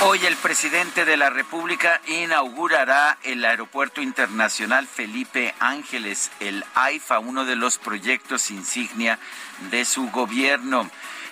Hoy 0.00 0.24
el 0.26 0.36
presidente 0.36 1.04
de 1.04 1.16
la 1.16 1.28
República 1.28 2.00
inaugurará 2.06 3.18
el 3.24 3.44
Aeropuerto 3.44 4.00
Internacional 4.00 4.86
Felipe 4.86 5.56
Ángeles, 5.58 6.30
el 6.38 6.64
AIFA, 6.76 7.18
uno 7.18 7.44
de 7.44 7.56
los 7.56 7.78
proyectos 7.78 8.52
insignia 8.52 9.18
de 9.72 9.84
su 9.84 10.08
gobierno. 10.10 10.88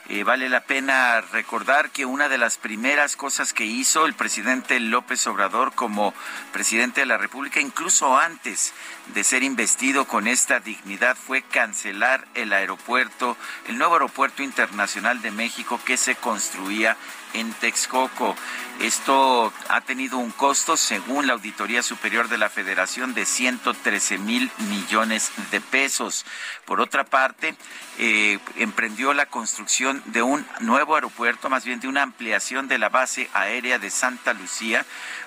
Eh, 0.09 0.23
vale 0.23 0.49
la 0.49 0.61
pena 0.61 1.21
recordar 1.21 1.91
que 1.91 2.07
una 2.07 2.29
de 2.29 2.39
las 2.39 2.59
primeras 2.59 3.17
cosas 3.17 3.53
que 3.53 3.65
hizo 3.65 4.07
el 4.07 4.15
presidente 4.15 4.79
López 4.79 5.27
Obrador 5.27 5.73
como 5.75 6.15
presidente 6.53 7.01
de 7.01 7.07
la 7.07 7.19
República, 7.19 7.61
incluso 7.61 8.17
antes 8.17 8.73
de 9.15 9.25
ser 9.25 9.43
investido 9.43 10.07
con 10.07 10.29
esta 10.29 10.61
dignidad, 10.61 11.17
fue 11.17 11.43
cancelar 11.43 12.25
el 12.35 12.53
aeropuerto, 12.53 13.37
el 13.67 13.79
nuevo 13.79 13.95
aeropuerto 13.95 14.45
internacional 14.45 15.23
de 15.23 15.33
México 15.33 15.81
que 15.85 15.97
se 15.97 16.15
construía 16.15 16.97
en 17.37 17.53
Texcoco. 17.53 18.35
Esto 18.81 19.53
ha 19.69 19.81
tenido 19.81 20.19
un 20.19 20.31
costo, 20.31 20.77
según 20.77 21.27
la 21.27 21.35
Auditoría 21.35 21.83
Superior 21.83 22.29
de 22.29 22.39
la 22.39 22.51
Federación, 22.51 23.15
de 23.15 23.25
113 23.25 24.19
mil 24.19 24.51
millones 24.69 25.31
de 25.51 25.61
pesos. 25.61 26.27
Por 26.65 26.81
otra 26.81 27.05
parte, 27.05 27.55
eh, 27.99 28.39
emprendió 28.57 29.15
la 29.15 29.27
construcción 29.27 30.03
de 30.07 30.23
un 30.23 30.47
nuevo 30.61 30.95
aeropuerto, 30.95 31.49
más 31.49 31.65
bien 31.65 31.81
de 31.81 31.89
una 31.89 32.03
ampliación 32.03 32.69
de 32.69 32.79
la 32.79 32.89
base 32.89 33.31
aérea 33.33 33.79
de 33.79 33.91
Santa 33.91 34.35
Lucía, 34.35 34.85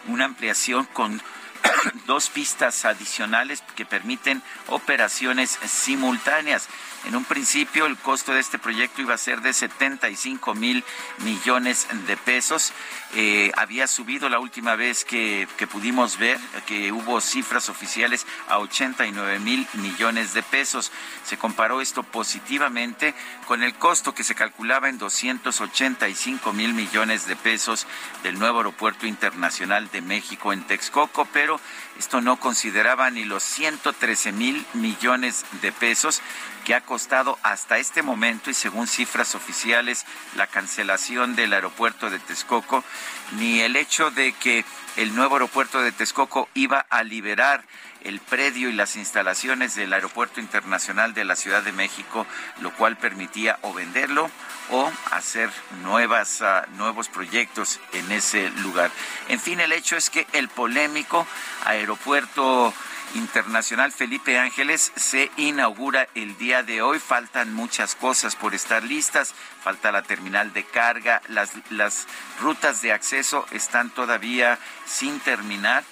una 0.07 0.25
ampliación 0.25 0.85
con 0.85 1.21
dos 2.05 2.30
pistas 2.30 2.85
adicionales 2.85 3.63
que 3.75 3.85
permiten 3.85 4.41
operaciones 4.67 5.59
simultáneas. 5.65 6.67
En 7.05 7.16
un 7.16 7.23
principio 7.23 7.86
el 7.86 7.97
costo 7.97 8.33
de 8.33 8.39
este 8.39 8.59
proyecto 8.59 9.02
iba 9.02 9.14
a 9.14 9.17
ser 9.17 9.42
de 9.42 9.53
75 9.53 10.53
mil 10.53 10.83
millones 11.19 11.88
de 12.08 12.17
pesos. 12.17 12.73
Eh, 13.16 13.52
había 13.55 13.88
subido 13.88 14.30
la 14.30 14.39
última 14.39 14.76
vez 14.76 15.05
que, 15.05 15.48
que, 15.58 15.65
pudimos 15.65 16.17
ver, 16.17 16.38
que 16.67 16.92
hubo 16.92 17.21
cifras 17.21 17.70
oficiales 17.70 18.27
a 18.48 18.59
89 18.59 19.39
mil 19.39 19.65
millones 19.73 20.33
de 20.33 20.43
pesos. 20.43 20.92
Se 21.26 21.38
comparó 21.38 21.82
esto 21.82 22.04
positivamente 22.04 23.15
con 23.48 23.64
el 23.64 23.73
costo 23.76 24.14
que 24.14 24.23
se 24.23 24.36
calculaba 24.36 24.89
en 24.89 24.98
285 24.98 26.54
mil 26.54 26.73
millones 26.73 27.26
de 27.26 27.36
pesos 27.36 27.88
del 28.23 28.38
nuevo 28.38 28.59
aeropuerto 28.59 29.08
internacional 29.08 29.89
de 29.89 30.02
México 30.02 30.54
en 30.54 30.64
Texcoco, 30.64 31.27
pero 31.32 31.59
esto 31.99 32.21
no 32.21 32.39
consideraba 32.39 33.11
ni 33.11 33.26
los 33.26 33.43
113 33.43 34.32
mil 34.32 34.65
millones 34.73 35.45
de 35.61 35.73
pesos 35.73 36.21
que 36.64 36.73
ha 36.73 36.80
costado 36.80 37.37
hasta 37.43 37.77
este 37.77 38.02
momento 38.04 38.49
y 38.49 38.54
según 38.54 38.87
cifras 38.87 39.36
oficiales 39.36 40.05
la 40.38 40.48
cancelación 40.48 41.36
del 41.36 41.52
aeropuerto 41.52 42.09
de 42.09 42.20
Texcoco, 42.20 42.86
ni 43.33 43.59
el 43.59 43.76
hecho 43.76 44.11
de 44.11 44.32
que 44.32 44.64
el 44.95 45.14
nuevo 45.14 45.36
aeropuerto 45.36 45.82
de 45.82 45.92
Texcoco 45.92 46.48
iba 46.54 46.86
a 46.89 47.04
liberar 47.04 47.65
el 48.04 48.20
predio 48.20 48.70
y 48.70 48.73
las 48.73 48.95
instalaciones 48.95 49.76
del 49.76 49.93
Aeropuerto 49.93 50.39
Internacional 50.39 51.14
de 51.14 51.26
la 51.26 51.36
Ciudad 51.36 51.64
de 51.64 51.71
México, 51.71 52.26
lo 52.61 52.73
cual 52.73 52.98
permitía 52.98 53.60
o 53.61 53.73
venderlo 53.73 54.30
o 54.71 54.92
hacer 55.11 55.49
nuevas, 55.83 56.42
uh, 56.42 56.70
nuevos 56.77 57.09
proyectos 57.09 57.80
en 57.93 58.11
ese 58.11 58.49
lugar. 58.52 58.92
En 59.27 59.39
fin, 59.39 59.59
el 59.59 59.71
hecho 59.71 59.98
es 59.98 60.09
que 60.09 60.27
el 60.33 60.49
polémico 60.49 61.26
aeropuerto 61.65 62.73
Internacional 63.15 63.92
Felipe 63.92 64.38
Ángeles 64.38 64.92
se 64.95 65.32
inaugura 65.38 66.08
el 66.14 66.38
día 66.38 66.61
de 66.61 66.82
hoy. 66.82 66.99
Faltan 66.99 67.54
muchas 67.54 67.95
cosas 67.95 68.36
por 68.36 68.54
estar 68.54 68.83
listas. 68.83 69.33
Falta 69.64 69.92
la 69.92 70.04
terminal 70.04 70.54
de 70.54 70.64
carga. 70.64 71.21
Las, 71.27 71.52
las 71.71 72.05
rutas 72.39 72.82
de 72.82 72.93
acceso 72.93 73.45
están 73.52 73.89
todavía 73.89 74.59
sin 74.86 75.20
terminar. 75.21 75.83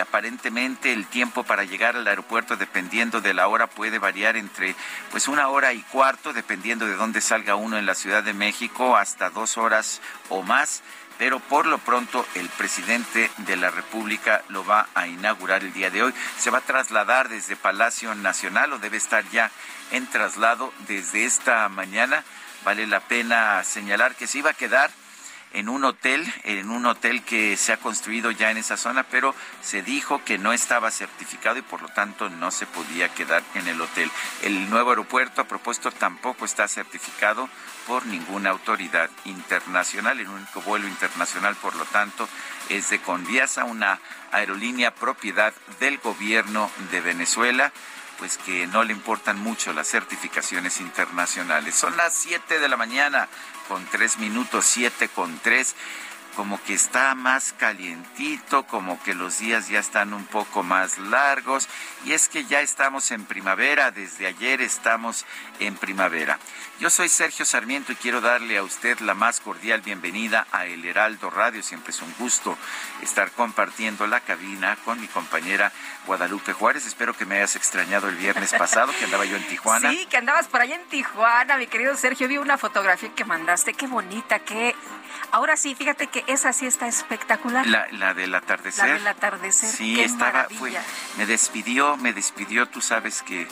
Aparentemente 0.00 0.92
el 0.92 1.06
tiempo 1.06 1.42
para 1.42 1.64
llegar 1.64 1.96
al 1.96 2.06
aeropuerto 2.06 2.56
dependiendo 2.56 3.20
de 3.20 3.34
la 3.34 3.48
hora 3.48 3.66
puede 3.66 3.98
variar 3.98 4.36
entre 4.36 4.74
pues 5.10 5.28
una 5.28 5.48
hora 5.48 5.72
y 5.72 5.82
cuarto 5.82 6.32
dependiendo 6.32 6.86
de 6.86 6.94
dónde 6.94 7.20
salga 7.20 7.56
uno 7.56 7.76
en 7.76 7.86
la 7.86 7.94
Ciudad 7.94 8.22
de 8.22 8.32
México 8.32 8.96
hasta 8.96 9.30
dos 9.30 9.58
horas 9.58 10.00
o 10.28 10.42
más 10.42 10.82
pero 11.18 11.40
por 11.40 11.66
lo 11.66 11.78
pronto 11.78 12.26
el 12.34 12.48
presidente 12.50 13.30
de 13.38 13.56
la 13.56 13.70
República 13.70 14.42
lo 14.48 14.64
va 14.64 14.88
a 14.94 15.06
inaugurar 15.06 15.64
el 15.64 15.72
día 15.72 15.90
de 15.90 16.02
hoy. 16.02 16.14
Se 16.38 16.50
va 16.50 16.58
a 16.58 16.62
trasladar 16.62 17.28
desde 17.28 17.56
Palacio 17.56 18.14
Nacional 18.14 18.72
o 18.72 18.78
debe 18.78 18.96
estar 18.96 19.24
ya 19.30 19.50
en 19.92 20.06
traslado 20.06 20.72
desde 20.86 21.24
esta 21.24 21.68
mañana. 21.68 22.24
Vale 22.64 22.86
la 22.86 23.00
pena 23.00 23.62
señalar 23.64 24.14
que 24.14 24.26
se 24.26 24.38
iba 24.38 24.50
a 24.50 24.54
quedar 24.54 24.90
en 25.56 25.70
un 25.70 25.84
hotel, 25.84 26.30
en 26.44 26.70
un 26.70 26.84
hotel 26.84 27.22
que 27.22 27.56
se 27.56 27.72
ha 27.72 27.78
construido 27.78 28.30
ya 28.30 28.50
en 28.50 28.58
esa 28.58 28.76
zona, 28.76 29.04
pero 29.04 29.34
se 29.62 29.82
dijo 29.82 30.22
que 30.22 30.36
no 30.36 30.52
estaba 30.52 30.90
certificado 30.90 31.58
y 31.58 31.62
por 31.62 31.80
lo 31.80 31.88
tanto 31.88 32.28
no 32.28 32.50
se 32.50 32.66
podía 32.66 33.08
quedar 33.08 33.42
en 33.54 33.66
el 33.66 33.80
hotel. 33.80 34.10
El 34.42 34.68
nuevo 34.68 34.90
aeropuerto, 34.90 35.40
a 35.40 35.48
propósito, 35.48 35.90
tampoco 35.90 36.44
está 36.44 36.68
certificado 36.68 37.48
por 37.86 38.04
ninguna 38.04 38.50
autoridad 38.50 39.08
internacional. 39.24 40.20
El 40.20 40.28
único 40.28 40.60
vuelo 40.60 40.86
internacional, 40.88 41.56
por 41.56 41.74
lo 41.74 41.86
tanto, 41.86 42.28
es 42.68 42.90
de 42.90 43.00
Conviasa, 43.00 43.64
una 43.64 43.98
aerolínea 44.32 44.94
propiedad 44.94 45.54
del 45.80 45.96
gobierno 45.98 46.70
de 46.90 47.00
Venezuela 47.00 47.72
pues 48.18 48.38
que 48.38 48.66
no 48.66 48.82
le 48.82 48.94
importan 48.94 49.38
mucho 49.38 49.74
las 49.74 49.88
certificaciones 49.88 50.80
internacionales. 50.80 51.74
Son 51.74 51.94
las 51.98 52.14
7 52.14 52.58
de 52.58 52.68
la 52.68 52.78
mañana 52.78 53.28
con 53.68 53.84
3 53.86 54.18
minutos, 54.18 54.64
7 54.64 55.08
con 55.08 55.38
3 55.38 55.74
como 56.36 56.62
que 56.62 56.74
está 56.74 57.14
más 57.14 57.54
calientito, 57.54 58.66
como 58.66 59.02
que 59.02 59.14
los 59.14 59.38
días 59.38 59.68
ya 59.68 59.80
están 59.80 60.12
un 60.12 60.26
poco 60.26 60.62
más 60.62 60.98
largos 60.98 61.66
y 62.04 62.12
es 62.12 62.28
que 62.28 62.44
ya 62.44 62.60
estamos 62.60 63.10
en 63.10 63.24
primavera, 63.24 63.90
desde 63.90 64.26
ayer 64.26 64.60
estamos 64.60 65.24
en 65.58 65.76
primavera. 65.76 66.38
Yo 66.78 66.90
soy 66.90 67.08
Sergio 67.08 67.46
Sarmiento 67.46 67.92
y 67.92 67.96
quiero 67.96 68.20
darle 68.20 68.58
a 68.58 68.62
usted 68.62 68.98
la 69.00 69.14
más 69.14 69.40
cordial 69.40 69.80
bienvenida 69.80 70.46
a 70.52 70.66
El 70.66 70.84
Heraldo 70.84 71.30
Radio. 71.30 71.62
Siempre 71.62 71.90
es 71.90 72.02
un 72.02 72.14
gusto 72.18 72.58
estar 73.00 73.30
compartiendo 73.30 74.06
la 74.06 74.20
cabina 74.20 74.76
con 74.84 75.00
mi 75.00 75.08
compañera 75.08 75.72
Guadalupe 76.06 76.52
Juárez. 76.52 76.84
Espero 76.84 77.16
que 77.16 77.24
me 77.24 77.36
hayas 77.36 77.56
extrañado 77.56 78.10
el 78.10 78.16
viernes 78.16 78.52
pasado, 78.58 78.92
que 78.98 79.06
andaba 79.06 79.24
yo 79.24 79.36
en 79.36 79.46
Tijuana. 79.46 79.90
Sí, 79.90 80.04
que 80.04 80.18
andabas 80.18 80.48
por 80.48 80.60
allá 80.60 80.74
en 80.74 80.86
Tijuana, 80.88 81.56
mi 81.56 81.66
querido 81.66 81.96
Sergio. 81.96 82.28
Vi 82.28 82.36
una 82.36 82.58
fotografía 82.58 83.10
que 83.14 83.24
mandaste, 83.24 83.72
qué 83.72 83.86
bonita, 83.86 84.40
qué... 84.40 84.76
Ahora 85.32 85.56
sí, 85.56 85.74
fíjate 85.74 86.06
que 86.06 86.24
esa 86.26 86.52
sí 86.52 86.66
está 86.66 86.86
espectacular. 86.86 87.66
La, 87.66 87.86
la 87.92 88.14
del 88.14 88.34
atardecer. 88.34 88.88
La 88.88 88.94
del 88.94 89.06
atardecer. 89.06 89.68
Sí, 89.68 90.00
estaba, 90.00 90.48
fue, 90.50 90.72
me 91.16 91.26
despidió, 91.26 91.96
me 91.96 92.12
despidió, 92.12 92.66
tú 92.66 92.80
sabes 92.80 93.22
que 93.22 93.46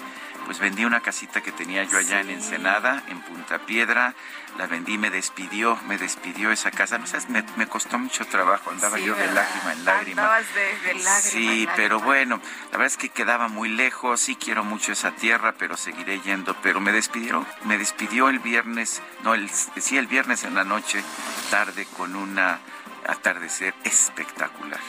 pues 0.45 0.59
vendí 0.59 0.85
una 0.85 1.01
casita 1.01 1.41
que 1.41 1.53
tenía 1.53 1.85
yo 1.85 1.99
allá 1.99 2.21
en 2.21 2.31
Ensenada, 2.31 3.03
en 3.09 3.21
Punta 3.23 3.59
Piedra, 3.59 4.15
la 4.59 4.67
vendí, 4.67 4.99
me 4.99 5.11
despidió, 5.11 5.79
me 5.89 5.99
despidió 5.99 6.53
esa 6.53 6.71
casa, 6.71 6.99
no 6.99 7.07
sabes, 7.07 7.29
me, 7.29 7.67
costó 7.67 7.99
mucho 7.99 8.25
trabajo, 8.27 8.71
andaba 8.71 8.99
yo 8.99 9.15
de 9.15 9.27
lágrima 9.27 9.73
en 9.73 9.85
lágrima. 9.85 10.23
Andabas 10.23 10.55
de, 10.55 10.95
lágrima. 10.95 11.21
Sí, 11.21 11.69
pero 11.77 11.99
bueno, 12.01 12.41
la 12.71 12.79
verdad 12.79 12.87
es 12.87 12.97
que 12.97 13.09
quedaba 13.09 13.49
muy 13.49 13.69
lejos, 13.69 14.21
sí 14.21 14.37
quiero 14.37 14.65
mucho 14.65 14.93
esa 14.93 15.11
tierra, 15.13 15.55
pero 15.59 15.77
seguiré 15.77 16.21
yendo, 16.21 16.57
pero 16.63 16.81
me 16.81 16.93
despidieron, 16.93 17.47
me 17.65 17.79
despidió 17.79 18.29
el 18.29 18.39
viernes, 18.39 19.03
no, 19.23 19.35
el, 19.35 19.51
sí, 19.51 19.99
el 19.99 20.07
viernes 20.07 20.45
en 20.45 20.55
la 20.55 20.65
noche, 20.65 21.03
tarde, 21.51 21.87
con 21.97 22.15
una 22.15 22.61
atardecer 23.07 23.75
espectacular. 23.85 24.81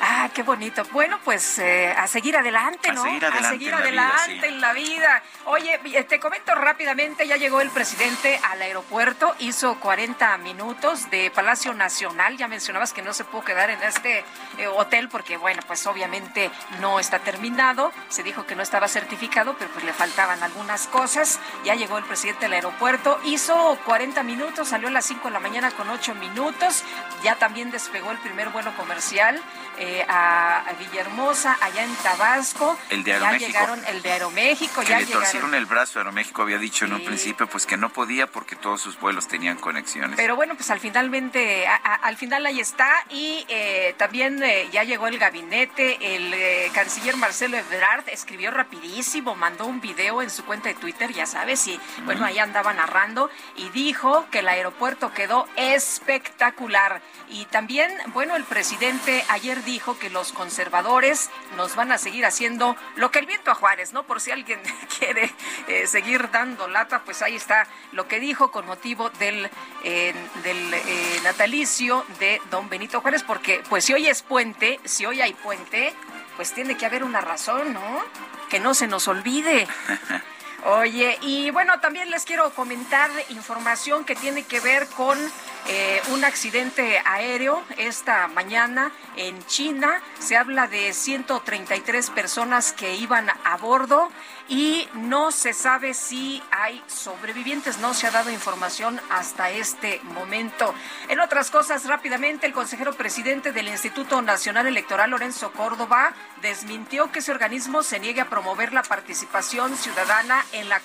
Ah, 0.00 0.28
qué 0.34 0.42
bonito. 0.42 0.82
Bueno, 0.92 1.18
pues 1.24 1.58
eh, 1.58 1.94
a 1.96 2.06
seguir 2.06 2.36
adelante, 2.36 2.92
¿no? 2.92 3.02
A 3.02 3.04
seguir 3.04 3.24
adelante, 3.24 3.46
a 3.46 3.50
seguir 3.50 3.74
adelante 3.74 4.46
en 4.48 4.60
la 4.60 4.72
vida. 4.72 5.22
Oye, 5.46 5.80
eh, 5.84 6.04
te 6.04 6.18
comento 6.18 6.54
rápidamente, 6.54 7.26
ya 7.26 7.36
llegó 7.36 7.60
el 7.60 7.70
presidente 7.70 8.40
al 8.50 8.60
aeropuerto, 8.62 9.34
hizo 9.38 9.78
40 9.80 10.36
minutos 10.38 11.10
de 11.10 11.30
Palacio 11.30 11.72
Nacional. 11.74 12.36
Ya 12.36 12.48
mencionabas 12.48 12.92
que 12.92 13.02
no 13.02 13.12
se 13.12 13.24
pudo 13.24 13.44
quedar 13.44 13.70
en 13.70 13.82
este 13.82 14.24
eh, 14.58 14.66
hotel 14.66 15.08
porque, 15.08 15.36
bueno, 15.36 15.62
pues 15.66 15.86
obviamente 15.86 16.50
no 16.80 16.98
está 16.98 17.20
terminado. 17.20 17.92
Se 18.08 18.22
dijo 18.22 18.46
que 18.46 18.56
no 18.56 18.62
estaba 18.62 18.88
certificado, 18.88 19.56
pero 19.58 19.70
pues 19.70 19.84
le 19.84 19.92
faltaban 19.92 20.42
algunas 20.42 20.86
cosas. 20.88 21.38
Ya 21.64 21.74
llegó 21.74 21.98
el 21.98 22.04
presidente 22.04 22.46
al 22.46 22.52
aeropuerto, 22.52 23.20
hizo 23.24 23.78
40 23.84 24.22
minutos, 24.22 24.68
salió 24.68 24.88
a 24.88 24.90
las 24.90 25.06
5 25.06 25.28
de 25.28 25.32
la 25.32 25.40
mañana 25.40 25.70
con 25.70 25.88
8 25.88 26.14
minutos. 26.14 26.82
Ya 27.22 27.36
también 27.36 27.70
despegó 27.70 28.10
el 28.10 28.18
primer 28.18 28.48
vuelo 28.50 28.74
comercial. 28.76 29.40
Eh, 29.78 30.04
a, 30.08 30.64
Villahermosa, 30.78 31.56
allá 31.60 31.84
en 31.84 31.94
Tabasco. 31.96 32.78
El 32.90 33.04
de 33.04 33.14
Aeroméxico. 33.14 33.40
Ya 33.40 33.46
llegaron 33.46 33.84
el 33.86 34.02
de 34.02 34.12
Aeroméxico. 34.12 34.80
Que 34.80 34.88
ya 34.88 35.00
le 35.00 35.06
torcieron 35.06 35.54
el 35.54 35.66
brazo. 35.66 35.98
Aeroméxico 35.98 36.42
había 36.42 36.58
dicho 36.58 36.84
en 36.84 36.94
un 36.94 37.04
principio 37.04 37.46
pues 37.46 37.66
que 37.66 37.76
no 37.76 37.90
podía 37.90 38.26
porque 38.26 38.56
todos 38.56 38.80
sus 38.80 38.98
vuelos 38.98 39.28
tenían 39.28 39.56
conexiones. 39.56 40.16
Pero 40.16 40.36
bueno, 40.36 40.54
pues 40.54 40.70
al 40.70 40.80
finalmente, 40.80 41.66
al 41.66 42.16
final 42.16 42.46
ahí 42.46 42.60
está. 42.60 42.90
Y 43.10 43.44
eh, 43.48 43.94
también 43.96 44.42
eh, 44.42 44.68
ya 44.72 44.84
llegó 44.84 45.06
el 45.08 45.18
gabinete. 45.18 46.14
El 46.14 46.72
canciller 46.72 47.16
Marcelo 47.16 47.56
Ebrard 47.56 48.08
escribió 48.08 48.50
rapidísimo, 48.50 49.34
mandó 49.34 49.66
un 49.66 49.80
video 49.80 50.22
en 50.22 50.30
su 50.30 50.44
cuenta 50.44 50.68
de 50.68 50.74
Twitter, 50.74 51.12
ya 51.12 51.26
sabes, 51.26 51.66
y 51.66 51.80
bueno, 52.04 52.24
ahí 52.24 52.38
andaba 52.38 52.72
narrando 52.72 53.30
y 53.56 53.68
dijo 53.70 54.26
que 54.30 54.40
el 54.40 54.48
aeropuerto 54.48 55.12
quedó 55.12 55.46
espectacular. 55.56 57.00
Y 57.28 57.46
también, 57.46 57.90
bueno, 58.08 58.36
el 58.36 58.44
presidente 58.44 59.24
ayer 59.28 59.63
dijo 59.64 59.98
que 59.98 60.10
los 60.10 60.32
conservadores 60.32 61.30
nos 61.56 61.74
van 61.76 61.92
a 61.92 61.98
seguir 61.98 62.26
haciendo 62.26 62.76
lo 62.96 63.10
que 63.10 63.18
el 63.18 63.26
viento 63.26 63.50
a 63.50 63.54
Juárez, 63.54 63.92
¿no? 63.92 64.04
Por 64.04 64.20
si 64.20 64.30
alguien 64.30 64.60
quiere 64.98 65.32
eh, 65.68 65.86
seguir 65.86 66.30
dando 66.30 66.68
lata, 66.68 67.02
pues 67.04 67.22
ahí 67.22 67.36
está 67.36 67.66
lo 67.92 68.06
que 68.08 68.20
dijo 68.20 68.50
con 68.50 68.66
motivo 68.66 69.10
del, 69.10 69.50
del 69.82 70.74
eh, 70.74 71.20
natalicio 71.22 72.04
de 72.18 72.40
don 72.50 72.68
Benito 72.68 73.00
Juárez, 73.00 73.22
porque 73.22 73.62
pues 73.68 73.84
si 73.84 73.94
hoy 73.94 74.06
es 74.06 74.22
puente, 74.22 74.80
si 74.84 75.06
hoy 75.06 75.20
hay 75.20 75.34
puente, 75.34 75.94
pues 76.36 76.52
tiene 76.52 76.76
que 76.76 76.86
haber 76.86 77.04
una 77.04 77.20
razón, 77.20 77.72
¿no? 77.72 78.02
Que 78.48 78.60
no 78.60 78.74
se 78.74 78.86
nos 78.86 79.08
olvide. 79.08 79.66
Oye, 80.66 81.18
y 81.20 81.50
bueno, 81.50 81.78
también 81.80 82.10
les 82.10 82.24
quiero 82.24 82.48
comentar 82.54 83.10
información 83.28 84.06
que 84.06 84.16
tiene 84.16 84.44
que 84.44 84.60
ver 84.60 84.86
con 84.86 85.18
eh, 85.66 86.00
un 86.10 86.24
accidente 86.24 87.02
aéreo 87.04 87.62
esta 87.76 88.28
mañana 88.28 88.90
en 89.16 89.44
China. 89.44 90.00
Se 90.18 90.38
habla 90.38 90.66
de 90.66 90.94
133 90.94 92.08
personas 92.08 92.72
que 92.72 92.94
iban 92.96 93.28
a 93.44 93.56
bordo 93.58 94.08
y 94.48 94.88
no 94.94 95.32
se 95.32 95.52
sabe 95.52 95.92
si 95.92 96.42
hay 96.50 96.82
sobrevivientes. 96.86 97.76
No 97.76 97.92
se 97.92 98.06
ha 98.06 98.10
dado 98.10 98.30
información 98.30 98.98
hasta 99.10 99.50
este 99.50 100.00
momento. 100.14 100.74
En 101.08 101.20
otras 101.20 101.50
cosas, 101.50 101.84
rápidamente, 101.84 102.46
el 102.46 102.54
consejero 102.54 102.94
presidente 102.94 103.52
del 103.52 103.68
Instituto 103.68 104.22
Nacional 104.22 104.66
Electoral, 104.66 105.10
Lorenzo 105.10 105.52
Córdoba, 105.52 106.14
desmintió 106.44 107.10
que 107.10 107.20
ese 107.20 107.32
organismo 107.32 107.82
se 107.82 107.98
niegue 107.98 108.20
a 108.20 108.28
promover 108.28 108.74
la 108.74 108.82
participación 108.82 109.78
ciudadana 109.78 110.44
en, 110.52 110.68
la 110.68 110.82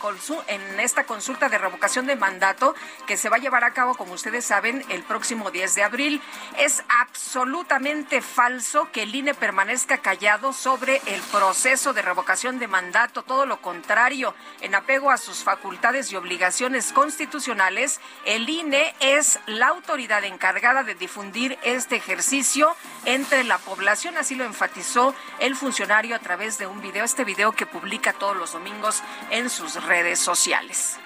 en 0.48 0.80
esta 0.80 1.04
consulta 1.04 1.50
de 1.50 1.58
revocación 1.58 2.08
de 2.08 2.16
mandato 2.16 2.76
que 3.06 3.18
se 3.18 3.28
va 3.28 3.36
a 3.36 3.40
llevar 3.40 3.66
a 3.66 3.74
cabo, 3.74 3.96
como 3.96 4.14
ustedes 4.14 4.46
saben, 4.46 4.86
el 4.88 5.04
próximo 5.04 5.52
10 5.52 5.76
de 5.76 5.84
abril. 5.84 6.22
Es 6.58 6.82
absolutamente 6.88 8.22
falso 8.22 8.90
que 8.94 9.04
el 9.04 9.14
INE 9.14 9.34
permanezca 9.34 9.98
callado 9.98 10.54
sobre 10.54 11.02
el 11.08 11.22
proceso 11.24 11.92
de 11.92 12.04
revocación 12.04 12.58
de 12.58 12.70
mandato. 12.70 13.24
Todo 13.24 13.46
lo 13.46 13.62
contrario, 13.62 14.34
en 14.62 14.76
apego 14.76 15.12
a 15.12 15.18
sus 15.18 15.44
facultades 15.44 16.10
y 16.14 16.16
obligaciones 16.16 16.94
constitucionales, 16.94 18.00
el 18.24 18.48
INE 18.48 18.96
es 19.02 19.42
la 19.46 19.68
autoridad 19.68 20.24
encargada 20.24 20.84
de 20.84 20.96
difundir 20.96 21.60
este 21.64 21.98
ejercicio 21.98 22.74
entre 23.04 23.44
la 23.44 23.58
población, 23.58 24.16
así 24.18 24.36
lo 24.36 24.46
enfatizó 24.46 25.14
el 25.40 25.49
funcionario 25.56 26.16
a 26.16 26.20
través 26.20 26.58
de 26.58 26.68
un 26.68 26.82
video, 26.82 27.04
este 27.04 27.24
video 27.24 27.52
que 27.52 27.66
publica 27.66 28.14
todos 28.14 28.36
los 28.36 28.54
domingos 28.54 29.02
en 29.32 29.50
sus 29.50 29.84
redes 29.84 30.20
sociales. 30.20 30.98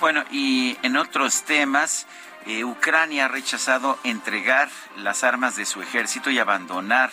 Bueno, 0.00 0.24
y 0.30 0.76
en 0.82 0.96
otros 0.96 1.44
temas, 1.44 2.06
eh, 2.46 2.64
Ucrania 2.64 3.26
ha 3.26 3.28
rechazado 3.28 3.98
entregar 4.02 4.68
las 4.96 5.22
armas 5.22 5.54
de 5.54 5.64
su 5.64 5.80
ejército 5.80 6.30
y 6.30 6.38
abandonar 6.38 7.10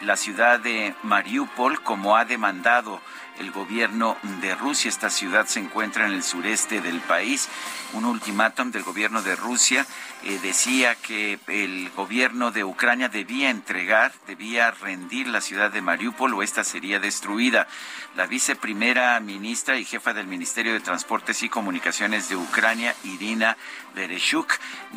la 0.00 0.16
ciudad 0.16 0.58
de 0.58 0.94
Mariupol 1.02 1.82
como 1.82 2.16
ha 2.16 2.24
demandado 2.24 3.00
el 3.38 3.50
gobierno 3.50 4.16
de 4.40 4.54
Rusia. 4.54 4.88
Esta 4.88 5.10
ciudad 5.10 5.46
se 5.46 5.60
encuentra 5.60 6.06
en 6.06 6.12
el 6.12 6.22
sureste 6.22 6.80
del 6.80 7.00
país. 7.00 7.48
Un 7.92 8.04
ultimátum 8.04 8.70
del 8.70 8.82
gobierno 8.82 9.22
de 9.22 9.36
Rusia 9.36 9.86
eh, 10.24 10.38
decía 10.40 10.94
que 10.94 11.40
el 11.48 11.90
gobierno 11.90 12.52
de 12.52 12.62
Ucrania 12.62 13.08
debía 13.08 13.50
entregar, 13.50 14.12
debía 14.26 14.70
rendir 14.70 15.26
la 15.26 15.40
ciudad 15.40 15.72
de 15.72 15.82
Mariupol 15.82 16.34
o 16.34 16.42
esta 16.42 16.62
sería 16.62 17.00
destruida. 17.00 17.66
La 18.14 18.26
viceprimera 18.26 19.18
ministra 19.18 19.78
y 19.78 19.84
jefa 19.84 20.12
del 20.12 20.28
Ministerio 20.28 20.74
de 20.74 20.80
Transportes 20.80 21.42
y 21.42 21.48
Comunicaciones 21.48 22.28
de 22.28 22.36
Ucrania, 22.36 22.94
Irina 23.02 23.56
Bereshuk, 23.96 24.52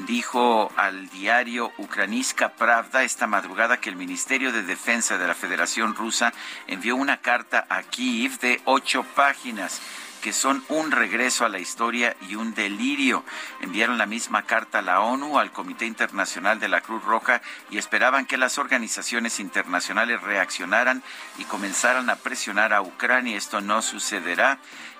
dijo 0.06 0.72
al 0.76 1.10
diario 1.10 1.72
Ukrainska 1.78 2.50
Pravda 2.50 3.04
esta 3.04 3.26
madrugada 3.26 3.78
que 3.78 3.90
el 3.90 3.96
Ministerio 3.96 4.52
de 4.52 4.62
Defensa 4.62 5.18
de 5.18 5.28
la 5.28 5.34
Federación 5.34 5.96
Rusa 5.96 6.34
envió 6.68 6.96
una 6.96 7.18
carta 7.18 7.66
a 7.70 7.82
Kiev 7.82 8.38
de 8.40 8.62
ocho 8.66 9.04
páginas 9.16 9.82
que 10.26 10.34
son 10.34 10.66
un 10.70 10.90
regreso 10.90 11.46
a 11.46 11.50
la 11.50 11.60
historia 11.60 12.18
y 12.28 12.34
un 12.34 12.56
delirio. 12.56 13.24
Enviaron 13.62 14.00
la 14.00 14.08
misma 14.08 14.42
carta 14.42 14.80
a 14.80 14.82
la 14.82 15.02
ONU, 15.02 15.38
al 15.38 15.52
Comité 15.52 15.86
Internacional 15.86 16.60
de 16.60 16.68
la 16.68 16.82
Cruz 16.82 17.04
Roja 17.04 17.44
y 17.70 17.78
esperaban 17.78 18.26
que 18.26 18.36
las 18.36 18.58
organizaciones 18.58 19.40
internacionales 19.40 20.20
reaccionaran 20.24 21.04
y 21.38 21.44
comenzaran 21.44 22.10
a 22.10 22.16
presionar 22.16 22.74
a 22.74 22.82
Ucrania. 22.82 23.38
Esto 23.38 23.62
no 23.62 23.84
sucederá 23.84 24.58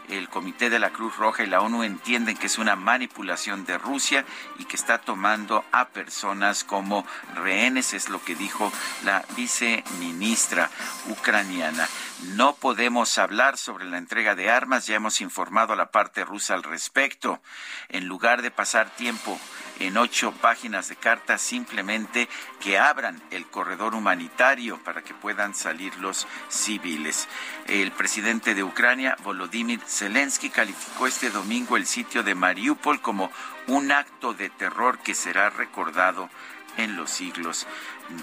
el 0.10 0.30
Comité 0.30 0.70
de 0.70 0.80
la 0.80 0.92
Cruz 0.92 1.18
Roja 1.18 1.44
y 1.44 1.48
la 1.48 1.62
ONU 1.62 1.84
entienden 1.84 2.38
que 2.38 2.46
es 2.46 2.58
una 2.58 2.76
manipulación 2.76 3.66
de 3.66 3.78
Rusia 3.78 4.26
y 4.60 4.66
que 4.66 4.76
está 4.76 5.00
tomando 5.00 5.66
a 5.72 5.88
personas 5.88 6.64
como 6.64 7.06
rehenes, 7.34 7.94
es 7.94 8.10
lo 8.10 8.24
que 8.24 8.36
dijo 8.36 8.72
la 9.04 9.26
viceministra 9.36 10.70
ucraniana. 11.10 11.88
No 12.24 12.56
podemos 12.56 13.18
hablar 13.18 13.58
sobre 13.58 13.86
la 13.86 13.98
entrega 13.98 14.36
de 14.36 14.50
armas, 14.50 14.88
ya 14.88 14.96
hemos 14.96 15.20
informado 15.20 15.74
a 15.74 15.76
la 15.76 15.92
parte 15.92 16.24
rusa 16.24 16.54
al 16.54 16.64
respecto. 16.64 17.42
En 17.90 18.08
lugar 18.08 18.42
de 18.42 18.52
pasar 18.52 18.90
tiempo 18.96 19.38
en 19.80 19.98
ocho 19.98 20.32
páginas 20.32 20.88
de 20.88 20.96
carta 20.96 21.38
simplemente 21.38 22.30
que 22.62 22.80
abran 22.80 23.22
el 23.32 23.46
corredor 23.48 23.96
humanitario 23.96 24.82
para 24.84 25.02
que 25.02 25.14
puedan 25.14 25.54
salir 25.54 25.94
los 25.98 26.26
civiles. 26.48 27.28
El 27.68 27.92
presidente 27.92 28.56
de 28.56 28.64
Ucrania, 28.64 29.18
Volodymyr 29.22 29.82
Zelensky, 29.82 30.50
calificó 30.50 31.08
este 31.08 31.30
domingo 31.30 31.76
el 31.76 31.86
sitio 31.86 32.24
de 32.24 32.34
Mariupol 32.34 33.02
como 33.02 33.30
un 33.68 33.92
acto 33.92 34.34
de 34.34 34.50
terror 34.50 35.00
que 35.00 35.16
será 35.16 35.50
recordado 35.50 36.30
en 36.78 36.96
los 36.96 37.10
siglos 37.10 37.68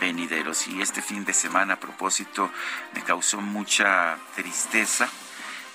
venideros. 0.00 0.66
Y 0.68 0.80
este 0.80 1.02
fin 1.02 1.24
de 1.24 1.32
semana, 1.32 1.74
a 1.74 1.80
propósito, 1.80 2.50
me 2.94 3.02
causó 3.02 3.40
mucha 3.40 4.18
tristeza 4.34 5.08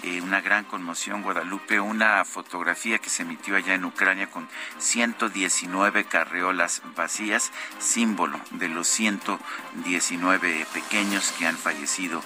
eh, 0.03 0.21
una 0.21 0.41
gran 0.41 0.63
conmoción, 0.63 1.23
Guadalupe, 1.23 1.79
una 1.79 2.23
fotografía 2.23 2.99
que 2.99 3.09
se 3.09 3.23
emitió 3.23 3.55
allá 3.55 3.73
en 3.73 3.83
Ucrania 3.83 4.29
con 4.29 4.47
119 4.77 6.05
carreolas 6.05 6.83
vacías, 6.95 7.51
símbolo 7.79 8.39
de 8.51 8.69
los 8.69 8.87
119 8.87 10.67
pequeños 10.71 11.33
que 11.39 11.47
han 11.47 11.57
fallecido 11.57 12.21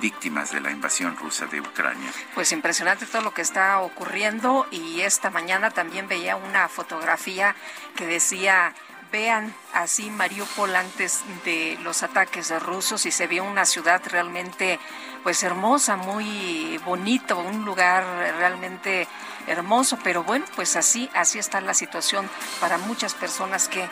víctimas 0.00 0.52
de 0.52 0.60
la 0.60 0.70
invasión 0.70 1.16
rusa 1.16 1.46
de 1.46 1.60
Ucrania. 1.60 2.12
Pues 2.34 2.52
impresionante 2.52 3.06
todo 3.06 3.22
lo 3.22 3.34
que 3.34 3.42
está 3.42 3.80
ocurriendo 3.80 4.68
y 4.70 5.00
esta 5.00 5.28
mañana 5.30 5.72
también 5.72 6.06
veía 6.06 6.36
una 6.36 6.68
fotografía 6.68 7.56
que 7.96 8.06
decía 8.06 8.72
vean 9.12 9.54
así 9.72 10.10
Mariupol 10.10 10.74
antes 10.74 11.22
de 11.44 11.78
los 11.82 12.02
ataques 12.02 12.50
rusos 12.62 13.06
y 13.06 13.10
se 13.10 13.26
vio 13.26 13.44
una 13.44 13.64
ciudad 13.64 14.02
realmente 14.06 14.78
pues 15.22 15.42
hermosa, 15.42 15.96
muy 15.96 16.78
bonito, 16.84 17.38
un 17.38 17.64
lugar 17.64 18.04
realmente 18.38 19.08
hermoso, 19.48 19.98
pero 20.04 20.22
bueno, 20.22 20.44
pues 20.54 20.76
así, 20.76 21.10
así 21.14 21.38
está 21.38 21.60
la 21.60 21.74
situación 21.74 22.28
para 22.60 22.78
muchas 22.78 23.14
personas 23.14 23.68
que, 23.68 23.88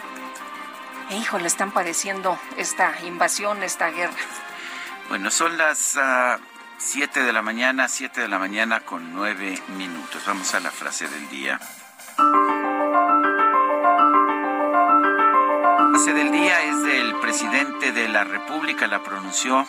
le 1.10 1.46
están 1.46 1.72
padeciendo 1.72 2.38
esta 2.56 2.94
invasión, 3.04 3.62
esta 3.62 3.90
guerra. 3.90 4.14
Bueno, 5.08 5.30
son 5.30 5.58
las 5.58 5.96
uh, 5.96 6.40
7 6.78 7.24
de 7.24 7.32
la 7.32 7.42
mañana, 7.42 7.88
7 7.88 8.20
de 8.20 8.28
la 8.28 8.38
mañana 8.38 8.80
con 8.80 9.12
9 9.12 9.60
minutos. 9.76 10.22
Vamos 10.26 10.54
a 10.54 10.60
la 10.60 10.70
frase 10.70 11.08
del 11.08 11.28
día. 11.28 11.60
Presidente 17.34 17.90
de 17.90 18.06
la 18.06 18.22
República, 18.22 18.86
la 18.86 19.02
pronunció 19.02 19.66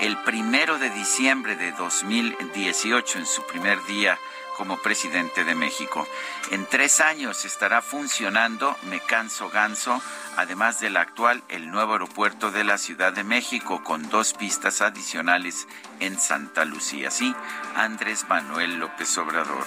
el 0.00 0.16
primero 0.24 0.78
de 0.78 0.90
diciembre 0.90 1.54
de 1.54 1.70
2018, 1.70 3.20
en 3.20 3.26
su 3.26 3.42
primer 3.46 3.80
día 3.84 4.18
como 4.56 4.78
presidente 4.78 5.44
de 5.44 5.54
México. 5.54 6.08
En 6.50 6.66
tres 6.66 7.00
años 7.00 7.44
estará 7.44 7.82
funcionando 7.82 8.76
Me 8.90 8.98
Canso 8.98 9.48
Ganso, 9.48 10.02
además 10.36 10.80
del 10.80 10.96
actual, 10.96 11.44
el 11.50 11.70
nuevo 11.70 11.92
aeropuerto 11.92 12.50
de 12.50 12.64
la 12.64 12.78
Ciudad 12.78 13.12
de 13.12 13.22
México, 13.22 13.84
con 13.84 14.08
dos 14.10 14.32
pistas 14.32 14.80
adicionales 14.80 15.68
en 16.00 16.18
Santa 16.18 16.64
Lucía. 16.64 17.12
Sí, 17.12 17.32
Andrés 17.76 18.26
Manuel 18.28 18.80
López 18.80 19.16
Obrador. 19.18 19.64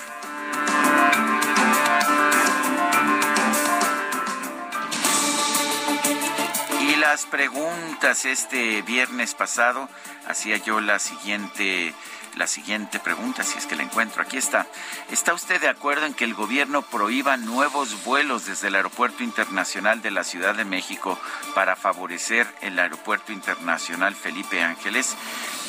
Las 7.09 7.25
preguntas 7.25 8.25
este 8.25 8.81
viernes 8.81 9.33
pasado, 9.33 9.87
hacía 10.27 10.57
yo 10.57 10.81
la 10.81 10.99
siguiente 10.99 11.93
la 12.35 12.47
siguiente 12.47 12.99
pregunta, 12.99 13.43
si 13.43 13.57
es 13.57 13.65
que 13.65 13.77
la 13.77 13.83
encuentro. 13.83 14.21
Aquí 14.21 14.35
está. 14.35 14.67
¿Está 15.09 15.33
usted 15.33 15.61
de 15.61 15.69
acuerdo 15.69 16.05
en 16.05 16.13
que 16.13 16.25
el 16.25 16.33
gobierno 16.33 16.81
prohíba 16.81 17.37
nuevos 17.37 18.03
vuelos 18.03 18.45
desde 18.45 18.67
el 18.67 18.75
Aeropuerto 18.75 19.23
Internacional 19.23 20.01
de 20.01 20.11
la 20.11 20.25
Ciudad 20.25 20.53
de 20.53 20.65
México 20.65 21.17
para 21.55 21.77
favorecer 21.77 22.45
el 22.59 22.77
Aeropuerto 22.77 23.31
Internacional 23.31 24.13
Felipe 24.13 24.61
Ángeles? 24.61 25.15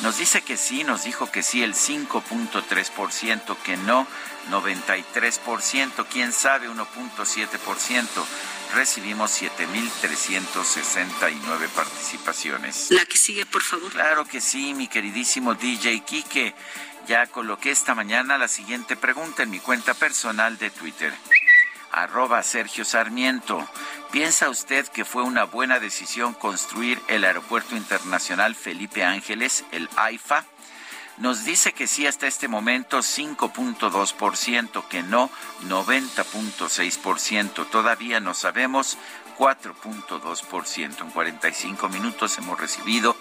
Nos 0.03 0.17
dice 0.17 0.41
que 0.41 0.57
sí, 0.57 0.83
nos 0.83 1.05
dijo 1.05 1.31
que 1.31 1.41
sí 1.41 1.63
el 1.63 1.73
5.3%, 1.73 3.55
que 3.63 3.77
no 3.77 4.05
93%, 4.51 6.05
quién 6.11 6.33
sabe 6.33 6.69
1.7% 6.69 8.07
recibimos 8.73 9.41
7.369 9.41 11.67
participaciones. 11.69 12.91
La 12.91 13.05
que 13.05 13.17
sigue, 13.17 13.45
por 13.45 13.61
favor. 13.61 13.91
Claro 13.91 14.25
que 14.25 14.41
sí, 14.41 14.73
mi 14.73 14.87
queridísimo 14.87 15.55
DJ 15.55 16.01
Kike. 16.01 16.55
Ya 17.07 17.27
coloqué 17.27 17.71
esta 17.71 17.95
mañana 17.95 18.37
la 18.37 18.47
siguiente 18.47 18.95
pregunta 18.95 19.43
en 19.43 19.49
mi 19.49 19.59
cuenta 19.59 19.93
personal 19.93 20.57
de 20.57 20.69
Twitter. 20.69 21.13
Arroba 21.91 22.43
Sergio 22.43 22.85
Sarmiento. 22.85 23.67
¿Piensa 24.11 24.49
usted 24.49 24.87
que 24.87 25.05
fue 25.05 25.23
una 25.23 25.45
buena 25.45 25.79
decisión 25.79 26.33
construir 26.33 27.01
el 27.07 27.23
Aeropuerto 27.23 27.75
Internacional 27.75 28.55
Felipe 28.55 29.03
Ángeles, 29.03 29.65
el 29.71 29.89
AIFA? 29.95 30.45
Nos 31.19 31.43
dice 31.43 31.73
que 31.73 31.87
sí 31.87 32.07
hasta 32.07 32.27
este 32.27 32.47
momento 32.47 32.99
5.2%, 32.99 34.87
que 34.87 35.03
no 35.03 35.29
90.6%. 35.67 37.69
Todavía 37.69 38.19
no 38.19 38.33
sabemos 38.33 38.97
4.2%. 39.37 41.01
En 41.01 41.11
45 41.11 41.89
minutos 41.89 42.37
hemos 42.37 42.59
recibido 42.59 43.15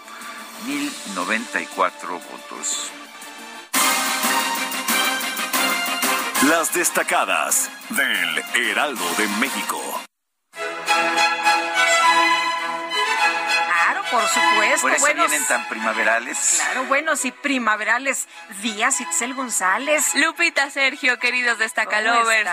1.094 0.66 2.08
votos. 2.08 2.90
Las 6.48 6.72
destacadas 6.72 7.68
del 7.90 8.38
Heraldo 8.54 9.04
de 9.16 9.26
México. 9.40 9.82
Por 14.10 14.26
supuesto. 14.28 14.80
Por 14.82 14.92
eso 14.92 15.14
vienen 15.14 15.46
tan 15.46 15.68
primaverales. 15.68 16.38
Claro, 16.56 16.84
buenos 16.84 17.24
y 17.24 17.32
primaverales 17.32 18.28
días, 18.62 19.00
Itzel 19.00 19.34
González. 19.34 20.14
Lupita 20.14 20.70
Sergio, 20.70 21.18
queridos 21.18 21.58
destacalovers. 21.58 22.50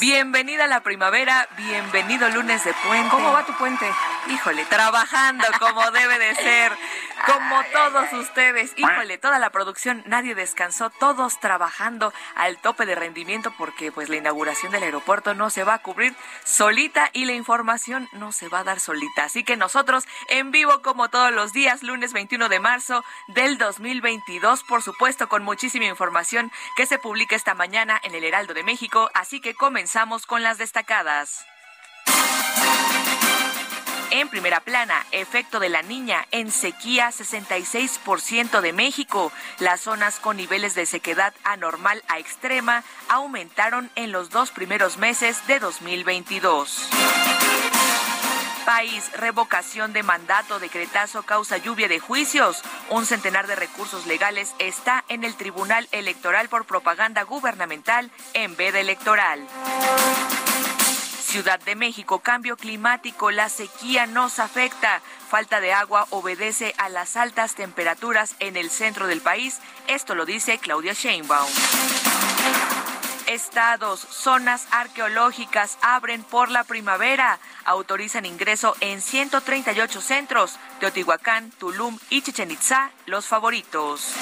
Bienvenida 0.00 0.64
a 0.64 0.66
la 0.68 0.80
primavera, 0.80 1.48
bienvenido 1.56 2.28
lunes 2.30 2.64
de 2.64 2.72
puente. 2.74 3.08
¿Cómo 3.10 3.32
va 3.32 3.44
tu 3.44 3.52
puente? 3.54 3.86
Híjole, 4.28 4.64
trabajando 4.66 5.44
como 5.58 5.90
debe 5.90 6.18
de 6.18 6.34
ser, 6.34 6.72
como 7.26 7.62
todos 7.72 8.12
ustedes. 8.12 8.72
Híjole, 8.76 9.18
toda 9.18 9.38
la 9.38 9.50
producción, 9.50 10.02
nadie 10.06 10.34
descansó, 10.34 10.90
todos 10.90 11.40
trabajando 11.40 12.12
al 12.34 12.58
tope 12.58 12.86
de 12.86 12.94
rendimiento 12.94 13.52
porque 13.56 13.92
pues 13.92 14.08
la 14.08 14.16
inauguración 14.16 14.72
del 14.72 14.82
aeropuerto 14.82 15.34
no 15.34 15.50
se 15.50 15.64
va 15.64 15.74
a 15.74 15.82
cubrir 15.82 16.14
solita 16.44 17.10
y 17.12 17.24
la 17.24 17.32
información 17.32 18.08
no 18.12 18.32
se 18.32 18.48
va 18.48 18.60
a 18.60 18.64
dar 18.64 18.80
solita. 18.80 19.24
Así 19.24 19.44
que 19.44 19.56
nosotros 19.56 20.04
en 20.28 20.50
vivo 20.50 20.82
como 20.82 21.08
todos 21.08 21.32
los 21.32 21.52
días, 21.52 21.82
lunes 21.82 22.12
21 22.12 22.48
de 22.48 22.60
marzo 22.60 23.04
del 23.28 23.58
2022, 23.58 24.64
por 24.64 24.82
supuesto 24.82 25.28
con 25.28 25.42
muchísima 25.42 25.86
información 25.86 26.50
que 26.76 26.86
se 26.86 26.98
publica 26.98 27.36
esta 27.36 27.54
mañana 27.54 28.00
en 28.02 28.14
el 28.14 28.24
Heraldo 28.24 28.54
de 28.54 28.62
México, 28.62 29.10
así 29.14 29.40
que 29.40 29.54
comenzamos 29.54 30.26
con 30.26 30.42
las 30.42 30.58
destacadas. 30.58 31.44
En 34.16 34.28
primera 34.28 34.60
plana, 34.60 35.04
efecto 35.10 35.58
de 35.58 35.68
la 35.68 35.82
niña 35.82 36.24
en 36.30 36.52
sequía 36.52 37.08
66% 37.08 38.60
de 38.60 38.72
México. 38.72 39.32
Las 39.58 39.80
zonas 39.80 40.20
con 40.20 40.36
niveles 40.36 40.76
de 40.76 40.86
sequedad 40.86 41.34
anormal 41.42 42.00
a 42.06 42.20
extrema 42.20 42.84
aumentaron 43.08 43.90
en 43.96 44.12
los 44.12 44.30
dos 44.30 44.52
primeros 44.52 44.98
meses 44.98 45.44
de 45.48 45.58
2022 45.58 46.90
país, 48.64 49.10
revocación 49.12 49.92
de 49.92 50.02
mandato, 50.02 50.58
decretazo 50.58 51.22
causa 51.24 51.58
lluvia 51.58 51.86
de 51.86 52.00
juicios. 52.00 52.62
Un 52.88 53.04
centenar 53.04 53.46
de 53.46 53.56
recursos 53.56 54.06
legales 54.06 54.54
está 54.58 55.04
en 55.10 55.22
el 55.22 55.34
Tribunal 55.34 55.86
Electoral 55.92 56.48
por 56.48 56.64
propaganda 56.64 57.24
gubernamental 57.24 58.10
en 58.32 58.56
veda 58.56 58.80
electoral. 58.80 59.46
Ciudad 61.34 61.58
de 61.58 61.74
México, 61.74 62.20
cambio 62.20 62.56
climático, 62.56 63.32
la 63.32 63.48
sequía 63.48 64.06
nos 64.06 64.38
afecta. 64.38 65.02
Falta 65.28 65.58
de 65.58 65.72
agua 65.72 66.06
obedece 66.10 66.72
a 66.78 66.88
las 66.88 67.16
altas 67.16 67.56
temperaturas 67.56 68.36
en 68.38 68.56
el 68.56 68.70
centro 68.70 69.08
del 69.08 69.20
país. 69.20 69.58
Esto 69.88 70.14
lo 70.14 70.26
dice 70.26 70.58
Claudia 70.58 70.92
Sheinbaum 70.92 71.50
estados, 73.26 73.98
zonas 73.98 74.68
arqueológicas 74.70 75.76
abren 75.82 76.22
por 76.22 76.52
la 76.52 76.62
primavera. 76.62 77.40
Autorizan 77.64 78.26
ingreso 78.26 78.76
en 78.78 79.02
138 79.02 80.00
centros. 80.00 80.56
Teotihuacán, 80.78 81.50
Tulum 81.58 81.98
y 82.10 82.22
Chichen 82.22 82.52
Itza, 82.52 82.92
los 83.06 83.26
favoritos. 83.26 84.14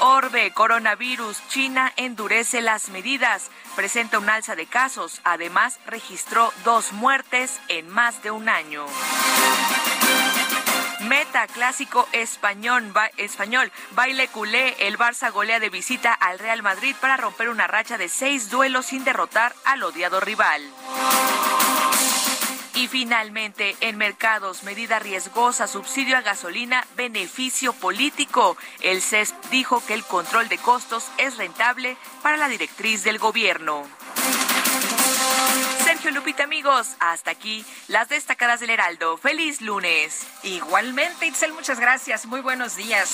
Orbe, 0.00 0.52
coronavirus, 0.52 1.42
China 1.48 1.92
endurece 1.96 2.60
las 2.60 2.88
medidas, 2.90 3.50
presenta 3.74 4.18
un 4.18 4.30
alza 4.30 4.54
de 4.54 4.66
casos, 4.66 5.20
además 5.24 5.80
registró 5.86 6.52
dos 6.64 6.92
muertes 6.92 7.60
en 7.68 7.88
más 7.88 8.22
de 8.22 8.30
un 8.30 8.48
año. 8.48 8.86
Meta 11.00 11.48
clásico 11.48 12.08
español, 12.12 12.92
español, 13.16 13.72
baile 13.92 14.28
culé, 14.28 14.76
el 14.86 14.98
Barça 14.98 15.32
golea 15.32 15.58
de 15.58 15.70
visita 15.70 16.12
al 16.12 16.38
Real 16.38 16.62
Madrid 16.62 16.94
para 17.00 17.16
romper 17.16 17.48
una 17.48 17.66
racha 17.66 17.98
de 17.98 18.08
seis 18.08 18.50
duelos 18.50 18.86
sin 18.86 19.04
derrotar 19.04 19.52
al 19.64 19.82
odiado 19.82 20.20
rival. 20.20 20.62
Y 22.78 22.86
finalmente, 22.86 23.76
en 23.80 23.96
mercados, 23.96 24.62
medida 24.62 25.00
riesgosa, 25.00 25.66
subsidio 25.66 26.16
a 26.16 26.20
gasolina, 26.20 26.86
beneficio 26.94 27.72
político. 27.72 28.56
El 28.80 29.02
CESP 29.02 29.34
dijo 29.50 29.84
que 29.84 29.94
el 29.94 30.04
control 30.04 30.48
de 30.48 30.58
costos 30.58 31.04
es 31.18 31.38
rentable 31.38 31.96
para 32.22 32.36
la 32.36 32.48
directriz 32.48 33.02
del 33.02 33.18
gobierno. 33.18 33.84
Sergio 35.82 36.12
Lupita, 36.12 36.44
amigos, 36.44 36.94
hasta 37.00 37.32
aquí 37.32 37.64
las 37.88 38.08
destacadas 38.10 38.60
del 38.60 38.70
Heraldo. 38.70 39.16
Feliz 39.16 39.60
lunes. 39.60 40.24
Igualmente, 40.44 41.26
Itzel, 41.26 41.52
muchas 41.54 41.80
gracias. 41.80 42.26
Muy 42.26 42.42
buenos 42.42 42.76
días. 42.76 43.10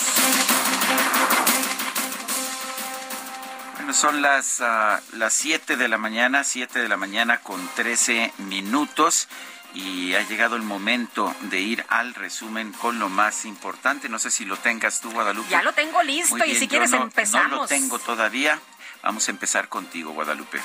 Bueno, 3.85 3.99
son 3.99 4.23
las, 4.23 4.61
uh, 4.61 5.19
las 5.19 5.35
7 5.35 5.76
de 5.76 5.88
la 5.88 5.99
mañana, 5.99 6.43
7 6.43 6.79
de 6.79 6.88
la 6.88 6.97
mañana 6.97 7.41
con 7.41 7.69
13 7.75 8.33
minutos 8.38 9.29
y 9.75 10.14
ha 10.14 10.26
llegado 10.26 10.57
el 10.57 10.62
momento 10.62 11.37
de 11.50 11.61
ir 11.61 11.85
al 11.91 12.14
resumen 12.14 12.73
con 12.73 12.99
lo 12.99 13.11
más 13.11 13.45
importante. 13.45 14.09
No 14.09 14.19
sé 14.19 14.31
si 14.31 14.47
lo 14.47 14.57
tengas 14.57 15.03
tú, 15.03 15.11
Guadalupe. 15.11 15.50
Ya 15.50 15.62
lo 15.62 15.75
tengo 15.75 16.03
listo 16.03 16.43
y 16.47 16.55
si 16.55 16.67
quieres 16.67 16.95
empezamos. 16.95 17.50
No 17.50 17.57
lo 17.57 17.67
tengo 17.67 17.99
todavía. 17.99 18.59
Vamos 19.03 19.29
a 19.29 19.33
empezar 19.33 19.69
contigo, 19.69 20.12
Guadalupe 20.12 20.62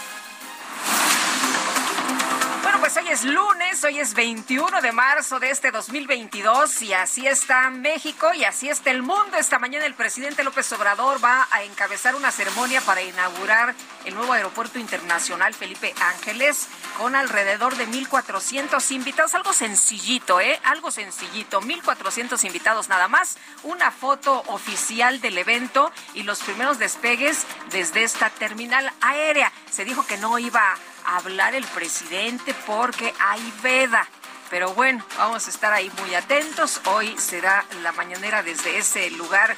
pues 2.91 3.05
hoy 3.05 3.11
es 3.11 3.23
lunes. 3.23 3.83
Hoy 3.83 3.99
es 3.99 4.15
21 4.15 4.81
de 4.81 4.91
marzo 4.91 5.39
de 5.39 5.51
este 5.51 5.69
2022 5.69 6.81
y 6.81 6.93
así 6.93 7.27
está 7.27 7.69
México 7.69 8.33
y 8.33 8.45
así 8.45 8.67
está 8.67 8.89
el 8.89 9.03
mundo. 9.03 9.37
Esta 9.37 9.59
mañana 9.59 9.85
el 9.85 9.93
presidente 9.93 10.43
López 10.43 10.71
Obrador 10.71 11.23
va 11.23 11.47
a 11.51 11.61
encabezar 11.61 12.15
una 12.15 12.31
ceremonia 12.31 12.81
para 12.81 13.03
inaugurar 13.03 13.75
el 14.05 14.15
nuevo 14.15 14.33
aeropuerto 14.33 14.79
internacional 14.79 15.53
Felipe 15.53 15.93
Ángeles 16.01 16.67
con 16.97 17.15
alrededor 17.15 17.75
de 17.75 17.87
1.400 17.87 18.91
invitados. 18.91 19.35
Algo 19.35 19.53
sencillito, 19.53 20.41
¿eh? 20.41 20.59
Algo 20.63 20.89
sencillito. 20.89 21.61
1.400 21.61 22.43
invitados 22.45 22.89
nada 22.89 23.07
más. 23.07 23.37
Una 23.61 23.91
foto 23.91 24.41
oficial 24.47 25.21
del 25.21 25.37
evento 25.37 25.91
y 26.15 26.23
los 26.23 26.39
primeros 26.39 26.79
despegues 26.79 27.45
desde 27.69 28.01
esta 28.01 28.31
terminal 28.31 28.91
aérea. 29.01 29.51
Se 29.69 29.85
dijo 29.85 30.07
que 30.07 30.17
no 30.17 30.39
iba 30.39 30.75
hablar 31.05 31.55
el 31.55 31.65
presidente 31.65 32.53
porque 32.65 33.13
hay 33.19 33.53
veda. 33.61 34.07
Pero 34.49 34.73
bueno, 34.73 35.05
vamos 35.17 35.45
a 35.47 35.49
estar 35.49 35.71
ahí 35.73 35.91
muy 36.01 36.15
atentos. 36.15 36.81
Hoy 36.85 37.15
será 37.17 37.65
la 37.83 37.91
mañanera 37.91 38.41
desde 38.41 38.77
ese 38.77 39.09
lugar 39.11 39.55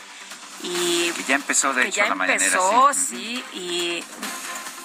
y 0.63 1.11
que 1.11 1.23
ya 1.23 1.35
empezó 1.35 1.73
de 1.73 1.87
hecho 1.87 1.97
ya 1.97 2.09
la 2.09 2.15
mañanera. 2.15 2.45
empezó, 2.45 2.93
sí. 2.93 3.43
y 3.53 4.03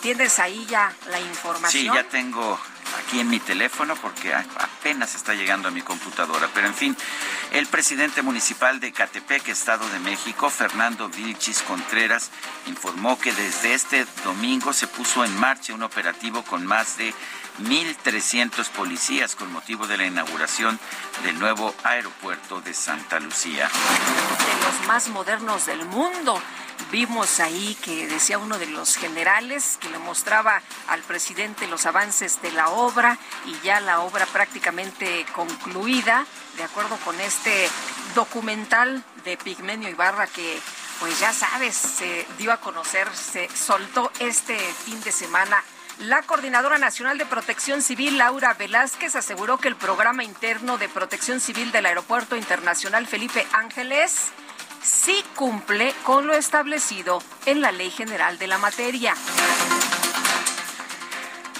tienes 0.06 0.38
ahí 0.38 0.64
ya 0.66 0.94
la 1.10 1.18
información. 1.18 1.82
Sí, 1.82 1.90
ya 1.92 2.04
tengo 2.04 2.56
aquí 3.04 3.18
en 3.18 3.28
mi 3.28 3.40
teléfono 3.40 3.96
porque 3.96 4.32
apenas 4.32 5.16
está 5.16 5.34
llegando 5.34 5.66
a 5.66 5.72
mi 5.72 5.82
computadora. 5.82 6.48
Pero 6.54 6.68
en 6.68 6.75
fin, 6.75 6.96
el 7.50 7.66
presidente 7.66 8.22
municipal 8.22 8.78
de 8.78 8.92
Catepec, 8.92 9.48
Estado 9.48 9.88
de 9.88 9.98
México, 9.98 10.48
Fernando 10.48 11.08
Vilchis 11.08 11.60
Contreras, 11.62 12.30
informó 12.68 13.18
que 13.18 13.32
desde 13.32 13.75
este 13.75 14.06
domingo 14.22 14.72
se 14.72 14.86
puso 14.86 15.25
en 15.25 15.36
marcha 15.40 15.75
un 15.75 15.82
operativo 15.82 16.44
con 16.44 16.64
más 16.64 16.96
de 16.98 17.12
1.300 17.64 18.64
policías 18.68 19.34
con 19.34 19.52
motivo 19.52 19.88
de 19.88 19.96
la 19.96 20.06
inauguración 20.06 20.78
del 21.25 21.36
nuevo 21.40 21.75
aeropuerto 21.82 22.60
de 22.60 22.75
Santa 22.75 23.18
Lucía. 23.18 23.68
De 23.68 24.66
los 24.66 24.86
más 24.86 25.08
modernos 25.08 25.66
del 25.66 25.84
mundo. 25.84 26.40
Vimos 26.93 27.40
ahí 27.40 27.76
que 27.83 28.07
decía 28.07 28.38
uno 28.38 28.59
de 28.59 28.66
los 28.66 28.97
generales 28.97 29.76
que 29.81 29.88
le 29.88 29.99
mostraba 29.99 30.62
al 30.87 31.02
presidente 31.02 31.66
los 31.66 31.85
avances 31.85 32.40
de 32.43 32.52
la 32.52 32.69
obra 32.69 33.19
y 33.45 33.59
ya 33.66 33.81
la 33.81 34.00
obra 34.00 34.25
prácticamente 34.26 35.26
concluida, 35.35 36.25
de 36.57 36.62
acuerdo 36.62 36.97
con 37.05 37.21
este 37.21 37.69
documental 38.14 39.02
de 39.25 39.37
Pigmenio 39.37 39.88
Ibarra 39.88 40.28
que 40.28 40.61
pues 41.00 41.19
ya 41.19 41.33
sabes, 41.33 41.75
se 41.75 42.25
dio 42.38 42.52
a 42.52 42.61
conocer, 42.61 43.09
se 43.14 43.49
soltó 43.55 44.11
este 44.21 44.57
fin 44.57 45.02
de 45.02 45.12
semana. 45.12 45.62
La 45.99 46.23
Coordinadora 46.23 46.78
Nacional 46.78 47.19
de 47.19 47.26
Protección 47.26 47.83
Civil, 47.83 48.16
Laura 48.16 48.55
Velázquez, 48.55 49.16
aseguró 49.16 49.59
que 49.59 49.69
el 49.69 49.76
programa 49.76 50.25
interno 50.25 50.78
de 50.78 50.88
protección 50.88 51.40
civil 51.40 51.73
del 51.73 51.87
Aeropuerto 51.87 52.37
Internacional 52.37 53.07
Felipe 53.07 53.47
Ángeles 53.52 54.31
sí 54.87 55.25
cumple 55.35 55.93
con 56.05 56.26
lo 56.26 56.35
establecido 56.35 57.23
en 57.45 57.61
la 57.61 57.73
Ley 57.73 57.90
General 57.90 58.38
de 58.38 58.47
la 58.47 58.59
materia. 58.59 59.14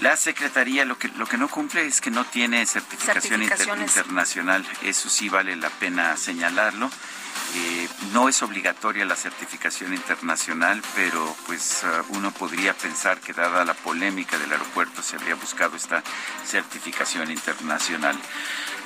La 0.01 0.17
Secretaría 0.17 0.85
lo 0.85 0.99
que, 0.99 1.09
lo 1.09 1.27
que 1.27 1.39
no 1.39 1.49
cumple 1.49 1.87
es 1.87 2.01
que 2.01 2.11
no 2.11 2.25
tiene 2.25 2.65
certificación 2.67 3.43
inter, 3.43 3.69
internacional. 3.79 4.65
Eso 4.83 5.09
sí 5.09 5.29
vale 5.29 5.57
la 5.57 5.71
pena 5.71 6.17
señalarlo. 6.17 6.91
Eh, 7.55 7.89
no 8.13 8.29
es 8.29 8.43
obligatoria 8.43 9.05
la 9.05 9.17
certificación 9.17 9.95
internacional, 9.95 10.83
pero 10.95 11.35
pues 11.47 11.85
uh, 11.85 12.17
uno 12.17 12.31
podría 12.31 12.75
pensar 12.75 13.21
que 13.21 13.33
dada 13.33 13.65
la 13.65 13.75
polémica 13.75 14.39
del 14.39 14.53
aeropuerto 14.53 15.03
se 15.03 15.17
habría 15.17 15.35
buscado 15.37 15.77
esta 15.77 16.03
certificación 16.45 17.31
internacional. 17.31 18.19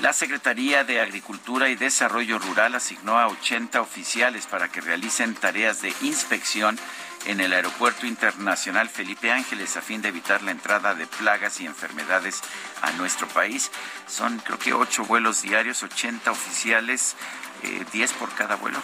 La 0.00 0.14
Secretaría 0.14 0.83
de 0.83 0.99
Agricultura 0.99 1.69
y 1.69 1.75
Desarrollo 1.75 2.38
Rural 2.38 2.75
asignó 2.75 3.19
a 3.19 3.28
80 3.28 3.83
oficiales 3.83 4.47
para 4.47 4.69
que 4.69 4.80
realicen 4.80 5.35
tareas 5.35 5.83
de 5.83 5.92
inspección 6.00 6.78
en 7.26 7.38
el 7.38 7.52
Aeropuerto 7.52 8.07
Internacional 8.07 8.88
Felipe 8.88 9.30
Ángeles 9.30 9.76
a 9.76 9.83
fin 9.83 10.00
de 10.00 10.09
evitar 10.09 10.40
la 10.40 10.52
entrada 10.52 10.95
de 10.95 11.07
plagas 11.07 11.61
y 11.61 11.66
enfermedades 11.66 12.40
a 12.80 12.92
nuestro 12.92 13.28
país. 13.28 13.71
Son 14.07 14.38
creo 14.38 14.59
que 14.59 14.73
ocho 14.73 15.04
vuelos 15.04 15.42
diarios, 15.42 15.83
80 15.83 16.30
oficiales, 16.30 17.14
eh, 17.62 17.85
10 17.92 18.12
por 18.14 18.35
cada 18.35 18.57
vuelo. 18.57 18.83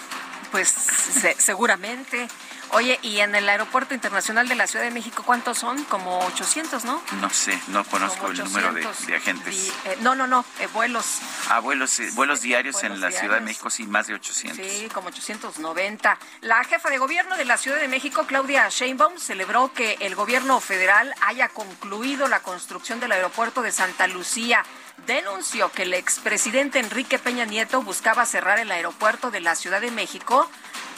Pues 0.53 0.69
se, 0.69 1.35
seguramente. 1.41 2.29
Oye, 2.71 2.99
¿y 3.03 3.21
en 3.21 3.35
el 3.35 3.49
Aeropuerto 3.49 3.95
Internacional 3.95 4.49
de 4.49 4.55
la 4.55 4.67
Ciudad 4.67 4.85
de 4.85 4.91
México 4.91 5.23
cuántos 5.25 5.59
son? 5.59 5.83
Como 5.85 6.19
800, 6.27 6.85
¿no? 6.85 7.01
No 7.21 7.31
sé, 7.31 7.59
no 7.69 7.85
conozco 7.85 8.27
el 8.29 8.39
número 8.39 8.73
de, 8.73 8.87
de 9.07 9.17
agentes. 9.17 9.73
Eh, 9.85 9.99
no, 10.01 10.15
no, 10.15 10.27
no, 10.27 10.45
eh, 10.61 10.69
vuelos. 10.73 11.21
Ah, 11.49 11.61
vuelos, 11.61 11.99
eh, 12.01 12.11
vuelos 12.15 12.43
diarios 12.43 12.75
vuelos 12.75 12.95
en 12.97 13.01
la 13.01 13.09
diarios. 13.09 13.21
Ciudad 13.21 13.35
de 13.37 13.45
México, 13.45 13.71
sí, 13.71 13.87
más 13.87 14.09
de 14.09 14.15
800. 14.15 14.67
Sí, 14.67 14.89
como 14.93 15.09
890. 15.09 16.19
La 16.43 16.65
jefa 16.65 16.91
de 16.91 16.99
gobierno 16.99 17.37
de 17.37 17.45
la 17.45 17.57
Ciudad 17.57 17.79
de 17.81 17.89
México, 17.89 18.25
Claudia 18.27 18.69
Sheinbaum, 18.69 19.19
celebró 19.19 19.73
que 19.73 19.97
el 20.01 20.15
gobierno 20.15 20.61
federal 20.61 21.15
haya 21.23 21.49
concluido 21.49 22.29
la 22.29 22.41
construcción 22.41 23.01
del 23.01 23.13
aeropuerto 23.13 23.63
de 23.63 23.73
Santa 23.73 24.07
Lucía. 24.07 24.65
Denunció 25.07 25.71
que 25.73 25.83
el 25.83 25.95
expresidente 25.95 26.79
Enrique 26.79 27.19
Peña 27.19 27.45
Nieto 27.45 27.83
buscaba 27.83 28.27
cerrar 28.27 28.59
el 28.59 28.71
aeropuerto 28.73 29.31
de 29.31 29.41
la 29.41 29.55
Ciudad 29.55 29.81
de 29.81 29.91
México 29.91 30.51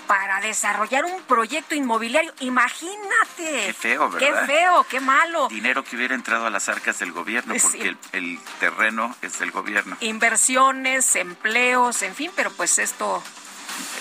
para 0.08 0.40
desarrollar 0.40 1.04
un 1.04 1.22
proyecto 1.22 1.76
inmobiliario. 1.76 2.32
Imagínate. 2.40 3.66
Qué 3.66 3.72
feo, 3.78 4.10
¿verdad? 4.10 4.40
Qué 4.40 4.46
feo, 4.52 4.86
qué 4.90 4.98
malo. 5.00 5.46
Dinero 5.48 5.84
que 5.84 5.94
hubiera 5.94 6.14
entrado 6.16 6.46
a 6.46 6.50
las 6.50 6.68
arcas 6.68 6.98
del 6.98 7.12
gobierno, 7.12 7.54
Sí. 7.54 7.60
porque 7.62 7.88
el, 7.88 7.98
el 8.12 8.40
terreno 8.58 9.14
es 9.22 9.38
del 9.38 9.50
gobierno. 9.52 9.96
Inversiones, 10.00 11.14
empleos, 11.14 12.02
en 12.02 12.14
fin, 12.16 12.32
pero 12.34 12.50
pues 12.50 12.78
esto... 12.80 13.22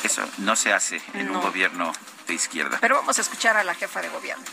Eso 0.03 0.27
no 0.39 0.55
se 0.55 0.73
hace 0.73 1.01
en 1.13 1.27
No. 1.27 1.33
un 1.33 1.41
gobierno 1.41 1.91
de 2.25 2.33
izquierda. 2.33 2.77
Pero 2.81 2.95
vamos 2.95 3.17
a 3.17 3.21
escuchar 3.21 3.57
a 3.57 3.63
la 3.63 3.75
jefa 3.75 4.01
de 4.01 4.09
gobierno. 4.09 4.43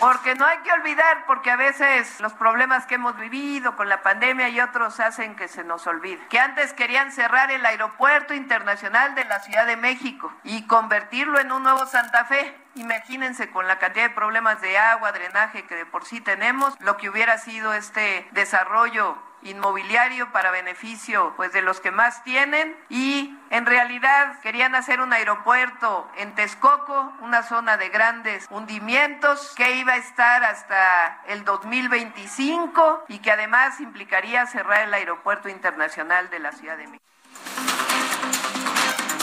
Porque 0.00 0.34
no 0.34 0.44
hay 0.44 0.58
que 0.58 0.72
olvidar, 0.72 1.24
porque 1.26 1.50
a 1.50 1.56
veces 1.56 2.20
los 2.20 2.34
problemas 2.34 2.84
que 2.86 2.96
hemos 2.96 3.16
vivido 3.16 3.76
con 3.76 3.88
la 3.88 4.02
pandemia 4.02 4.50
y 4.50 4.60
otros 4.60 5.00
hacen 5.00 5.36
que 5.36 5.48
se 5.48 5.64
nos 5.64 5.86
olvide. 5.86 6.20
Que 6.28 6.38
antes 6.38 6.74
querían 6.74 7.12
cerrar 7.12 7.50
el 7.50 7.64
aeropuerto 7.64 8.34
internacional 8.34 9.14
de 9.14 9.24
la 9.24 9.40
Ciudad 9.40 9.66
de 9.66 9.76
México 9.76 10.32
y 10.44 10.66
convertirlo 10.66 11.40
en 11.40 11.50
un 11.50 11.62
nuevo 11.62 11.86
Santa 11.86 12.26
Fe. 12.26 12.54
Imagínense 12.74 13.50
con 13.50 13.66
la 13.66 13.78
cantidad 13.78 14.08
de 14.08 14.14
problemas 14.14 14.60
de 14.60 14.76
agua, 14.76 15.12
drenaje 15.12 15.64
que 15.64 15.76
de 15.76 15.86
por 15.86 16.04
sí 16.04 16.20
tenemos, 16.20 16.78
lo 16.80 16.98
que 16.98 17.08
hubiera 17.08 17.38
sido 17.38 17.72
este 17.72 18.28
desarrollo 18.32 19.16
inmobiliario 19.42 20.32
para 20.32 20.50
beneficio 20.50 21.32
pues 21.36 21.52
de 21.52 21.62
los 21.62 21.80
que 21.80 21.90
más 21.90 22.24
tienen 22.24 22.76
y 22.88 23.36
en 23.50 23.66
realidad 23.66 24.40
querían 24.40 24.74
hacer 24.74 25.00
un 25.00 25.12
aeropuerto 25.12 26.08
en 26.16 26.34
Texcoco, 26.34 27.12
una 27.20 27.42
zona 27.42 27.76
de 27.76 27.88
grandes 27.88 28.46
hundimientos 28.50 29.52
que 29.56 29.76
iba 29.76 29.94
a 29.94 29.96
estar 29.96 30.44
hasta 30.44 31.22
el 31.28 31.44
2025 31.44 33.04
y 33.08 33.18
que 33.18 33.30
además 33.30 33.80
implicaría 33.80 34.46
cerrar 34.46 34.86
el 34.86 34.94
aeropuerto 34.94 35.48
internacional 35.48 36.30
de 36.30 36.38
la 36.38 36.52
Ciudad 36.52 36.76
de 36.76 36.86
México. 36.86 37.04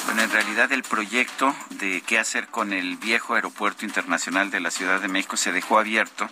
Bueno, 0.06 0.23
en 0.23 0.32
realidad 0.32 0.71
el 0.71 0.84
proyecto 0.84 1.56
de 1.71 2.02
qué 2.02 2.19
hacer 2.19 2.47
con 2.47 2.71
el 2.71 2.97
viejo 2.97 3.34
aeropuerto 3.34 3.84
internacional 3.84 4.52
de 4.52 4.60
la 4.60 4.69
Ciudad 4.69 5.02
de 5.02 5.08
México 5.08 5.38
se 5.38 5.52
dejó 5.52 5.80
abierto 5.80 6.30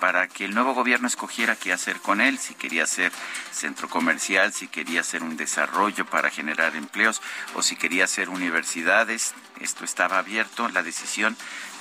para 0.00 0.28
que 0.28 0.44
el 0.44 0.54
nuevo 0.54 0.74
gobierno 0.74 1.08
escogiera 1.08 1.56
qué 1.56 1.72
hacer 1.72 2.00
con 2.00 2.20
él, 2.20 2.38
si 2.38 2.54
quería 2.54 2.84
hacer 2.84 3.12
centro 3.50 3.88
comercial, 3.88 4.52
si 4.52 4.68
quería 4.68 5.00
hacer 5.00 5.22
un 5.22 5.36
desarrollo 5.36 6.06
para 6.06 6.30
generar 6.30 6.76
empleos 6.76 7.20
o 7.54 7.62
si 7.62 7.76
quería 7.76 8.04
hacer 8.04 8.28
universidades. 8.28 9.34
Esto 9.60 9.84
estaba 9.84 10.18
abierto, 10.18 10.68
la 10.68 10.82
decisión 10.82 11.36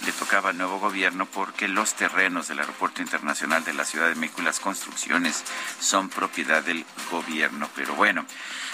le 0.06 0.12
tocaba 0.12 0.50
al 0.50 0.58
nuevo 0.58 0.80
gobierno 0.80 1.26
porque 1.26 1.68
los 1.68 1.94
terrenos 1.96 2.48
del 2.48 2.60
Aeropuerto 2.60 3.02
Internacional 3.02 3.64
de 3.64 3.74
la 3.74 3.86
Ciudad 3.86 4.10
de 4.10 4.16
México 4.16 4.42
y 4.42 4.46
las 4.46 4.60
construcciones 4.60 5.44
son 5.80 6.10
propiedad 6.10 6.64
del 6.64 6.86
gobierno. 7.12 7.70
Pero 7.76 7.94
bueno, 7.96 8.26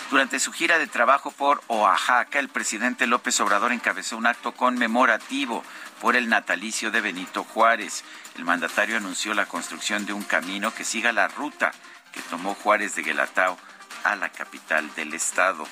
durante 0.09 0.39
su 0.39 0.51
gira 0.51 0.77
de 0.77 0.87
trabajo 0.87 1.31
por 1.31 1.61
Oaxaca, 1.67 2.39
el 2.39 2.49
presidente 2.49 3.07
López 3.07 3.39
Obrador 3.39 3.71
encabezó 3.71 4.17
un 4.17 4.27
acto 4.27 4.51
conmemorativo 4.53 5.63
por 6.03 6.17
el 6.17 6.27
natalicio 6.27 6.91
de 6.91 6.99
Benito 6.99 7.45
Juárez. 7.45 8.03
El 8.35 8.43
mandatario 8.43 8.97
anunció 8.97 9.33
la 9.33 9.45
construcción 9.45 10.05
de 10.05 10.11
un 10.11 10.23
camino 10.23 10.73
que 10.75 10.83
siga 10.83 11.13
la 11.13 11.29
ruta 11.29 11.71
que 12.11 12.19
tomó 12.29 12.55
Juárez 12.55 12.95
de 12.95 13.03
Guelatao 13.03 13.57
a 14.03 14.17
la 14.17 14.27
capital 14.27 14.93
del 14.95 15.13
estado. 15.13 15.65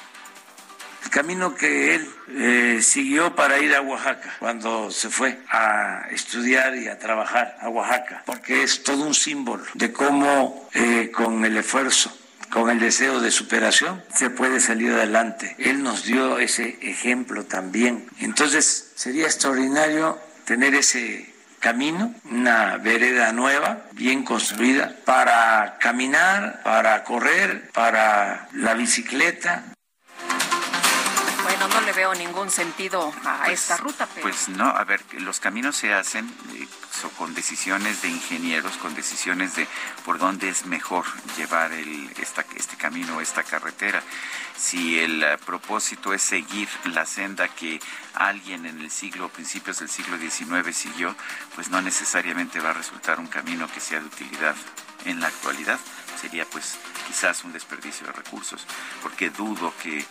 El 1.04 1.10
camino 1.10 1.54
que 1.54 1.96
él 1.96 2.10
eh, 2.30 2.80
siguió 2.82 3.36
para 3.36 3.60
ir 3.60 3.76
a 3.76 3.82
Oaxaca 3.82 4.38
cuando 4.40 4.90
se 4.90 5.10
fue 5.10 5.38
a 5.50 6.08
estudiar 6.12 6.78
y 6.78 6.88
a 6.88 6.98
trabajar 6.98 7.58
a 7.60 7.68
Oaxaca, 7.68 8.24
porque 8.26 8.64
es 8.64 8.84
todo 8.84 9.04
un 9.04 9.14
símbolo 9.14 9.66
de 9.74 9.92
cómo 9.92 10.70
eh, 10.74 11.12
con 11.12 11.44
el 11.44 11.58
esfuerzo 11.58 12.21
con 12.52 12.70
el 12.70 12.80
deseo 12.80 13.20
de 13.20 13.32
superación 13.32 14.04
se 14.14 14.30
puede 14.30 14.60
salir 14.60 14.92
adelante. 14.92 15.56
Él 15.58 15.82
nos 15.84 16.04
dio 16.04 16.38
ese 16.38 16.78
ejemplo 16.82 17.46
también. 17.46 18.08
Entonces 18.20 18.92
sería 18.96 19.26
extraordinario 19.26 20.20
tener 20.46 20.76
ese 20.76 21.34
camino, 21.60 22.14
una 22.26 22.78
vereda 22.78 23.32
nueva, 23.32 23.86
bien 23.94 24.24
construida, 24.24 24.96
para 25.06 25.78
caminar, 25.80 26.62
para 26.64 27.04
correr, 27.04 27.70
para 27.72 28.50
la 28.54 28.74
bicicleta. 28.74 29.64
Bueno, 31.44 31.68
no 31.68 31.82
le 31.82 31.94
veo 31.94 32.14
ningún 32.16 32.50
sentido 32.50 33.14
a 33.24 33.44
Pues, 33.46 33.62
esta 33.62 33.78
ruta, 33.78 34.08
pero... 34.14 34.28
Pues 34.28 34.50
no, 34.50 34.66
a 34.66 34.84
ver, 34.84 35.02
los 35.20 35.40
caminos 35.40 35.78
se 35.78 35.94
hacen 35.94 36.32
so- 36.92 37.10
con 37.12 37.34
decisiones 37.34 38.02
de 38.02 38.10
ingenieros, 38.10 38.78
con 38.78 38.94
decisiones 38.96 39.56
de 39.56 39.68
por 40.06 40.18
dónde 40.20 40.50
es 40.50 40.66
mejor 40.66 41.06
llevar 41.38 41.72
el, 41.72 42.10
esta, 42.20 42.46
este 42.56 42.76
camino, 42.78 43.22
esta 43.22 43.44
carretera. 43.44 44.04
Si 44.58 45.00
el 45.00 45.24
eh, 45.24 45.38
propósito 45.46 46.14
es 46.14 46.22
seguir 46.22 46.68
la 46.86 47.06
senda 47.06 47.48
que 47.48 47.80
alguien 48.14 48.66
en 48.66 48.80
el 48.82 48.92
siglo, 48.92 49.30
principios 49.30 49.80
del 49.80 49.90
siglo 49.90 50.18
XIX 50.18 50.76
siguió, 50.76 51.16
pues 51.56 51.70
no 51.70 51.82
necesariamente 51.82 52.60
va 52.60 52.72
a 52.72 52.74
resultar 52.74 53.20
un 53.20 53.28
camino 53.28 53.68
que 53.72 53.80
sea 53.80 54.00
de 54.00 54.06
utilidad 54.06 54.56
en 55.06 55.20
la 55.20 55.28
actualidad. 55.28 55.80
Sería 56.20 56.46
pues 56.46 56.78
quizás 57.08 57.44
un 57.44 57.54
desperdicio 57.54 58.06
de 58.06 58.14
recursos, 58.14 58.66
porque 59.02 59.30
dudo 59.32 59.74
que 59.82 60.00
eh, 60.00 60.06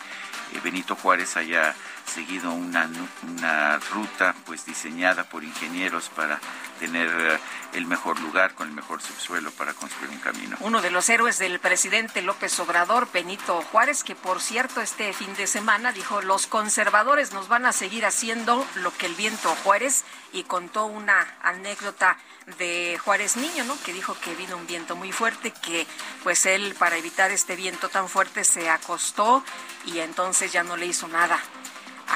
Benito 0.63 0.95
Juárez 0.95 1.37
haya 1.37 1.73
seguido 2.05 2.51
una, 2.51 2.89
una 3.23 3.77
ruta 3.91 4.35
pues 4.45 4.65
diseñada 4.65 5.23
por 5.23 5.43
ingenieros 5.43 6.09
para 6.09 6.39
tener 6.79 7.09
eh, 7.09 7.39
el 7.73 7.85
mejor 7.85 8.19
lugar 8.19 8.55
con 8.55 8.67
el 8.67 8.73
mejor 8.73 9.01
subsuelo 9.01 9.51
para 9.51 9.73
construir 9.73 10.09
un 10.09 10.19
camino. 10.19 10.57
Uno 10.61 10.81
de 10.81 10.91
los 10.91 11.09
héroes 11.09 11.37
del 11.37 11.59
presidente 11.59 12.21
López 12.21 12.59
Obrador, 12.59 13.07
Benito 13.13 13.61
Juárez, 13.71 14.03
que 14.03 14.15
por 14.15 14.41
cierto 14.41 14.81
este 14.81 15.13
fin 15.13 15.33
de 15.35 15.47
semana 15.47 15.91
dijo, 15.91 16.21
los 16.21 16.47
conservadores 16.47 17.33
nos 17.33 17.47
van 17.47 17.65
a 17.65 17.71
seguir 17.71 18.05
haciendo 18.05 18.65
lo 18.75 18.91
que 18.97 19.05
el 19.05 19.15
viento 19.15 19.55
Juárez 19.63 20.03
y 20.33 20.43
contó 20.43 20.85
una 20.85 21.27
anécdota 21.43 22.17
de 22.57 22.99
Juárez 23.03 23.37
Niño, 23.37 23.63
¿no? 23.65 23.77
Que 23.83 23.93
dijo 23.93 24.15
que 24.19 24.35
vino 24.35 24.57
un 24.57 24.67
viento 24.67 24.95
muy 24.95 25.11
fuerte, 25.11 25.51
que 25.51 25.85
pues 26.23 26.45
él 26.45 26.75
para 26.77 26.97
evitar 26.97 27.31
este 27.31 27.55
viento 27.55 27.89
tan 27.89 28.09
fuerte 28.09 28.43
se 28.43 28.69
acostó 28.69 29.43
y 29.85 29.99
entonces 29.99 30.51
ya 30.51 30.63
no 30.63 30.77
le 30.77 30.87
hizo 30.87 31.07
nada. 31.07 31.39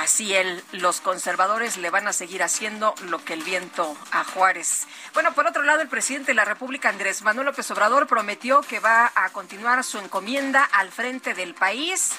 Así 0.01 0.33
él, 0.33 0.61
los 0.73 0.99
conservadores 0.99 1.77
le 1.77 1.89
van 1.89 2.07
a 2.07 2.13
seguir 2.13 2.43
haciendo 2.43 2.93
lo 3.07 3.23
que 3.23 3.33
el 3.33 3.43
viento 3.43 3.95
a 4.11 4.25
Juárez. 4.25 4.87
Bueno, 5.13 5.33
por 5.33 5.47
otro 5.47 5.63
lado, 5.63 5.81
el 5.81 5.87
presidente 5.87 6.31
de 6.31 6.35
la 6.35 6.43
República, 6.43 6.89
Andrés 6.89 7.21
Manuel 7.21 7.45
López 7.47 7.71
Obrador, 7.71 8.05
prometió 8.05 8.61
que 8.61 8.79
va 8.79 9.11
a 9.15 9.29
continuar 9.29 9.83
su 9.85 9.97
encomienda 9.97 10.63
al 10.63 10.91
frente 10.91 11.33
del 11.33 11.53
país. 11.53 12.11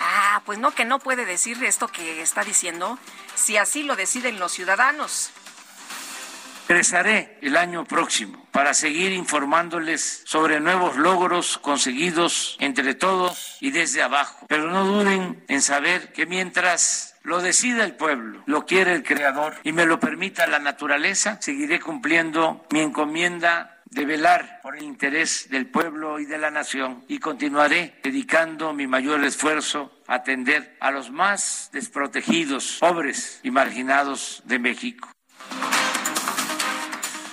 Ah, 0.00 0.40
pues 0.46 0.60
no, 0.60 0.70
que 0.70 0.84
no 0.84 1.00
puede 1.00 1.26
decir 1.26 1.62
esto 1.64 1.88
que 1.88 2.22
está 2.22 2.44
diciendo, 2.44 2.96
si 3.34 3.56
así 3.56 3.82
lo 3.82 3.96
deciden 3.96 4.38
los 4.38 4.52
ciudadanos. 4.52 5.32
Regresaré 6.68 7.38
el 7.40 7.56
año 7.56 7.86
próximo 7.86 8.46
para 8.52 8.74
seguir 8.74 9.12
informándoles 9.12 10.20
sobre 10.26 10.60
nuevos 10.60 10.96
logros 10.96 11.56
conseguidos 11.56 12.58
entre 12.60 12.94
todos 12.94 13.56
y 13.60 13.70
desde 13.70 14.02
abajo. 14.02 14.44
Pero 14.48 14.70
no 14.70 14.84
duden 14.84 15.42
en 15.48 15.62
saber 15.62 16.12
que 16.12 16.26
mientras 16.26 17.16
lo 17.22 17.40
decida 17.40 17.84
el 17.84 17.94
pueblo, 17.94 18.42
lo 18.44 18.66
quiere 18.66 18.92
el 18.92 19.02
Creador 19.02 19.54
y 19.64 19.72
me 19.72 19.86
lo 19.86 19.98
permita 19.98 20.46
la 20.46 20.58
naturaleza, 20.58 21.38
seguiré 21.40 21.80
cumpliendo 21.80 22.66
mi 22.70 22.80
encomienda 22.80 23.80
de 23.86 24.04
velar 24.04 24.60
por 24.62 24.76
el 24.76 24.82
interés 24.82 25.48
del 25.48 25.66
pueblo 25.66 26.20
y 26.20 26.26
de 26.26 26.36
la 26.36 26.50
nación 26.50 27.02
y 27.08 27.18
continuaré 27.18 27.98
dedicando 28.02 28.74
mi 28.74 28.86
mayor 28.86 29.24
esfuerzo 29.24 29.90
a 30.06 30.16
atender 30.16 30.76
a 30.80 30.90
los 30.90 31.10
más 31.10 31.70
desprotegidos, 31.72 32.76
pobres 32.78 33.40
y 33.42 33.50
marginados 33.50 34.42
de 34.44 34.58
México. 34.58 35.08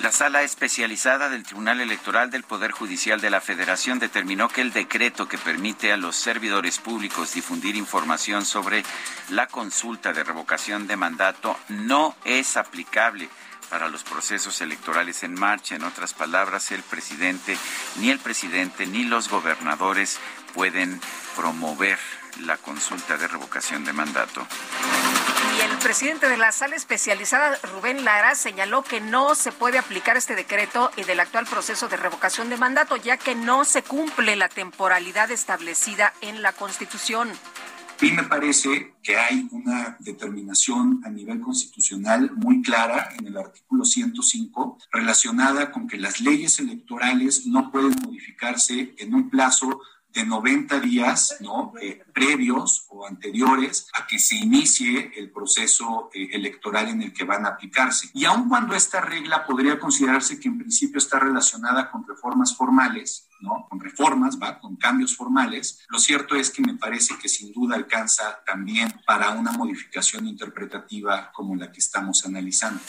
La 0.02 0.12
sala 0.12 0.44
especializada 0.44 1.30
del 1.30 1.44
Tribunal 1.44 1.80
Electoral 1.80 2.30
del 2.30 2.44
Poder 2.44 2.72
Judicial 2.72 3.22
de 3.22 3.30
la 3.30 3.40
Federación 3.40 3.98
determinó 3.98 4.50
que 4.50 4.62
el 4.62 4.74
decreto 4.74 5.28
que 5.28 5.38
permite 5.38 5.92
a 5.94 5.98
los 5.98 6.16
servidores 6.18 6.80
públicos 6.80 7.34
difundir 7.34 7.76
información 7.76 8.46
sobre 8.46 8.84
la 9.30 9.48
consulta 9.48 10.12
de 10.12 10.24
revocación 10.24 10.86
de 10.86 10.98
mandato 10.98 11.58
no 11.70 12.16
es 12.26 12.58
aplicable 12.58 13.30
para 13.70 13.88
los 13.90 14.04
procesos 14.04 14.62
electorales 14.62 15.24
en 15.24 15.34
marcha. 15.34 15.76
En 15.76 15.84
otras 15.84 16.14
palabras, 16.14 16.72
el 16.72 16.84
presidente, 16.84 17.58
ni 18.00 18.10
el 18.10 18.20
presidente, 18.20 18.86
ni 18.86 19.06
los 19.06 19.30
gobernadores 19.30 20.20
pueden 20.54 21.00
promover 21.36 21.98
la 22.41 22.58
consulta 22.58 23.17
de 23.17 23.28
revocación 23.28 23.86
de 23.86 23.93
mandato. 23.93 24.45
Y 25.58 25.62
el 25.62 25.78
presidente 25.78 26.28
de 26.28 26.38
la 26.38 26.52
sala 26.52 26.76
especializada, 26.76 27.58
Rubén 27.74 28.04
Lara, 28.04 28.36
señaló 28.36 28.84
que 28.84 29.00
no 29.00 29.36
se 29.36 29.52
puede 29.52 29.78
aplicar 29.78 30.17
este 30.17 30.36
decreto 30.36 30.91
y 30.98 31.04
del 31.04 31.19
actual 31.19 31.45
proceso 31.45 31.88
de 31.88 31.98
revocación 31.98 32.50
de 32.50 32.58
mandato, 32.58 32.98
ya 32.98 33.17
que 33.17 33.36
no 33.36 33.63
se 33.63 33.84
cumple 33.84 34.36
la 34.36 34.50
temporalidad 34.50 35.32
establecida 35.32 36.13
en 36.21 36.41
la 36.41 36.52
Constitución. 36.52 37.32
Y 38.02 38.12
me 38.12 38.24
parece 38.24 38.95
que 39.02 39.15
hay 39.15 39.48
una 39.52 39.95
determinación 40.00 41.02
a 41.06 41.10
nivel 41.10 41.39
constitucional 41.39 42.32
muy 42.36 42.62
clara 42.62 43.10
en 43.17 43.28
el 43.28 43.38
artículo 43.38 43.86
105 43.86 44.78
relacionada 44.91 45.71
con 45.71 45.88
que 45.88 45.98
las 45.98 46.19
leyes 46.19 46.60
electorales 46.60 47.48
no 47.48 47.71
pueden 47.71 47.95
modificarse 48.04 48.93
en 48.98 49.13
un 49.13 49.30
plazo 49.30 49.80
de 50.15 50.25
90 50.25 50.80
días 50.80 51.36
¿no? 51.41 51.73
Eh, 51.82 52.01
previos 52.13 52.86
o 52.89 53.06
anteriores 53.06 53.88
a 53.93 54.08
que 54.08 54.17
se 54.17 54.36
inicie 54.36 55.12
el 55.17 55.30
proceso 55.30 56.10
eh, 56.13 56.30
electoral 56.32 56.88
en 56.88 57.01
el 57.01 57.13
que 57.13 57.25
van 57.25 57.45
a 57.45 57.49
aplicarse. 57.49 58.10
Y 58.13 58.23
aun 58.23 58.47
cuando 58.47 58.73
esta 58.73 59.01
regla 59.01 59.45
podría 59.45 59.78
considerarse 59.78 60.39
que 60.39 60.47
en 60.47 60.58
principio 60.58 60.97
está 60.97 61.19
relacionada 61.19 61.91
con 61.91 62.08
reformas 62.08 62.56
formales, 62.56 63.28
¿no? 63.41 63.67
Con 63.69 63.82
reformas, 63.82 64.39
va, 64.41 64.58
con 64.60 64.78
cambios 64.78 65.15
formales. 65.15 65.82
Lo 65.89 65.99
cierto 65.99 66.36
es 66.36 66.49
que 66.49 66.62
me 66.62 66.75
parece 66.75 67.17
que 67.17 67.28
sin 67.28 67.51
duda 67.51 67.75
alcanza 67.75 68.39
también 68.45 69.01
para 69.06 69.32
una 69.32 69.51
modificación 69.51 70.28
interpretativa 70.28 71.32
como 71.34 71.56
la 71.56 71.71
que 71.71 71.80
estamos 71.80 72.25
analizando. 72.25 72.80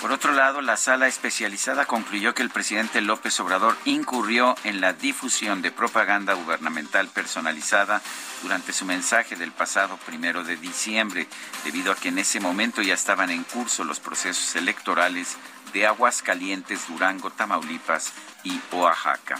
Por 0.00 0.12
otro 0.12 0.32
lado, 0.32 0.62
la 0.62 0.78
sala 0.78 1.08
especializada 1.08 1.84
concluyó 1.84 2.34
que 2.34 2.42
el 2.42 2.48
presidente 2.48 3.02
López 3.02 3.38
Obrador 3.38 3.76
incurrió 3.84 4.54
en 4.64 4.80
la 4.80 4.94
difusión 4.94 5.60
de 5.60 5.70
propaganda 5.70 6.32
gubernamental 6.32 7.08
personalizada 7.08 8.00
durante 8.42 8.72
su 8.72 8.86
mensaje 8.86 9.36
del 9.36 9.52
pasado 9.52 9.98
primero 10.06 10.42
de 10.42 10.56
diciembre, 10.56 11.28
debido 11.64 11.92
a 11.92 11.96
que 11.96 12.08
en 12.08 12.18
ese 12.18 12.40
momento 12.40 12.80
ya 12.80 12.94
estaban 12.94 13.28
en 13.30 13.44
curso 13.44 13.84
los 13.84 14.00
procesos 14.00 14.56
electorales 14.56 15.36
de 15.74 15.86
Aguascalientes, 15.86 16.88
Durango, 16.88 17.30
Tamaulipas 17.30 18.14
y 18.42 18.58
Oaxaca. 18.72 19.38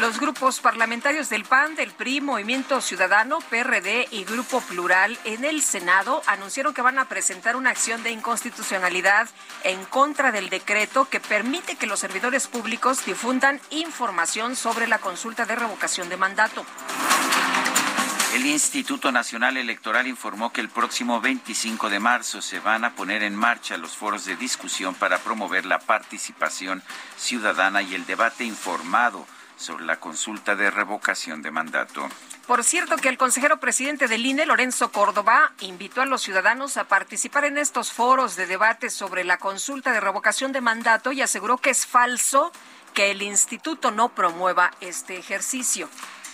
Los 0.00 0.18
grupos 0.18 0.60
parlamentarios 0.60 1.28
del 1.28 1.44
PAN, 1.44 1.74
del 1.74 1.90
PRI, 1.90 2.22
Movimiento 2.22 2.80
Ciudadano, 2.80 3.40
PRD 3.50 4.08
y 4.10 4.24
Grupo 4.24 4.62
Plural 4.62 5.18
en 5.24 5.44
el 5.44 5.62
Senado 5.62 6.22
anunciaron 6.26 6.72
que 6.72 6.80
van 6.80 6.98
a 6.98 7.08
presentar 7.08 7.56
una 7.56 7.70
acción 7.70 8.02
de 8.02 8.10
inconstitucionalidad 8.10 9.28
en 9.64 9.84
contra 9.84 10.32
del 10.32 10.48
decreto 10.48 11.04
que 11.10 11.20
permite 11.20 11.76
que 11.76 11.86
los 11.86 12.00
servidores 12.00 12.46
públicos 12.46 13.04
difundan 13.04 13.60
información 13.70 14.56
sobre 14.56 14.86
la 14.86 14.98
consulta 14.98 15.44
de 15.44 15.56
revocación 15.56 16.08
de 16.08 16.16
mandato. 16.16 16.64
El 18.34 18.46
Instituto 18.46 19.12
Nacional 19.12 19.58
Electoral 19.58 20.06
informó 20.06 20.54
que 20.54 20.62
el 20.62 20.70
próximo 20.70 21.20
25 21.20 21.90
de 21.90 22.00
marzo 22.00 22.40
se 22.40 22.60
van 22.60 22.86
a 22.86 22.94
poner 22.94 23.22
en 23.22 23.36
marcha 23.36 23.76
los 23.76 23.94
foros 23.94 24.24
de 24.24 24.36
discusión 24.36 24.94
para 24.94 25.18
promover 25.18 25.66
la 25.66 25.78
participación 25.80 26.82
ciudadana 27.18 27.82
y 27.82 27.94
el 27.94 28.06
debate 28.06 28.44
informado 28.44 29.26
sobre 29.62 29.84
la 29.84 29.98
consulta 29.98 30.56
de 30.56 30.70
revocación 30.70 31.40
de 31.40 31.50
mandato. 31.50 32.06
Por 32.46 32.64
cierto 32.64 32.96
que 32.96 33.08
el 33.08 33.16
consejero 33.16 33.60
presidente 33.60 34.08
del 34.08 34.26
INE, 34.26 34.44
Lorenzo 34.44 34.90
Córdoba, 34.90 35.52
invitó 35.60 36.02
a 36.02 36.06
los 36.06 36.22
ciudadanos 36.22 36.76
a 36.76 36.84
participar 36.84 37.44
en 37.44 37.56
estos 37.56 37.92
foros 37.92 38.36
de 38.36 38.46
debate 38.46 38.90
sobre 38.90 39.24
la 39.24 39.38
consulta 39.38 39.92
de 39.92 40.00
revocación 40.00 40.52
de 40.52 40.60
mandato 40.60 41.12
y 41.12 41.22
aseguró 41.22 41.58
que 41.58 41.70
es 41.70 41.86
falso 41.86 42.52
que 42.92 43.10
el 43.10 43.22
instituto 43.22 43.90
no 43.90 44.10
promueva 44.10 44.72
este 44.80 45.16
ejercicio. 45.16 45.88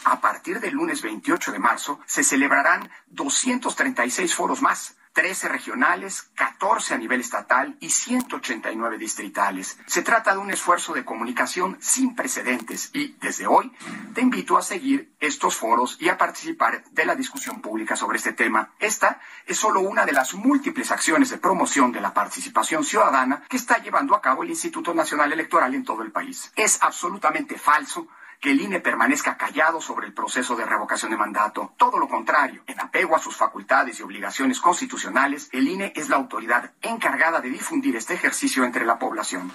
A 0.04 0.20
partir 0.20 0.60
del 0.60 0.74
lunes 0.74 1.02
28 1.02 1.52
de 1.52 1.58
marzo 1.58 2.00
se 2.06 2.24
celebrarán 2.24 2.90
236 3.08 4.34
foros 4.34 4.62
más. 4.62 4.96
13 5.18 5.48
regionales, 5.48 6.31
14 6.37 6.94
a 6.94 6.96
nivel 6.96 7.20
estatal 7.20 7.76
y 7.81 7.90
189 7.90 8.98
distritales. 8.98 9.76
Se 9.85 10.02
trata 10.02 10.31
de 10.31 10.38
un 10.38 10.52
esfuerzo 10.52 10.94
de 10.94 11.04
comunicación 11.04 11.76
sin 11.81 12.14
precedentes 12.14 12.90
y, 12.94 13.16
desde 13.20 13.48
hoy, 13.48 13.72
te 14.14 14.20
invito 14.20 14.57
a 14.57 14.62
seguir 14.62 15.16
estos 15.18 15.57
foros 15.57 15.96
y 15.98 16.09
a 16.09 16.16
participar 16.16 16.85
de 16.92 17.04
la 17.04 17.16
discusión 17.16 17.61
pública 17.61 17.96
sobre 17.96 18.18
este 18.18 18.33
tema. 18.33 18.70
Esta 18.78 19.20
es 19.44 19.59
solo 19.59 19.81
una 19.81 20.07
de 20.07 20.12
las 20.12 20.35
múltiples 20.35 20.92
acciones 20.92 21.31
de 21.31 21.38
promoción 21.38 21.90
de 21.90 22.00
la 22.00 22.14
participación 22.14 22.85
ciudadana 22.85 23.42
que 23.48 23.57
está 23.57 23.78
llevando 23.78 24.14
a 24.14 24.22
cabo 24.22 24.44
el 24.44 24.50
Instituto 24.50 24.94
Nacional 24.94 25.33
Electoral 25.33 25.74
en 25.74 25.83
todo 25.83 26.02
el 26.02 26.12
país. 26.12 26.52
Es 26.54 26.78
absolutamente 26.81 27.59
falso 27.59 28.07
que 28.40 28.53
el 28.53 28.61
INE 28.61 28.81
permanezca 28.81 29.37
callado 29.37 29.81
sobre 29.81 30.07
el 30.07 30.14
proceso 30.14 30.55
de 30.57 30.64
revocación 30.64 31.11
de 31.11 31.16
mandato. 31.16 31.72
Todo 31.77 31.98
lo 31.98 32.09
contrario, 32.09 32.62
en 32.66 32.81
apego 32.81 33.16
a 33.16 33.18
sus 33.18 33.37
facultades 33.37 33.98
y 33.98 34.03
obligaciones 34.03 34.61
constitucionales, 34.61 35.48
el 35.53 35.68
INE 35.68 35.92
es 35.96 36.09
la 36.09 36.16
autoridad 36.16 36.72
encargada 36.83 37.40
de 37.40 37.51
difundir 37.51 37.96
este 37.96 38.14
ejercicio 38.14 38.64
entre 38.64 38.87
la 38.87 38.98
población. 38.98 39.53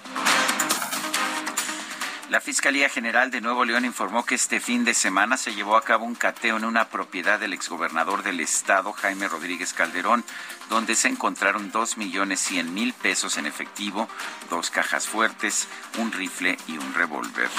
La 2.33 2.41
Fiscalía 2.41 2.89
General 2.89 3.29
de 3.29 3.41
Nuevo 3.41 3.63
León 3.63 3.85
informó 3.85 4.25
que 4.25 4.33
este 4.33 4.59
fin 4.59 4.83
de 4.85 4.95
semana 4.95 5.37
se 5.37 5.53
llevó 5.53 5.77
a 5.77 5.83
cabo 5.83 6.03
un 6.03 6.15
cateo 6.15 6.57
en 6.57 6.65
una 6.65 6.89
propiedad 6.89 7.39
del 7.39 7.53
exgobernador 7.53 8.23
del 8.23 8.39
estado, 8.39 8.91
Jaime 8.91 9.27
Rodríguez 9.27 9.71
Calderón, 9.71 10.25
donde 10.67 10.95
se 10.95 11.09
encontraron 11.09 11.69
dos 11.69 11.95
millones 11.95 12.39
cien 12.39 12.73
mil 12.73 12.93
pesos 12.93 13.37
en 13.37 13.45
efectivo, 13.45 14.09
dos 14.49 14.71
cajas 14.71 15.07
fuertes, 15.07 15.67
un 15.99 16.11
rifle 16.11 16.57
y 16.65 16.79
un 16.79 16.95
revólver. 16.95 17.51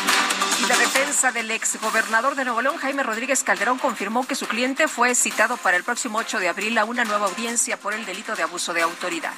Y 0.61 0.67
la 0.67 0.77
defensa 0.77 1.31
del 1.31 1.53
exgobernador 1.53 2.35
de 2.35 2.45
Nuevo 2.45 2.61
León, 2.61 2.77
Jaime 2.79 3.05
Rodríguez 3.05 3.45
Calderón, 3.45 3.79
confirmó 3.79 4.27
que 4.27 4.35
su 4.35 4.49
cliente 4.49 4.89
fue 4.89 5.15
citado 5.15 5.57
para 5.57 5.77
el 5.77 5.85
próximo 5.85 6.19
8 6.19 6.41
de 6.41 6.49
abril 6.49 6.77
a 6.79 6.85
una 6.85 7.05
nueva 7.05 7.27
audiencia 7.27 7.77
por 7.77 7.95
el 7.95 8.05
delito 8.05 8.35
de 8.35 8.43
abuso 8.43 8.75
de 8.75 8.83
autoridad. 8.83 9.35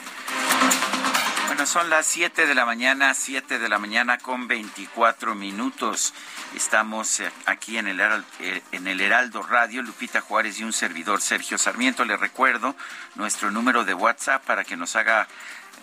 Bueno, 1.56 1.72
son 1.72 1.88
las 1.88 2.04
7 2.04 2.46
de 2.46 2.54
la 2.54 2.66
mañana, 2.66 3.14
7 3.14 3.58
de 3.58 3.68
la 3.70 3.78
mañana 3.78 4.18
con 4.18 4.46
24 4.46 5.34
minutos. 5.34 6.12
Estamos 6.54 7.20
eh, 7.20 7.32
aquí 7.46 7.78
en 7.78 7.88
el, 7.88 7.98
eh, 7.98 8.62
en 8.72 8.86
el 8.86 9.00
Heraldo 9.00 9.42
Radio, 9.42 9.80
Lupita 9.80 10.20
Juárez 10.20 10.60
y 10.60 10.64
un 10.64 10.74
servidor, 10.74 11.22
Sergio 11.22 11.56
Sarmiento. 11.56 12.04
Le 12.04 12.18
recuerdo 12.18 12.76
nuestro 13.14 13.50
número 13.50 13.86
de 13.86 13.94
WhatsApp 13.94 14.44
para 14.44 14.64
que 14.64 14.76
nos 14.76 14.96
haga 14.96 15.28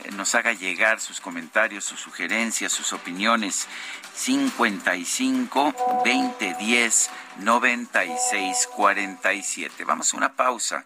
eh, 0.03 0.11
nos 0.11 0.35
haga 0.35 0.53
llegar 0.53 0.99
sus 0.99 1.19
comentarios, 1.19 1.83
sus 1.83 1.99
sugerencias, 1.99 2.71
sus 2.71 2.93
opiniones. 2.93 3.67
55 4.13 6.03
2010 6.05 7.09
96 7.39 8.69
47. 8.75 9.85
Vamos 9.85 10.13
a 10.13 10.17
una 10.17 10.33
pausa 10.33 10.85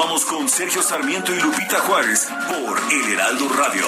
Continuamos 0.00 0.24
con 0.24 0.48
Sergio 0.48 0.82
Sarmiento 0.82 1.30
y 1.34 1.40
Lupita 1.40 1.78
Juárez 1.80 2.26
por 2.48 2.80
El 2.90 3.12
Heraldo 3.12 3.50
Radio. 3.50 3.84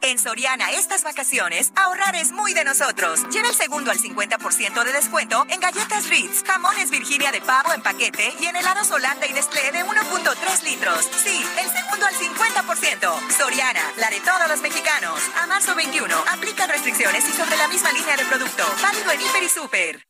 En 0.00 0.16
Soriana 0.20 0.70
estas 0.70 1.02
vacaciones, 1.02 1.72
ahorrar 1.74 2.14
es 2.14 2.30
muy 2.30 2.54
de 2.54 2.62
nosotros. 2.62 3.28
Lleva 3.30 3.48
el 3.48 3.54
segundo 3.56 3.90
al 3.90 3.98
50% 3.98 4.84
de 4.84 4.92
descuento 4.92 5.44
en 5.48 5.58
galletas 5.58 6.08
Ritz, 6.08 6.44
jamones 6.44 6.92
Virginia 6.92 7.32
de 7.32 7.40
pavo 7.40 7.72
en 7.74 7.82
paquete 7.82 8.32
y 8.38 8.46
en 8.46 8.54
helados 8.54 8.88
Holanda 8.92 9.26
y 9.26 9.32
Nestlé 9.32 9.72
de 9.72 9.84
1.3 9.84 10.62
litros. 10.62 11.10
Sí, 11.24 11.44
el 11.60 11.68
segundo 11.68 12.06
al 12.06 12.14
50%. 12.14 13.36
Soriana, 13.36 13.82
la 13.96 14.08
de 14.08 14.20
todos 14.20 14.48
los 14.48 14.60
mexicanos. 14.60 15.20
A 15.42 15.48
marzo 15.48 15.74
21, 15.74 16.14
aplican 16.32 16.70
restricciones 16.70 17.28
y 17.28 17.32
sobre 17.32 17.56
la 17.56 17.66
misma 17.66 17.90
línea 17.90 18.16
de 18.16 18.24
producto. 18.26 18.62
Válido 18.80 19.10
en 19.10 19.20
Hiper 19.20 19.42
y 19.42 19.48
Super. 19.48 20.06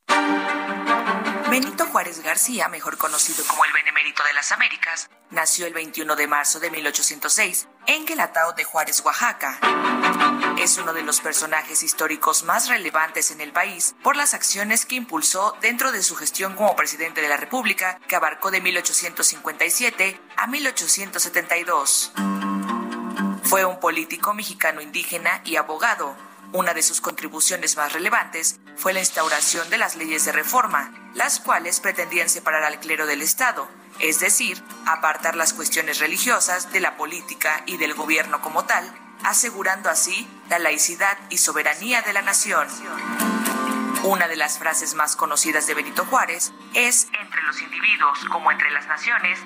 Benito 1.50 1.84
Juárez 1.86 2.22
García, 2.22 2.68
mejor 2.68 2.96
conocido 2.96 3.44
como 3.44 3.64
el 3.64 3.72
Benemérito 3.72 4.22
de 4.22 4.32
las 4.34 4.52
Américas, 4.52 5.10
nació 5.30 5.66
el 5.66 5.74
21 5.74 6.14
de 6.14 6.28
marzo 6.28 6.60
de 6.60 6.70
1806 6.70 7.66
en 7.88 8.06
Guelatao 8.06 8.52
de 8.52 8.62
Juárez, 8.62 9.02
Oaxaca. 9.04 9.58
Es 10.60 10.78
uno 10.78 10.92
de 10.92 11.02
los 11.02 11.20
personajes 11.20 11.82
históricos 11.82 12.44
más 12.44 12.68
relevantes 12.68 13.32
en 13.32 13.40
el 13.40 13.50
país 13.50 13.96
por 14.04 14.14
las 14.14 14.32
acciones 14.32 14.86
que 14.86 14.94
impulsó 14.94 15.56
dentro 15.60 15.90
de 15.90 16.04
su 16.04 16.14
gestión 16.14 16.54
como 16.54 16.76
presidente 16.76 17.20
de 17.20 17.28
la 17.28 17.36
República, 17.36 17.98
que 18.06 18.14
abarcó 18.14 18.52
de 18.52 18.60
1857 18.60 20.20
a 20.36 20.46
1872. 20.46 22.12
Fue 23.42 23.64
un 23.64 23.80
político 23.80 24.34
mexicano 24.34 24.80
indígena 24.80 25.42
y 25.44 25.56
abogado. 25.56 26.29
Una 26.52 26.74
de 26.74 26.82
sus 26.82 27.00
contribuciones 27.00 27.76
más 27.76 27.92
relevantes 27.92 28.58
fue 28.74 28.92
la 28.92 28.98
instauración 28.98 29.70
de 29.70 29.78
las 29.78 29.94
leyes 29.94 30.24
de 30.24 30.32
reforma, 30.32 30.92
las 31.14 31.38
cuales 31.38 31.78
pretendían 31.78 32.28
separar 32.28 32.64
al 32.64 32.80
clero 32.80 33.06
del 33.06 33.22
Estado, 33.22 33.68
es 34.00 34.18
decir, 34.18 34.60
apartar 34.84 35.36
las 35.36 35.52
cuestiones 35.52 36.00
religiosas 36.00 36.72
de 36.72 36.80
la 36.80 36.96
política 36.96 37.62
y 37.66 37.76
del 37.76 37.94
gobierno 37.94 38.42
como 38.42 38.64
tal, 38.64 38.92
asegurando 39.22 39.90
así 39.90 40.28
la 40.48 40.58
laicidad 40.58 41.16
y 41.28 41.38
soberanía 41.38 42.02
de 42.02 42.14
la 42.14 42.22
nación. 42.22 42.66
Una 44.02 44.26
de 44.26 44.36
las 44.36 44.58
frases 44.58 44.94
más 44.94 45.14
conocidas 45.14 45.68
de 45.68 45.74
Benito 45.74 46.04
Juárez 46.06 46.52
es, 46.74 47.06
entre 47.20 47.42
los 47.42 47.62
individuos 47.62 48.18
como 48.28 48.50
entre 48.50 48.72
las 48.72 48.88
naciones, 48.88 49.38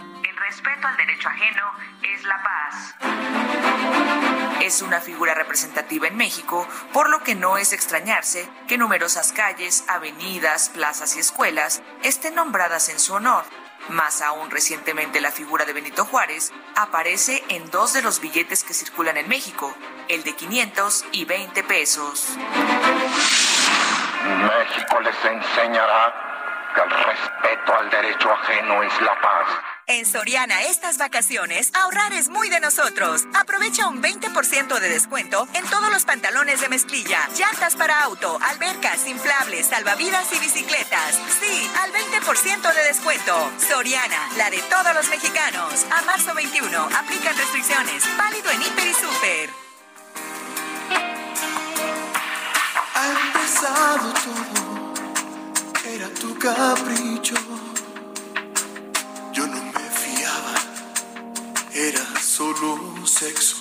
respeto 0.49 0.87
al 0.87 0.97
derecho 0.97 1.29
ajeno 1.29 1.73
es 2.03 2.23
la 2.25 2.43
paz. 2.43 2.97
Es 4.61 4.83
una 4.83 5.01
figura 5.01 5.35
representativa 5.35 6.07
en 6.07 6.17
México, 6.17 6.69
por 6.93 7.09
lo 7.09 7.23
que 7.23 7.35
no 7.35 7.57
es 7.57 7.73
extrañarse 7.73 8.49
que 8.69 8.77
numerosas 8.77 9.33
calles, 9.33 9.85
avenidas, 9.89 10.69
plazas 10.69 11.17
y 11.17 11.21
escuelas 11.21 11.83
estén 12.03 12.35
nombradas 12.35 12.89
en 12.91 12.99
su 12.99 13.15
honor. 13.15 13.45
Más 13.89 14.23
aún 14.23 14.51
recientemente 14.51 15.21
la 15.21 15.31
figura 15.31 15.65
de 15.65 15.73
Benito 15.73 16.05
Juárez 16.05 16.53
aparece 16.77 17.43
en 17.49 17.71
dos 17.71 17.93
de 17.93 18.03
los 18.03 18.21
billetes 18.21 18.65
que 18.65 18.75
circulan 18.75 19.17
en 19.17 19.29
México, 19.29 19.75
el 20.09 20.25
de 20.25 20.35
500 20.35 21.07
y 21.13 21.25
20 21.25 21.63
pesos. 21.65 22.37
México 24.27 25.01
les 25.01 25.25
enseñará 25.25 26.73
que 26.75 26.81
el 26.81 26.91
respeto 26.91 27.77
al 27.77 27.91
derecho 27.91 28.33
ajeno 28.33 28.83
es 28.83 29.01
la 29.01 29.21
paz. 29.21 29.74
En 29.87 30.07
Soriana 30.07 30.63
estas 30.63 30.97
vacaciones, 30.97 31.71
ahorrar 31.75 32.15
es 32.15 32.31
muy 32.31 32.49
de 32.49 32.59
nosotros. 32.59 33.25
Aprovecha 33.35 33.87
un 33.87 34.03
20% 34.03 34.81
de 34.81 34.89
descuento 34.89 35.47
en 35.53 35.63
todos 35.67 35.93
los 35.93 36.07
pantalones 36.07 36.63
de 36.63 36.71
mezclilla, 36.71 37.29
llantas 37.37 37.77
para 37.77 38.01
auto, 38.01 38.39
albercas, 38.41 39.07
inflables, 39.07 39.67
salvavidas 39.67 40.33
y 40.33 40.39
bicicletas. 40.39 41.21
Sí, 41.39 41.71
al 41.83 41.93
20% 41.93 42.75
de 42.75 42.83
descuento. 42.85 43.53
Soriana, 43.59 44.31
la 44.39 44.49
de 44.49 44.63
todos 44.63 44.95
los 44.95 45.07
mexicanos. 45.11 45.85
A 45.91 46.01
marzo 46.03 46.35
21, 46.35 46.79
aplican 46.79 47.37
restricciones. 47.37 48.05
Válido 48.17 48.51
en 48.53 48.63
Hiper 48.63 48.87
y 48.87 48.95
Super. 48.95 49.51
Ha 52.95 53.27
empezado 53.27 54.15
todo, 54.15 54.95
era 55.85 56.09
tu 56.09 56.39
capricho. 56.39 57.35
Yo 59.35 59.49
no 59.49 59.61
me 59.65 59.91
fiaba, 59.91 60.55
era 61.75 62.05
solo 62.21 63.05
sexo. 63.05 63.57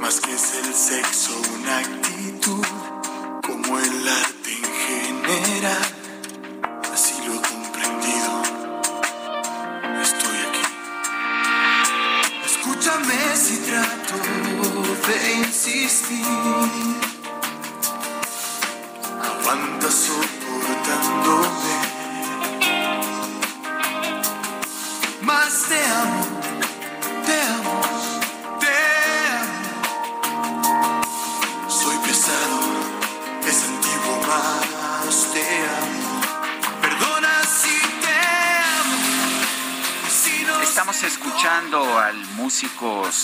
Más 0.00 0.20
que 0.20 0.32
es 0.32 0.54
el 0.64 0.72
sexo, 0.72 1.32
una 1.58 1.78
actitud, 1.78 2.64
como 3.44 3.80
el 3.80 4.08
arte 4.08 4.52
en 4.52 5.24
general. 5.24 5.82
Así 6.94 7.14
lo 7.26 7.34
he 7.34 7.42
comprendido. 7.42 8.42
Estoy 10.00 10.36
aquí. 10.46 10.64
Escúchame 12.46 13.36
si 13.36 13.56
trato 13.56 14.18
de 15.08 15.32
insistir. 15.38 17.21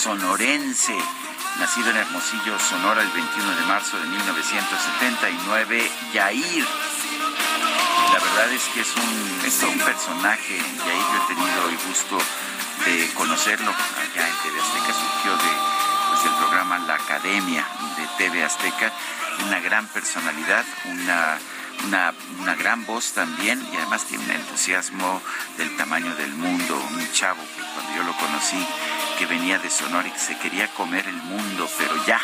Sonorense, 0.09 0.97
nacido 1.61 1.91
en 1.91 1.99
Hermosillo, 1.99 2.59
Sonora, 2.59 3.03
el 3.03 3.11
21 3.11 3.57
de 3.57 3.67
marzo 3.67 3.99
de 3.99 4.07
1979, 4.07 5.91
Yair. 6.15 6.65
La 8.15 8.19
verdad 8.19 8.51
es 8.51 8.63
que 8.73 8.81
es 8.81 8.97
un, 8.97 9.41
es 9.45 9.63
un 9.65 9.79
personaje, 9.79 10.57
Yair, 10.57 11.05
yo 11.13 11.23
he 11.23 11.35
tenido 11.35 11.69
el 11.69 11.77
gusto 11.87 12.17
de 12.87 13.13
conocerlo 13.13 13.71
allá 13.71 14.29
en 14.29 14.35
TV 14.43 14.59
Azteca, 14.59 14.95
surgió 14.95 15.33
de, 15.37 15.53
pues, 16.09 16.25
del 16.25 16.35
programa 16.41 16.79
La 16.79 16.95
Academia 16.95 17.67
de 17.99 18.07
TV 18.17 18.43
Azteca, 18.43 18.91
una 19.45 19.61
gran 19.61 19.89
personalidad, 19.89 20.65
una 20.87 21.39
una, 21.85 22.13
una, 22.41 22.57
gran 22.57 22.85
voz 22.87 23.13
también 23.13 23.65
y 23.73 23.77
además 23.77 24.05
tiene 24.05 24.25
un 24.25 24.31
entusiasmo 24.33 25.23
del 25.57 25.77
tamaño 25.77 26.13
del 26.17 26.35
mundo, 26.35 26.75
un 26.75 27.13
chavo 27.13 27.41
que 27.41 27.63
cuando 27.73 27.95
yo 27.95 28.03
lo 28.03 28.17
conocí, 28.17 28.67
que 29.19 29.27
venía 29.27 29.59
de 29.59 29.69
Sonora 29.69 30.07
y 30.07 30.13
que 30.13 30.19
se 30.19 30.39
quería 30.39 30.69
comer 30.69 31.09
el 31.09 31.17
mundo, 31.17 31.69
pero 31.77 31.93
ya, 32.07 32.21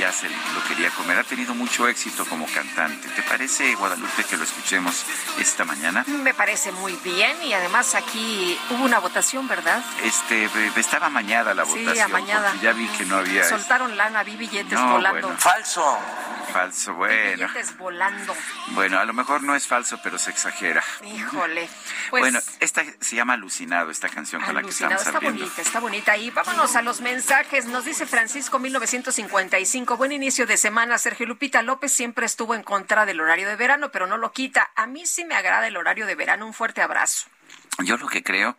ya 0.00 0.10
se 0.10 0.28
lo 0.28 0.64
quería 0.66 0.90
comer. 0.90 1.20
Ha 1.20 1.22
tenido 1.22 1.54
mucho 1.54 1.86
éxito 1.86 2.26
como 2.26 2.46
cantante. 2.46 3.08
¿Te 3.10 3.22
parece, 3.22 3.76
Guadalupe, 3.76 4.24
que 4.24 4.36
lo 4.36 4.42
escuchemos 4.42 5.04
esta 5.38 5.64
mañana? 5.64 6.04
Me 6.08 6.34
parece 6.34 6.72
muy 6.72 6.94
bien 7.04 7.40
y 7.44 7.52
además 7.52 7.94
aquí 7.94 8.58
hubo 8.70 8.84
una 8.84 8.98
votación, 8.98 9.46
¿verdad? 9.46 9.80
Este, 10.02 10.50
estaba 10.74 11.06
amañada 11.06 11.54
la 11.54 11.62
votación. 11.62 11.94
Sí, 11.94 12.00
amañada. 12.00 12.52
Ya 12.60 12.72
vi 12.72 12.88
que 12.88 13.04
no 13.04 13.18
había... 13.18 13.48
Soltaron 13.48 13.96
lana, 13.96 14.24
vi 14.24 14.36
billetes 14.36 14.80
volando. 14.80 15.32
Falso. 15.38 15.96
Falso, 16.52 16.94
bueno. 16.94 17.48
Volando. 17.78 18.34
Bueno, 18.68 18.98
a 18.98 19.04
lo 19.04 19.12
mejor 19.12 19.42
no 19.42 19.54
es 19.54 19.66
falso, 19.66 19.98
pero 20.02 20.18
se 20.18 20.30
exagera. 20.30 20.82
Híjole. 21.04 21.68
Pues, 22.08 22.20
bueno, 22.20 22.38
esta 22.60 22.84
se 23.00 23.16
llama 23.16 23.32
Alucinado, 23.32 23.90
esta 23.90 24.08
canción 24.08 24.40
con 24.40 24.54
la 24.54 24.62
que 24.62 24.68
estamos 24.68 25.04
está 25.04 25.18
bonita, 25.18 25.60
está 25.60 25.80
bonita. 25.80 26.16
Y 26.16 26.30
vámonos 26.30 26.76
a 26.76 26.82
los 26.82 27.00
mensajes. 27.00 27.66
Nos 27.66 27.84
dice 27.84 28.06
Francisco 28.06 28.60
1955. 28.60 29.96
Buen 29.96 30.12
inicio 30.12 30.46
de 30.46 30.56
semana. 30.56 30.98
Sergio 30.98 31.26
Lupita 31.26 31.62
López 31.62 31.92
siempre 31.92 32.24
estuvo 32.24 32.54
en 32.54 32.62
contra 32.62 33.06
del 33.06 33.20
horario 33.20 33.48
de 33.48 33.56
verano, 33.56 33.90
pero 33.90 34.06
no 34.06 34.18
lo 34.18 34.30
quita. 34.30 34.70
A 34.76 34.86
mí 34.86 35.04
sí 35.04 35.24
me 35.24 35.34
agrada 35.34 35.66
el 35.66 35.76
horario 35.76 36.06
de 36.06 36.14
verano. 36.14 36.46
Un 36.46 36.54
fuerte 36.54 36.80
abrazo. 36.80 37.26
Yo 37.84 37.96
lo 37.96 38.06
que 38.08 38.22
creo 38.22 38.56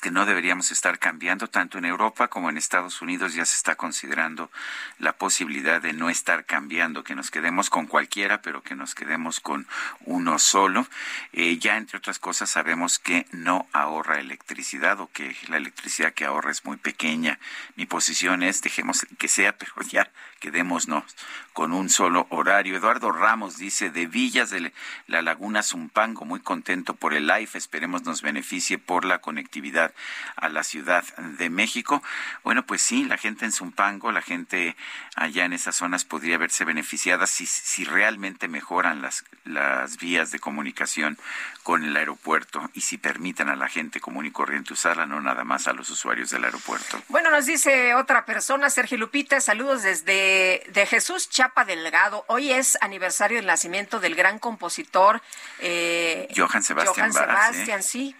que 0.00 0.10
no 0.10 0.26
deberíamos 0.26 0.70
estar 0.70 0.98
cambiando 0.98 1.48
tanto 1.48 1.78
en 1.78 1.84
Europa 1.84 2.28
como 2.28 2.50
en 2.50 2.56
Estados 2.56 3.02
Unidos 3.02 3.34
ya 3.34 3.44
se 3.44 3.56
está 3.56 3.76
considerando 3.76 4.50
la 4.98 5.12
posibilidad 5.12 5.80
de 5.80 5.92
no 5.92 6.10
estar 6.10 6.44
cambiando, 6.44 7.04
que 7.04 7.14
nos 7.14 7.30
quedemos 7.30 7.70
con 7.70 7.86
cualquiera, 7.86 8.42
pero 8.42 8.62
que 8.62 8.74
nos 8.74 8.94
quedemos 8.94 9.40
con 9.40 9.66
uno 10.04 10.38
solo. 10.38 10.86
Eh, 11.32 11.58
ya 11.58 11.76
entre 11.76 11.98
otras 11.98 12.18
cosas 12.18 12.50
sabemos 12.50 12.98
que 12.98 13.26
no 13.32 13.68
ahorra 13.72 14.20
electricidad 14.20 15.00
o 15.00 15.10
que 15.12 15.36
la 15.48 15.56
electricidad 15.56 16.12
que 16.12 16.24
ahorra 16.24 16.50
es 16.50 16.64
muy 16.64 16.76
pequeña. 16.76 17.38
Mi 17.76 17.86
posición 17.86 18.42
es 18.42 18.62
dejemos 18.62 19.06
que 19.18 19.28
sea, 19.28 19.56
pero 19.58 19.72
ya 19.88 20.10
quedémonos 20.40 21.04
con 21.52 21.72
un 21.72 21.90
solo 21.90 22.26
horario. 22.30 22.76
Eduardo 22.76 23.12
Ramos 23.12 23.58
dice 23.58 23.90
de 23.90 24.06
Villas 24.06 24.50
de 24.50 24.72
la 25.06 25.22
Laguna 25.22 25.62
Zumpango, 25.62 26.24
muy 26.24 26.40
contento 26.40 26.94
por 26.94 27.14
el 27.14 27.26
live, 27.26 27.50
esperemos 27.54 28.04
nos 28.04 28.22
beneficie 28.22 28.78
por 28.78 29.04
la 29.04 29.20
conectividad 29.20 29.89
a 30.36 30.48
la 30.48 30.64
Ciudad 30.64 31.04
de 31.16 31.50
México. 31.50 32.02
Bueno, 32.44 32.64
pues 32.66 32.82
sí, 32.82 33.04
la 33.04 33.16
gente 33.16 33.44
en 33.44 33.52
Zumpango, 33.52 34.12
la 34.12 34.22
gente 34.22 34.76
allá 35.16 35.44
en 35.44 35.52
esas 35.52 35.76
zonas 35.76 36.04
podría 36.04 36.38
verse 36.38 36.64
beneficiada 36.64 37.26
si, 37.26 37.46
si 37.46 37.84
realmente 37.84 38.48
mejoran 38.48 39.02
las, 39.02 39.24
las 39.44 39.96
vías 39.96 40.30
de 40.30 40.38
comunicación 40.38 41.18
con 41.62 41.84
el 41.84 41.96
aeropuerto 41.96 42.70
y 42.74 42.80
si 42.80 42.98
permiten 42.98 43.48
a 43.48 43.56
la 43.56 43.68
gente 43.68 44.00
común 44.00 44.26
y 44.26 44.30
corriente 44.30 44.72
usarla, 44.72 45.06
no 45.06 45.20
nada 45.20 45.44
más 45.44 45.68
a 45.68 45.72
los 45.72 45.90
usuarios 45.90 46.30
del 46.30 46.44
aeropuerto. 46.44 47.00
Bueno, 47.08 47.30
nos 47.30 47.46
dice 47.46 47.94
otra 47.94 48.24
persona, 48.24 48.70
Sergio 48.70 48.98
Lupita, 48.98 49.40
saludos 49.40 49.82
desde 49.82 50.64
de 50.68 50.86
Jesús 50.86 51.28
Chapa 51.28 51.64
Delgado. 51.64 52.24
Hoy 52.28 52.50
es 52.50 52.78
aniversario 52.80 53.38
del 53.38 53.46
nacimiento 53.46 54.00
del 54.00 54.14
gran 54.14 54.38
compositor 54.38 55.22
eh, 55.58 56.28
Johann 56.36 56.62
Sebastián. 56.62 57.12
Johann 57.12 57.12
Sebastián, 57.12 57.82
sí 57.82 58.16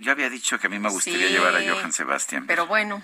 yo, 0.00 0.12
había, 0.12 0.30
dicho 0.30 0.58
que 0.58 0.66
a 0.66 0.70
mí 0.70 0.78
me 0.78 0.90
gustaría 0.90 1.28
llevar 1.28 1.56
a 1.56 1.60
Johann 1.60 1.92
Sebastián. 1.92 2.46
Pero 2.46 2.66
bueno, 2.66 3.02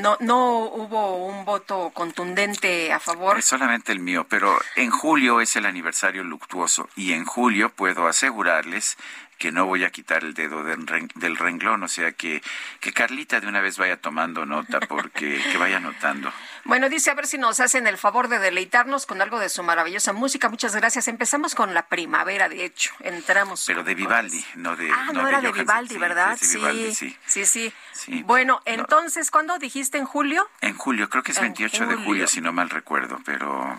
no, 0.00 0.16
no 0.20 0.58
hubo 0.60 1.26
un 1.26 1.44
voto 1.44 1.90
contundente 1.94 2.92
a 2.92 2.98
favor. 2.98 3.38
Es 3.38 3.44
solamente 3.44 3.92
el 3.92 4.00
mío, 4.00 4.26
pero 4.28 4.58
en 4.76 4.90
julio 4.90 5.40
es 5.40 5.56
el 5.56 5.66
aniversario 5.66 6.24
luctuoso 6.24 6.88
y 6.96 7.12
en 7.12 7.24
julio 7.24 7.70
puedo 7.70 8.06
asegurarles 8.06 8.96
que 9.42 9.50
no 9.50 9.66
voy 9.66 9.82
a 9.82 9.90
quitar 9.90 10.22
el 10.22 10.34
dedo 10.34 10.62
del 10.62 11.36
renglón, 11.36 11.82
o 11.82 11.88
sea 11.88 12.12
que, 12.12 12.40
que 12.78 12.92
Carlita 12.92 13.40
de 13.40 13.48
una 13.48 13.60
vez 13.60 13.76
vaya 13.76 13.96
tomando 13.96 14.46
nota, 14.46 14.78
porque 14.78 15.42
que 15.50 15.58
vaya 15.58 15.78
anotando. 15.78 16.32
Bueno, 16.64 16.88
dice 16.88 17.10
a 17.10 17.14
ver 17.14 17.26
si 17.26 17.38
nos 17.38 17.60
hacen 17.60 17.86
el 17.86 17.98
favor 17.98 18.28
de 18.28 18.38
deleitarnos 18.38 19.06
con 19.06 19.20
algo 19.20 19.38
de 19.38 19.48
su 19.48 19.62
maravillosa 19.62 20.12
música. 20.12 20.48
Muchas 20.48 20.76
gracias. 20.76 21.08
Empezamos 21.08 21.54
con 21.54 21.74
la 21.74 21.86
primavera, 21.86 22.48
de 22.48 22.64
hecho. 22.64 22.92
Entramos. 23.00 23.64
Pero 23.66 23.82
de 23.82 23.94
Vivaldi, 23.94 24.44
no 24.56 24.76
de. 24.76 24.90
Ah, 24.90 25.10
no, 25.12 25.26
era 25.26 25.40
de, 25.40 25.52
Vivaldi, 25.52 25.98
¿verdad? 25.98 26.38
Sí, 26.40 26.58
sí, 26.94 27.16
sí, 27.26 27.72
sí, 27.92 28.22
Bueno, 28.22 28.62
entonces, 28.64 29.30
¿cuándo 29.30 29.58
dijiste 29.58 29.98
en 29.98 30.04
julio? 30.04 30.48
En 30.60 30.76
julio, 30.76 31.08
creo 31.08 31.22
que 31.22 31.32
es 31.32 31.40
28 31.40 31.86
de 31.86 31.96
julio, 31.96 32.26
si 32.26 32.40
no 32.40 32.52
mal 32.52 32.70
recuerdo, 32.70 33.18
pero 33.24 33.78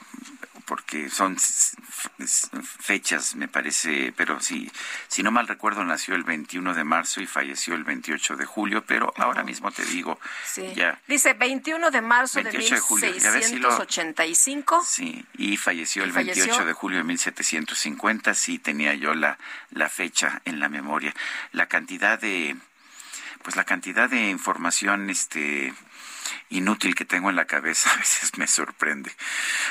porque 0.73 1.07
son 1.07 1.38
fechas, 2.79 3.36
me 3.36 3.47
parece, 3.47 4.12
pero 4.17 4.39
sí, 4.39 4.71
si 5.07 5.21
no 5.21 5.29
mal 5.29 5.47
recuerdo, 5.47 5.83
nació 5.83 6.15
el 6.15 6.23
21 6.23 6.73
de 6.73 6.83
marzo 6.83 7.21
y 7.21 7.27
falleció 7.27 7.75
el 7.75 7.83
28 7.83 8.38
de 8.38 8.45
julio, 8.47 8.83
pero 8.83 9.13
ahora 9.17 9.43
mismo 9.43 9.71
te 9.71 9.86
digo, 9.86 10.19
ya. 10.75 10.99
Dice 11.07 11.36
21 11.36 11.91
de 11.91 12.01
marzo 12.01 12.41
de 12.41 12.51
1685. 12.51 14.83
Sí, 14.83 15.23
y 15.38 15.57
falleció 15.57 16.05
el 16.05 16.12
28 16.12 16.65
de 16.65 16.73
julio 16.73 16.97
de 16.97 17.03
1750, 17.03 18.33
sí 18.33 18.57
tenía 18.57 18.95
yo 18.95 19.13
la, 19.13 19.38
la 19.69 19.89
fecha 19.89 20.41
en 20.45 20.59
la 20.59 20.69
memoria. 20.69 21.13
La 21.51 21.67
cantidad 21.67 22.19
de, 22.19 22.55
pues 23.43 23.55
la 23.55 23.63
cantidad 23.63 24.09
de 24.09 24.31
información, 24.31 25.12
este, 25.12 25.71
inútil 26.49 26.95
que 26.95 27.06
tengo 27.06 27.29
en 27.29 27.36
la 27.36 27.45
cabeza 27.45 27.89
a 27.93 27.97
veces 27.97 28.38
me 28.38 28.47
sorprende. 28.47 29.12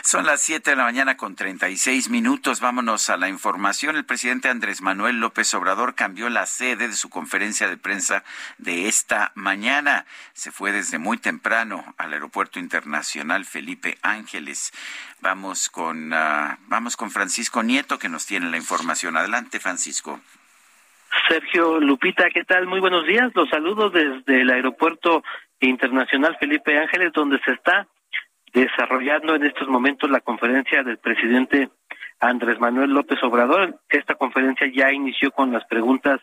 Son 0.05 0.27
las 0.27 0.43
7 0.43 0.71
de 0.71 0.77
la 0.77 0.85
mañana 0.85 1.17
con 1.17 1.37
36 1.37 2.09
minutos. 2.09 2.61
Vámonos 2.61 3.11
a 3.11 3.17
la 3.17 3.29
información. 3.29 3.97
El 3.97 4.05
presidente 4.05 4.49
Andrés 4.49 4.83
Manuel 4.83 5.21
López 5.21 5.53
Obrador 5.55 5.95
cambió 5.95 6.29
la 6.29 6.47
sede 6.47 6.89
de 6.89 6.95
su 6.95 7.09
conferencia 7.11 7.69
de 7.69 7.77
prensa 7.77 8.25
de 8.59 8.89
esta 8.89 9.33
mañana. 9.35 10.07
Se 10.33 10.51
fue 10.51 10.73
desde 10.73 10.99
muy 10.99 11.19
temprano 11.19 11.95
al 11.99 12.13
Aeropuerto 12.13 12.59
Internacional 12.59 13.45
Felipe 13.45 13.99
Ángeles. 14.03 14.73
Vamos 15.21 15.69
con, 15.69 16.13
uh, 16.13 16.57
vamos 16.67 16.97
con 16.97 17.11
Francisco 17.11 17.63
Nieto 17.63 17.99
que 17.99 18.09
nos 18.09 18.27
tiene 18.27 18.51
la 18.51 18.57
información. 18.57 19.17
Adelante, 19.17 19.61
Francisco. 19.61 20.21
Sergio 21.29 21.79
Lupita, 21.79 22.31
¿qué 22.31 22.45
tal? 22.45 22.67
Muy 22.67 22.81
buenos 22.81 23.07
días. 23.07 23.31
Los 23.35 23.49
saludo 23.49 23.91
desde 23.91 24.41
el 24.41 24.51
aeropuerto 24.51 25.23
internacional 25.69 26.37
Felipe 26.39 26.79
Ángeles, 26.79 27.13
donde 27.13 27.39
se 27.45 27.53
está 27.53 27.87
desarrollando 28.53 29.35
en 29.35 29.45
estos 29.45 29.69
momentos 29.69 30.11
la 30.11 30.21
conferencia 30.21 30.83
del 30.83 30.99
presidente 30.99 31.71
Andrés 32.21 32.61
Manuel 32.61 32.91
López 32.91 33.23
Obrador. 33.23 33.81
Esta 33.89 34.15
conferencia 34.15 34.67
ya 34.73 34.93
inició 34.93 35.31
con 35.31 35.53
las 35.53 35.65
preguntas 35.67 36.21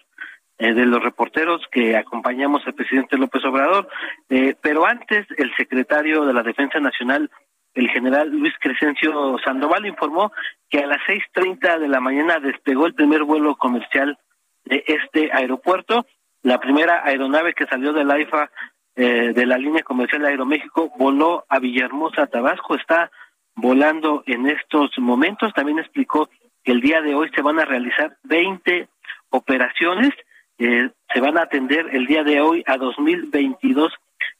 eh, 0.57 0.73
de 0.73 0.85
los 0.85 1.01
reporteros 1.01 1.61
que 1.71 1.97
acompañamos 1.97 2.61
al 2.65 2.73
presidente 2.73 3.17
López 3.17 3.43
Obrador, 3.45 3.87
eh, 4.29 4.55
pero 4.61 4.85
antes 4.85 5.25
el 5.37 5.53
secretario 5.55 6.25
de 6.25 6.33
la 6.33 6.43
Defensa 6.43 6.79
Nacional, 6.79 7.31
el 7.73 7.89
general 7.89 8.29
Luis 8.29 8.53
Crescencio 8.59 9.37
Sandoval, 9.43 9.85
informó 9.85 10.31
que 10.69 10.79
a 10.79 10.87
las 10.87 10.99
6.30 11.07 11.79
de 11.79 11.87
la 11.87 11.99
mañana 11.99 12.39
despegó 12.39 12.87
el 12.87 12.93
primer 12.93 13.23
vuelo 13.23 13.55
comercial 13.55 14.17
de 14.65 14.83
este 14.87 15.31
aeropuerto. 15.31 16.05
La 16.43 16.59
primera 16.59 17.03
aeronave 17.05 17.53
que 17.53 17.65
salió 17.65 17.93
del 17.93 18.11
AIFA 18.11 18.49
eh, 18.95 19.33
de 19.33 19.45
la 19.45 19.57
línea 19.57 19.83
comercial 19.83 20.25
Aeroméxico 20.25 20.91
voló 20.97 21.45
a 21.49 21.59
Villahermosa, 21.59 22.27
Tabasco, 22.27 22.75
está 22.75 23.11
volando 23.55 24.23
en 24.25 24.47
estos 24.47 24.91
momentos. 24.97 25.53
También 25.53 25.79
explicó 25.79 26.29
que 26.63 26.71
el 26.71 26.81
día 26.81 27.01
de 27.01 27.15
hoy 27.15 27.29
se 27.35 27.41
van 27.41 27.59
a 27.59 27.65
realizar 27.65 28.17
20 28.23 28.87
operaciones, 29.29 30.11
eh, 30.57 30.89
se 31.13 31.21
van 31.21 31.37
a 31.37 31.43
atender 31.43 31.87
el 31.93 32.05
día 32.05 32.23
de 32.23 32.41
hoy 32.41 32.63
a 32.67 32.77
2022 32.77 33.93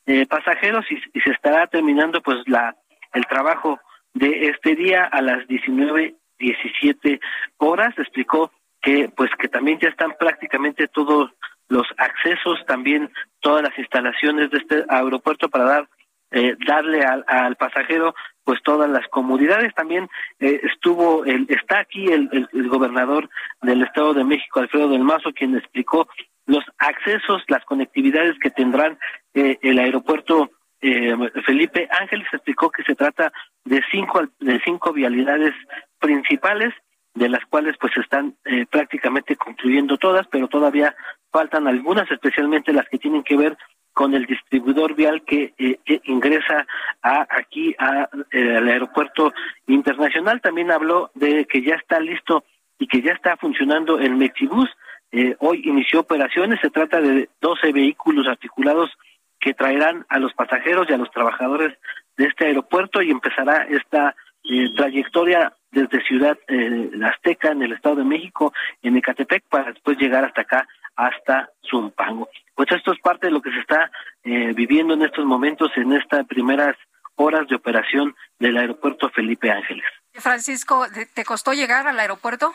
eh, 0.05 0.25
pasajeros 0.25 0.85
y, 0.89 0.95
y, 1.13 1.21
se 1.21 1.31
estará 1.31 1.67
terminando 1.67 2.21
pues 2.21 2.37
la 2.47 2.75
el 3.13 3.25
trabajo 3.27 3.79
de 4.13 4.49
este 4.49 4.75
día 4.75 5.05
a 5.05 5.21
las 5.21 5.47
19 5.47 6.15
17 6.39 7.19
horas 7.57 7.93
explicó 7.97 8.51
que 8.81 9.09
pues 9.09 9.29
que 9.37 9.47
también 9.47 9.79
ya 9.79 9.89
están 9.89 10.15
prácticamente 10.19 10.87
todos 10.87 11.31
los 11.69 11.87
accesos, 11.97 12.59
también 12.67 13.11
todas 13.39 13.63
las 13.63 13.77
instalaciones 13.77 14.51
de 14.51 14.57
este 14.57 14.85
aeropuerto 14.89 15.49
para 15.49 15.63
dar 15.63 15.89
eh, 16.31 16.55
darle 16.67 17.01
al, 17.01 17.25
al, 17.27 17.55
pasajero 17.55 18.13
pues 18.43 18.61
todas 18.63 18.89
las 18.89 19.07
comodidades. 19.07 19.73
También 19.73 20.07
eh, 20.39 20.59
estuvo, 20.63 21.25
el, 21.25 21.47
está 21.49 21.79
aquí 21.79 22.05
el, 22.05 22.47
el, 22.53 22.69
gobernador 22.69 23.29
del 23.61 23.81
Estado 23.81 24.13
de 24.13 24.23
México, 24.23 24.59
Alfredo 24.59 24.89
del 24.89 25.03
Mazo, 25.03 25.31
quien 25.33 25.57
explicó 25.57 26.07
los 26.45 26.63
accesos, 26.77 27.43
las 27.47 27.63
conectividades 27.65 28.37
que 28.39 28.51
tendrán 28.51 28.99
eh, 29.33 29.57
el 29.61 29.79
aeropuerto 29.79 30.51
eh, 30.81 31.15
Felipe 31.45 31.87
Ángeles 31.91 32.27
explicó 32.31 32.69
que 32.69 32.83
se 32.83 32.95
trata 32.95 33.31
de 33.65 33.81
cinco 33.91 34.21
de 34.39 34.61
cinco 34.63 34.93
vialidades 34.93 35.53
principales 35.99 36.73
de 37.19 37.27
las 37.27 37.45
cuales 37.47 37.75
pues 37.77 37.91
están 37.97 38.35
eh, 38.45 38.65
prácticamente 38.65 39.35
concluyendo 39.35 39.97
todas, 39.97 40.25
pero 40.27 40.47
todavía 40.47 40.95
faltan 41.31 41.67
algunas, 41.67 42.09
especialmente 42.09 42.71
las 42.71 42.87
que 42.87 42.97
tienen 42.97 43.23
que 43.23 43.35
ver 43.35 43.57
con 43.91 44.13
el 44.13 44.25
distribuidor 44.25 44.95
vial 44.95 45.23
que 45.25 45.53
eh, 45.57 45.79
eh, 45.85 45.99
ingresa 46.05 46.65
a, 47.03 47.27
aquí 47.29 47.75
a, 47.77 48.07
al 48.31 48.67
aeropuerto 48.69 49.33
internacional. 49.67 50.39
También 50.39 50.71
habló 50.71 51.11
de 51.13 51.43
que 51.43 51.61
ya 51.61 51.75
está 51.75 51.99
listo 51.99 52.45
y 52.79 52.87
que 52.87 53.01
ya 53.01 53.11
está 53.11 53.35
funcionando 53.35 53.99
el 53.99 54.15
Mexibus. 54.15 54.69
hoy 55.39 55.61
inició 55.65 55.99
operaciones. 55.99 56.61
Se 56.61 56.69
trata 56.69 57.01
de 57.01 57.27
12 57.41 57.73
vehículos 57.73 58.27
articulados 58.27 58.89
que 59.41 59.53
traerán 59.53 60.05
a 60.07 60.19
los 60.19 60.33
pasajeros 60.33 60.87
y 60.89 60.93
a 60.93 60.97
los 60.97 61.11
trabajadores 61.11 61.77
de 62.15 62.27
este 62.27 62.45
aeropuerto 62.45 63.01
y 63.01 63.11
empezará 63.11 63.67
esta 63.69 64.15
trayectoria 64.77 65.53
desde 65.71 66.03
Ciudad 66.03 66.37
eh, 66.47 66.91
Azteca 67.03 67.51
en 67.51 67.63
el 67.63 67.73
Estado 67.73 67.97
de 67.97 68.03
México, 68.03 68.53
en 68.81 68.97
Ecatepec, 68.97 69.43
para 69.49 69.71
después 69.71 69.97
llegar 69.97 70.25
hasta 70.25 70.41
acá, 70.41 70.67
hasta 70.95 71.49
Zumpango. 71.69 72.29
Pues 72.55 72.69
esto 72.71 72.91
es 72.91 72.99
parte 72.99 73.27
de 73.27 73.33
lo 73.33 73.41
que 73.41 73.51
se 73.51 73.59
está 73.59 73.91
eh, 74.23 74.53
viviendo 74.53 74.93
en 74.93 75.03
estos 75.03 75.25
momentos, 75.25 75.71
en 75.75 75.93
estas 75.93 76.25
primeras 76.27 76.75
horas 77.15 77.47
de 77.47 77.55
operación 77.55 78.15
del 78.39 78.57
aeropuerto 78.57 79.09
Felipe 79.09 79.51
Ángeles. 79.51 79.85
Francisco, 80.13 80.85
¿te 81.13 81.23
costó 81.25 81.53
llegar 81.53 81.87
al 81.87 81.99
aeropuerto? 81.99 82.53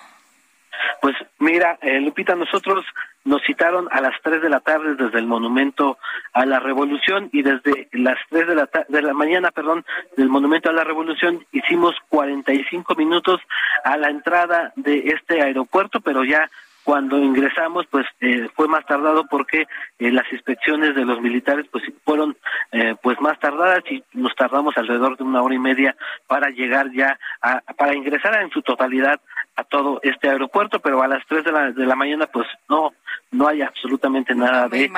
Pues 1.00 1.14
mira, 1.38 1.78
eh, 1.82 2.00
Lupita, 2.00 2.34
nosotros 2.34 2.84
nos 3.24 3.42
citaron 3.42 3.88
a 3.90 4.00
las 4.00 4.14
3 4.22 4.42
de 4.42 4.48
la 4.48 4.60
tarde 4.60 4.94
desde 4.94 5.18
el 5.18 5.26
Monumento 5.26 5.98
a 6.32 6.44
la 6.44 6.60
Revolución 6.60 7.30
y 7.32 7.42
desde 7.42 7.88
las 7.92 8.18
3 8.30 8.48
de 8.48 8.54
la, 8.54 8.68
de 8.88 9.02
la 9.02 9.14
mañana, 9.14 9.50
perdón, 9.50 9.84
del 10.16 10.28
Monumento 10.28 10.70
a 10.70 10.74
la 10.74 10.84
Revolución 10.84 11.44
hicimos 11.52 11.94
45 12.08 12.94
minutos 12.94 13.40
a 13.84 13.96
la 13.96 14.10
entrada 14.10 14.72
de 14.76 14.98
este 15.08 15.42
aeropuerto, 15.42 16.00
pero 16.00 16.24
ya 16.24 16.50
cuando 16.84 17.18
ingresamos 17.18 17.86
pues 17.90 18.06
eh, 18.20 18.48
fue 18.54 18.68
más 18.68 18.84
tardado 18.84 19.26
porque 19.26 19.66
eh, 19.98 20.12
las 20.12 20.30
inspecciones 20.30 20.94
de 20.94 21.04
los 21.04 21.20
militares 21.20 21.66
pues 21.72 21.82
fueron 22.04 22.36
eh, 22.72 22.94
pues 23.02 23.18
más 23.20 23.40
tardadas 23.40 23.82
y 23.90 24.04
nos 24.12 24.34
tardamos 24.36 24.76
alrededor 24.76 25.16
de 25.16 25.24
una 25.24 25.42
hora 25.42 25.54
y 25.54 25.58
media 25.58 25.96
para 26.26 26.50
llegar 26.50 26.92
ya 26.92 27.18
a, 27.40 27.60
para 27.76 27.96
ingresar 27.96 28.40
en 28.40 28.50
su 28.50 28.60
totalidad 28.60 29.18
a 29.56 29.64
todo 29.64 30.00
este 30.02 30.28
aeropuerto 30.28 30.80
pero 30.80 31.02
a 31.02 31.08
las 31.08 31.24
tres 31.26 31.44
de 31.44 31.52
la, 31.52 31.70
de 31.70 31.86
la 31.86 31.94
mañana 31.94 32.26
pues 32.26 32.46
no 32.68 32.92
no 33.30 33.48
hay 33.48 33.62
absolutamente 33.62 34.34
nada 34.34 34.68
de, 34.68 34.90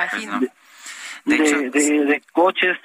de, 1.25 1.69
de, 1.71 2.21
coches 2.31 2.77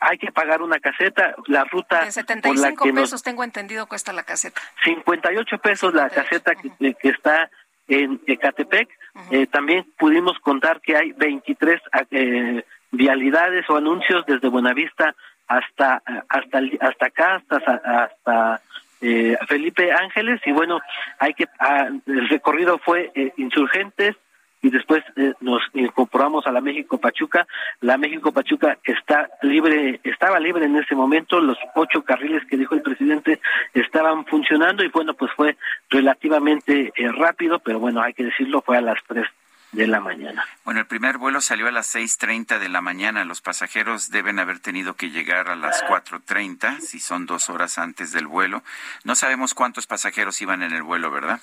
hay 0.00 0.18
que 0.18 0.30
pagar 0.30 0.62
una 0.62 0.78
caseta, 0.78 1.34
la 1.46 1.64
ruta... 1.64 2.04
De 2.04 2.12
75 2.12 2.84
pesos 2.94 3.22
tengo 3.22 3.42
entendido 3.42 3.86
cuesta 3.86 4.12
la 4.12 4.22
caseta. 4.22 4.60
58 4.84 5.58
pesos 5.58 5.94
la 5.94 6.08
caseta 6.08 6.54
que, 6.54 6.94
que, 6.94 7.08
está 7.08 7.50
en 7.88 8.20
Ecatepec. 8.26 8.88
Eh, 9.30 9.46
también 9.46 9.86
pudimos 9.98 10.38
contar 10.38 10.80
que 10.80 10.96
hay 10.96 11.12
23 11.12 11.80
eh, 12.10 12.64
vialidades 12.92 13.68
o 13.68 13.76
anuncios 13.76 14.24
desde 14.26 14.48
Buenavista 14.48 15.14
hasta 15.48 16.02
hasta 16.28 16.60
hasta 16.80 17.06
acá 17.06 17.42
hasta 17.48 17.56
hasta 18.04 18.60
eh, 19.00 19.36
Felipe 19.48 19.92
Ángeles 19.92 20.40
y 20.44 20.52
bueno 20.52 20.80
hay 21.18 21.34
que 21.34 21.46
ah, 21.58 21.88
el 22.06 22.28
recorrido 22.28 22.78
fue 22.78 23.12
insurgentes 23.36 24.16
y 24.62 24.70
después 24.70 25.02
eh, 25.16 25.34
nos 25.40 25.62
incorporamos 25.74 26.46
a 26.46 26.52
la 26.52 26.60
México 26.60 26.98
Pachuca. 26.98 27.46
La 27.80 27.96
México 27.96 28.32
Pachuca 28.32 28.78
está 28.84 29.30
libre, 29.42 30.00
estaba 30.04 30.40
libre 30.40 30.64
en 30.64 30.76
ese 30.76 30.94
momento, 30.94 31.40
los 31.40 31.58
ocho 31.74 32.02
carriles 32.02 32.44
que 32.46 32.56
dijo 32.56 32.74
el 32.74 32.82
presidente 32.82 33.40
estaban 33.74 34.24
funcionando 34.26 34.84
y 34.84 34.88
bueno, 34.88 35.14
pues 35.14 35.30
fue 35.32 35.56
relativamente 35.90 36.92
eh, 36.96 37.12
rápido, 37.12 37.60
pero 37.60 37.78
bueno, 37.78 38.02
hay 38.02 38.14
que 38.14 38.24
decirlo, 38.24 38.62
fue 38.62 38.76
a 38.76 38.82
las 38.82 38.98
tres 39.06 39.26
de 39.72 39.86
la 39.86 40.00
mañana. 40.00 40.44
Bueno, 40.64 40.80
el 40.80 40.86
primer 40.86 41.18
vuelo 41.18 41.40
salió 41.40 41.68
a 41.68 41.70
las 41.70 41.94
6.30 41.94 42.58
de 42.58 42.68
la 42.68 42.80
mañana. 42.80 43.24
Los 43.24 43.40
pasajeros 43.40 44.10
deben 44.10 44.38
haber 44.38 44.60
tenido 44.60 44.94
que 44.94 45.10
llegar 45.10 45.48
a 45.48 45.56
las 45.56 45.84
4.30, 45.84 46.80
si 46.80 47.00
son 47.00 47.26
dos 47.26 47.50
horas 47.50 47.78
antes 47.78 48.12
del 48.12 48.26
vuelo. 48.26 48.62
No 49.04 49.14
sabemos 49.14 49.54
cuántos 49.54 49.86
pasajeros 49.86 50.40
iban 50.40 50.62
en 50.62 50.72
el 50.72 50.82
vuelo, 50.82 51.10
¿verdad? 51.10 51.40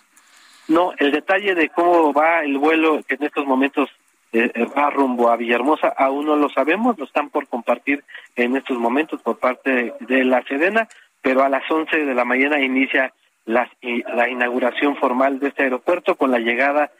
No, 0.67 0.93
el 0.97 1.11
detalle 1.11 1.53
de 1.53 1.69
cómo 1.69 2.11
va 2.13 2.43
el 2.43 2.57
vuelo 2.57 3.03
que 3.07 3.15
en 3.15 3.23
estos 3.23 3.45
momentos 3.45 3.89
eh, 4.33 4.51
eh, 4.53 4.65
va 4.65 4.89
rumbo 4.89 5.29
a 5.29 5.37
Villahermosa 5.37 5.93
aún 5.95 6.25
no 6.25 6.35
lo 6.35 6.49
sabemos, 6.49 6.97
lo 6.97 7.05
están 7.05 7.29
por 7.29 7.47
compartir 7.47 8.03
en 8.35 8.57
estos 8.57 8.77
momentos 8.77 9.21
por 9.21 9.37
parte 9.37 9.93
de 9.99 10.23
la 10.23 10.41
Sedena, 10.43 10.87
pero 11.21 11.43
a 11.43 11.49
las 11.49 11.69
11 11.69 12.05
de 12.05 12.13
la 12.15 12.25
mañana 12.25 12.59
inicia 12.59 13.13
la, 13.45 13.69
la 14.15 14.27
inauguración 14.27 14.97
formal 14.97 15.39
de 15.39 15.49
este 15.49 15.63
aeropuerto 15.63 16.15
con 16.15 16.31
la 16.31 16.39
llegada 16.39 16.85
de 16.85 16.91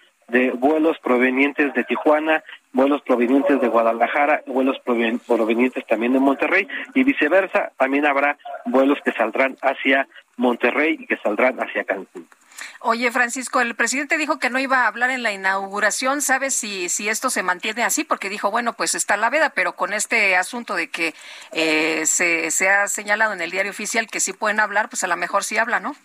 vuelos 0.56 0.98
provenientes 1.00 1.74
de 1.74 1.84
Tijuana, 1.84 2.44
vuelos 2.74 3.02
provenientes 3.04 3.62
de 3.62 3.68
Guadalajara, 3.68 4.44
vuelos 4.48 4.78
provenientes 4.84 5.86
también 5.88 6.14
de 6.14 6.20
Monterrey 6.20 6.68
y 6.94 7.04
viceversa, 7.04 7.72
también 7.78 8.06
habrá 8.06 8.38
vuelos 8.66 9.00
que 9.04 9.12
saldrán 9.14 9.58
hacia 9.62 10.08
Monterrey 10.38 10.98
y 11.00 11.08
que 11.08 11.18
saldrán 11.18 11.58
hacia 11.60 11.84
Cancún. 11.86 12.28
Oye, 12.80 13.12
Francisco, 13.12 13.62
el 13.62 13.76
presidente 13.76 14.18
dijo 14.18 14.38
que 14.38 14.50
no 14.50 14.60
iba 14.60 14.84
a 14.84 14.88
hablar 14.88 15.10
en 15.10 15.24
la 15.24 15.32
inauguración. 15.32 16.22
¿Sabes 16.22 16.54
si, 16.54 16.88
si 16.90 17.10
esto 17.10 17.30
se 17.30 17.44
mantiene 17.44 17.84
así? 17.84 18.04
Porque 18.04 18.30
dijo, 18.30 18.52
bueno, 18.52 18.74
pues 18.74 18.96
está 18.96 19.18
la 19.18 19.30
veda, 19.30 19.50
pero 19.50 19.76
con 19.76 19.92
este 19.94 20.36
asunto 20.36 20.76
de 20.76 20.90
que 20.90 21.14
eh, 21.52 22.06
se, 22.06 22.52
se 22.52 22.70
ha 22.70 22.88
señalado 22.88 23.34
en 23.34 23.42
el 23.42 23.52
diario 23.52 23.72
oficial 23.72 24.08
que 24.08 24.20
sí 24.20 24.34
pueden 24.34 24.60
hablar, 24.60 24.90
pues 24.90 25.04
a 25.04 25.08
lo 25.08 25.18
mejor 25.18 25.44
sí 25.44 25.58
habla, 25.58 25.80
¿no? 25.80 25.96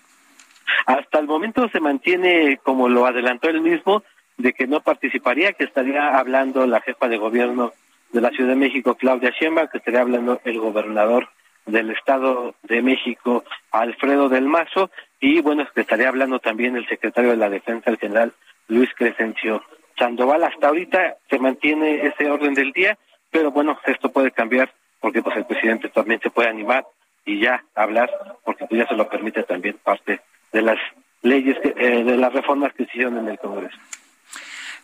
Hasta 0.87 1.19
el 1.19 1.27
momento 1.27 1.69
se 1.69 1.81
mantiene, 1.81 2.59
como 2.63 2.89
lo 2.89 3.07
adelantó 3.07 3.49
él 3.49 3.61
mismo, 3.61 4.03
de 4.37 4.53
que 4.53 4.67
no 4.67 4.81
participaría, 4.81 5.53
que 5.53 5.65
estaría 5.65 6.19
hablando 6.19 6.67
la 6.67 6.81
jefa 6.81 7.09
de 7.09 7.19
gobierno 7.19 7.73
de 8.13 8.21
la 8.21 8.31
Ciudad 8.31 8.51
de 8.51 8.57
México, 8.57 8.95
Claudia 8.95 9.31
Sheinbaum, 9.31 9.69
que 9.69 9.79
estaría 9.79 10.01
hablando 10.01 10.41
el 10.45 10.59
gobernador 10.59 11.29
del 11.67 11.91
Estado 11.91 12.55
de 12.63 12.83
México, 12.83 13.45
Alfredo 13.71 14.29
del 14.29 14.47
Mazo, 14.47 14.91
y 15.21 15.41
bueno, 15.41 15.67
que 15.75 15.83
estaría 15.83 16.09
hablando 16.09 16.39
también 16.39 16.77
el 16.77 16.89
secretario 16.89 17.31
de 17.31 17.37
la 17.37 17.51
Defensa, 17.51 17.91
el 17.91 17.99
general 17.99 18.33
Luis 18.69 18.91
Crescencio 18.97 19.63
Sandoval. 19.99 20.43
Hasta 20.45 20.69
ahorita 20.69 21.17
se 21.29 21.39
mantiene 21.39 22.07
ese 22.07 22.31
orden 22.31 22.55
del 22.55 22.73
día, 22.73 22.99
pero 23.31 23.51
bueno, 23.51 23.79
esto 23.87 24.11
puede 24.11 24.31
cambiar 24.31 24.73
porque 25.01 25.23
pues 25.23 25.37
el 25.37 25.47
presidente 25.47 25.89
también 25.89 26.21
se 26.21 26.31
puede 26.31 26.49
animar 26.49 26.87
y 27.25 27.41
ya 27.41 27.65
hablar, 27.75 28.11
porque 28.45 28.67
pues 28.67 28.81
ya 28.81 28.89
se 28.89 28.97
lo 28.97 29.09
permite 29.09 29.43
también 29.43 29.79
parte 29.83 30.21
de 30.53 30.63
las 30.63 30.79
leyes, 31.23 31.57
eh, 31.63 32.05
de 32.05 32.17
las 32.17 32.33
reformas 32.33 32.73
que 32.75 32.85
se 32.85 32.91
hicieron 32.91 33.19
en 33.19 33.29
el 33.29 33.39
Congreso. 33.39 33.77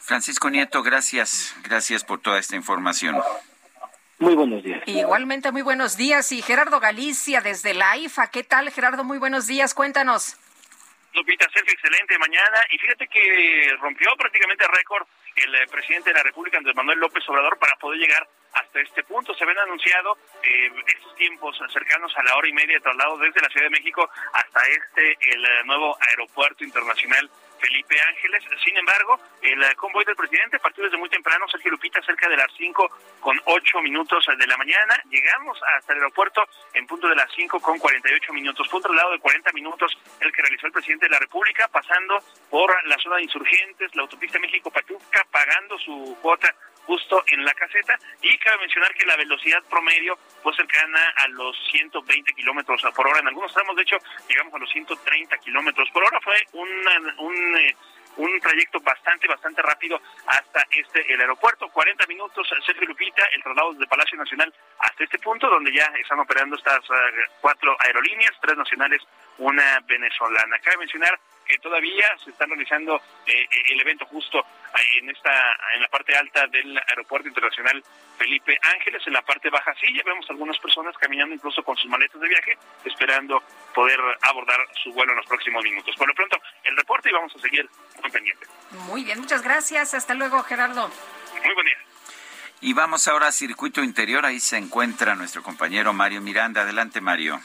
Francisco 0.00 0.50
Nieto, 0.50 0.82
gracias, 0.82 1.56
gracias 1.64 2.04
por 2.04 2.20
toda 2.20 2.38
esta 2.38 2.54
información. 2.54 3.16
Muy 4.18 4.34
buenos 4.34 4.62
días. 4.62 4.82
Igualmente, 4.86 5.52
muy 5.52 5.62
buenos 5.62 5.96
días. 5.96 6.32
Y 6.32 6.40
Gerardo 6.40 6.80
Galicia, 6.80 7.40
desde 7.40 7.74
la 7.74 7.96
IFA. 7.96 8.30
¿Qué 8.30 8.44
tal, 8.44 8.70
Gerardo? 8.70 9.04
Muy 9.04 9.18
buenos 9.18 9.46
días. 9.46 9.74
Cuéntanos. 9.74 10.36
Lupita, 11.12 11.46
Sergio, 11.52 11.72
excelente 11.72 12.18
mañana. 12.18 12.58
Y 12.70 12.78
fíjate 12.78 13.08
que 13.08 13.76
rompió 13.80 14.10
prácticamente 14.16 14.64
récord 14.68 15.06
el 15.36 15.54
eh, 15.54 15.66
presidente 15.70 16.10
de 16.10 16.14
la 16.14 16.22
República, 16.22 16.56
Andrés 16.56 16.76
Manuel 16.76 16.98
López 16.98 17.28
Obrador, 17.28 17.58
para 17.58 17.76
poder 17.76 17.98
llegar 17.98 18.26
hasta 18.56 18.80
este 18.80 19.04
punto. 19.04 19.34
Se 19.34 19.44
habían 19.44 19.58
anunciado 19.58 20.16
eh, 20.42 20.70
estos 20.86 21.14
tiempos 21.16 21.56
cercanos 21.72 22.12
a 22.16 22.22
la 22.22 22.36
hora 22.36 22.48
y 22.48 22.52
media 22.52 22.74
de 22.74 22.80
traslado 22.80 23.18
desde 23.18 23.40
la 23.40 23.48
Ciudad 23.48 23.66
de 23.66 23.70
México 23.70 24.08
hasta 24.32 24.60
este, 24.68 25.16
el 25.32 25.44
eh, 25.44 25.64
nuevo 25.64 25.96
aeropuerto 26.00 26.64
internacional 26.64 27.30
Felipe 27.58 28.00
Ángeles. 28.00 28.44
Sin 28.64 28.76
embargo, 28.76 29.20
el 29.42 29.62
eh, 29.62 29.74
convoy 29.76 30.04
del 30.04 30.16
presidente 30.16 30.58
partió 30.58 30.84
desde 30.84 30.96
muy 30.96 31.08
temprano, 31.08 31.46
Sergio 31.48 31.70
Lupita, 31.70 32.00
cerca 32.02 32.28
de 32.28 32.36
las 32.36 32.50
5 32.56 32.90
con 33.20 33.38
8 33.44 33.80
minutos 33.82 34.24
de 34.26 34.46
la 34.46 34.56
mañana. 34.56 35.02
Llegamos 35.10 35.58
hasta 35.76 35.92
el 35.92 35.98
aeropuerto 36.00 36.42
en 36.72 36.86
punto 36.86 37.08
de 37.08 37.16
las 37.16 37.30
5 37.34 37.60
con 37.60 37.78
48 37.78 38.32
minutos. 38.32 38.68
Fue 38.68 38.78
un 38.78 38.84
traslado 38.84 39.12
de 39.12 39.18
40 39.18 39.52
minutos 39.52 39.96
el 40.20 40.32
que 40.32 40.42
realizó 40.42 40.66
el 40.66 40.72
presidente 40.72 41.06
de 41.06 41.10
la 41.10 41.18
República, 41.18 41.68
pasando 41.68 42.18
por 42.50 42.72
la 42.86 42.96
zona 42.98 43.16
de 43.16 43.24
insurgentes, 43.24 43.94
la 43.94 44.02
autopista 44.02 44.38
México-Pachuca, 44.38 45.26
pagando 45.30 45.78
su 45.78 46.16
cuota 46.22 46.54
justo 46.86 47.22
en 47.28 47.44
la 47.44 47.52
caseta 47.54 47.98
y 48.22 48.36
cabe 48.38 48.58
mencionar 48.58 48.94
que 48.94 49.06
la 49.06 49.16
velocidad 49.16 49.62
promedio 49.68 50.18
fue 50.42 50.54
cercana 50.54 51.00
a 51.16 51.28
los 51.28 51.56
120 51.72 52.32
kilómetros 52.34 52.82
por 52.94 53.06
hora. 53.06 53.20
En 53.20 53.28
algunos 53.28 53.52
tramos, 53.52 53.76
de 53.76 53.82
hecho, 53.82 53.96
llegamos 54.28 54.54
a 54.54 54.58
los 54.58 54.70
130 54.70 55.36
kilómetros 55.38 55.90
por 55.90 56.04
hora. 56.04 56.20
Fue 56.20 56.36
un, 56.52 56.68
un 57.18 57.56
eh, 57.56 57.76
un 58.16 58.40
trayecto 58.40 58.80
bastante, 58.80 59.28
bastante 59.28 59.62
rápido 59.62 60.00
hasta 60.26 60.64
este, 60.70 61.12
el 61.12 61.20
aeropuerto. 61.20 61.68
40 61.68 62.06
minutos, 62.06 62.48
Sergio 62.64 62.88
Lupita, 62.88 63.24
el 63.34 63.42
traslado 63.42 63.72
desde 63.72 63.86
Palacio 63.86 64.18
Nacional 64.18 64.52
hasta 64.78 65.04
este 65.04 65.18
punto, 65.18 65.48
donde 65.48 65.72
ya 65.72 65.84
están 66.00 66.20
operando 66.20 66.56
estas 66.56 66.80
eh, 66.84 67.28
cuatro 67.40 67.76
aerolíneas, 67.80 68.32
tres 68.40 68.56
nacionales, 68.56 69.02
una 69.38 69.80
venezolana. 69.86 70.58
Cabe 70.60 70.78
mencionar 70.78 71.18
que 71.46 71.58
todavía 71.58 72.06
se 72.22 72.30
están 72.30 72.50
realizando 72.50 72.96
eh, 73.26 73.46
el 73.70 73.80
evento 73.80 74.04
justo 74.06 74.44
en 74.98 75.08
esta 75.10 75.30
en 75.74 75.82
la 75.82 75.88
parte 75.88 76.14
alta 76.16 76.46
del 76.48 76.76
aeropuerto 76.76 77.28
internacional 77.28 77.82
Felipe 78.18 78.58
Ángeles 78.74 79.02
en 79.06 79.12
la 79.12 79.22
parte 79.22 79.48
baja 79.50 79.74
sí 79.80 79.86
ya 79.94 80.02
vemos 80.04 80.28
algunas 80.28 80.58
personas 80.58 80.96
caminando 80.98 81.34
incluso 81.34 81.62
con 81.62 81.76
sus 81.76 81.88
maletas 81.90 82.20
de 82.20 82.28
viaje 82.28 82.58
esperando 82.84 83.42
poder 83.74 83.98
abordar 84.22 84.58
su 84.82 84.92
vuelo 84.92 85.12
en 85.12 85.18
los 85.18 85.26
próximos 85.26 85.62
minutos 85.64 85.94
por 85.96 86.08
lo 86.08 86.14
pronto 86.14 86.38
el 86.64 86.76
reporte 86.76 87.08
y 87.08 87.12
vamos 87.12 87.34
a 87.34 87.38
seguir 87.38 87.68
muy 88.02 88.10
pendiente 88.10 88.46
muy 88.88 89.04
bien 89.04 89.20
muchas 89.20 89.42
gracias 89.42 89.94
hasta 89.94 90.14
luego 90.14 90.42
Gerardo 90.42 90.90
muy 91.44 91.54
buen 91.54 91.66
día 91.66 91.78
Y 92.60 92.72
vamos 92.72 93.06
ahora 93.06 93.28
a 93.28 93.32
Circuito 93.32 93.82
Interior. 93.82 94.24
Ahí 94.24 94.40
se 94.40 94.56
encuentra 94.56 95.14
nuestro 95.14 95.42
compañero 95.42 95.92
Mario 95.92 96.22
Miranda. 96.22 96.62
Adelante, 96.62 97.02
Mario. 97.02 97.38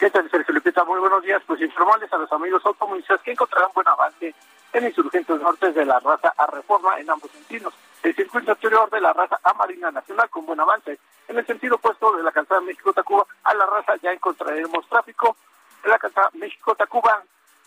¿Qué 0.00 0.08
tal, 0.08 0.30
Sergio 0.30 0.54
Lupita? 0.54 0.82
Muy 0.84 0.98
buenos 0.98 1.22
días. 1.22 1.42
Pues 1.46 1.60
informarles 1.60 2.10
a 2.10 2.16
los 2.16 2.32
amigos 2.32 2.64
automovilistas 2.64 3.20
que 3.20 3.32
encontrarán 3.32 3.68
buen 3.74 3.86
avance 3.86 4.34
en 4.72 4.86
Insurgentes 4.86 5.38
Norte 5.38 5.72
de 5.72 5.84
la 5.84 6.00
raza 6.00 6.32
a 6.38 6.46
Reforma 6.46 6.98
en 6.98 7.10
ambos 7.10 7.30
sentidos. 7.30 7.74
El 8.02 8.16
circuito 8.16 8.52
interior 8.52 8.88
de 8.88 8.98
la 8.98 9.12
raza 9.12 9.38
a 9.44 9.52
Marina 9.52 9.90
Nacional 9.90 10.30
con 10.30 10.46
buen 10.46 10.58
avance. 10.58 10.98
En 11.28 11.36
el 11.36 11.46
sentido 11.46 11.74
opuesto 11.74 12.16
de 12.16 12.22
la 12.22 12.32
calzada 12.32 12.62
México-Tacuba 12.62 13.26
a 13.44 13.52
la 13.52 13.66
raza 13.66 13.94
ya 13.96 14.10
encontraremos 14.10 14.88
tráfico. 14.88 15.36
En 15.84 15.90
la 15.90 15.98
calzada 15.98 16.30
México-Tacuba 16.32 17.22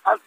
al, 0.06 0.20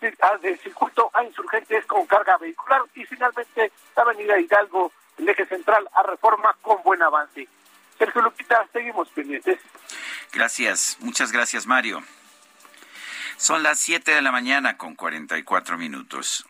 circuito 0.62 1.10
a 1.12 1.24
Insurgentes 1.24 1.86
con 1.86 2.06
carga 2.06 2.36
vehicular. 2.36 2.82
Y 2.94 3.04
finalmente 3.04 3.72
la 3.96 4.02
avenida 4.04 4.38
Hidalgo 4.38 4.92
el 5.18 5.28
eje 5.28 5.44
central 5.46 5.88
a 5.92 6.04
reforma 6.04 6.54
con 6.62 6.80
buen 6.84 7.02
avance. 7.02 7.48
Sergio 7.98 8.22
Lupita, 8.22 8.66
seguimos 8.72 9.08
pendientes. 9.10 9.58
Gracias, 10.32 10.96
muchas 11.00 11.32
gracias 11.32 11.66
Mario. 11.66 12.02
Son 13.36 13.62
las 13.62 13.78
7 13.80 14.12
de 14.12 14.22
la 14.22 14.32
mañana 14.32 14.76
con 14.76 14.94
44 14.94 15.76
minutos. 15.76 16.46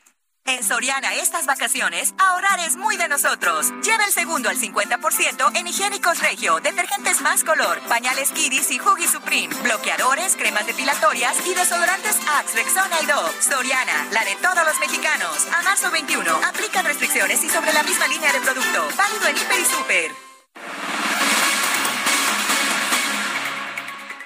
En 0.49 0.63
Soriana 0.63 1.13
estas 1.15 1.45
vacaciones, 1.45 2.15
ahorrar 2.19 2.61
es 2.61 2.77
muy 2.77 2.97
de 2.97 3.09
nosotros. 3.09 3.73
Lleva 3.83 4.05
el 4.05 4.13
segundo 4.13 4.49
al 4.49 4.57
50% 4.57 5.57
en 5.57 5.67
higiénicos 5.67 6.21
Regio, 6.21 6.61
detergentes 6.61 7.21
más 7.21 7.43
color, 7.43 7.81
pañales 7.89 8.31
Kidis 8.31 8.71
y 8.71 8.79
Huggy 8.79 9.09
Supreme, 9.09 9.53
bloqueadores, 9.65 10.37
cremas 10.37 10.65
depilatorias 10.65 11.45
y 11.45 11.53
desodorantes 11.53 12.17
Axe, 12.39 12.55
Rexona 12.59 13.01
y 13.03 13.07
Dove. 13.07 13.43
Soriana, 13.43 14.07
la 14.13 14.25
de 14.25 14.37
todos 14.37 14.65
los 14.65 14.79
mexicanos. 14.79 15.49
A 15.53 15.63
marzo 15.63 15.91
21, 15.91 16.31
aplican 16.47 16.85
restricciones 16.85 17.43
y 17.43 17.49
sobre 17.49 17.73
la 17.73 17.83
misma 17.83 18.07
línea 18.07 18.33
de 18.33 18.41
producto. 18.41 18.89
Válido 18.97 19.27
en 19.27 19.37
Hiper 19.37 19.59
y 19.59 19.65
Super. 19.65 20.96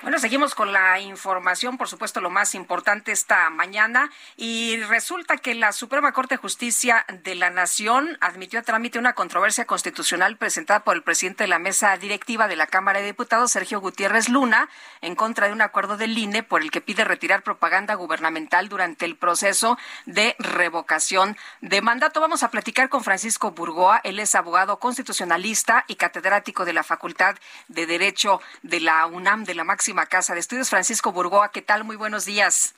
Bueno, 0.03 0.19
seguimos 0.19 0.55
con 0.55 0.73
la 0.73 0.99
información, 0.99 1.77
por 1.77 1.87
supuesto, 1.87 2.23
lo 2.23 2.31
más 2.31 2.55
importante 2.55 3.13
esta 3.13 3.51
mañana. 3.51 4.11
Y 4.35 4.81
resulta 4.85 5.37
que 5.37 5.55
la 5.55 5.73
Suprema 5.73 6.13
Corte 6.13 6.37
de 6.37 6.41
Justicia 6.41 7.05
de 7.23 7.35
la 7.35 7.51
Nación 7.51 8.17
admitió 8.23 8.61
a 8.61 8.63
trámite 8.63 8.99
una 8.99 9.13
controversia 9.13 9.67
constitucional 9.67 10.39
presentada 10.39 10.85
por 10.85 10.97
el 10.97 11.03
presidente 11.03 11.45
de 11.45 11.49
la 11.49 11.59
mesa 11.59 11.95
directiva 11.99 12.49
de 12.49 12.57
la 12.57 12.67
Cámara 12.67 13.01
de 13.01 13.07
Diputados, 13.07 13.51
Sergio 13.51 13.79
Gutiérrez 13.83 14.31
Luna, 14.31 14.71
en 15.03 15.15
contra 15.15 15.49
de 15.49 15.53
un 15.53 15.61
acuerdo 15.61 15.99
del 15.99 16.17
INE 16.17 16.43
por 16.43 16.63
el 16.63 16.71
que 16.71 16.81
pide 16.81 17.05
retirar 17.05 17.43
propaganda 17.43 17.95
gubernamental 17.95 18.71
durante 18.71 19.05
el 19.05 19.19
proceso 19.19 19.77
de 20.07 20.35
revocación 20.39 21.37
de 21.61 21.83
mandato. 21.83 22.23
Vamos 22.23 22.43
a 22.43 22.51
platicar 22.51 22.89
con 22.89 23.05
Francisco 23.05 23.51
Burgoa. 23.51 24.01
Él 24.03 24.19
es 24.19 24.35
abogado 24.35 24.79
constitucionalista 24.79 25.85
y 25.89 25.97
catedrático 25.97 26.65
de 26.65 26.73
la 26.73 26.85
Facultad 26.85 27.37
de 27.69 27.85
Derecho 27.85 28.41
de 28.63 28.81
la 28.81 29.05
UNAM, 29.05 29.45
de 29.45 29.55
la 29.55 29.65
máxima 29.65 29.89
Casa 30.07 30.34
de 30.34 30.41
Estudios. 30.41 30.70
Francisco 30.70 31.12
Burgoa, 31.12 31.51
¿qué 31.51 31.62
tal? 31.62 31.84
Muy 31.84 31.97
buenos 31.97 32.24
días. 32.24 32.74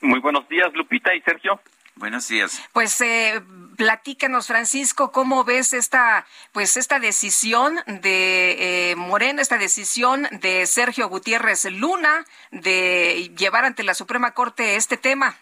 Muy 0.00 0.20
buenos 0.20 0.48
días, 0.48 0.72
Lupita 0.74 1.14
y 1.14 1.20
Sergio. 1.22 1.60
Buenos 1.96 2.28
días. 2.28 2.68
Pues 2.72 3.00
eh, 3.00 3.40
platícanos, 3.76 4.46
Francisco, 4.46 5.12
cómo 5.12 5.44
ves 5.44 5.72
esta, 5.72 6.26
pues 6.52 6.76
esta 6.76 6.98
decisión 6.98 7.76
de 7.86 8.90
eh, 8.90 8.96
Moreno, 8.96 9.40
esta 9.40 9.58
decisión 9.58 10.26
de 10.40 10.66
Sergio 10.66 11.08
Gutiérrez 11.08 11.70
Luna 11.70 12.24
de 12.50 13.30
llevar 13.36 13.64
ante 13.64 13.82
la 13.84 13.94
Suprema 13.94 14.32
Corte 14.32 14.76
este 14.76 14.96
tema. 14.96 15.36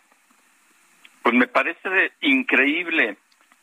Pues 1.22 1.34
me 1.34 1.46
parece 1.46 2.12
increíble, 2.20 3.16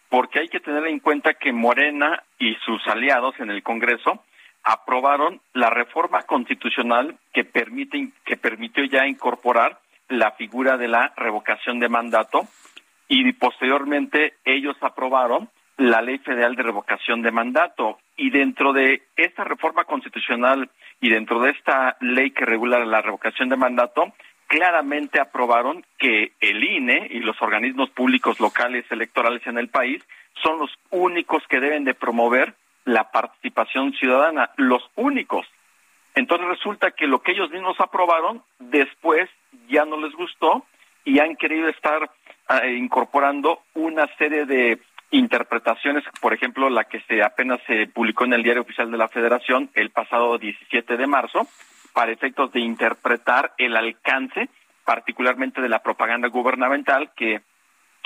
porque 0.09 0.39
hay 0.39 0.47
que 0.47 0.59
tener 0.59 0.87
en 0.87 0.99
cuenta 0.99 1.33
que 1.33 1.51
Morena 1.51 2.23
y 2.39 2.55
sus 2.65 2.85
aliados 2.87 3.35
en 3.39 3.49
el 3.49 3.63
Congreso 3.63 4.23
aprobaron 4.67 5.39
la 5.53 5.69
reforma 5.69 6.23
constitucional 6.23 7.17
que 7.33 7.45
permite 7.45 8.09
que 8.25 8.35
permitió 8.35 8.83
ya 8.83 9.07
incorporar 9.07 9.79
la 10.09 10.31
figura 10.31 10.77
de 10.77 10.89
la 10.89 11.13
revocación 11.15 11.79
de 11.79 11.87
mandato 11.87 12.47
y 13.07 13.31
posteriormente 13.31 14.33
ellos 14.43 14.75
aprobaron 14.81 15.49
la 15.77 16.01
Ley 16.01 16.17
Federal 16.17 16.55
de 16.55 16.63
Revocación 16.63 17.21
de 17.21 17.31
Mandato. 17.31 17.99
Y 18.17 18.29
dentro 18.29 18.73
de 18.73 19.03
esta 19.15 19.45
reforma 19.45 19.85
constitucional 19.85 20.69
y 20.99 21.09
dentro 21.11 21.39
de 21.39 21.51
esta 21.51 21.95
ley 22.01 22.31
que 22.31 22.45
regula 22.45 22.83
la 22.83 23.01
revocación 23.01 23.47
de 23.47 23.55
mandato 23.55 24.11
claramente 24.47 25.21
aprobaron 25.21 25.85
que 25.97 26.33
el 26.41 26.63
INE 26.63 27.07
y 27.11 27.19
los 27.19 27.41
organismos 27.41 27.89
públicos 27.91 28.39
locales 28.41 28.85
electorales 28.89 29.45
en 29.45 29.59
el 29.59 29.69
país 29.69 30.03
son 30.43 30.59
los 30.59 30.71
únicos 30.89 31.43
que 31.47 31.59
deben 31.59 31.85
de 31.85 31.93
promover 31.93 32.55
la 32.87 33.11
participación 33.11 33.93
ciudadana, 33.93 34.51
los 34.55 34.81
únicos. 34.95 35.45
Entonces 36.15 36.47
resulta 36.47 36.91
que 36.91 37.05
lo 37.05 37.21
que 37.21 37.33
ellos 37.33 37.51
mismos 37.51 37.79
aprobaron 37.79 38.41
después 38.59 39.29
ya 39.67 39.83
no 39.85 39.97
les 39.97 40.13
gustó 40.13 40.65
y 41.03 41.19
han 41.19 41.35
querido 41.35 41.67
estar 41.67 42.09
eh, 42.63 42.71
incorporando 42.75 43.61
una 43.73 44.07
serie 44.17 44.45
de 44.45 44.79
interpretaciones, 45.11 46.03
por 46.21 46.33
ejemplo, 46.33 46.69
la 46.69 46.85
que 46.85 47.01
se 47.01 47.21
apenas 47.21 47.59
se 47.67 47.87
publicó 47.87 48.23
en 48.23 48.33
el 48.33 48.43
Diario 48.43 48.61
Oficial 48.61 48.89
de 48.89 48.97
la 48.97 49.09
Federación 49.09 49.69
el 49.73 49.89
pasado 49.89 50.37
17 50.37 50.95
de 50.95 51.07
marzo, 51.07 51.45
para 51.93 52.11
efectos 52.11 52.53
de 52.53 52.61
interpretar 52.61 53.53
el 53.57 53.75
alcance, 53.75 54.49
particularmente 54.85 55.61
de 55.61 55.69
la 55.69 55.83
propaganda 55.83 56.29
gubernamental, 56.29 57.11
que 57.15 57.41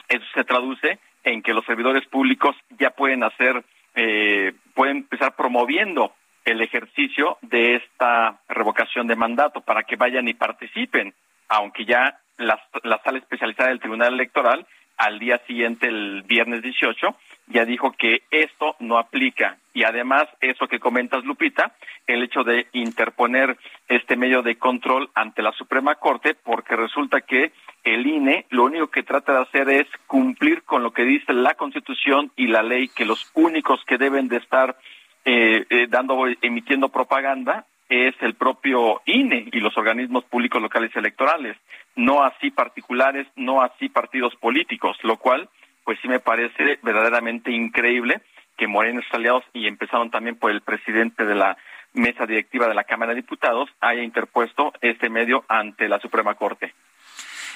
eso 0.10 0.26
se 0.34 0.44
traduce 0.44 1.00
en 1.24 1.44
que 1.44 1.54
los 1.54 1.66
servidores 1.66 2.08
públicos 2.08 2.56
ya 2.80 2.90
pueden 2.92 3.24
hacer 3.24 3.64
eh, 3.96 4.54
empezar 4.90 5.36
promoviendo 5.36 6.14
el 6.46 6.62
ejercicio 6.62 7.38
de 7.42 7.76
esta 7.76 8.42
revocación 8.50 9.08
de 9.08 9.16
mandato 9.16 9.62
para 9.62 9.84
que 9.84 9.96
vayan 9.96 10.28
y 10.28 10.34
participen, 10.34 11.14
aunque 11.48 11.86
ya 11.86 12.20
la, 12.38 12.60
la 12.84 13.00
sala 13.04 13.20
especializada 13.20 13.70
del 13.70 13.80
Tribunal 13.80 14.14
Electoral 14.14 14.66
al 14.98 15.20
día 15.20 15.40
siguiente, 15.48 15.88
el 15.88 16.24
viernes 16.24 16.62
18, 16.62 17.16
ya 17.48 17.66
dijo 17.66 17.92
que 17.92 18.24
esto 18.30 18.76
no 18.80 18.98
aplica. 18.98 19.58
Y 19.74 19.84
además, 19.84 20.26
eso 20.42 20.68
que 20.68 20.80
comentas, 20.80 21.24
Lupita, 21.24 21.76
el 22.08 22.24
hecho 22.24 22.44
de 22.44 22.68
interponer 22.74 23.58
este 23.88 24.18
medio 24.18 24.42
de 24.42 24.58
control 24.58 25.10
ante 25.16 25.42
la 25.42 25.54
Suprema 25.54 25.96
Corte, 25.96 26.36
porque 26.36 26.76
resulta 26.76 27.22
que 27.22 27.54
el 27.84 28.06
INE 28.06 28.46
lo 28.50 28.66
único 28.66 28.88
que 28.88 29.04
trata 29.04 29.34
de 29.34 29.42
hacer 29.42 29.70
es 29.70 29.88
cumplir 30.08 30.64
con 30.64 30.84
lo 30.84 30.92
que 30.92 31.04
dice 31.04 31.34
la 31.34 31.56
Constitución 31.56 32.32
y 32.36 32.48
la 32.48 32.64
ley, 32.64 32.90
que 32.90 33.06
los 33.06 33.32
únicos 33.34 33.80
que 33.86 33.98
deben 33.98 34.28
de 34.28 34.38
estar 34.38 34.78
eh, 35.24 35.66
eh, 35.70 35.88
dando, 35.90 36.26
emitiendo 36.42 36.90
propaganda 36.90 37.66
es 37.90 38.16
el 38.22 38.36
propio 38.36 39.02
INE 39.06 39.50
y 39.52 39.60
los 39.60 39.78
organismos 39.78 40.24
públicos 40.26 40.62
locales 40.62 40.96
electorales, 40.96 41.58
no 41.96 42.24
así 42.24 42.50
particulares, 42.50 43.28
no 43.36 43.62
así 43.62 43.90
partidos 43.90 44.36
políticos, 44.38 44.98
lo 45.04 45.18
cual, 45.18 45.50
pues 45.84 46.00
sí 46.02 46.08
me 46.08 46.20
parece 46.20 46.80
verdaderamente 46.82 47.52
increíble 47.52 48.22
que 48.62 48.68
Moreno 48.68 49.02
y 49.02 49.16
aliados, 49.16 49.44
y 49.54 49.66
empezaron 49.66 50.12
también 50.12 50.36
por 50.36 50.52
el 50.52 50.62
presidente 50.62 51.26
de 51.26 51.34
la 51.34 51.58
mesa 51.94 52.28
directiva 52.28 52.68
de 52.68 52.76
la 52.76 52.84
Cámara 52.84 53.10
de 53.10 53.22
Diputados, 53.22 53.68
haya 53.80 54.04
interpuesto 54.04 54.72
este 54.82 55.10
medio 55.10 55.44
ante 55.48 55.90
la 55.90 56.00
Suprema 56.00 56.36
Corte. 56.36 56.72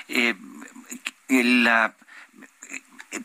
Eh, 0.07 0.33
la, 1.29 1.93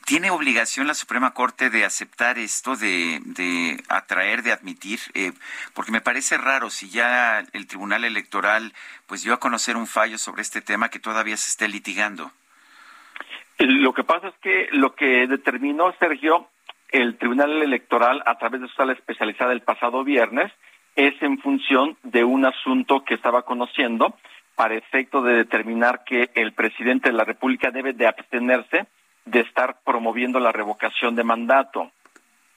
¿Tiene 0.05 0.31
obligación 0.31 0.89
la 0.89 0.93
Suprema 0.93 1.33
Corte 1.33 1.71
de 1.71 1.87
aceptar 1.87 2.39
esto, 2.39 2.77
de, 2.77 3.83
atraer, 3.89 4.43
de 4.43 4.53
admitir? 4.53 5.01
Eh, 5.15 5.33
porque 5.73 5.91
me 5.91 6.03
parece 6.03 6.37
raro 6.37 6.69
si 6.69 6.91
ya 6.91 7.43
el 7.55 7.67
Tribunal 7.67 8.05
Electoral 8.05 8.75
pues 9.07 9.23
dio 9.23 9.33
a 9.33 9.41
conocer 9.41 9.79
un 9.79 9.87
fallo 9.87 10.19
sobre 10.19 10.43
este 10.43 10.61
tema 10.61 10.91
que 10.91 10.99
todavía 10.99 11.39
se 11.39 11.49
esté 11.49 11.67
litigando. 11.67 12.31
Lo 13.59 13.95
que 13.95 14.05
pasa 14.05 14.29
es 14.29 14.35
que 14.43 14.69
lo 14.73 14.95
que 14.95 15.27
determinó 15.27 15.95
Sergio 15.99 16.51
el 16.93 17.17
Tribunal 17.19 17.63
Electoral 17.63 18.23
a 18.27 18.39
través 18.39 18.61
de 18.61 18.69
su 18.69 18.75
sala 18.75 18.93
especializada 18.93 19.53
el 19.53 19.63
pasado 19.63 20.05
viernes 20.05 20.53
es 20.97 21.15
en 21.23 21.39
función 21.39 21.97
de 22.03 22.25
un 22.25 22.45
asunto 22.45 23.05
que 23.05 23.15
estaba 23.15 23.43
conociendo 23.43 24.15
para 24.55 24.75
efecto 24.75 25.23
de 25.23 25.35
determinar 25.35 26.05
que 26.05 26.31
el 26.35 26.53
presidente 26.53 27.11
de 27.11 27.17
la 27.17 27.25
República 27.25 27.71
debe 27.71 27.93
de 27.93 28.07
abstenerse 28.07 28.87
de 29.25 29.41
estar 29.41 29.79
promoviendo 29.85 30.41
la 30.41 30.53
revocación 30.53 31.15
de 31.15 31.25
mandato. 31.25 31.91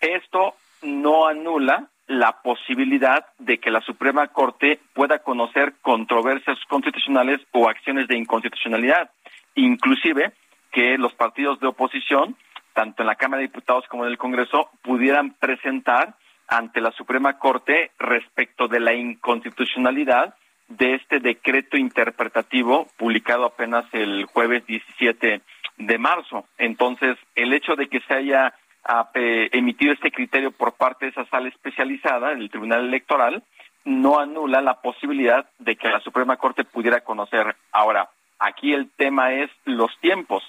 Esto 0.02 0.56
no 0.82 1.28
anula 1.28 1.88
la 2.08 2.42
posibilidad 2.42 3.26
de 3.40 3.60
que 3.60 3.72
la 3.72 3.82
Suprema 3.82 4.28
Corte 4.28 4.80
pueda 4.94 5.20
conocer 5.20 5.76
controversias 5.82 6.58
constitucionales 6.68 7.40
o 7.52 7.70
acciones 7.70 8.08
de 8.08 8.18
inconstitucionalidad, 8.18 9.10
inclusive 9.56 10.34
que 10.72 10.98
los 10.98 11.14
partidos 11.14 11.60
de 11.60 11.68
oposición, 11.68 12.36
tanto 12.74 13.04
en 13.04 13.08
la 13.08 13.16
Cámara 13.16 13.42
de 13.42 13.48
Diputados 13.48 13.86
como 13.88 14.06
en 14.06 14.12
el 14.12 14.18
Congreso, 14.18 14.70
pudieran 14.82 15.34
presentar 15.34 16.16
ante 16.48 16.82
la 16.82 16.92
Suprema 16.92 17.40
Corte 17.40 17.92
respecto 18.00 18.68
de 18.68 18.80
la 18.80 18.94
inconstitucionalidad 18.94 20.36
de 20.68 20.96
este 20.96 21.20
decreto 21.20 21.78
interpretativo 21.78 22.88
publicado 22.98 23.46
apenas 23.46 23.86
el 23.94 24.26
jueves 24.26 24.66
17 24.66 25.42
de 25.78 25.98
marzo. 25.98 26.46
Entonces, 26.58 27.18
el 27.36 27.54
hecho 27.54 27.76
de 27.76 27.88
que 27.88 28.02
se 28.02 28.14
haya 28.14 28.54
ha 28.86 29.10
eh, 29.14 29.50
emitido 29.54 29.94
este 29.94 30.12
criterio 30.12 30.52
por 30.52 30.74
parte 30.74 31.06
de 31.06 31.12
esa 31.12 31.26
sala 31.26 31.48
especializada, 31.48 32.34
el 32.34 32.50
Tribunal 32.50 32.86
Electoral, 32.86 33.44
no 33.86 34.20
anula 34.20 34.62
la 34.62 34.82
posibilidad 34.82 35.46
de 35.60 35.76
que 35.76 35.90
la 35.90 36.00
Suprema 36.02 36.38
Corte 36.38 36.64
pudiera 36.64 37.02
conocer. 37.02 37.56
Ahora, 37.72 38.10
aquí 38.40 38.74
el 38.74 38.90
tema 38.92 39.34
es 39.34 39.50
los 39.66 39.98
tiempos, 40.00 40.44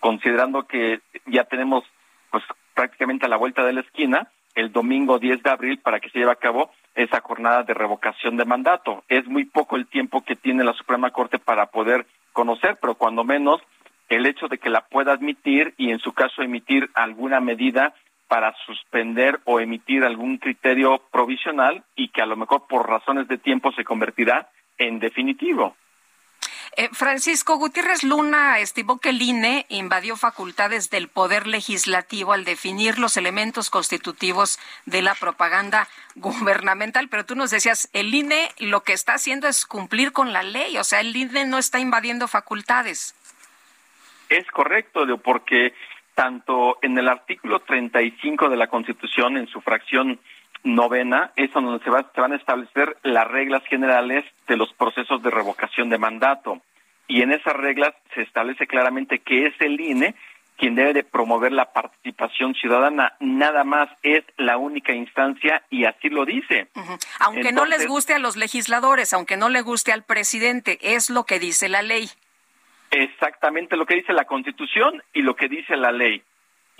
considerando 0.00 0.64
que 0.66 1.00
ya 1.26 1.44
tenemos 1.44 1.84
pues 2.30 2.44
prácticamente 2.74 3.26
a 3.26 3.28
la 3.28 3.36
vuelta 3.36 3.64
de 3.64 3.72
la 3.72 3.80
esquina 3.80 4.28
el 4.54 4.72
domingo 4.72 5.18
10 5.18 5.42
de 5.42 5.50
abril 5.50 5.78
para 5.78 6.00
que 6.00 6.10
se 6.10 6.18
lleve 6.18 6.32
a 6.32 6.36
cabo 6.36 6.70
esa 6.94 7.20
jornada 7.20 7.62
de 7.62 7.74
revocación 7.74 8.36
de 8.36 8.44
mandato. 8.44 9.04
Es 9.08 9.26
muy 9.26 9.44
poco 9.44 9.76
el 9.76 9.86
tiempo 9.86 10.24
que 10.24 10.34
tiene 10.34 10.64
la 10.64 10.72
Suprema 10.72 11.10
Corte 11.10 11.38
para 11.38 11.66
poder 11.66 12.06
conocer, 12.32 12.76
pero 12.80 12.96
cuando 12.96 13.22
menos 13.22 13.60
el 14.08 14.26
hecho 14.26 14.48
de 14.48 14.58
que 14.58 14.70
la 14.70 14.80
pueda 14.80 15.12
admitir 15.12 15.74
y 15.76 15.90
en 15.90 16.00
su 16.00 16.12
caso 16.12 16.42
emitir 16.42 16.90
alguna 16.94 17.40
medida 17.40 17.94
para 18.26 18.54
suspender 18.66 19.40
o 19.44 19.60
emitir 19.60 20.04
algún 20.04 20.38
criterio 20.38 21.02
provisional 21.10 21.84
y 21.94 22.08
que 22.08 22.22
a 22.22 22.26
lo 22.26 22.36
mejor 22.36 22.66
por 22.68 22.88
razones 22.88 23.28
de 23.28 23.38
tiempo 23.38 23.72
se 23.72 23.84
convertirá 23.84 24.48
en 24.76 24.98
definitivo. 24.98 25.76
Eh, 26.78 26.90
Francisco 26.92 27.56
Gutiérrez 27.56 28.04
Luna 28.04 28.60
estimó 28.60 29.00
que 29.00 29.08
el 29.08 29.20
INE 29.20 29.66
invadió 29.68 30.16
facultades 30.16 30.90
del 30.90 31.08
Poder 31.08 31.48
Legislativo 31.48 32.32
al 32.32 32.44
definir 32.44 33.00
los 33.00 33.16
elementos 33.16 33.68
constitutivos 33.68 34.60
de 34.86 35.02
la 35.02 35.16
propaganda 35.16 35.88
gubernamental, 36.14 37.08
pero 37.08 37.26
tú 37.26 37.34
nos 37.34 37.50
decías, 37.50 37.90
el 37.94 38.14
INE 38.14 38.50
lo 38.60 38.84
que 38.84 38.92
está 38.92 39.14
haciendo 39.14 39.48
es 39.48 39.66
cumplir 39.66 40.12
con 40.12 40.32
la 40.32 40.44
ley, 40.44 40.78
o 40.78 40.84
sea, 40.84 41.00
el 41.00 41.16
INE 41.16 41.46
no 41.46 41.58
está 41.58 41.80
invadiendo 41.80 42.28
facultades. 42.28 43.12
Es 44.28 44.46
correcto, 44.52 45.04
porque 45.18 45.74
tanto 46.14 46.78
en 46.82 46.96
el 46.96 47.08
artículo 47.08 47.58
35 47.58 48.48
de 48.50 48.56
la 48.56 48.68
Constitución, 48.68 49.36
en 49.36 49.48
su 49.48 49.60
fracción 49.62 50.20
novena, 50.64 51.32
es 51.36 51.52
donde 51.52 51.78
se, 51.78 51.90
se 51.90 52.20
van 52.20 52.32
a 52.32 52.36
establecer 52.36 52.96
las 53.02 53.28
reglas 53.28 53.62
generales 53.64 54.24
de 54.46 54.56
los 54.56 54.72
procesos 54.74 55.22
de 55.22 55.30
revocación 55.30 55.90
de 55.90 55.98
mandato. 55.98 56.60
Y 57.06 57.22
en 57.22 57.32
esas 57.32 57.54
reglas 57.54 57.94
se 58.14 58.22
establece 58.22 58.66
claramente 58.66 59.20
que 59.20 59.46
es 59.46 59.54
el 59.60 59.80
INE 59.80 60.14
quien 60.58 60.74
debe 60.74 60.92
de 60.92 61.04
promover 61.04 61.52
la 61.52 61.72
participación 61.72 62.54
ciudadana. 62.54 63.14
Nada 63.20 63.62
más 63.62 63.88
es 64.02 64.24
la 64.36 64.58
única 64.58 64.92
instancia 64.92 65.62
y 65.70 65.84
así 65.84 66.10
lo 66.10 66.26
dice. 66.26 66.68
Aunque 67.20 67.52
no 67.52 67.64
les 67.64 67.86
guste 67.86 68.12
a 68.12 68.18
los 68.18 68.36
legisladores, 68.36 69.12
aunque 69.14 69.36
no 69.36 69.48
le 69.48 69.62
guste 69.62 69.92
al 69.92 70.02
presidente, 70.02 70.78
es 70.82 71.10
lo 71.10 71.24
que 71.24 71.38
dice 71.38 71.68
la 71.68 71.82
ley. 71.82 72.10
Exactamente 72.90 73.76
lo 73.76 73.86
que 73.86 73.94
dice 73.94 74.12
la 74.12 74.24
Constitución 74.24 75.02
y 75.12 75.22
lo 75.22 75.36
que 75.36 75.48
dice 75.48 75.76
la 75.76 75.92
ley. 75.92 76.22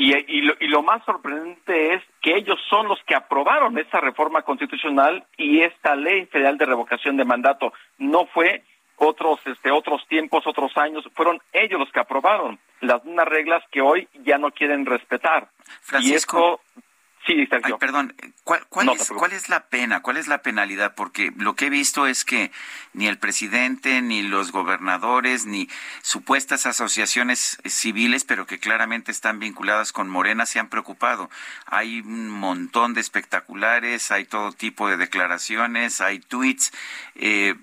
Y, 0.01 0.15
y, 0.15 0.43
lo, 0.43 0.55
y, 0.61 0.69
lo, 0.69 0.83
más 0.85 1.05
sorprendente 1.05 1.95
es 1.95 2.03
que 2.23 2.37
ellos 2.37 2.57
son 2.71 2.87
los 2.87 3.03
que 3.05 3.17
aprobaron 3.17 3.77
esta 3.79 4.01
reforma 4.01 4.43
constitucional 4.43 5.27
y 5.37 5.63
esta 5.63 5.97
ley 5.97 6.27
federal 6.27 6.57
de 6.57 6.67
revocación 6.67 7.17
de 7.17 7.25
mandato. 7.25 7.73
No 7.99 8.27
fue 8.27 8.63
otros, 8.99 9.41
este, 9.45 9.73
otros 9.73 10.07
tiempos, 10.09 10.47
otros 10.47 10.77
años, 10.77 11.05
fueron 11.15 11.41
ellos 11.53 11.81
los 11.81 11.91
que 11.91 12.01
aprobaron 12.01 12.59
las 12.81 13.05
unas 13.05 13.27
reglas 13.27 13.63
que 13.71 13.81
hoy 13.81 14.09
ya 14.25 14.39
no 14.39 14.53
quieren 14.53 14.87
respetar. 14.87 15.49
Francisco, 15.83 16.61
y 16.77 16.81
Sí, 17.29 17.47
perdón, 17.79 18.15
¿cuál, 18.43 18.65
cuál, 18.71 18.89
es, 18.89 19.09
¿cuál 19.11 19.33
es 19.33 19.51
la 19.51 19.67
pena? 19.67 20.01
¿Cuál 20.01 20.17
es 20.17 20.29
la 20.29 20.41
penalidad? 20.41 20.95
Porque 20.95 21.31
lo 21.37 21.57
que 21.57 21.67
he 21.67 21.71
visto 21.71 22.07
es 22.07 22.25
que 22.25 22.51
ni 22.95 23.07
el 23.07 23.19
presidente, 23.19 24.01
ni 24.01 24.23
los 24.23 24.51
gobernadores, 24.51 25.45
ni 25.45 25.69
supuestas 26.01 26.65
asociaciones 26.65 27.59
civiles, 27.67 28.25
pero 28.25 28.47
que 28.47 28.59
claramente 28.59 29.13
están 29.13 29.41
vinculadas 29.41 29.93
con 29.93 30.09
Morena, 30.09 30.47
se 30.47 30.59
han 30.59 30.71
preocupado. 30.71 31.29
Hay 31.67 32.01
un 32.01 32.31
montón 32.31 32.95
de 32.95 33.03
espectaculares, 33.03 34.11
hay 34.11 34.25
todo 34.25 34.53
tipo 34.53 34.89
de 34.89 34.97
declaraciones, 34.97 36.01
hay 36.01 36.21
tweets. 36.21 36.73
Eh, 37.15 37.57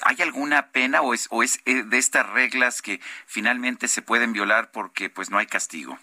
¿Hay 0.00 0.22
alguna 0.22 0.68
pena 0.68 1.02
o 1.02 1.12
es, 1.12 1.26
o 1.30 1.42
es 1.42 1.60
eh, 1.66 1.82
de 1.82 1.98
estas 1.98 2.26
reglas 2.30 2.80
que 2.80 3.00
finalmente 3.26 3.86
se 3.86 4.00
pueden 4.00 4.32
violar 4.32 4.70
porque 4.70 5.10
pues 5.10 5.28
no 5.28 5.36
hay 5.36 5.46
castigo? 5.46 5.98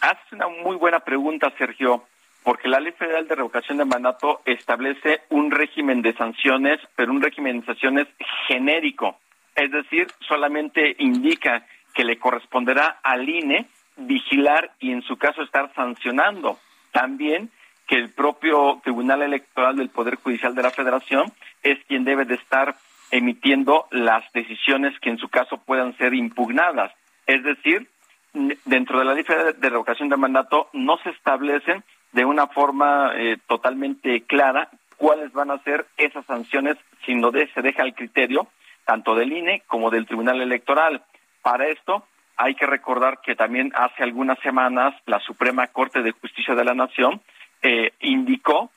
Hace 0.00 0.34
una 0.34 0.48
muy 0.48 0.76
buena 0.76 1.00
pregunta, 1.00 1.52
Sergio, 1.58 2.04
porque 2.42 2.68
la 2.68 2.80
Ley 2.80 2.92
Federal 2.92 3.28
de 3.28 3.34
Revocación 3.34 3.78
de 3.78 3.84
Mandato 3.84 4.40
establece 4.46 5.22
un 5.28 5.50
régimen 5.50 6.00
de 6.00 6.14
sanciones, 6.14 6.80
pero 6.96 7.12
un 7.12 7.20
régimen 7.20 7.60
de 7.60 7.66
sanciones 7.66 8.08
genérico. 8.48 9.18
Es 9.54 9.70
decir, 9.70 10.06
solamente 10.26 10.96
indica 10.98 11.66
que 11.92 12.04
le 12.04 12.18
corresponderá 12.18 13.00
al 13.02 13.28
INE 13.28 13.66
vigilar 13.96 14.72
y 14.80 14.92
en 14.92 15.02
su 15.02 15.18
caso 15.18 15.42
estar 15.42 15.70
sancionando. 15.74 16.58
También 16.92 17.50
que 17.86 17.96
el 17.96 18.10
propio 18.10 18.80
Tribunal 18.82 19.20
Electoral 19.20 19.76
del 19.76 19.90
Poder 19.90 20.14
Judicial 20.14 20.54
de 20.54 20.62
la 20.62 20.70
Federación 20.70 21.30
es 21.62 21.78
quien 21.86 22.04
debe 22.04 22.24
de 22.24 22.36
estar 22.36 22.74
emitiendo 23.10 23.86
las 23.90 24.24
decisiones 24.32 24.98
que 25.00 25.10
en 25.10 25.18
su 25.18 25.28
caso 25.28 25.58
puedan 25.58 25.94
ser 25.98 26.14
impugnadas. 26.14 26.92
Es 27.26 27.42
decir, 27.42 27.89
dentro 28.32 28.98
de 28.98 29.04
la 29.04 29.14
ley 29.14 29.24
de 29.24 29.70
revocación 29.70 30.08
de 30.08 30.16
mandato 30.16 30.68
no 30.72 30.98
se 30.98 31.10
establecen 31.10 31.82
de 32.12 32.24
una 32.24 32.46
forma 32.48 33.12
eh, 33.16 33.38
totalmente 33.46 34.22
clara 34.22 34.68
cuáles 34.96 35.32
van 35.32 35.50
a 35.50 35.62
ser 35.62 35.86
esas 35.96 36.26
sanciones, 36.26 36.76
sino 37.06 37.30
de, 37.30 37.48
se 37.54 37.62
deja 37.62 37.82
el 37.82 37.94
criterio 37.94 38.48
tanto 38.84 39.14
del 39.14 39.32
INE 39.32 39.62
como 39.66 39.90
del 39.90 40.06
Tribunal 40.06 40.40
Electoral. 40.40 41.02
Para 41.42 41.68
esto 41.68 42.04
hay 42.36 42.54
que 42.54 42.66
recordar 42.66 43.20
que 43.20 43.36
también 43.36 43.72
hace 43.74 44.02
algunas 44.02 44.38
semanas 44.40 44.94
la 45.06 45.20
Suprema 45.20 45.66
Corte 45.68 46.02
de 46.02 46.12
Justicia 46.12 46.54
de 46.54 46.64
la 46.64 46.74
Nación 46.74 47.20
eh, 47.62 47.92
indicó 48.00 48.70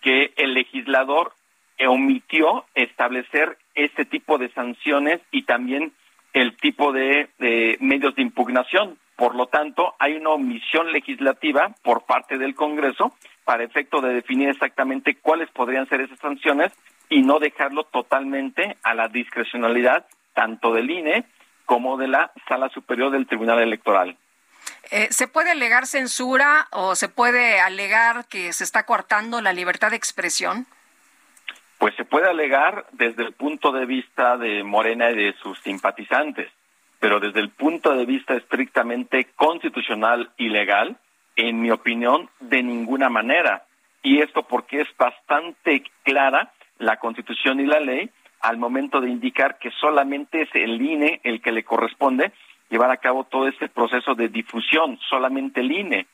que 0.00 0.32
el 0.36 0.54
legislador 0.54 1.32
omitió 1.86 2.66
establecer 2.74 3.56
este 3.74 4.04
tipo 4.04 4.38
de 4.38 4.50
sanciones 4.50 5.20
y 5.30 5.42
también 5.42 5.92
el 6.32 6.56
tipo 6.56 6.92
de, 6.92 7.28
medios 7.80 8.14
de 8.14 8.22
impugnación. 8.22 8.98
Por 9.16 9.34
lo 9.34 9.46
tanto, 9.46 9.94
hay 9.98 10.14
una 10.14 10.30
omisión 10.30 10.92
legislativa 10.92 11.74
por 11.82 12.04
parte 12.04 12.38
del 12.38 12.54
Congreso 12.54 13.14
para 13.44 13.64
efecto 13.64 14.00
de 14.00 14.14
definir 14.14 14.48
exactamente 14.48 15.16
cuáles 15.16 15.50
podrían 15.50 15.88
ser 15.88 16.00
esas 16.00 16.18
sanciones 16.18 16.72
y 17.08 17.22
no 17.22 17.38
dejarlo 17.38 17.84
totalmente 17.84 18.76
a 18.82 18.94
la 18.94 19.08
discrecionalidad 19.08 20.06
tanto 20.32 20.72
del 20.72 20.90
INE 20.90 21.24
como 21.66 21.96
de 21.96 22.08
la 22.08 22.32
Sala 22.48 22.68
Superior 22.70 23.10
del 23.10 23.26
Tribunal 23.26 23.60
Electoral. 23.60 24.16
Eh, 24.90 25.08
¿Se 25.10 25.28
puede 25.28 25.50
alegar 25.50 25.86
censura 25.86 26.68
o 26.70 26.96
se 26.96 27.08
puede 27.08 27.60
alegar 27.60 28.26
que 28.26 28.52
se 28.52 28.64
está 28.64 28.84
coartando 28.86 29.40
la 29.40 29.52
libertad 29.52 29.90
de 29.90 29.96
expresión? 29.96 30.66
Pues 31.80 31.94
se 31.96 32.04
puede 32.04 32.28
alegar 32.28 32.84
desde 32.92 33.22
el 33.22 33.32
punto 33.32 33.72
de 33.72 33.86
vista 33.86 34.36
de 34.36 34.62
Morena 34.62 35.10
y 35.12 35.14
de 35.14 35.32
sus 35.42 35.58
simpatizantes, 35.60 36.52
pero 36.98 37.20
desde 37.20 37.40
el 37.40 37.48
punto 37.48 37.96
de 37.96 38.04
vista 38.04 38.34
estrictamente 38.34 39.28
constitucional 39.34 40.30
y 40.36 40.50
legal, 40.50 40.98
en 41.36 41.62
mi 41.62 41.70
opinión, 41.70 42.28
de 42.38 42.62
ninguna 42.62 43.08
manera. 43.08 43.64
Y 44.02 44.20
esto 44.20 44.42
porque 44.42 44.82
es 44.82 44.88
bastante 44.98 45.82
clara 46.02 46.52
la 46.76 46.98
Constitución 46.98 47.60
y 47.60 47.64
la 47.64 47.80
ley 47.80 48.10
al 48.40 48.58
momento 48.58 49.00
de 49.00 49.08
indicar 49.08 49.58
que 49.58 49.70
solamente 49.70 50.42
es 50.42 50.50
el 50.52 50.82
INE 50.82 51.22
el 51.24 51.40
que 51.40 51.50
le 51.50 51.64
corresponde 51.64 52.32
llevar 52.68 52.90
a 52.90 52.98
cabo 52.98 53.24
todo 53.24 53.48
este 53.48 53.70
proceso 53.70 54.14
de 54.14 54.28
difusión, 54.28 54.98
solamente 55.08 55.60
el 55.60 55.72
INE. 55.72 56.06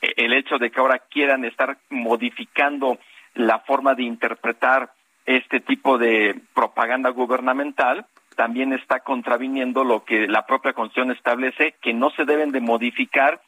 El 0.00 0.32
hecho 0.32 0.58
de 0.58 0.72
que 0.72 0.80
ahora 0.80 0.98
quieran 0.98 1.44
estar 1.44 1.78
modificando 1.90 2.98
la 3.34 3.60
forma 3.60 3.94
de 3.94 4.02
interpretar 4.02 4.90
este 5.26 5.60
tipo 5.60 5.98
de 5.98 6.40
propaganda 6.54 7.10
gubernamental 7.10 8.06
también 8.36 8.72
está 8.72 9.00
contraviniendo 9.00 9.84
lo 9.84 10.04
que 10.04 10.26
la 10.26 10.46
propia 10.46 10.72
Constitución 10.72 11.10
establece, 11.12 11.74
que 11.82 11.92
no 11.92 12.10
se 12.10 12.24
deben 12.24 12.50
de 12.50 12.60
modificar 12.60 13.40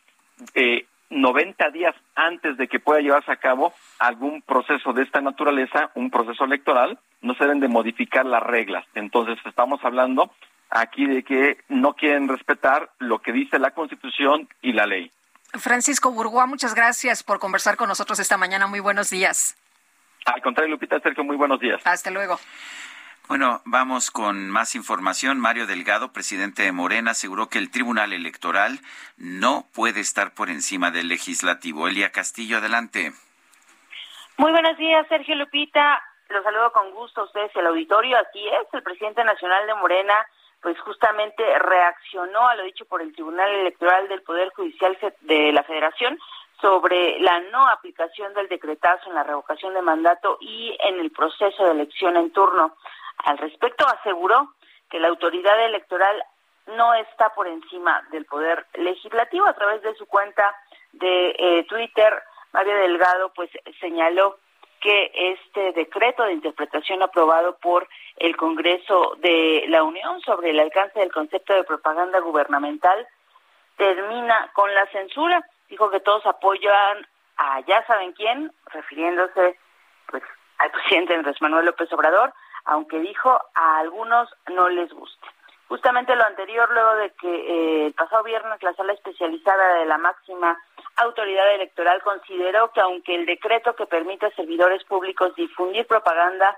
eh, 0.55 0.87
90 1.11 1.71
días 1.71 1.95
antes 2.15 2.57
de 2.57 2.69
que 2.69 2.81
pueda 2.81 3.01
llevarse 3.01 3.33
a 3.33 3.37
cabo 3.37 3.73
algún 3.99 4.43
proceso 4.43 4.93
de 4.93 5.03
esta 5.03 5.21
naturaleza, 5.21 5.91
un 5.95 6.11
proceso 6.11 6.45
electoral, 6.45 6.99
no 7.23 7.35
se 7.35 7.45
deben 7.45 7.61
de 7.61 7.69
modificar 7.69 8.27
las 8.27 8.43
reglas. 8.43 8.85
Entonces 8.95 9.39
estamos 9.47 9.81
hablando 9.85 10.31
aquí 10.71 11.07
de 11.07 11.23
que 11.23 11.59
no 11.69 11.95
quieren 11.95 12.29
respetar 12.29 12.91
lo 12.99 13.21
que 13.21 13.33
dice 13.33 13.59
la 13.59 13.71
Constitución 13.71 14.49
y 14.61 14.73
la 14.73 14.87
ley. 14.87 15.11
Francisco 15.53 16.11
Burgoa, 16.11 16.47
muchas 16.47 16.75
gracias 16.75 17.23
por 17.23 17.39
conversar 17.39 17.77
con 17.77 17.89
nosotros 17.89 18.19
esta 18.19 18.37
mañana. 18.37 18.67
Muy 18.67 18.81
buenos 18.81 19.11
días. 19.11 19.57
Al 20.25 20.41
contrario, 20.43 20.73
Lupita, 20.73 21.01
Sergio, 21.01 21.25
muy 21.25 21.37
buenos 21.37 21.61
días. 21.61 21.81
Hasta 21.85 22.11
luego. 22.11 22.39
Bueno, 23.29 23.63
vamos 23.65 24.11
con 24.11 24.51
más 24.51 24.75
información. 24.75 25.41
Mario 25.41 25.67
Delgado, 25.67 26.13
presidente 26.13 26.63
de 26.63 26.73
Morena, 26.73 27.13
aseguró 27.13 27.49
que 27.49 27.59
el 27.59 27.71
Tribunal 27.71 28.13
Electoral 28.13 28.81
no 29.17 29.67
puede 29.75 30.01
estar 30.01 30.35
por 30.35 30.51
encima 30.51 30.91
del 30.91 31.09
legislativo. 31.09 31.89
Elia 31.89 32.13
Castillo, 32.13 32.59
adelante. 32.59 33.13
Muy 34.37 34.51
buenos 34.51 34.77
días, 34.77 35.07
Sergio 35.09 35.37
Lupita. 35.37 36.03
Los 36.29 36.43
saludo 36.43 36.73
con 36.73 36.91
gusto 36.91 37.23
a 37.23 37.25
ustedes 37.25 37.51
y 37.55 37.59
al 37.61 37.69
auditorio. 37.69 38.19
Así 38.19 38.47
es, 38.47 38.67
el 38.73 38.83
presidente 38.83 39.25
nacional 39.25 39.67
de 39.67 39.75
Morena, 39.75 40.15
pues 40.61 40.79
justamente 40.81 41.43
reaccionó 41.61 42.49
a 42.49 42.57
lo 42.57 42.65
dicho 42.65 42.85
por 42.85 43.01
el 43.01 43.13
Tribunal 43.15 43.51
Electoral 43.51 44.09
del 44.09 44.23
Poder 44.23 44.51
Judicial 44.51 44.99
de 45.21 45.53
la 45.53 45.63
Federación 45.63 46.19
sobre 46.61 47.19
la 47.21 47.41
no 47.41 47.67
aplicación 47.69 48.33
del 48.35 48.49
decretazo 48.49 49.09
en 49.09 49.15
la 49.15 49.23
revocación 49.23 49.75
de 49.75 49.83
mandato 49.83 50.39
y 50.41 50.77
en 50.81 51.01
el 51.01 51.11
proceso 51.11 51.65
de 51.65 51.73
elección 51.73 52.17
en 52.17 52.33
turno. 52.33 52.77
Al 53.19 53.39
respecto, 53.39 53.87
aseguró 53.87 54.55
que 54.91 54.99
la 54.99 55.09
autoridad 55.09 55.65
electoral 55.65 56.23
no 56.67 56.95
está 56.95 57.31
por 57.35 57.47
encima 57.47 58.03
del 58.11 58.25
poder 58.25 58.67
legislativo. 58.75 59.47
A 59.47 59.55
través 59.55 59.83
de 59.83 59.95
su 59.95 60.07
cuenta 60.07 60.55
de 60.93 61.35
eh, 61.39 61.65
Twitter, 61.69 62.23
María 62.53 62.77
Delgado 62.77 63.33
pues 63.35 63.51
señaló 63.81 64.39
que 64.81 65.11
este 65.15 65.73
decreto 65.73 66.25
de 66.25 66.35
interpretación 66.35 67.03
aprobado 67.03 67.57
por 67.57 67.89
el 68.17 68.37
Congreso 68.37 69.17
de 69.19 69.65
la 69.69 69.83
Unión 69.83 70.21
sobre 70.21 70.51
el 70.51 70.61
alcance 70.61 71.01
del 71.01 71.11
concepto 71.11 71.55
de 71.55 71.65
propaganda 71.65 72.21
gubernamental 72.21 73.07
termina 73.77 74.51
con 74.55 74.73
la 74.75 74.87
censura. 74.89 75.43
Dijo 75.75 75.91
que 75.91 75.99
todos 75.99 76.25
apoyan 76.25 77.05
a 77.37 77.59
ya 77.63 77.85
saben 77.87 78.13
quién, 78.13 78.53
refiriéndose 78.67 79.59
pues 80.07 80.23
al 80.59 80.71
presidente 80.71 81.15
Andrés 81.15 81.43
Manuel 81.43 81.67
López 81.67 81.93
Obrador, 81.93 82.33
aunque 82.65 83.01
dijo 83.01 83.41
a 83.57 83.79
algunos 83.79 84.33
no 84.53 84.69
les 84.69 84.93
guste. 84.93 85.27
Justamente 85.67 86.15
lo 86.15 86.25
anterior, 86.25 86.71
luego 86.71 86.95
de 86.95 87.11
que 87.15 87.27
eh, 87.29 87.87
el 87.87 87.95
pasado 87.95 88.23
viernes 88.23 88.63
la 88.63 88.73
sala 88.75 88.93
especializada 88.93 89.81
de 89.81 89.87
la 89.87 89.99
máxima 89.99 90.57
autoridad 90.95 91.53
electoral 91.53 92.01
consideró 92.05 92.71
que 92.71 92.81
aunque 92.81 93.17
el 93.17 93.27
decreto 93.27 93.75
que 93.75 93.87
permite 93.87 94.27
a 94.27 94.37
servidores 94.37 94.85
públicos 94.85 95.35
difundir 95.35 95.89
propaganda 95.89 96.57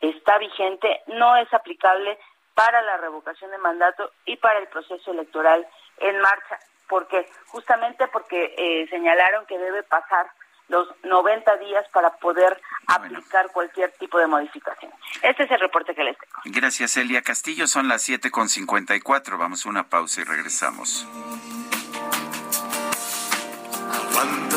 está 0.00 0.38
vigente, 0.38 1.02
no 1.08 1.36
es 1.36 1.52
aplicable 1.52 2.16
para 2.54 2.80
la 2.82 2.96
revocación 2.98 3.50
de 3.50 3.58
mandato 3.58 4.12
y 4.24 4.36
para 4.36 4.60
el 4.60 4.68
proceso 4.68 5.10
electoral 5.10 5.66
en 5.98 6.20
marcha. 6.20 6.60
Porque 6.88 7.26
Justamente 7.52 8.08
porque 8.08 8.54
eh, 8.56 8.86
señalaron 8.88 9.44
que 9.44 9.58
debe 9.58 9.82
pasar 9.82 10.26
los 10.68 10.88
90 11.04 11.58
días 11.58 11.84
para 11.92 12.16
poder 12.16 12.58
aplicar 12.86 13.50
cualquier 13.52 13.92
tipo 13.98 14.18
de 14.18 14.26
modificación. 14.26 14.90
Este 15.22 15.42
es 15.42 15.50
el 15.50 15.60
reporte 15.60 15.94
que 15.94 16.02
les 16.02 16.16
tengo. 16.16 16.32
Gracias, 16.46 16.96
Elia 16.96 17.20
Castillo. 17.20 17.66
Son 17.66 17.88
las 17.88 18.08
7.54. 18.08 19.36
Vamos 19.36 19.66
a 19.66 19.68
una 19.68 19.90
pausa 19.90 20.22
y 20.22 20.24
regresamos. 20.24 21.06
Aguanta. 23.92 24.56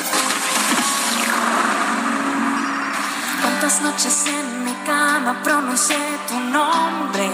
Cuántas 3.71 3.93
noches 3.93 4.27
en 4.27 4.65
mi 4.65 4.73
cama 4.85 5.41
pronuncié 5.43 5.95
tu 6.27 6.37
nombre. 6.37 7.31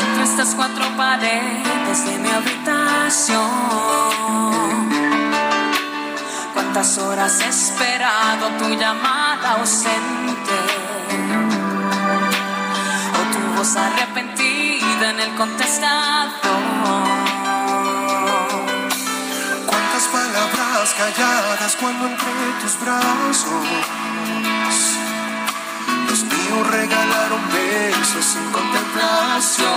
Entre 0.00 0.24
estas 0.24 0.56
cuatro 0.56 0.84
paredes 0.96 2.04
de 2.04 2.18
mi 2.18 2.30
habitación. 2.30 3.48
Cuántas 6.52 6.98
horas 6.98 7.40
he 7.42 7.48
esperado 7.48 8.48
tu 8.58 8.70
llamada 8.70 9.52
ausente. 9.60 10.58
O 13.14 13.22
tu 13.32 13.38
voz 13.56 13.76
arrepentida 13.76 15.10
en 15.10 15.20
el 15.20 15.34
contestador 15.36 16.69
calladas 21.00 21.76
cuando 21.80 22.06
entre 22.06 22.52
tus 22.60 22.78
brazos 22.80 23.46
los 26.08 26.20
míos 26.24 26.66
regalaron 26.70 27.40
besos 27.52 28.24
sin 28.32 28.44
contemplación. 28.50 29.70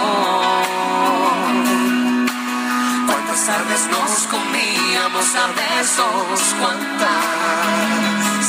Cuántas 3.07 3.45
tardes 3.45 3.87
nos 3.95 4.27
comíamos 4.33 5.27
a 5.43 5.47
besos, 5.63 6.55
cuántas, 6.59 8.45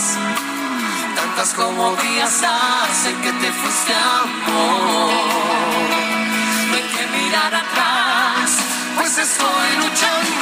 tantas 1.15 1.55
como 1.55 1.95
días 1.97 2.43
hacen 2.43 3.17
que 3.23 3.33
te 3.33 3.53
fuiste 3.53 3.95
amor. 3.95 5.13
No 6.69 6.75
hay 6.75 6.89
que 6.95 7.07
mirar 7.19 7.55
atrás, 7.55 8.51
pues 8.97 9.19
estoy 9.19 9.69
luchando 9.77 10.19
el 10.29 10.35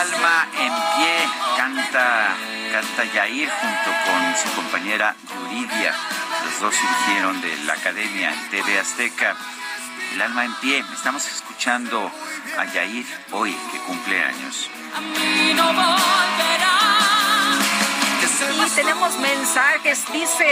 alma 0.00 0.48
en 0.58 0.72
pie 0.96 1.28
canta, 1.58 2.34
canta 2.72 3.04
Yair 3.12 3.50
junto 3.50 3.90
con 4.06 4.36
su 4.36 4.56
compañera 4.56 5.14
Yuridia. 5.28 5.94
Los 6.44 6.60
dos 6.60 6.74
surgieron 6.74 7.40
de 7.42 7.54
la 7.64 7.74
academia 7.74 8.32
TV 8.50 8.78
Azteca. 8.78 9.36
El 10.14 10.22
alma 10.22 10.46
en 10.46 10.54
pie. 10.54 10.82
Estamos 10.94 11.26
escuchando 11.26 12.10
a 12.58 12.64
Yair 12.64 13.06
hoy, 13.32 13.54
que 13.70 13.78
cumple 13.80 14.24
años. 14.24 14.70
Tenemos 19.10 19.20
mensajes, 19.20 20.04
dice 20.12 20.44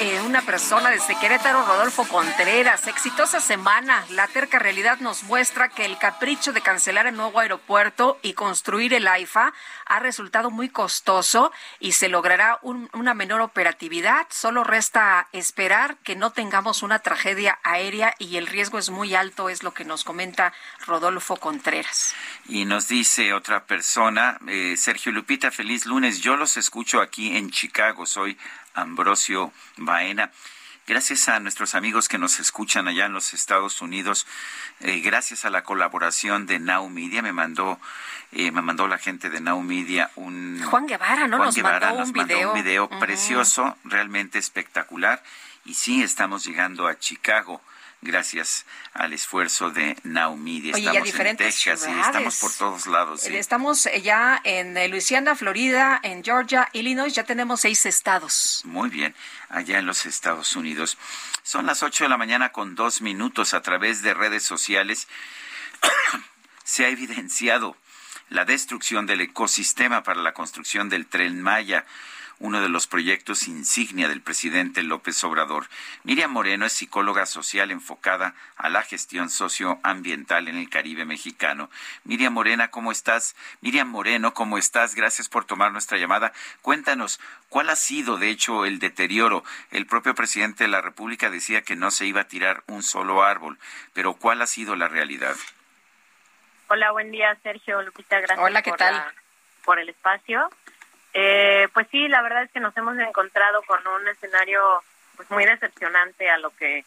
eh, 0.00 0.20
una 0.26 0.42
persona 0.42 0.90
desde 0.90 1.18
Querétaro, 1.18 1.64
Rodolfo 1.64 2.04
Contreras, 2.04 2.86
exitosa 2.86 3.40
semana. 3.40 4.04
La 4.10 4.26
terca 4.28 4.58
realidad 4.58 4.98
nos 5.00 5.22
muestra 5.24 5.68
que 5.68 5.84
el 5.84 5.98
capricho 5.98 6.52
de 6.52 6.60
cancelar 6.60 7.06
el 7.06 7.16
nuevo 7.16 7.38
aeropuerto 7.38 8.18
y 8.22 8.32
construir 8.32 8.92
el 8.94 9.06
AIFA 9.06 9.52
ha 9.86 9.98
resultado 10.00 10.50
muy 10.50 10.68
costoso 10.68 11.52
y 11.78 11.92
se 11.92 12.08
logrará 12.08 12.58
una 12.62 13.14
menor 13.14 13.40
operatividad. 13.40 14.26
Solo 14.30 14.64
resta 14.64 15.28
esperar 15.32 15.96
que 15.98 16.16
no 16.16 16.30
tengamos 16.30 16.82
una 16.82 16.98
tragedia 16.98 17.58
aérea 17.62 18.14
y 18.18 18.36
el 18.36 18.46
riesgo 18.46 18.78
es 18.78 18.90
muy 18.90 19.14
alto, 19.14 19.48
es 19.48 19.62
lo 19.62 19.72
que 19.72 19.84
nos 19.84 20.04
comenta 20.04 20.52
Rodolfo 20.86 21.36
Contreras. 21.36 22.14
Y 22.48 22.64
nos 22.64 22.88
dice 22.88 23.32
otra 23.32 23.64
persona, 23.64 24.38
eh, 24.48 24.74
Sergio 24.76 25.12
Lupita, 25.12 25.50
feliz 25.50 25.86
lunes. 25.86 26.20
Yo 26.20 26.36
los 26.36 26.56
escucho 26.56 27.00
aquí 27.00 27.36
en 27.36 27.50
Chicago. 27.50 27.85
Soy 28.04 28.36
Ambrosio 28.74 29.52
Baena. 29.76 30.32
Gracias 30.86 31.28
a 31.28 31.40
nuestros 31.40 31.74
amigos 31.74 32.08
que 32.08 32.18
nos 32.18 32.40
escuchan 32.40 32.88
allá 32.88 33.06
en 33.06 33.12
los 33.12 33.32
Estados 33.32 33.80
Unidos, 33.80 34.26
eh, 34.80 35.00
gracias 35.00 35.44
a 35.44 35.50
la 35.50 35.62
colaboración 35.62 36.46
de 36.46 36.58
Now 36.60 36.88
Media, 36.88 37.22
me 37.22 37.32
mandó, 37.32 37.80
eh, 38.32 38.50
me 38.52 38.62
mandó 38.62 38.86
la 38.86 38.98
gente 38.98 39.30
de 39.30 39.40
Now 39.40 39.60
Media 39.62 40.10
un 40.14 40.62
Juan 40.64 40.86
Guevara, 40.86 41.26
¿no? 41.26 41.38
nos, 41.38 41.56
mandó, 41.58 42.02
un 42.02 42.12
video. 42.12 42.52
un 42.52 42.54
video 42.54 42.88
precioso, 42.88 43.76
realmente 43.84 44.38
espectacular. 44.38 45.22
Y 45.64 45.74
sí, 45.74 46.02
estamos 46.02 46.44
llegando 46.44 46.86
a 46.86 46.98
Chicago 46.98 47.60
gracias 48.02 48.66
al 48.92 49.12
esfuerzo 49.12 49.70
de 49.70 49.96
Naomi. 50.04 50.70
Estamos 50.70 51.18
en 51.18 51.36
Texas 51.36 51.86
y 51.88 52.00
estamos 52.00 52.38
por 52.38 52.52
todos 52.52 52.86
lados. 52.86 53.26
Estamos 53.26 53.88
ya 54.02 54.40
en 54.44 54.76
eh, 54.76 54.88
Luisiana, 54.88 55.34
Florida, 55.34 56.00
en 56.02 56.22
Georgia, 56.22 56.68
Illinois, 56.72 57.12
ya 57.12 57.24
tenemos 57.24 57.60
seis 57.60 57.86
estados. 57.86 58.62
Muy 58.64 58.88
bien, 58.90 59.14
allá 59.48 59.78
en 59.78 59.86
los 59.86 60.06
Estados 60.06 60.56
Unidos. 60.56 60.98
Son 61.42 61.66
las 61.66 61.82
ocho 61.82 62.04
de 62.04 62.10
la 62.10 62.16
mañana 62.16 62.52
con 62.52 62.74
dos 62.74 63.00
minutos 63.00 63.54
a 63.54 63.62
través 63.62 64.02
de 64.02 64.14
redes 64.14 64.42
sociales. 64.42 65.08
Se 66.64 66.84
ha 66.84 66.88
evidenciado 66.88 67.76
la 68.28 68.44
destrucción 68.44 69.06
del 69.06 69.20
ecosistema 69.20 70.02
para 70.02 70.20
la 70.20 70.34
construcción 70.34 70.88
del 70.88 71.06
tren 71.06 71.40
Maya 71.40 71.84
uno 72.38 72.60
de 72.60 72.68
los 72.68 72.86
proyectos 72.86 73.48
insignia 73.48 74.08
del 74.08 74.20
presidente 74.20 74.82
López 74.82 75.22
Obrador. 75.24 75.66
Miriam 76.04 76.30
Moreno 76.30 76.66
es 76.66 76.72
psicóloga 76.72 77.26
social 77.26 77.70
enfocada 77.70 78.34
a 78.56 78.68
la 78.68 78.82
gestión 78.82 79.30
socioambiental 79.30 80.48
en 80.48 80.56
el 80.56 80.68
Caribe 80.68 81.04
mexicano. 81.04 81.70
Miriam 82.04 82.32
Morena, 82.32 82.68
¿cómo 82.68 82.92
estás? 82.92 83.36
Miriam 83.60 83.88
Moreno, 83.88 84.34
¿cómo 84.34 84.58
estás? 84.58 84.94
Gracias 84.94 85.28
por 85.28 85.44
tomar 85.44 85.72
nuestra 85.72 85.98
llamada. 85.98 86.32
Cuéntanos, 86.62 87.20
¿cuál 87.48 87.70
ha 87.70 87.76
sido, 87.76 88.18
de 88.18 88.30
hecho, 88.30 88.66
el 88.66 88.78
deterioro? 88.78 89.44
El 89.70 89.86
propio 89.86 90.14
presidente 90.14 90.64
de 90.64 90.68
la 90.68 90.82
República 90.82 91.30
decía 91.30 91.62
que 91.62 91.76
no 91.76 91.90
se 91.90 92.06
iba 92.06 92.22
a 92.22 92.28
tirar 92.28 92.62
un 92.66 92.82
solo 92.82 93.22
árbol, 93.22 93.58
pero 93.92 94.14
¿cuál 94.14 94.42
ha 94.42 94.46
sido 94.46 94.76
la 94.76 94.88
realidad? 94.88 95.36
Hola, 96.68 96.90
buen 96.90 97.10
día, 97.12 97.36
Sergio 97.42 97.80
Lupita. 97.82 98.18
Gracias 98.18 98.38
Hola, 98.38 98.60
¿qué 98.60 98.72
tal? 98.72 99.04
por 99.64 99.78
el 99.78 99.88
espacio. 99.90 100.48
Eh, 101.18 101.68
pues 101.72 101.86
sí, 101.90 102.08
la 102.08 102.20
verdad 102.20 102.42
es 102.42 102.50
que 102.50 102.60
nos 102.60 102.76
hemos 102.76 102.98
encontrado 102.98 103.62
con 103.62 103.80
un 103.86 104.06
escenario 104.06 104.60
pues 105.16 105.30
muy 105.30 105.46
decepcionante 105.46 106.28
a 106.28 106.36
lo 106.36 106.50
que 106.50 106.84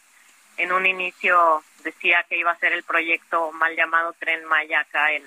en 0.58 0.72
un 0.72 0.86
inicio 0.86 1.64
decía 1.84 2.24
que 2.30 2.38
iba 2.38 2.52
a 2.52 2.60
ser 2.60 2.74
el 2.74 2.84
proyecto 2.84 3.52
mal 3.54 3.76
llamado 3.76 4.14
Tren 4.20 4.46
Maya 4.46 4.82
acá 4.82 5.14
en, 5.14 5.24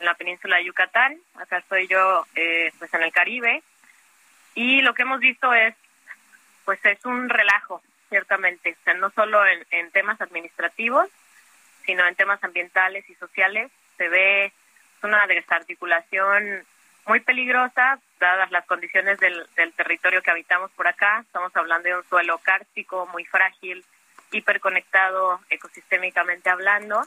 la 0.00 0.14
península 0.14 0.56
de 0.56 0.64
Yucatán. 0.64 1.18
Acá 1.34 1.58
estoy 1.58 1.88
yo 1.88 2.24
eh, 2.36 2.72
pues 2.78 2.94
en 2.94 3.02
el 3.02 3.12
Caribe 3.12 3.62
y 4.54 4.80
lo 4.80 4.94
que 4.94 5.02
hemos 5.02 5.20
visto 5.20 5.52
es 5.52 5.74
pues 6.64 6.82
es 6.86 7.04
un 7.04 7.28
relajo 7.28 7.82
ciertamente, 8.08 8.78
o 8.80 8.84
sea, 8.84 8.94
no 8.94 9.10
solo 9.10 9.46
en, 9.46 9.66
en 9.72 9.90
temas 9.90 10.18
administrativos, 10.22 11.10
sino 11.84 12.06
en 12.06 12.14
temas 12.14 12.42
ambientales 12.42 13.04
y 13.10 13.14
sociales. 13.16 13.70
Se 13.98 14.08
ve 14.08 14.54
una 15.02 15.26
desarticulación 15.26 16.64
muy 17.06 17.20
peligrosa, 17.20 17.98
dadas 18.18 18.50
las 18.50 18.66
condiciones 18.66 19.18
del, 19.18 19.46
del 19.56 19.72
territorio 19.72 20.22
que 20.22 20.30
habitamos 20.30 20.70
por 20.72 20.86
acá. 20.86 21.20
Estamos 21.20 21.54
hablando 21.56 21.88
de 21.88 21.96
un 21.96 22.04
suelo 22.04 22.38
cárstico 22.38 23.06
muy 23.06 23.24
frágil, 23.24 23.84
hiperconectado 24.32 25.40
ecosistémicamente 25.50 26.50
hablando. 26.50 27.02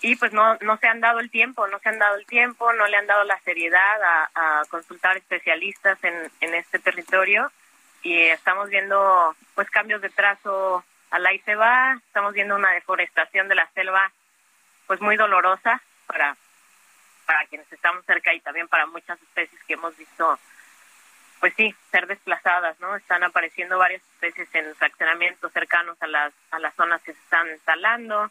Y 0.00 0.16
pues 0.16 0.32
no, 0.32 0.56
no 0.62 0.76
se 0.78 0.88
han 0.88 1.00
dado 1.00 1.20
el 1.20 1.30
tiempo, 1.30 1.66
no 1.68 1.78
se 1.78 1.88
han 1.88 1.98
dado 1.98 2.16
el 2.16 2.26
tiempo, 2.26 2.72
no 2.72 2.88
le 2.88 2.96
han 2.96 3.06
dado 3.06 3.22
la 3.22 3.38
seriedad 3.40 4.02
a, 4.02 4.30
a 4.60 4.64
consultar 4.68 5.16
especialistas 5.16 6.02
en, 6.02 6.14
en 6.40 6.54
este 6.54 6.80
territorio 6.80 7.52
y 8.02 8.18
estamos 8.20 8.68
viendo 8.68 9.36
pues 9.54 9.70
cambios 9.70 10.02
de 10.02 10.10
trazo 10.10 10.84
al 11.10 11.26
ahí 11.26 11.38
se 11.40 11.54
va, 11.54 12.00
estamos 12.06 12.32
viendo 12.32 12.56
una 12.56 12.72
deforestación 12.72 13.48
de 13.48 13.54
la 13.54 13.68
selva 13.74 14.10
pues 14.86 15.00
muy 15.00 15.16
dolorosa 15.16 15.80
para 16.06 16.36
para 17.26 17.44
quienes 17.46 17.70
estamos 17.72 18.04
cerca 18.04 18.32
y 18.34 18.40
también 18.40 18.68
para 18.68 18.86
muchas 18.86 19.20
especies 19.20 19.62
que 19.64 19.74
hemos 19.74 19.96
visto 19.96 20.38
pues 21.40 21.54
sí, 21.56 21.74
ser 21.90 22.06
desplazadas, 22.06 22.78
¿no? 22.78 22.94
Están 22.94 23.24
apareciendo 23.24 23.76
varias 23.76 24.00
especies 24.14 24.48
en 24.54 24.72
fraccionamientos 24.76 25.52
cercanos 25.52 26.00
a 26.00 26.06
las 26.06 26.32
a 26.52 26.60
las 26.60 26.72
zonas 26.76 27.02
que 27.02 27.12
se 27.12 27.18
están 27.18 27.48
talando. 27.64 28.30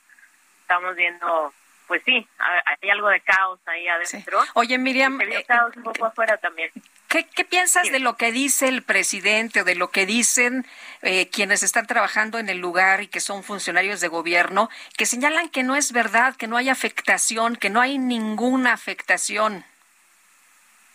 Estamos 0.61 0.95
viendo 0.95 1.53
pues 1.87 2.01
sí, 2.05 2.25
hay 2.39 2.89
algo 2.89 3.09
de 3.09 3.19
caos 3.19 3.59
ahí 3.65 3.85
adentro. 3.85 4.39
Oye, 4.53 4.77
Miriam, 4.77 5.19
eh, 5.19 5.43
caos 5.45 5.75
un 5.75 5.83
poco 5.83 6.05
afuera 6.05 6.37
también. 6.37 6.71
¿Qué, 7.11 7.25
¿Qué, 7.25 7.43
piensas 7.43 7.91
de 7.91 7.99
lo 7.99 8.15
que 8.15 8.31
dice 8.31 8.69
el 8.69 8.83
presidente 8.83 9.61
o 9.61 9.63
de 9.65 9.75
lo 9.75 9.91
que 9.91 10.05
dicen 10.05 10.65
eh, 11.01 11.29
quienes 11.29 11.61
están 11.61 11.85
trabajando 11.85 12.39
en 12.39 12.47
el 12.47 12.59
lugar 12.59 13.01
y 13.01 13.09
que 13.09 13.19
son 13.19 13.43
funcionarios 13.43 13.99
de 13.99 14.07
gobierno, 14.07 14.69
que 14.97 15.05
señalan 15.05 15.49
que 15.49 15.63
no 15.63 15.75
es 15.75 15.91
verdad, 15.91 16.37
que 16.37 16.47
no 16.47 16.55
hay 16.55 16.69
afectación, 16.69 17.57
que 17.57 17.69
no 17.69 17.81
hay 17.81 17.97
ninguna 17.97 18.71
afectación? 18.71 19.65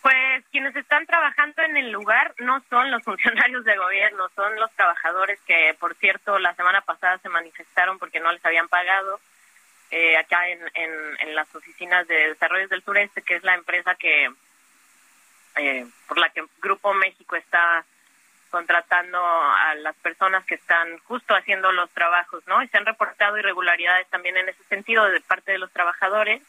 Pues 0.01 0.43
quienes 0.51 0.75
están 0.75 1.05
trabajando 1.05 1.61
en 1.61 1.77
el 1.77 1.91
lugar 1.91 2.33
no 2.39 2.63
son 2.67 2.89
los 2.89 3.03
funcionarios 3.09 3.63
de 3.63 3.77
gobierno, 3.77 4.27
son 4.35 4.55
los 4.55 4.71
trabajadores 4.71 5.39
que, 5.41 5.75
por 5.79 5.93
cierto, 5.97 6.39
la 6.39 6.55
semana 6.55 6.81
pasada 6.81 7.19
se 7.19 7.29
manifestaron 7.29 7.99
porque 7.99 8.19
no 8.19 8.31
les 8.31 8.43
habían 8.43 8.67
pagado 8.69 9.19
eh, 9.91 10.17
acá 10.17 10.49
en, 10.49 10.61
en, 10.73 10.91
en, 11.19 11.35
las 11.35 11.53
oficinas 11.53 12.07
de 12.07 12.29
Desarrollo 12.29 12.67
del 12.69 12.81
Sureste, 12.81 13.21
que 13.21 13.35
es 13.35 13.43
la 13.43 13.53
empresa 13.53 13.93
que 13.93 14.31
eh, 15.59 15.85
por 16.07 16.17
la 16.17 16.29
que 16.29 16.43
Grupo 16.61 16.93
México 16.93 17.35
está 17.35 17.85
contratando 18.49 19.19
a 19.23 19.75
las 19.75 19.95
personas 19.97 20.45
que 20.45 20.55
están 20.55 20.97
justo 20.99 21.35
haciendo 21.35 21.71
los 21.71 21.89
trabajos, 21.91 22.43
¿no? 22.47 22.63
Y 22.63 22.67
se 22.69 22.77
han 22.77 22.85
reportado 22.85 23.37
irregularidades 23.37 24.07
también 24.07 24.37
en 24.37 24.49
ese 24.49 24.63
sentido 24.65 25.05
de 25.05 25.21
parte 25.21 25.51
de 25.51 25.57
los 25.57 25.71
trabajadores. 25.71 26.41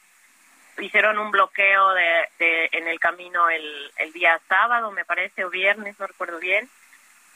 Hicieron 0.79 1.19
un 1.19 1.33
bloqueo 1.33 1.93
de, 1.95 2.29
de 2.39 2.69
en 2.73 2.87
el 2.87 3.01
camino 3.01 3.51
el, 3.51 3.91
el 3.97 4.13
día 4.13 4.41
sábado, 4.49 4.93
me 4.93 5.05
parece, 5.05 5.45
o 5.45 5.51
viernes, 5.51 5.99
no 5.99 6.07
recuerdo 6.07 6.39
bien, 6.39 6.69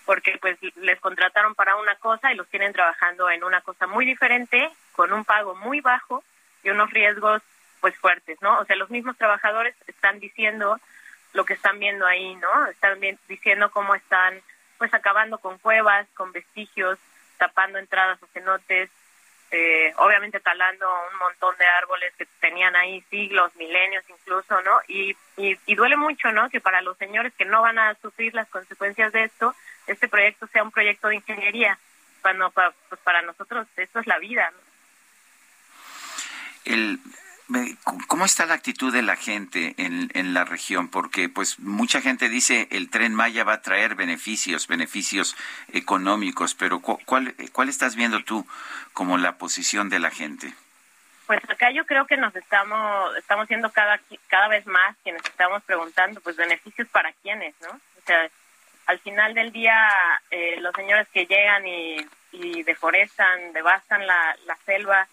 porque 0.07 0.39
pues 0.41 0.57
les 0.77 1.01
contrataron 1.01 1.55
para 1.55 1.77
una 1.77 1.97
cosa 1.97 2.33
y 2.33 2.37
los 2.37 2.49
tienen 2.49 2.73
trabajando 2.73 3.29
en 3.31 3.43
una 3.43 3.61
cosa 3.63 3.89
muy 3.89 4.07
diferente, 4.07 4.71
con 4.93 5.13
un 5.13 5.25
pago 5.25 5.57
muy 5.57 5.81
bajo 5.81 6.23
y 6.63 6.71
unos 6.71 6.91
riesgos 6.91 7.43
pues 7.81 7.97
fuertes, 7.99 8.39
¿no? 8.41 8.61
O 8.61 8.65
sea, 8.65 8.77
los 8.77 8.91
mismos 8.91 9.19
trabajadores 9.19 9.75
están 9.89 10.21
diciendo 10.21 10.79
lo 11.33 11.45
que 11.45 11.55
están 11.55 11.79
viendo 11.79 12.07
ahí, 12.07 12.35
¿no? 12.37 12.67
Están 12.67 12.99
diciendo 13.29 13.71
cómo 13.71 13.95
están 13.95 14.41
pues 14.79 14.93
acabando 14.95 15.39
con 15.39 15.59
cuevas, 15.59 16.09
con 16.15 16.33
vestigios, 16.33 16.99
tapando 17.39 17.79
entradas 17.79 18.23
a 18.23 18.27
cenotes, 18.29 18.91
eh, 19.53 19.93
obviamente 19.99 20.41
talando 20.41 20.89
un 21.13 21.19
montón 21.19 21.57
de 21.59 21.67
árboles 21.67 22.13
que 22.17 22.27
tenían 22.41 22.75
ahí 22.75 23.01
siglos, 23.11 23.55
milenios 23.57 24.03
incluso, 24.09 24.61
¿no? 24.63 24.81
Y, 24.89 25.17
y, 25.37 25.59
y, 25.67 25.75
duele 25.75 25.97
mucho, 25.97 26.33
¿no? 26.33 26.49
Que 26.49 26.61
para 26.61 26.81
los 26.81 26.97
señores 26.97 27.33
que 27.35 27.45
no 27.45 27.63
van 27.63 27.79
a 27.79 27.95
sufrir 27.97 28.35
las 28.35 28.49
consecuencias 28.49 29.13
de 29.13 29.25
esto, 29.25 29.55
este 29.87 30.09
proyecto 30.09 30.47
sea 30.47 30.63
un 30.63 30.71
proyecto 30.71 31.09
de 31.09 31.17
ingeniería, 31.17 31.79
cuando 32.23 32.51
para, 32.51 32.73
pues 32.89 33.01
para 33.03 33.23
nosotros 33.23 33.67
esto 33.77 34.01
es 34.01 34.07
la 34.07 34.19
vida, 34.19 34.51
¿no? 34.51 34.59
El, 36.65 36.99
¿Cómo 38.07 38.25
está 38.25 38.47
la 38.47 38.55
actitud 38.55 38.93
de 38.93 39.03
la 39.03 39.17
gente 39.17 39.75
en, 39.77 40.35
la 40.35 40.45
región? 40.45 40.89
Porque 40.89 41.29
pues 41.29 41.59
mucha 41.59 42.01
gente 42.01 42.29
dice 42.29 42.69
el 42.71 42.89
tren 42.89 43.15
Maya 43.15 43.45
va 43.45 43.55
a 43.55 43.63
traer 43.63 43.95
beneficios, 43.95 44.69
beneficios 44.69 45.37
económicos, 45.73 46.55
pero 46.55 46.81
¿cuál, 46.81 47.35
cuál 47.53 47.69
estás 47.69 47.97
viendo 47.97 48.25
tú 48.25 48.47
como 48.93 49.19
la 49.19 49.37
posición 49.37 49.89
de 49.91 49.99
la 49.99 50.11
gente? 50.11 50.55
Pues 51.27 51.41
acá 51.49 51.71
yo 51.71 51.85
creo 51.85 52.07
que 52.07 52.17
nos 52.17 52.35
estamos 52.37 53.17
estamos 53.17 53.49
siendo 53.49 53.71
cada 53.71 54.01
cada 54.29 54.49
vez 54.49 54.67
más 54.67 54.97
quienes 55.03 55.23
estamos 55.25 55.63
preguntando 55.63 56.21
pues 56.21 56.37
beneficios 56.37 56.89
para 56.89 57.13
quiénes, 57.23 57.55
¿no? 57.61 57.69
O 57.71 58.07
sea, 58.07 58.29
al 58.87 58.99
final 59.01 59.35
del 59.35 59.53
día 59.53 59.77
eh, 60.31 60.57
los 60.61 60.75
señores 60.75 61.09
que 61.09 61.27
llegan 61.27 61.67
y, 61.67 61.97
y 62.33 62.63
deforestan, 62.63 63.53
devastan 63.53 64.07
la, 64.07 64.37
la 64.47 64.57
selva, 64.65 65.07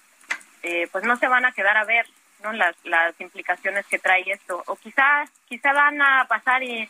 eh, 0.63 0.87
pues 0.91 1.03
no 1.03 1.15
se 1.17 1.27
van 1.27 1.45
a 1.45 1.51
quedar 1.51 1.77
a 1.77 1.85
ver 1.85 2.05
¿no? 2.41 2.53
Las, 2.53 2.75
las 2.83 3.19
implicaciones 3.19 3.85
que 3.87 3.99
trae 3.99 4.23
esto. 4.31 4.63
O 4.67 4.75
quizá, 4.75 5.25
quizá 5.47 5.73
van 5.73 6.01
a 6.01 6.25
pasar 6.27 6.63
y 6.63 6.89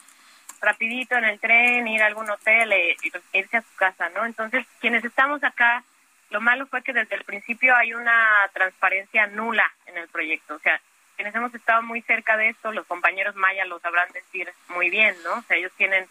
rapidito 0.61 1.15
en 1.15 1.25
el 1.25 1.39
tren, 1.39 1.87
ir 1.87 2.01
a 2.01 2.07
algún 2.07 2.29
hotel 2.29 2.71
e, 2.73 2.97
irse 3.33 3.57
a 3.57 3.61
su 3.61 3.75
casa, 3.75 4.09
¿no? 4.09 4.25
Entonces, 4.25 4.65
quienes 4.79 5.03
estamos 5.05 5.43
acá, 5.43 5.83
lo 6.29 6.41
malo 6.41 6.67
fue 6.67 6.83
que 6.83 6.93
desde 6.93 7.15
el 7.15 7.23
principio 7.23 7.75
hay 7.75 7.93
una 7.93 8.49
transparencia 8.53 9.27
nula 9.27 9.71
en 9.85 9.97
el 9.97 10.07
proyecto. 10.09 10.55
O 10.55 10.59
sea, 10.59 10.79
quienes 11.15 11.33
hemos 11.35 11.53
estado 11.53 11.81
muy 11.81 12.01
cerca 12.01 12.37
de 12.37 12.49
esto, 12.49 12.71
los 12.71 12.85
compañeros 12.87 13.35
Maya 13.35 13.65
lo 13.65 13.79
sabrán 13.79 14.11
decir 14.11 14.51
muy 14.69 14.89
bien, 14.89 15.15
¿no? 15.23 15.35
O 15.35 15.41
sea, 15.43 15.57
ellos 15.57 15.71
tienen 15.75 16.05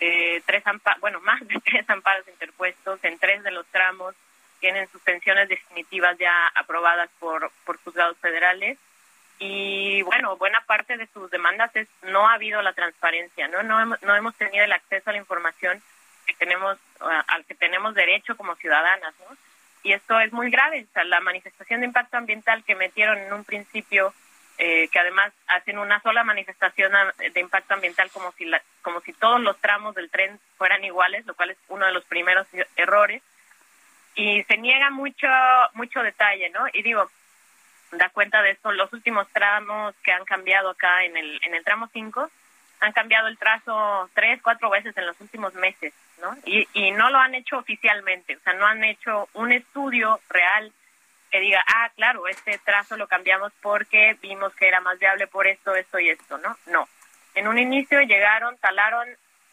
eh, 0.00 0.42
tres 0.46 0.66
amparos, 0.66 1.00
bueno, 1.00 1.20
más 1.22 1.40
de 1.46 1.60
tres 1.64 1.88
amparos 1.90 2.26
interpuestos 2.28 3.02
en 3.02 3.18
tres 3.18 3.42
de 3.42 3.50
los 3.50 3.66
tramos 3.66 4.14
tienen 4.60 4.88
suspensiones 4.90 5.48
definitivas 5.48 6.16
ya 6.18 6.48
aprobadas 6.54 7.10
por, 7.18 7.50
por 7.64 7.78
juzgados 7.82 8.16
federales 8.18 8.78
y 9.38 10.02
bueno, 10.02 10.36
buena 10.36 10.60
parte 10.62 10.96
de 10.96 11.06
sus 11.08 11.30
demandas 11.30 11.74
es 11.76 11.88
no 12.02 12.28
ha 12.28 12.34
habido 12.34 12.60
la 12.60 12.72
transparencia, 12.72 13.46
¿no? 13.48 13.62
No 13.62 13.80
hemos, 13.80 14.02
no 14.02 14.16
hemos 14.16 14.34
tenido 14.34 14.64
el 14.64 14.72
acceso 14.72 15.10
a 15.10 15.12
la 15.12 15.18
información 15.18 15.80
que 16.26 16.34
tenemos 16.34 16.76
al 17.00 17.44
que 17.44 17.54
tenemos 17.54 17.94
derecho 17.94 18.36
como 18.36 18.56
ciudadanas, 18.56 19.14
¿no? 19.20 19.36
Y 19.84 19.92
esto 19.92 20.18
es 20.18 20.32
muy 20.32 20.50
grave, 20.50 20.86
la 21.04 21.20
manifestación 21.20 21.80
de 21.80 21.86
impacto 21.86 22.16
ambiental 22.16 22.64
que 22.64 22.74
metieron 22.74 23.16
en 23.18 23.32
un 23.32 23.44
principio 23.44 24.12
eh, 24.58 24.88
que 24.88 24.98
además 24.98 25.32
hacen 25.46 25.78
una 25.78 26.00
sola 26.02 26.24
manifestación 26.24 26.92
de 27.16 27.40
impacto 27.40 27.74
ambiental 27.74 28.10
como 28.10 28.32
si 28.32 28.44
la, 28.44 28.60
como 28.82 29.00
si 29.02 29.12
todos 29.12 29.40
los 29.40 29.56
tramos 29.58 29.94
del 29.94 30.10
tren 30.10 30.40
fueran 30.56 30.82
iguales, 30.84 31.24
lo 31.26 31.34
cual 31.34 31.50
es 31.50 31.58
uno 31.68 31.86
de 31.86 31.92
los 31.92 32.04
primeros 32.06 32.48
errores 32.74 33.22
y 34.18 34.42
se 34.44 34.56
niega 34.58 34.90
mucho 34.90 35.28
mucho 35.74 36.02
detalle, 36.02 36.50
¿no? 36.50 36.66
Y 36.72 36.82
digo, 36.82 37.08
da 37.92 38.10
cuenta 38.10 38.42
de 38.42 38.50
esto, 38.50 38.72
los 38.72 38.92
últimos 38.92 39.28
tramos 39.28 39.94
que 40.02 40.12
han 40.12 40.24
cambiado 40.24 40.70
acá 40.70 41.04
en 41.04 41.16
el 41.16 41.38
en 41.44 41.54
el 41.54 41.64
tramo 41.64 41.88
5 41.92 42.28
han 42.80 42.92
cambiado 42.92 43.28
el 43.28 43.38
trazo 43.38 44.10
tres, 44.14 44.40
cuatro 44.42 44.70
veces 44.70 44.96
en 44.96 45.06
los 45.06 45.20
últimos 45.20 45.54
meses, 45.54 45.92
¿no? 46.20 46.36
Y, 46.44 46.68
y 46.74 46.90
no 46.92 47.10
lo 47.10 47.18
han 47.18 47.34
hecho 47.34 47.58
oficialmente, 47.58 48.36
o 48.36 48.40
sea, 48.40 48.54
no 48.54 48.66
han 48.66 48.84
hecho 48.84 49.28
un 49.34 49.52
estudio 49.52 50.20
real 50.28 50.72
que 51.30 51.40
diga, 51.40 51.62
ah, 51.66 51.90
claro, 51.96 52.26
este 52.26 52.58
trazo 52.64 52.96
lo 52.96 53.06
cambiamos 53.06 53.52
porque 53.62 54.16
vimos 54.22 54.54
que 54.54 54.68
era 54.68 54.80
más 54.80 54.98
viable 54.98 55.26
por 55.26 55.46
esto, 55.46 55.74
esto 55.74 55.98
y 55.98 56.10
esto, 56.10 56.38
¿no? 56.38 56.56
No. 56.66 56.88
En 57.34 57.48
un 57.48 57.58
inicio 57.58 58.00
llegaron, 58.02 58.56
talaron 58.58 59.08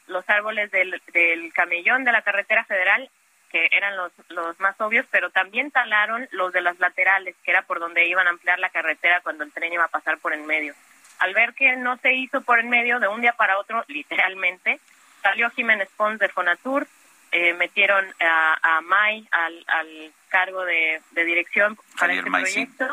los 0.08 0.28
árboles 0.30 0.72
del, 0.72 1.02
del 1.12 1.52
camellón 1.54 2.04
de 2.04 2.12
la 2.12 2.22
carretera 2.22 2.64
federal 2.66 3.10
que 3.56 3.70
eran 3.72 3.96
los, 3.96 4.12
los 4.28 4.60
más 4.60 4.76
obvios, 4.82 5.06
pero 5.10 5.30
también 5.30 5.72
talaron 5.72 6.28
los 6.32 6.52
de 6.52 6.60
las 6.60 6.78
laterales, 6.78 7.38
que 7.42 7.52
era 7.52 7.62
por 7.62 7.80
donde 7.80 8.06
iban 8.06 8.28
a 8.28 8.32
ampliar 8.32 8.60
la 8.60 8.70
carretera 8.70 9.22
cuando 9.22 9.46
el 9.46 9.54
tren 9.54 9.72
iba 9.72 9.86
a 9.86 9.88
pasar 9.88 10.18
por 10.18 10.34
en 10.34 10.46
medio. 10.46 10.74
Al 11.20 11.34
ver 11.34 11.54
que 11.54 11.78
no 11.78 11.96
se 12.00 12.14
hizo 12.14 12.42
por 12.42 12.60
en 12.60 12.68
medio, 12.68 13.00
de 13.00 13.08
un 13.08 13.22
día 13.22 13.32
para 13.32 13.58
otro, 13.58 13.86
literalmente, 13.88 14.82
salió 15.22 15.50
Jiménez 15.52 15.88
Pons 15.96 16.20
de 16.20 16.28
Fonatur, 16.28 16.86
eh, 17.32 17.54
metieron 17.54 18.06
a, 18.20 18.78
a 18.78 18.82
May 18.82 19.26
al, 19.32 19.64
al 19.68 20.12
cargo 20.28 20.66
de, 20.66 21.02
de 21.12 21.24
dirección 21.24 21.78
para 21.98 22.12
este 22.12 22.30
proyecto. 22.30 22.88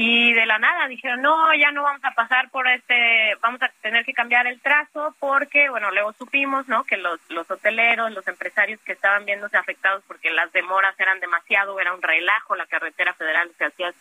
Y 0.00 0.32
de 0.32 0.46
la 0.46 0.60
nada 0.60 0.86
dijeron, 0.86 1.22
no, 1.22 1.52
ya 1.54 1.72
no 1.72 1.82
vamos 1.82 2.04
a 2.04 2.12
pasar 2.12 2.50
por 2.50 2.68
este, 2.68 3.34
vamos 3.42 3.60
a 3.62 3.68
tener 3.82 4.04
que 4.04 4.12
cambiar 4.12 4.46
el 4.46 4.60
trazo 4.60 5.12
porque, 5.18 5.68
bueno, 5.70 5.90
luego 5.90 6.12
supimos, 6.12 6.68
¿no? 6.68 6.84
Que 6.84 6.96
los, 6.96 7.18
los 7.30 7.50
hoteleros, 7.50 8.12
los 8.12 8.28
empresarios 8.28 8.80
que 8.82 8.92
estaban 8.92 9.24
viéndose 9.24 9.56
afectados 9.56 10.04
porque 10.06 10.30
las 10.30 10.52
demoras 10.52 10.94
eran 11.00 11.18
demasiado, 11.18 11.80
era 11.80 11.92
un 11.92 12.00
relajo, 12.00 12.54
la 12.54 12.66
carretera 12.66 13.12
federal 13.14 13.50
se 13.58 13.64
hacía 13.64 13.92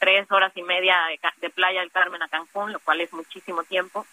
tres 0.00 0.26
horas 0.32 0.50
y 0.56 0.62
media 0.64 0.98
de, 1.40 1.50
Playa 1.50 1.82
del 1.82 1.92
Carmen 1.92 2.24
a 2.24 2.28
Cancún, 2.28 2.72
lo 2.72 2.80
cual 2.80 3.00
es 3.00 3.12
muchísimo 3.12 3.62
tiempo. 3.62 4.04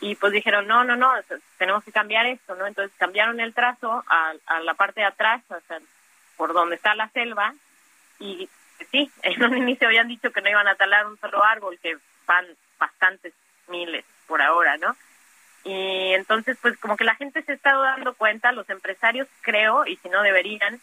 Y 0.00 0.14
pues 0.14 0.32
dijeron, 0.32 0.68
no, 0.68 0.84
no, 0.84 0.94
no, 0.94 1.12
tenemos 1.56 1.82
que 1.82 1.90
cambiar 1.90 2.26
esto, 2.26 2.54
¿no? 2.54 2.68
Entonces 2.68 2.96
cambiaron 2.98 3.40
el 3.40 3.52
trazo 3.52 4.04
a, 4.06 4.32
a 4.46 4.60
la 4.60 4.74
parte 4.74 5.00
de 5.00 5.06
atrás, 5.06 5.42
o 5.48 5.58
sea, 5.66 5.80
por 6.36 6.52
donde 6.52 6.76
está 6.76 6.94
la 6.94 7.08
selva, 7.08 7.52
y 8.20 8.48
sí, 8.86 9.10
en 9.22 9.42
un 9.44 9.56
inicio 9.56 9.88
habían 9.88 10.08
dicho 10.08 10.30
que 10.30 10.40
no 10.40 10.50
iban 10.50 10.68
a 10.68 10.74
talar 10.74 11.06
un 11.06 11.18
solo 11.18 11.42
árbol, 11.42 11.78
que 11.82 11.96
van 12.26 12.46
bastantes 12.78 13.32
miles 13.68 14.04
por 14.26 14.42
ahora, 14.42 14.76
¿no? 14.76 14.96
Y 15.64 16.14
entonces, 16.14 16.56
pues 16.62 16.78
como 16.78 16.96
que 16.96 17.04
la 17.04 17.16
gente 17.16 17.42
se 17.42 17.52
está 17.52 17.76
dando 17.76 18.14
cuenta, 18.14 18.52
los 18.52 18.68
empresarios 18.70 19.28
creo, 19.42 19.86
y 19.86 19.96
si 19.96 20.08
no 20.08 20.22
deberían, 20.22 20.80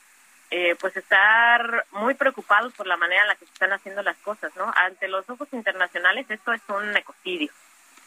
eh, 0.51 0.75
pues 0.79 0.95
estar 0.95 1.85
muy 1.91 2.13
preocupados 2.13 2.73
por 2.73 2.85
la 2.85 2.97
manera 2.97 3.23
en 3.23 3.27
la 3.29 3.35
que 3.35 3.45
se 3.45 3.53
están 3.53 3.73
haciendo 3.73 4.03
las 4.03 4.17
cosas, 4.17 4.55
¿no? 4.55 4.71
Ante 4.75 5.07
los 5.07 5.27
ojos 5.29 5.47
internacionales 5.53 6.29
esto 6.29 6.53
es 6.53 6.61
un 6.67 6.95
ecocidio 6.95 7.51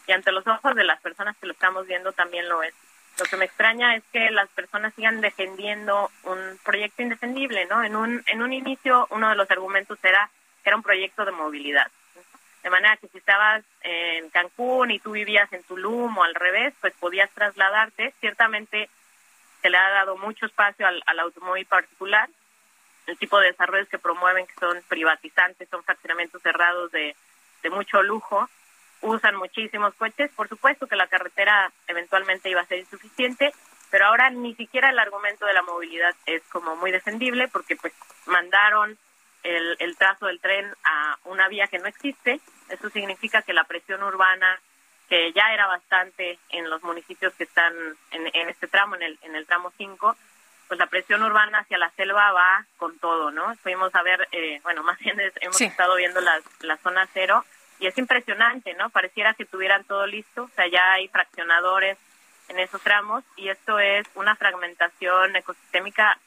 y 0.07 0.11
ante 0.11 0.31
los 0.31 0.47
ojos 0.47 0.73
de 0.75 0.83
las 0.83 1.01
personas 1.01 1.35
que 1.37 1.47
lo 1.47 1.53
estamos 1.53 1.85
viendo 1.85 2.11
también 2.13 2.47
lo 2.47 2.63
es. 2.63 2.73
Lo 3.19 3.25
que 3.25 3.37
me 3.37 3.45
extraña 3.45 3.95
es 3.95 4.03
que 4.13 4.31
las 4.31 4.47
personas 4.49 4.93
sigan 4.93 5.19
defendiendo 5.19 6.09
un 6.23 6.59
proyecto 6.63 7.01
indefendible, 7.01 7.65
¿no? 7.65 7.83
En 7.83 7.95
un, 7.95 8.23
en 8.27 8.41
un 8.41 8.53
inicio 8.53 9.07
uno 9.09 9.29
de 9.29 9.35
los 9.35 9.51
argumentos 9.51 9.97
era 10.03 10.29
que 10.63 10.69
era 10.69 10.77
un 10.77 10.83
proyecto 10.83 11.25
de 11.25 11.31
movilidad. 11.31 11.91
De 12.63 12.69
manera 12.69 12.97
que 12.97 13.07
si 13.07 13.17
estabas 13.17 13.63
en 13.81 14.29
Cancún 14.29 14.91
y 14.91 14.99
tú 14.99 15.11
vivías 15.11 15.51
en 15.53 15.63
Tulum 15.63 16.17
o 16.17 16.23
al 16.23 16.35
revés, 16.35 16.73
pues 16.79 16.93
podías 16.99 17.29
trasladarte. 17.31 18.13
Ciertamente 18.19 18.89
se 19.61 19.69
le 19.69 19.77
ha 19.77 19.89
dado 19.89 20.17
mucho 20.17 20.45
espacio 20.45 20.87
al, 20.87 21.01
al 21.05 21.19
automóvil 21.19 21.65
particular. 21.65 22.29
El 23.07 23.17
tipo 23.17 23.39
de 23.39 23.47
desarrollos 23.47 23.89
que 23.89 23.97
promueven, 23.97 24.45
que 24.47 24.53
son 24.59 24.81
privatizantes, 24.87 25.67
son 25.69 25.83
fraccionamientos 25.83 26.41
cerrados 26.41 26.91
de, 26.91 27.15
de 27.63 27.69
mucho 27.69 28.03
lujo, 28.03 28.49
usan 29.01 29.35
muchísimos 29.35 29.93
coches. 29.95 30.31
Por 30.35 30.47
supuesto 30.49 30.87
que 30.87 30.95
la 30.95 31.07
carretera 31.07 31.71
eventualmente 31.87 32.49
iba 32.49 32.61
a 32.61 32.65
ser 32.65 32.79
insuficiente, 32.79 33.51
pero 33.89 34.05
ahora 34.05 34.29
ni 34.29 34.55
siquiera 34.55 34.89
el 34.89 34.99
argumento 34.99 35.45
de 35.45 35.53
la 35.53 35.61
movilidad 35.63 36.15
es 36.25 36.43
como 36.51 36.75
muy 36.75 36.91
defendible 36.91 37.47
porque 37.47 37.75
pues 37.75 37.93
mandaron 38.25 38.97
el, 39.43 39.75
el 39.79 39.97
trazo 39.97 40.27
del 40.27 40.39
tren 40.39 40.73
a 40.83 41.17
una 41.25 41.47
vía 41.47 41.67
que 41.67 41.79
no 41.79 41.87
existe. 41.87 42.39
Eso 42.69 42.89
significa 42.89 43.41
que 43.41 43.53
la 43.53 43.63
presión 43.63 44.03
urbana 44.03 44.59
que 45.09 45.33
ya 45.33 45.51
era 45.53 45.65
bastante 45.65 46.37
en 46.49 46.69
los 46.69 46.83
municipios 46.83 47.33
que 47.33 47.43
están 47.43 47.73
en, 48.11 48.29
en 48.31 48.49
este 48.49 48.67
tramo, 48.67 48.95
en 48.95 49.01
el, 49.01 49.19
en 49.23 49.35
el 49.35 49.47
tramo 49.47 49.73
5, 49.75 50.15
pues 50.67 50.79
la 50.79 50.85
presión 50.85 51.23
urbana 51.23 51.59
hacia 51.59 51.79
la 51.79 51.89
selva 51.91 52.31
va 52.31 52.65
con 52.77 52.97
todo, 52.99 53.31
¿no? 53.31 53.55
Fuimos 53.55 53.93
a 53.95 54.03
ver, 54.03 54.27
eh, 54.31 54.59
bueno, 54.61 54.83
más 54.89 54.99
bien 54.99 55.19
hemos 55.41 55.59
estado 55.59 55.95
viendo 55.95 56.21
la, 56.21 56.39
la 56.61 56.77
zona 56.77 57.07
cero 57.11 57.43
y 57.79 57.87
es 57.87 57.97
impresionante, 57.97 58.73
¿no? 58.73 58.89
Pareciera 58.89 59.33
que 59.33 59.45
tuvieran 59.45 59.83
todo 59.85 60.05
listo, 60.05 60.43
o 60.43 60.49
sea, 60.55 60.67
ya 60.67 60.93
hay 60.93 61.07
fraccionadores 61.07 61.97
en 62.49 62.59
esos 62.59 62.81
tramos 62.81 63.23
y 63.37 63.49
esto 63.49 63.79
es 63.79 64.07
una 64.15 64.35
fragmentación 64.35 65.35
ecosistémica 65.35 66.17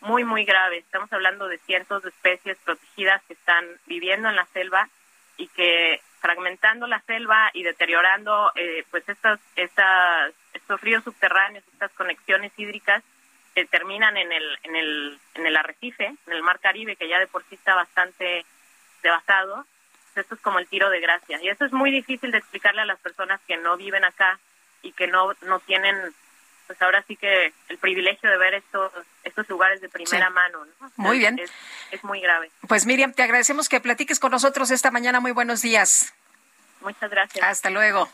muy, 0.00 0.24
muy 0.24 0.44
grave. 0.44 0.78
Estamos 0.78 1.12
hablando 1.12 1.48
de 1.48 1.58
cientos 1.58 2.02
de 2.02 2.10
especies 2.10 2.56
protegidas 2.58 3.22
que 3.24 3.32
están 3.32 3.64
viviendo 3.86 4.28
en 4.28 4.36
la 4.36 4.46
selva 4.46 4.88
y 5.36 5.48
que 5.48 6.00
fragmentando 6.20 6.86
la 6.86 7.00
selva 7.00 7.50
y 7.54 7.62
deteriorando 7.62 8.50
eh, 8.56 8.84
pues 8.90 9.08
estas, 9.08 9.40
estas, 9.56 10.32
estos 10.52 10.80
ríos 10.80 11.04
subterráneos, 11.04 11.64
estas 11.72 11.92
conexiones 11.92 12.52
hídricas 12.56 13.02
que 13.54 13.64
terminan 13.66 14.16
en 14.16 14.32
el, 14.32 14.58
en, 14.64 14.76
el, 14.76 15.18
en 15.34 15.46
el 15.46 15.56
arrecife, 15.56 16.06
en 16.06 16.32
el 16.32 16.42
mar 16.42 16.58
Caribe, 16.60 16.96
que 16.96 17.08
ya 17.08 17.18
de 17.18 17.28
por 17.28 17.44
sí 17.44 17.54
está 17.54 17.74
bastante 17.74 18.44
devastado, 19.02 19.64
esto 20.20 20.34
es 20.34 20.40
como 20.40 20.58
el 20.58 20.66
tiro 20.66 20.90
de 20.90 21.00
gracia. 21.00 21.38
Y 21.42 21.48
eso 21.48 21.64
es 21.64 21.72
muy 21.72 21.90
difícil 21.90 22.30
de 22.30 22.38
explicarle 22.38 22.82
a 22.82 22.86
las 22.86 22.98
personas 22.98 23.40
que 23.46 23.56
no 23.56 23.76
viven 23.76 24.04
acá 24.04 24.38
y 24.82 24.92
que 24.92 25.06
no, 25.06 25.32
no 25.42 25.60
tienen, 25.60 25.96
pues 26.66 26.80
ahora 26.82 27.02
sí 27.06 27.16
que 27.16 27.52
el 27.68 27.78
privilegio 27.78 28.30
de 28.30 28.38
ver 28.38 28.54
estos, 28.54 28.92
estos 29.24 29.48
lugares 29.48 29.80
de 29.80 29.88
primera 29.88 30.30
mano. 30.30 30.66
Muy 30.96 31.18
bien. 31.18 31.38
Es, 31.38 31.50
es 31.90 32.04
muy 32.04 32.20
grave. 32.20 32.50
Pues 32.66 32.86
Miriam, 32.86 33.12
te 33.12 33.22
agradecemos 33.22 33.68
que 33.68 33.80
platiques 33.80 34.20
con 34.20 34.30
nosotros 34.30 34.70
esta 34.70 34.90
mañana. 34.90 35.20
Muy 35.20 35.32
buenos 35.32 35.62
días. 35.62 36.12
Muchas 36.80 37.10
gracias. 37.10 37.44
Hasta 37.44 37.70
luego. 37.70 38.08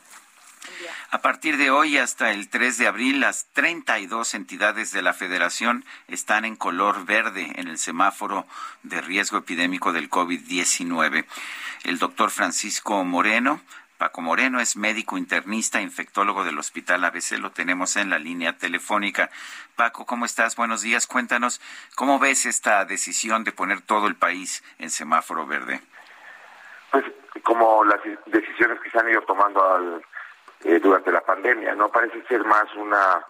A 1.10 1.18
partir 1.18 1.56
de 1.56 1.70
hoy 1.70 1.98
hasta 1.98 2.32
el 2.32 2.48
3 2.48 2.78
de 2.78 2.86
abril, 2.86 3.20
las 3.20 3.46
32 3.52 4.34
entidades 4.34 4.90
de 4.92 5.02
la 5.02 5.12
Federación 5.12 5.84
están 6.08 6.44
en 6.44 6.56
color 6.56 7.04
verde 7.04 7.52
en 7.56 7.68
el 7.68 7.78
semáforo 7.78 8.46
de 8.82 9.00
riesgo 9.00 9.38
epidémico 9.38 9.92
del 9.92 10.10
COVID-19. 10.10 11.24
El 11.84 11.98
doctor 11.98 12.30
Francisco 12.30 13.04
Moreno, 13.04 13.60
Paco 13.98 14.22
Moreno, 14.22 14.60
es 14.60 14.76
médico 14.76 15.16
internista, 15.16 15.80
infectólogo 15.80 16.44
del 16.44 16.58
Hospital 16.58 17.04
ABC, 17.04 17.38
lo 17.38 17.52
tenemos 17.52 17.96
en 17.96 18.10
la 18.10 18.18
línea 18.18 18.58
telefónica. 18.58 19.30
Paco, 19.76 20.04
¿cómo 20.06 20.24
estás? 20.24 20.56
Buenos 20.56 20.82
días. 20.82 21.06
Cuéntanos, 21.06 21.60
¿cómo 21.94 22.18
ves 22.18 22.44
esta 22.44 22.84
decisión 22.84 23.44
de 23.44 23.52
poner 23.52 23.82
todo 23.82 24.08
el 24.08 24.16
país 24.16 24.64
en 24.78 24.90
semáforo 24.90 25.46
verde? 25.46 25.80
Pues 26.90 27.04
como 27.42 27.84
las 27.84 28.00
decisiones 28.26 28.80
que 28.80 28.90
se 28.90 28.98
han 28.98 29.08
ido 29.08 29.22
tomando 29.22 29.62
al 29.64 30.04
eh, 30.64 30.80
durante 30.80 31.12
la 31.12 31.20
pandemia. 31.20 31.74
No 31.74 31.90
parece 31.90 32.22
ser 32.26 32.42
más 32.42 32.64
una 32.74 33.22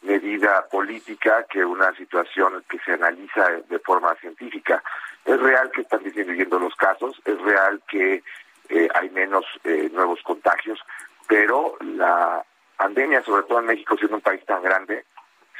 medida 0.00 0.66
política 0.68 1.44
que 1.50 1.62
una 1.62 1.94
situación 1.94 2.64
que 2.70 2.78
se 2.78 2.92
analiza 2.92 3.50
de 3.68 3.78
forma 3.80 4.14
científica. 4.14 4.82
Es 5.26 5.38
real 5.38 5.70
que 5.72 5.82
están 5.82 6.02
disminuyendo 6.02 6.58
los 6.58 6.74
casos, 6.76 7.20
es 7.26 7.38
real 7.42 7.82
que 7.86 8.22
eh, 8.70 8.88
hay 8.94 9.10
menos 9.10 9.44
eh, 9.64 9.90
nuevos 9.92 10.22
contagios, 10.22 10.80
pero 11.28 11.76
la 11.80 12.42
pandemia, 12.78 13.22
sobre 13.24 13.42
todo 13.42 13.60
en 13.60 13.66
México, 13.66 13.98
siendo 13.98 14.16
un 14.16 14.22
país 14.22 14.42
tan 14.46 14.62
grande, 14.62 15.04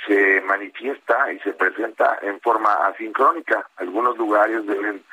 se 0.06 0.40
manifiesta 0.40 1.30
y 1.34 1.38
se 1.40 1.52
presenta 1.52 2.18
en 2.22 2.40
forma 2.40 2.72
asincrónica. 2.86 3.68
Algunos 3.76 4.16
lugares 4.16 4.66
deben 4.66 5.04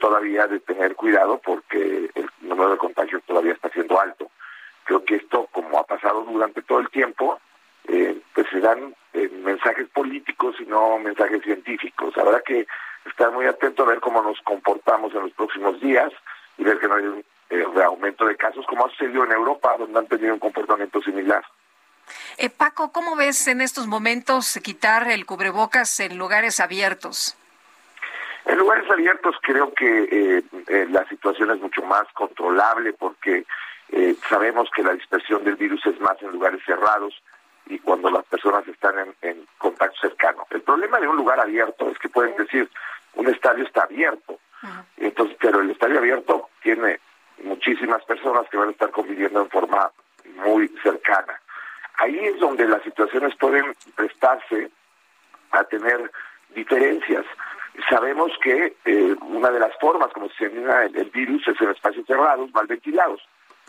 todavía 0.00 0.46
de 0.46 0.60
tener 0.60 0.96
cuidado 0.96 1.38
porque 1.44 2.10
el 2.14 2.30
número 2.40 2.70
de 2.70 2.78
contagios 2.78 3.22
todavía 3.24 3.52
está 3.52 3.68
siendo 3.68 4.00
alto. 4.00 4.28
Creo 4.88 5.04
que 5.04 5.16
esto, 5.16 5.46
como 5.52 5.78
ha 5.78 5.84
pasado 5.84 6.22
durante 6.22 6.62
todo 6.62 6.78
el 6.78 6.88
tiempo, 6.88 7.38
eh, 7.88 8.18
pues 8.32 8.46
se 8.50 8.58
dan 8.58 8.94
eh, 9.12 9.28
mensajes 9.44 9.86
políticos 9.90 10.56
y 10.60 10.64
no 10.64 10.98
mensajes 10.98 11.42
científicos. 11.42 12.16
Habrá 12.16 12.40
que 12.40 12.66
estar 13.04 13.30
muy 13.30 13.44
atento 13.44 13.82
a 13.82 13.88
ver 13.88 14.00
cómo 14.00 14.22
nos 14.22 14.40
comportamos 14.40 15.14
en 15.14 15.24
los 15.24 15.32
próximos 15.32 15.78
días 15.82 16.10
y 16.56 16.64
ver 16.64 16.78
que 16.78 16.88
no 16.88 16.94
hay 16.94 17.04
un 17.04 17.24
eh, 17.50 17.66
aumento 17.84 18.24
de 18.24 18.34
casos, 18.36 18.64
como 18.66 18.86
ha 18.86 18.90
sucedido 18.92 19.24
en 19.24 19.32
Europa, 19.32 19.76
donde 19.78 19.98
han 19.98 20.06
tenido 20.06 20.32
un 20.32 20.40
comportamiento 20.40 21.02
similar. 21.02 21.44
Eh, 22.38 22.48
Paco, 22.48 22.90
¿cómo 22.90 23.14
ves 23.14 23.46
en 23.46 23.60
estos 23.60 23.86
momentos 23.86 24.58
quitar 24.64 25.10
el 25.10 25.26
cubrebocas 25.26 26.00
en 26.00 26.16
lugares 26.16 26.60
abiertos? 26.60 27.36
En 28.46 28.56
lugares 28.56 28.90
abiertos 28.90 29.36
creo 29.42 29.74
que 29.74 30.42
la 30.88 31.06
situación 31.10 31.50
es 31.50 31.60
mucho 31.60 31.82
más 31.82 32.10
controlable 32.14 32.94
porque 32.94 33.44
eh, 33.90 34.16
sabemos 34.28 34.68
que 34.74 34.82
la 34.82 34.92
dispersión 34.92 35.44
del 35.44 35.56
virus 35.56 35.84
es 35.86 35.98
más 36.00 36.20
en 36.22 36.32
lugares 36.32 36.60
cerrados 36.64 37.22
y 37.66 37.78
cuando 37.78 38.10
las 38.10 38.24
personas 38.26 38.66
están 38.68 39.14
en, 39.22 39.46
contacto 39.56 39.98
cercano. 40.00 40.46
El 40.50 40.62
problema 40.62 40.98
de 41.00 41.08
un 41.08 41.16
lugar 41.16 41.40
abierto 41.40 41.90
es 41.90 41.98
que 41.98 42.08
pueden 42.08 42.36
decir, 42.36 42.68
un 43.14 43.28
estadio 43.28 43.64
está 43.64 43.82
abierto, 43.82 44.38
entonces, 44.96 45.36
pero 45.40 45.60
el 45.60 45.70
estadio 45.70 45.98
abierto 45.98 46.48
tiene 46.62 47.00
muchísimas 47.42 48.04
personas 48.04 48.48
que 48.50 48.56
van 48.56 48.68
a 48.68 48.72
estar 48.72 48.90
conviviendo 48.90 49.40
en 49.40 49.50
forma 49.50 49.90
muy 50.44 50.68
cercana. 50.82 51.40
Ahí 51.98 52.18
es 52.18 52.38
donde 52.38 52.66
las 52.66 52.82
situaciones 52.82 53.34
pueden 53.36 53.74
prestarse 53.94 54.70
a 55.50 55.64
tener 55.64 56.10
diferencias. 56.50 57.24
Sabemos 57.88 58.32
que 58.42 58.76
eh, 58.84 59.16
una 59.22 59.50
de 59.50 59.60
las 59.60 59.76
formas 59.78 60.12
como 60.12 60.28
se 60.30 60.46
elimina 60.46 60.84
el, 60.84 60.96
el 60.96 61.10
virus 61.10 61.46
es 61.48 61.60
en 61.60 61.70
espacios 61.70 62.06
cerrados, 62.06 62.52
mal 62.52 62.66
ventilados 62.66 63.20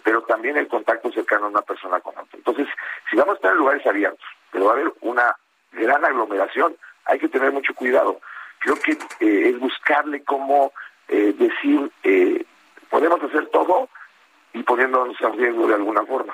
pero 0.04 0.22
también 0.24 0.58
el 0.58 0.68
contacto 0.68 1.12
cercano 1.12 1.46
a 1.46 1.50
una 1.50 1.62
persona 1.62 2.00
con 2.00 2.18
otra. 2.18 2.38
Entonces, 2.38 2.68
si 3.10 3.16
vamos 3.16 3.34
a 3.34 3.36
estar 3.36 3.52
en 3.52 3.58
lugares 3.58 3.86
abiertos, 3.86 4.26
pero 4.52 4.66
va 4.66 4.72
a 4.72 4.74
haber 4.76 4.94
una 5.02 5.36
gran 5.72 6.04
aglomeración, 6.04 6.76
hay 7.06 7.20
que 7.20 7.30
tener 7.30 7.52
mucho 7.52 7.74
cuidado. 7.74 8.20
Creo 8.60 8.76
que 8.80 8.92
eh, 8.92 9.50
es 9.50 9.60
buscarle 9.60 10.24
cómo 10.24 10.74
eh, 11.08 11.34
decir, 11.38 11.92
eh, 12.04 12.46
podemos 12.90 13.22
hacer 13.24 13.48
todo 13.48 13.90
y 14.54 14.64
poniéndonos 14.64 15.20
en 15.22 15.38
riesgo 15.38 15.68
de 15.68 15.76
alguna 15.76 16.04
forma. 16.06 16.34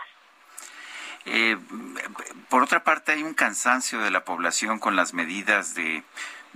por 2.49 2.63
otra 2.63 2.83
parte, 2.83 3.13
hay 3.13 3.23
un 3.23 3.33
cansancio 3.33 3.99
de 3.99 4.11
la 4.11 4.23
población 4.23 4.79
con 4.79 4.95
las 4.95 5.13
medidas 5.13 5.75
de 5.75 6.03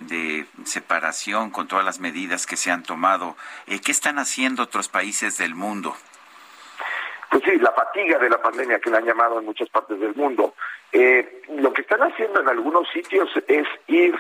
de 0.08 0.46
separación 0.66 1.50
con 1.52 1.68
todas 1.68 1.86
las 1.86 2.00
medidas 2.00 2.46
que 2.46 2.58
se 2.58 2.72
han 2.72 2.84
tomado. 2.84 3.36
Eh, 3.68 3.80
¿Qué 3.80 3.92
están 3.92 4.20
haciendo 4.20 4.64
otros 4.64 4.88
países 4.88 5.38
del 5.38 5.56
mundo? 5.56 5.96
Pues 7.30 7.44
sí, 7.44 7.58
la 7.60 7.72
fatiga 7.72 8.18
de 8.18 8.30
la 8.30 8.42
pandemia 8.42 8.80
que 8.80 8.90
la 8.90 8.98
han 8.98 9.06
llamado 9.06 9.40
en 9.40 9.46
muchas 9.46 9.70
partes 9.70 10.00
del 10.00 10.16
mundo. 10.16 10.56
Eh, 10.92 11.42
lo 11.50 11.72
que 11.72 11.82
están 11.82 12.02
haciendo 12.02 12.42
en 12.42 12.50
algunos 12.50 12.90
sitios 12.90 13.30
es 13.48 13.68
ir 13.88 14.16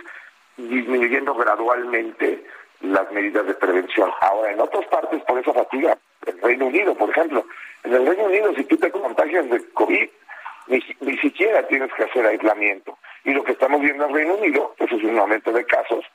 disminuyendo 0.57 1.34
gradualmente 1.34 2.43
las 2.82 3.12
medidas 3.12 3.47
de 3.47 3.55
prevención. 3.55 4.12
Ahora, 4.22 4.51
en 4.51 4.60
otras 4.60 4.86
partes, 4.88 5.24
por 5.24 5.39
esa 5.39 5.53
fatiga, 5.53 5.97
el 6.26 6.39
Reino 6.41 6.68
Unido, 6.68 6.93
por 6.95 7.10
ejemplo, 7.10 7.45
en 7.84 7.93
el 7.93 8.05
Reino 8.05 8.26
Unido, 8.26 8.53
si 8.55 8.64
tú 8.66 8.78
te 8.78 8.91
contagias 8.91 9.49
de 9.49 9.68
COVID, 9.70 10.10
ni, 10.68 11.18
siquiera 11.18 11.68
tienes 11.68 11.91
que 11.93 12.03
hacer 12.03 12.26
aislamiento. 12.26 12.97
Y 13.24 13.34
lo 13.34 13.43
que 13.43 13.53
estamos 13.53 13.82
viendo 13.82 14.05
en 14.05 14.14
Reino 14.14 14.36
Unido, 14.36 14.76
pues 14.78 14.91
es 14.91 15.03
un 15.03 15.18
aumento 15.18 15.51
de 15.51 15.66
casos, 15.66 16.05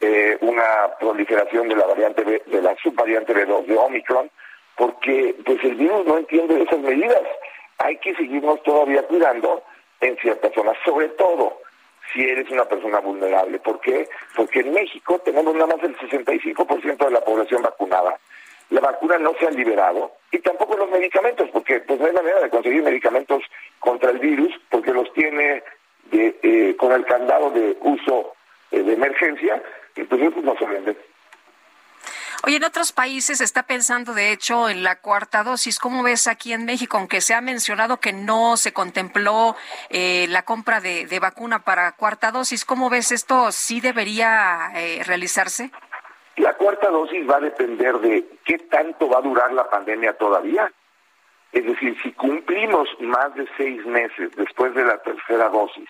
eh, 0.00 0.36
una 0.40 0.96
proliferación 1.00 1.68
de 1.68 1.76
la 1.76 1.86
variante 1.86 2.24
de 2.24 2.62
la 2.62 2.76
subvariante 2.82 3.34
B2 3.34 3.66
de 3.66 3.76
Omicron, 3.76 4.30
porque 4.76 5.34
pues 5.44 5.62
el 5.64 5.74
virus 5.74 6.06
no 6.06 6.18
entiende 6.18 6.62
esas 6.62 6.78
medidas. 6.80 7.22
Hay 7.78 7.96
que 7.98 8.14
seguirnos 8.14 8.62
todavía 8.62 9.02
cuidando 9.02 9.62
en 10.00 10.16
ciertas 10.18 10.52
zonas, 10.54 10.76
sobre 10.84 11.08
todo 11.10 11.58
si 12.12 12.22
eres 12.22 12.50
una 12.50 12.64
persona 12.64 13.00
vulnerable. 13.00 13.58
¿Por 13.58 13.80
qué? 13.80 14.08
Porque 14.36 14.60
en 14.60 14.72
México 14.72 15.18
tenemos 15.20 15.54
nada 15.54 15.74
más 15.74 15.84
el 15.84 15.96
65% 15.96 17.04
de 17.04 17.10
la 17.10 17.24
población 17.24 17.62
vacunada. 17.62 18.18
La 18.70 18.80
vacuna 18.80 19.18
no 19.18 19.34
se 19.38 19.46
ha 19.46 19.50
liberado 19.50 20.12
y 20.30 20.38
tampoco 20.38 20.76
los 20.76 20.90
medicamentos, 20.90 21.48
porque 21.50 21.80
pues 21.80 22.00
no 22.00 22.06
hay 22.06 22.12
manera 22.12 22.40
de 22.40 22.50
conseguir 22.50 22.82
medicamentos 22.82 23.42
contra 23.78 24.10
el 24.10 24.18
virus, 24.18 24.52
porque 24.70 24.92
los 24.92 25.12
tiene 25.12 25.62
eh, 26.10 26.74
con 26.78 26.92
el 26.92 27.04
candado 27.04 27.50
de 27.50 27.76
uso 27.80 28.34
eh, 28.70 28.82
de 28.82 28.94
emergencia, 28.94 29.62
entonces 29.94 30.30
pues 30.32 30.44
no 30.44 30.56
se 30.56 30.64
venden. 30.64 30.96
Oye, 32.44 32.56
en 32.56 32.64
otros 32.64 32.90
países 32.90 33.38
se 33.38 33.44
está 33.44 33.62
pensando, 33.62 34.14
de 34.14 34.32
hecho, 34.32 34.68
en 34.68 34.82
la 34.82 34.96
cuarta 34.96 35.44
dosis. 35.44 35.78
¿Cómo 35.78 36.02
ves 36.02 36.26
aquí 36.26 36.52
en 36.52 36.64
México? 36.64 36.96
Aunque 36.96 37.20
se 37.20 37.34
ha 37.34 37.40
mencionado 37.40 37.98
que 37.98 38.12
no 38.12 38.56
se 38.56 38.72
contempló 38.72 39.54
eh, 39.90 40.26
la 40.28 40.42
compra 40.42 40.80
de, 40.80 41.06
vacuna 41.20 41.60
para 41.60 41.92
cuarta 41.92 42.32
dosis, 42.32 42.64
¿cómo 42.64 42.90
ves 42.90 43.12
esto? 43.12 43.52
¿Sí 43.52 43.80
debería 43.80 44.72
eh, 44.74 45.02
realizarse? 45.06 45.70
La 46.36 46.54
cuarta 46.54 46.90
dosis 46.90 47.30
va 47.30 47.36
a 47.36 47.40
depender 47.40 48.00
de 48.00 48.26
qué 48.44 48.58
tanto 48.58 49.08
va 49.08 49.18
a 49.18 49.22
durar 49.22 49.52
la 49.52 49.70
pandemia 49.70 50.14
todavía. 50.14 50.72
Es 51.52 51.64
decir, 51.64 51.96
si 52.02 52.10
cumplimos 52.10 52.88
más 52.98 53.32
de 53.36 53.46
seis 53.56 53.86
meses 53.86 54.34
después 54.34 54.74
de 54.74 54.84
la 54.84 54.98
tercera 54.98 55.48
dosis 55.48 55.88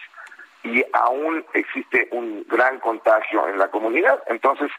y 0.64 0.84
aún 0.92 1.46
existe 1.54 2.08
un 2.10 2.44
gran 2.46 2.78
contagio 2.80 3.48
en 3.48 3.58
la 3.58 3.68
comunidad, 3.68 4.22
entonces 4.26 4.70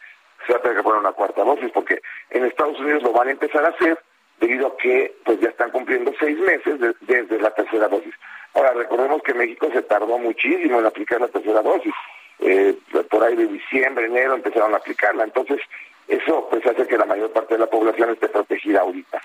se 0.46 0.54
va 0.54 0.60
a 0.60 0.76
que 0.76 0.84
poner 0.84 1.00
una 1.00 1.12
cuarta 1.12 1.44
dosis, 1.44 1.72
porque 1.72 2.02
en 2.30 2.46
Estados 2.46 2.80
Unidos 2.80 3.04
lo 3.04 3.12
van 3.12 3.28
a 3.28 3.32
empezar 3.32 3.66
a 3.66 3.70
hacer 3.70 3.98
debido 4.40 4.68
a 4.68 4.78
que 4.78 5.16
pues 5.24 5.40
ya 5.40 5.50
están 5.50 5.72
cumpliendo 5.72 6.12
seis 6.20 6.38
meses 6.40 6.80
desde 7.02 7.40
la 7.40 7.52
tercera 7.52 7.88
dosis. 7.88 8.14
Ahora, 8.54 8.74
recordemos 8.74 9.22
que 9.24 9.34
México 9.34 9.70
se 9.74 9.82
tardó 9.82 10.18
muchísimo 10.18 10.80
en 10.80 10.86
aplicar 10.86 11.22
la 11.22 11.28
tercera 11.28 11.62
dosis. 11.62 11.94
Eh, 12.40 12.78
por 13.10 13.24
ahí 13.24 13.36
de 13.36 13.48
diciembre, 13.48 14.06
enero 14.06 14.36
empezaron 14.36 14.74
a 14.74 14.78
aplicarla. 14.78 15.24
Entonces, 15.24 15.60
eso 16.08 16.48
pues 16.50 16.66
hace 16.66 16.86
que 16.88 16.98
la 16.98 17.06
mayor 17.06 17.32
parte 17.32 17.56
de 17.56 17.62
la 17.62 17.68
población 17.68 18.12
esté 18.12 18.28
protegida 18.28 18.82
ahorita. 18.82 19.22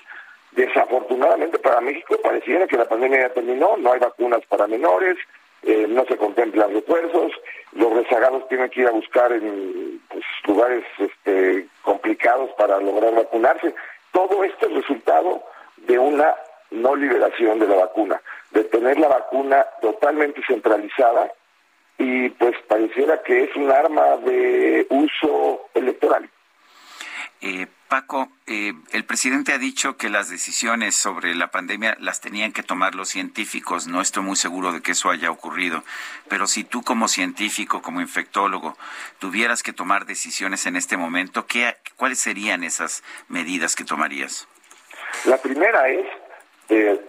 Desafortunadamente 0.51 1.59
para 1.59 1.81
México 1.81 2.17
pareciera 2.23 2.67
que 2.67 2.77
la 2.77 2.87
pandemia 2.87 3.21
ya 3.21 3.33
terminó, 3.33 3.77
no 3.77 3.91
hay 3.91 3.99
vacunas 3.99 4.43
para 4.47 4.67
menores, 4.67 5.17
eh, 5.63 5.85
no 5.89 6.05
se 6.05 6.17
contemplan 6.17 6.73
refuerzos, 6.73 7.31
los 7.73 7.93
rezagados 7.93 8.47
tienen 8.47 8.69
que 8.69 8.81
ir 8.81 8.87
a 8.87 8.91
buscar 8.91 9.31
en 9.31 10.01
pues, 10.09 10.23
lugares 10.45 10.83
este, 10.97 11.67
complicados 11.81 12.49
para 12.57 12.79
lograr 12.79 13.13
vacunarse. 13.13 13.73
Todo 14.11 14.43
esto 14.43 14.67
es 14.67 14.73
resultado 14.73 15.43
de 15.77 15.99
una 15.99 16.35
no 16.71 16.95
liberación 16.95 17.59
de 17.59 17.67
la 17.67 17.75
vacuna, 17.75 18.21
de 18.51 18.63
tener 18.65 18.99
la 18.99 19.07
vacuna 19.07 19.65
totalmente 19.81 20.41
centralizada 20.47 21.31
y 21.97 22.29
pues 22.29 22.55
pareciera 22.67 23.21
que 23.23 23.43
es 23.43 23.55
un 23.55 23.71
arma 23.71 24.17
de 24.17 24.87
uso 24.89 25.69
electoral. 25.73 26.29
Eh, 27.41 27.67
Paco, 27.89 28.29
eh, 28.45 28.73
el 28.91 29.03
presidente 29.03 29.51
ha 29.51 29.57
dicho 29.57 29.97
que 29.97 30.09
las 30.09 30.29
decisiones 30.29 30.95
sobre 30.95 31.33
la 31.33 31.47
pandemia 31.47 31.97
las 31.99 32.21
tenían 32.21 32.53
que 32.53 32.61
tomar 32.61 32.93
los 32.93 33.09
científicos. 33.09 33.87
No 33.87 33.99
estoy 33.99 34.21
muy 34.21 34.35
seguro 34.35 34.71
de 34.71 34.81
que 34.81 34.91
eso 34.91 35.09
haya 35.09 35.31
ocurrido. 35.31 35.83
Pero 36.29 36.45
si 36.45 36.63
tú 36.63 36.83
como 36.83 37.07
científico, 37.07 37.81
como 37.81 37.99
infectólogo, 37.99 38.77
tuvieras 39.17 39.63
que 39.63 39.73
tomar 39.73 40.05
decisiones 40.05 40.67
en 40.67 40.75
este 40.75 40.97
momento, 40.97 41.47
¿qué, 41.47 41.75
¿cuáles 41.97 42.19
serían 42.19 42.63
esas 42.63 43.03
medidas 43.27 43.75
que 43.75 43.83
tomarías? 43.83 44.47
La 45.25 45.37
primera 45.37 45.89
es 45.89 46.05
eh, 46.69 47.01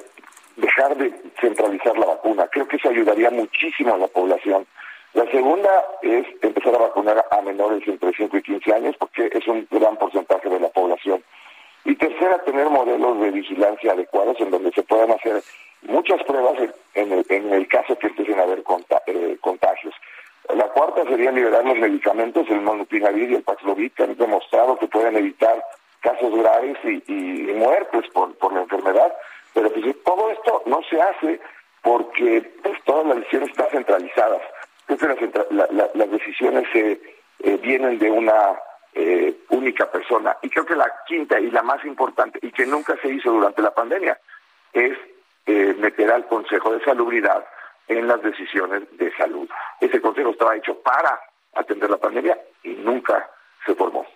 dejar 0.56 0.96
de 0.96 1.14
centralizar 1.42 1.96
la 1.98 2.06
vacuna. 2.06 2.48
Creo 2.50 2.66
que 2.66 2.76
eso 2.76 2.88
ayudaría 2.88 3.30
muchísimo 3.30 3.94
a 3.94 3.98
la 3.98 4.08
población 4.08 4.66
la 5.12 5.28
segunda 5.30 5.70
es 6.02 6.24
empezar 6.40 6.74
a 6.76 6.78
vacunar 6.78 7.26
a 7.30 7.40
menores 7.42 7.86
entre 7.86 8.12
5 8.12 8.36
y 8.36 8.42
15 8.42 8.72
años, 8.72 8.96
porque 8.98 9.28
es 9.32 9.46
un 9.48 9.66
gran 9.70 9.96
porcentaje 9.96 10.48
de 10.48 10.60
la 10.60 10.68
población. 10.68 11.22
Y 11.84 11.96
tercera, 11.96 12.38
tener 12.44 12.68
modelos 12.68 13.20
de 13.20 13.30
vigilancia 13.32 13.92
adecuados 13.92 14.40
en 14.40 14.50
donde 14.50 14.70
se 14.70 14.82
puedan 14.84 15.10
hacer 15.10 15.42
muchas 15.82 16.22
pruebas 16.24 16.54
en 16.94 17.12
el, 17.12 17.26
en 17.28 17.52
el 17.52 17.66
caso 17.68 17.98
que 17.98 18.06
empiecen 18.06 18.38
a 18.38 18.42
haber 18.44 18.62
eh, 19.06 19.38
contagios. 19.40 19.94
La 20.54 20.68
cuarta 20.68 21.04
sería 21.04 21.32
liberar 21.32 21.64
los 21.64 21.78
medicamentos, 21.78 22.48
el 22.48 22.60
monopinavir 22.60 23.30
y 23.30 23.34
el 23.36 23.42
Paxlovid, 23.42 23.92
que 23.92 24.04
han 24.04 24.16
demostrado 24.16 24.78
que 24.78 24.86
pueden 24.86 25.16
evitar 25.16 25.64
casos 26.00 26.34
graves 26.36 26.76
y, 26.84 27.52
muertes 27.54 28.08
por, 28.12 28.36
por 28.38 28.52
la 28.52 28.62
enfermedad. 28.62 29.12
Pero 29.54 29.70
pues 29.72 29.96
todo 30.04 30.30
esto 30.30 30.62
no 30.66 30.80
se 30.88 31.00
hace 31.00 31.40
porque 31.82 32.42
pues, 32.62 32.78
todas 32.84 33.06
las 33.06 33.16
decisiones 33.16 33.50
centralizadas 34.98 35.46
las 35.94 36.10
decisiones 36.10 36.64
eh, 36.74 37.58
vienen 37.62 37.98
de 37.98 38.10
una 38.10 38.58
eh, 38.92 39.44
única 39.50 39.90
persona. 39.90 40.36
Y 40.42 40.50
creo 40.50 40.66
que 40.66 40.74
la 40.74 40.92
quinta 41.06 41.38
y 41.38 41.50
la 41.50 41.62
más 41.62 41.84
importante, 41.84 42.38
y 42.42 42.50
que 42.50 42.66
nunca 42.66 42.96
se 43.00 43.08
hizo 43.08 43.30
durante 43.30 43.62
la 43.62 43.72
pandemia, 43.72 44.18
es 44.72 44.96
eh, 45.46 45.74
meter 45.78 46.10
al 46.10 46.26
Consejo 46.26 46.72
de 46.72 46.84
Salubridad 46.84 47.44
en 47.88 48.06
las 48.06 48.22
decisiones 48.22 48.82
de 48.98 49.12
salud. 49.16 49.48
Ese 49.80 50.00
consejo 50.00 50.30
estaba 50.30 50.56
hecho 50.56 50.80
para 50.80 51.20
atender 51.54 51.90
la 51.90 51.96
pandemia 51.96 52.38
y 52.62 52.70
nunca 52.70 53.28
se 53.66 53.74
formó. 53.74 54.06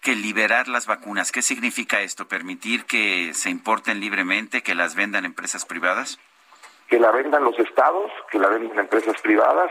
Que 0.00 0.14
liberar 0.14 0.68
las 0.68 0.86
vacunas, 0.86 1.32
¿qué 1.32 1.42
significa 1.42 2.00
esto? 2.00 2.28
¿Permitir 2.28 2.84
que 2.84 3.32
se 3.34 3.50
importen 3.50 4.00
libremente, 4.00 4.62
que 4.62 4.74
las 4.74 4.94
vendan 4.94 5.24
empresas 5.24 5.64
privadas? 5.64 6.18
Que 6.88 6.98
la 6.98 7.10
vendan 7.10 7.44
los 7.44 7.58
estados, 7.58 8.10
que 8.30 8.38
la 8.38 8.48
vendan 8.48 8.78
empresas 8.78 9.20
privadas, 9.22 9.70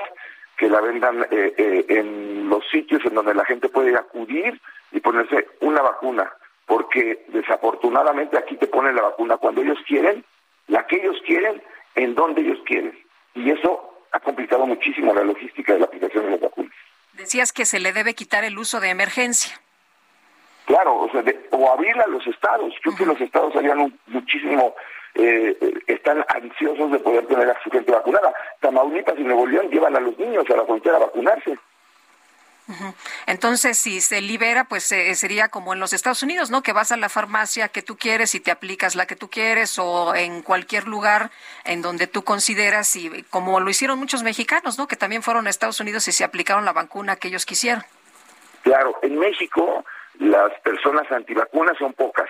que 0.58 0.70
la 0.70 0.82
vendan 0.82 1.24
eh, 1.32 1.54
eh, 1.58 1.86
en 1.89 2.49
los 2.49 2.68
sitios 2.70 3.04
en 3.06 3.16
donde 3.16 3.34
la 3.34 3.45
gente 3.45 3.70
puede 3.70 3.95
acudir 3.95 4.60
y 4.91 4.99
ponerse 4.99 5.47
una 5.62 5.82
vacuna, 5.82 6.32
porque 6.66 7.26
desafortunadamente 7.30 8.38
aquí 8.38 8.56
te 8.58 8.68
ponen 8.68 8.95
la 8.95 9.01
vacuna 9.01 9.38
cuando 9.38 9.62
ellos 9.62 9.80
quieren, 9.88 10.24
la 10.68 10.86
que 10.86 10.97
ellos 10.97 11.18
quieren, 11.26 11.62
en 11.95 12.16
donde 12.16 12.41
ellos 12.41 12.60
quieren. 12.66 12.97
Y 13.36 13.49
eso 13.49 13.93
ha 14.12 14.20
complicado 14.20 14.66
muchísimo 14.66 15.14
la 15.14 15.24
logística 15.24 15.74
de 15.74 15.80
la 15.80 15.86
aplicación 15.86 16.26
de 16.26 16.32
las 16.32 16.41
vacunas. 16.41 16.74
Decías 17.14 17.51
que 17.51 17.66
se 17.66 17.80
le 17.80 17.93
debe 17.93 18.14
quitar 18.14 18.43
el 18.43 18.58
uso 18.58 18.80
de 18.80 18.89
emergencia. 18.89 19.60
Claro, 20.66 20.95
o, 20.95 21.12
sea, 21.12 21.24
o 21.51 21.72
abrirla 21.72 22.04
a 22.04 22.08
los 22.08 22.26
estados. 22.26 22.74
Creo 22.82 22.95
que 22.95 23.06
los 23.06 23.20
estados 23.20 23.56
harían 23.56 23.99
muchísimo 24.08 24.76
eh, 25.16 25.57
están 25.88 26.24
ansiosos 26.28 26.91
de 26.91 26.99
poder 26.99 27.26
tener 27.28 27.49
a 27.49 27.64
su 27.64 27.70
gente 27.70 27.91
vacunada. 27.91 28.34
Tamaulipas 28.59 29.18
y 29.18 29.24
Nuevo 29.24 29.45
León 29.45 29.70
llevan 29.70 29.95
a 29.95 29.99
los 29.99 30.18
niños 30.18 30.45
a 30.49 30.57
la 30.57 30.66
frontera 30.66 30.97
a 30.97 31.01
vacunarse. 31.01 31.57
Entonces, 33.28 33.78
si 33.78 34.00
se 34.00 34.21
libera, 34.21 34.63
pues 34.63 34.89
eh, 34.92 35.13
sería 35.16 35.50
como 35.50 35.74
en 35.74 35.79
los 35.79 35.92
Estados 35.92 36.24
Unidos, 36.24 36.50
¿no? 36.50 36.63
Que 36.63 36.71
vas 36.71 36.92
a 36.92 36.97
la 36.97 37.09
farmacia 37.09 37.67
que 37.67 37.82
tú 37.82 37.97
quieres 37.97 38.36
y 38.36 38.39
te 38.39 38.51
aplicas 38.51 38.96
la 38.96 39.05
que 39.05 39.17
tú 39.17 39.29
quieres 39.29 39.78
o 39.79 40.16
en 40.16 40.42
cualquier 40.42 40.87
lugar 40.87 41.29
en 41.66 41.82
donde 41.82 42.08
tú 42.08 42.24
consideras 42.24 42.96
y 42.96 43.24
como 43.24 43.59
lo 43.59 43.70
hicieron 43.70 44.00
muchos 44.00 44.24
mexicanos, 44.24 44.78
¿no? 44.78 44.87
Que 44.87 44.96
también 44.96 45.24
fueron 45.24 45.47
a 45.47 45.50
Estados 45.50 45.82
Unidos 45.82 46.08
y 46.08 46.13
se 46.13 46.24
aplicaron 46.24 46.63
la 46.63 46.71
vacuna 46.71 47.17
que 47.17 47.28
ellos 47.28 47.46
quisieron. 47.46 47.83
Claro, 48.62 48.97
en 49.01 49.20
México 49.20 49.83
las 50.20 50.54
personas 50.62 51.12
antivacunas 51.12 51.78
son 51.78 51.93
pocas 51.93 52.29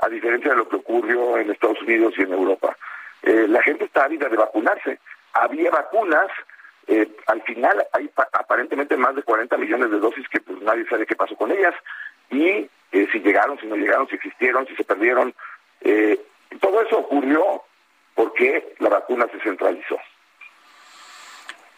a 0.00 0.08
diferencia 0.08 0.50
de 0.50 0.56
lo 0.56 0.68
que 0.68 0.76
ocurrió 0.76 1.38
en 1.38 1.50
Estados 1.50 1.80
Unidos 1.82 2.14
y 2.16 2.22
en 2.22 2.32
Europa. 2.32 2.76
Eh, 3.22 3.46
la 3.48 3.62
gente 3.62 3.84
está 3.84 4.04
ávida 4.04 4.28
de 4.28 4.36
vacunarse. 4.36 4.98
Había 5.34 5.70
vacunas, 5.70 6.28
eh, 6.86 7.08
al 7.26 7.42
final 7.42 7.84
hay 7.92 8.10
aparentemente 8.32 8.96
más 8.96 9.14
de 9.14 9.22
40 9.22 9.56
millones 9.58 9.90
de 9.90 9.98
dosis 9.98 10.26
que 10.28 10.40
pues 10.40 10.60
nadie 10.62 10.86
sabe 10.88 11.06
qué 11.06 11.16
pasó 11.16 11.36
con 11.36 11.52
ellas 11.52 11.74
y 12.30 12.68
eh, 12.92 13.08
si 13.12 13.20
llegaron, 13.20 13.58
si 13.60 13.66
no 13.66 13.76
llegaron, 13.76 14.08
si 14.08 14.16
existieron, 14.16 14.66
si 14.66 14.74
se 14.74 14.84
perdieron. 14.84 15.34
todo 16.60 16.82
eso 16.82 16.98
ocurrió 16.98 17.62
porque 18.14 18.74
la 18.78 18.88
vacuna 18.88 19.26
se 19.30 19.40
centralizó. 19.40 19.98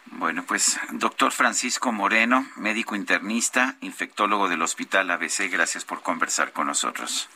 Bueno, 0.07 0.44
pues 0.47 0.78
doctor 0.93 1.32
Francisco 1.32 1.90
Moreno, 1.90 2.47
médico 2.57 2.94
internista, 2.94 3.77
infectólogo 3.81 4.49
del 4.49 4.62
Hospital 4.62 5.11
ABC, 5.11 5.51
gracias 5.51 5.85
por 5.85 6.03
conversar 6.03 6.53
con 6.53 6.66
nosotros. 6.66 7.28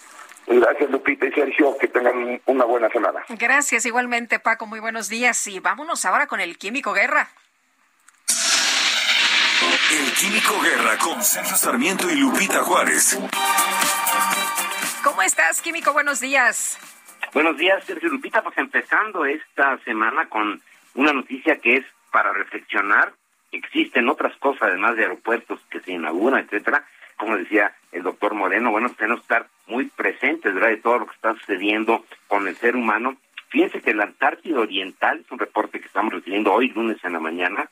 Gracias, 0.46 0.90
Lupita 0.90 1.26
y 1.26 1.32
Sergio. 1.32 1.76
Que 1.78 1.88
tengan 1.88 2.40
una 2.46 2.64
buena 2.64 2.88
semana. 2.88 3.24
Gracias, 3.30 3.84
igualmente, 3.86 4.38
Paco. 4.38 4.66
Muy 4.66 4.80
buenos 4.80 5.08
días. 5.08 5.46
Y 5.48 5.60
vámonos 5.60 6.04
ahora 6.04 6.26
con 6.26 6.40
el 6.40 6.56
Químico 6.56 6.92
Guerra. 6.92 7.28
El 9.90 10.12
Químico 10.12 10.60
Guerra 10.60 10.98
con 10.98 11.22
Sergio 11.22 11.56
Sarmiento 11.56 12.10
y 12.10 12.16
Lupita 12.16 12.62
Juárez. 12.62 13.18
¿Cómo 15.02 15.22
estás, 15.22 15.62
Químico? 15.62 15.92
Buenos 15.92 16.20
días. 16.20 16.78
Buenos 17.32 17.56
días, 17.56 17.84
Sergio 17.84 18.08
Lupita. 18.08 18.42
Pues 18.42 18.56
empezando 18.58 19.24
esta 19.24 19.78
semana 19.84 20.28
con 20.28 20.60
una 20.94 21.12
noticia 21.12 21.58
que 21.58 21.76
es 21.76 21.86
para 22.10 22.32
reflexionar. 22.32 23.12
Existen 23.52 24.08
otras 24.08 24.36
cosas, 24.38 24.62
además 24.64 24.96
de 24.96 25.02
aeropuertos 25.02 25.60
que 25.70 25.80
se 25.80 25.92
inauguran, 25.92 26.44
etcétera. 26.44 26.84
Como 27.16 27.36
decía 27.36 27.74
el 27.96 28.02
doctor 28.02 28.34
Moreno, 28.34 28.70
bueno, 28.70 28.90
tenemos 28.90 29.20
que 29.20 29.34
estar 29.34 29.46
muy 29.66 29.86
presentes 29.86 30.54
¿verdad? 30.54 30.68
de 30.68 30.76
todo 30.76 30.98
lo 30.98 31.06
que 31.06 31.14
está 31.14 31.34
sucediendo 31.34 32.04
con 32.28 32.46
el 32.46 32.56
ser 32.56 32.76
humano. 32.76 33.16
Fíjense 33.48 33.80
que 33.80 33.94
la 33.94 34.04
Antártida 34.04 34.60
Oriental, 34.60 35.20
es 35.20 35.30
un 35.30 35.38
reporte 35.38 35.80
que 35.80 35.86
estamos 35.86 36.12
recibiendo 36.12 36.52
hoy, 36.52 36.68
lunes 36.68 36.98
en 37.04 37.14
la 37.14 37.20
mañana, 37.20 37.68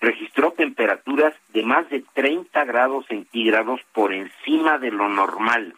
registró 0.00 0.52
temperaturas 0.52 1.34
de 1.52 1.62
más 1.64 1.88
de 1.90 2.04
30 2.14 2.64
grados 2.64 3.06
centígrados 3.06 3.80
por 3.92 4.12
encima 4.12 4.78
de 4.78 4.90
lo 4.90 5.08
normal. 5.08 5.74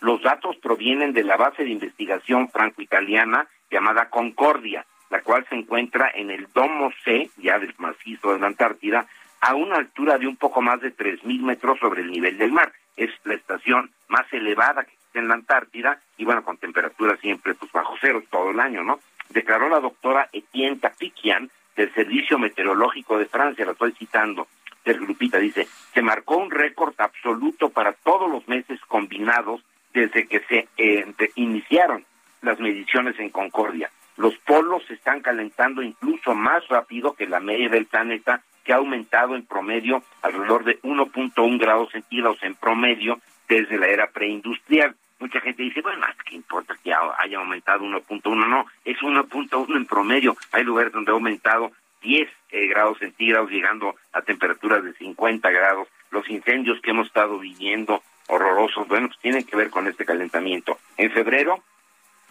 Los 0.00 0.22
datos 0.22 0.56
provienen 0.56 1.12
de 1.12 1.24
la 1.24 1.36
base 1.36 1.64
de 1.64 1.70
investigación 1.70 2.48
franco-italiana 2.48 3.48
llamada 3.70 4.08
Concordia, 4.08 4.86
la 5.10 5.22
cual 5.22 5.44
se 5.48 5.56
encuentra 5.56 6.10
en 6.14 6.30
el 6.30 6.46
Domo 6.54 6.92
C, 7.04 7.30
ya 7.38 7.58
del 7.58 7.74
macizo 7.78 8.32
de 8.32 8.38
la 8.38 8.46
Antártida, 8.46 9.06
a 9.40 9.54
una 9.54 9.76
altura 9.76 10.18
de 10.18 10.26
un 10.26 10.36
poco 10.36 10.62
más 10.62 10.80
de 10.80 10.94
3.000 10.94 11.40
metros 11.40 11.78
sobre 11.78 12.02
el 12.02 12.10
nivel 12.10 12.38
del 12.38 12.52
mar. 12.52 12.72
Es 12.96 13.10
la 13.24 13.34
estación 13.34 13.90
más 14.08 14.30
elevada 14.32 14.84
que 14.84 14.92
existe 14.92 15.18
en 15.18 15.28
la 15.28 15.34
Antártida 15.34 16.00
y 16.16 16.24
bueno, 16.24 16.44
con 16.44 16.56
temperaturas 16.56 17.20
siempre 17.20 17.54
pues 17.54 17.70
bajo 17.72 17.94
cero 18.00 18.22
todo 18.30 18.50
el 18.50 18.60
año, 18.60 18.82
¿no? 18.82 19.00
Declaró 19.28 19.68
la 19.68 19.80
doctora 19.80 20.28
Etienne 20.32 20.78
Tapikian 20.78 21.50
del 21.76 21.92
Servicio 21.92 22.38
Meteorológico 22.38 23.18
de 23.18 23.26
Francia, 23.26 23.66
la 23.66 23.72
estoy 23.72 23.92
citando, 23.92 24.48
del 24.86 25.00
Grupita, 25.00 25.38
dice, 25.38 25.66
se 25.92 26.00
marcó 26.00 26.36
un 26.36 26.50
récord 26.50 26.94
absoluto 26.98 27.70
para 27.70 27.92
todos 27.92 28.30
los 28.30 28.46
meses 28.48 28.80
combinados 28.86 29.60
desde 29.92 30.26
que 30.26 30.40
se 30.40 30.68
eh, 30.76 31.06
iniciaron 31.34 32.04
las 32.40 32.60
mediciones 32.60 33.18
en 33.18 33.30
Concordia. 33.30 33.90
Los 34.16 34.36
polos 34.38 34.84
se 34.86 34.94
están 34.94 35.20
calentando 35.20 35.82
incluso 35.82 36.34
más 36.34 36.66
rápido 36.68 37.14
que 37.14 37.26
la 37.26 37.40
media 37.40 37.68
del 37.68 37.86
planeta, 37.86 38.42
que 38.66 38.72
ha 38.72 38.76
aumentado 38.76 39.36
en 39.36 39.46
promedio 39.46 40.02
alrededor 40.22 40.64
de 40.64 40.82
1.1 40.82 41.58
grados 41.58 41.92
centígrados 41.92 42.42
en 42.42 42.56
promedio 42.56 43.20
desde 43.48 43.78
la 43.78 43.86
era 43.86 44.10
preindustrial. 44.10 44.96
Mucha 45.20 45.40
gente 45.40 45.62
dice, 45.62 45.80
bueno, 45.80 46.04
¿qué 46.24 46.34
importa 46.34 46.76
que 46.82 46.92
haya 46.92 47.38
aumentado 47.38 47.84
1.1? 47.84 48.48
No, 48.48 48.66
es 48.84 48.98
1.1 48.98 49.76
en 49.76 49.86
promedio. 49.86 50.36
Hay 50.50 50.64
lugares 50.64 50.92
donde 50.92 51.12
ha 51.12 51.14
aumentado 51.14 51.70
10 52.02 52.28
eh, 52.50 52.66
grados 52.66 52.98
centígrados, 52.98 53.50
llegando 53.50 53.94
a 54.12 54.22
temperaturas 54.22 54.82
de 54.82 54.92
50 54.94 55.48
grados. 55.50 55.88
Los 56.10 56.28
incendios 56.28 56.80
que 56.80 56.90
hemos 56.90 57.06
estado 57.06 57.38
viviendo, 57.38 58.02
horrorosos, 58.26 58.88
bueno, 58.88 59.06
pues 59.06 59.20
tienen 59.20 59.44
que 59.44 59.56
ver 59.56 59.70
con 59.70 59.86
este 59.86 60.04
calentamiento. 60.04 60.78
En 60.96 61.12
febrero, 61.12 61.62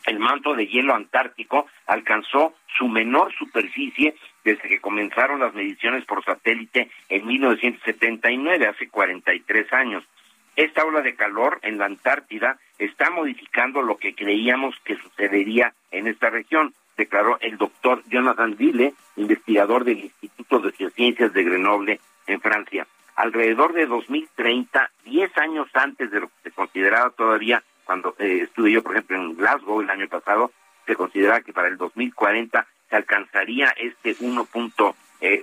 el 0.06 0.20
manto 0.20 0.54
de 0.54 0.68
hielo 0.68 0.94
antártico 0.94 1.68
alcanzó 1.88 2.54
su 2.78 2.88
menor 2.88 3.34
superficie 3.34 4.16
desde 4.44 4.70
que 4.70 4.80
comenzaron 4.80 5.40
las 5.40 5.54
mediciones 5.54 6.06
por 6.06 6.24
satélite 6.24 6.90
en 7.10 7.26
1979, 7.26 8.68
hace 8.68 8.90
43 8.90 9.74
años. 9.74 10.04
Esta 10.56 10.86
ola 10.86 11.02
de 11.02 11.16
calor 11.16 11.60
en 11.64 11.78
la 11.78 11.86
Antártida 11.86 12.58
está 12.78 13.10
modificando 13.10 13.82
lo 13.82 13.98
que 13.98 14.16
creíamos 14.16 14.76
que 14.86 14.96
sucedería 14.96 15.74
en 15.92 16.08
esta 16.08 16.30
región, 16.30 16.74
declaró 16.96 17.38
el 17.42 17.58
doctor 17.58 18.04
Jonathan 18.08 18.56
Ville, 18.56 18.94
investigador 19.18 19.84
del 19.84 20.12
Instituto 20.22 20.60
de 20.60 20.72
Geociencias 20.72 21.34
de 21.34 21.44
Grenoble 21.44 22.00
en 22.28 22.40
Francia. 22.40 22.88
Alrededor 23.18 23.74
de 23.74 23.86
2030, 23.86 24.92
10 25.04 25.38
años 25.38 25.68
antes 25.74 26.12
de 26.12 26.22
lo 26.22 26.28
que 26.28 26.34
se 26.44 26.52
consideraba 26.52 27.10
todavía 27.10 27.64
cuando 27.86 28.16
eh, 28.20 28.42
estuve 28.44 28.72
yo, 28.72 28.84
por 28.84 28.94
ejemplo, 28.94 29.16
en 29.16 29.36
Glasgow 29.36 29.82
el 29.82 29.90
año 29.90 30.08
pasado, 30.08 30.52
se 30.86 30.96
consideraba 30.96 31.42
que 31.42 31.54
para 31.54 31.68
el 31.68 31.78
2040 31.78 32.66
se 32.90 32.96
alcanzaría 32.96 33.74
este 33.78 34.16
1.5 34.18 34.96
eh, 35.22 35.42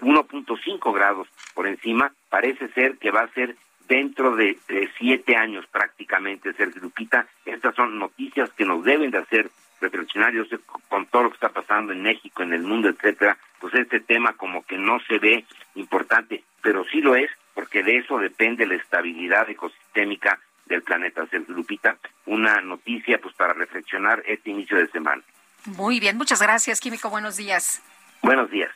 grados 0.93 1.29
por 1.55 1.67
encima. 1.67 2.13
Parece 2.29 2.69
ser 2.69 2.99
que 2.99 3.11
va 3.11 3.23
a 3.23 3.33
ser 3.33 3.57
dentro 3.89 4.37
de, 4.37 4.59
siete 4.99 5.37
años 5.37 5.67
prácticamente, 5.67 6.53
Sergio 6.55 6.83
Lupita. 6.83 7.27
Estas 7.45 7.75
son 7.75 7.99
noticias 7.99 8.51
que 8.53 8.65
nos 8.65 8.85
deben 8.85 9.11
de 9.11 9.19
hacer 9.19 9.51
reflexionar. 9.81 10.33
Yo 10.33 10.45
sé, 10.45 10.59
con 10.89 11.07
todo 11.07 11.25
lo 11.25 11.31
que 11.31 11.35
está 11.35 11.49
pasando 11.49 11.93
en 11.93 12.03
México, 12.03 12.43
en 12.43 12.53
el 12.53 12.63
mundo, 12.63 12.89
etcétera, 12.89 13.37
pues 13.61 13.75
este 13.75 14.01
tema 14.01 14.35
como 14.35 14.65
que 14.65 14.79
no 14.79 15.01
se 15.01 15.19
ve 15.19 15.45
importante, 15.75 16.45
pero 16.63 16.85
sí 16.85 17.01
lo 17.01 17.17
es 17.17 17.31
porque 17.55 17.83
de 17.83 17.99
eso 17.99 18.19
depende 18.19 18.67
la 18.67 18.77
estabilidad 18.77 19.49
ecosistémica 19.51 20.39
del 20.73 20.83
planeta. 20.83 21.27
Sergio 21.31 21.55
Lupita, 21.55 21.97
una 22.27 22.61
noticia 22.61 23.21
pues 23.21 23.35
para 23.35 23.53
reflexionar 23.53 24.23
este 24.27 24.51
inicio 24.51 24.77
de 24.79 24.89
semana. 24.89 25.23
Muy 25.65 26.01
bien, 26.01 26.17
muchas 26.17 26.43
gracias, 26.43 26.81
Químico. 26.81 27.11
Buenos 27.11 27.37
días. 27.37 27.83
Buenos 28.23 28.51
días. 28.51 28.71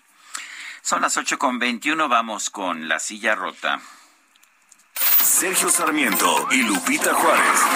Son 0.82 1.02
las 1.02 1.16
ocho 1.16 1.38
con 1.38 1.58
veintiuno, 1.58 2.08
vamos 2.08 2.50
con 2.50 2.88
la 2.88 3.00
silla 3.00 3.34
rota. 3.34 3.80
Sergio 4.94 5.68
Sarmiento 5.68 6.46
y 6.52 6.62
Lupita 6.62 7.12
Juárez. 7.12 7.66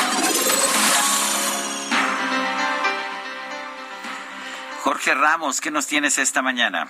Jorge 4.82 5.14
Ramos, 5.14 5.60
¿qué 5.60 5.70
nos 5.70 5.86
tienes 5.86 6.18
esta 6.18 6.42
mañana? 6.42 6.88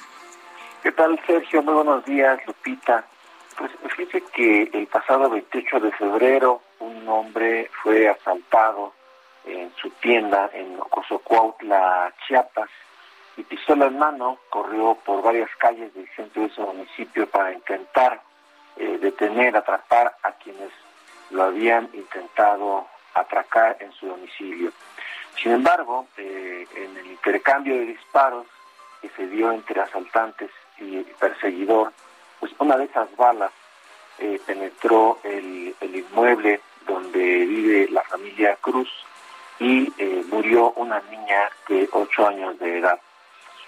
¿Qué 0.83 0.93
tal, 0.93 1.21
Sergio? 1.27 1.63
Muy 1.63 1.75
buenos 1.75 2.05
días, 2.05 2.39
Lupita. 2.47 3.05
Pues 3.57 3.71
fíjese 3.97 4.23
que 4.35 4.71
el 4.75 4.87
pasado 4.87 5.31
28 5.31 5.81
de 5.81 5.93
febrero 5.93 6.63
un 6.81 7.09
hombre 7.09 7.71
fue 7.83 8.09
asaltado 8.09 8.93
en 9.45 9.73
su 9.77 9.91
tienda 9.91 10.51
en 10.53 10.79
Ocosocuautla, 10.79 12.13
Chiapas, 12.27 12.69
y 13.37 13.43
pistola 13.45 13.87
en 13.87 13.99
mano 13.99 14.39
corrió 14.51 14.97
por 14.97 15.23
varias 15.23 15.49
calles 15.57 15.95
del 15.95 16.09
centro 16.15 16.43
de 16.43 16.49
ese 16.49 16.61
municipio 16.61 17.29
para 17.29 17.53
intentar 17.53 18.21
eh, 18.77 18.99
detener, 19.01 19.57
atrapar 19.57 20.17
a 20.23 20.33
quienes 20.33 20.71
lo 21.31 21.45
habían 21.45 21.89
intentado 21.93 22.87
atracar 23.15 23.77
en 23.81 23.93
su 23.93 24.07
domicilio. 24.07 24.73
Sin 25.41 25.53
embargo, 25.53 26.07
eh, 26.17 26.67
en 26.75 26.97
el 26.97 27.07
intercambio 27.07 27.75
de 27.75 27.87
disparos 27.87 28.47
que 29.01 29.09
se 29.11 29.27
dio 29.29 29.53
entre 29.53 29.81
asaltantes 29.81 30.51
y 30.79 31.03
perseguidor, 31.19 31.93
pues 32.39 32.53
una 32.59 32.77
de 32.77 32.85
esas 32.85 33.15
balas 33.17 33.53
eh, 34.19 34.41
penetró 34.45 35.19
el, 35.23 35.75
inmueble 35.81 36.61
donde 36.87 37.47
vive 37.47 37.89
la 37.91 38.03
familia 38.03 38.57
Cruz 38.61 38.89
y 39.59 39.93
murió 40.31 40.73
una 40.73 41.01
niña 41.11 41.51
de 41.69 41.89
ocho 41.93 42.27
años 42.27 42.59
de 42.59 42.79
edad. 42.79 42.99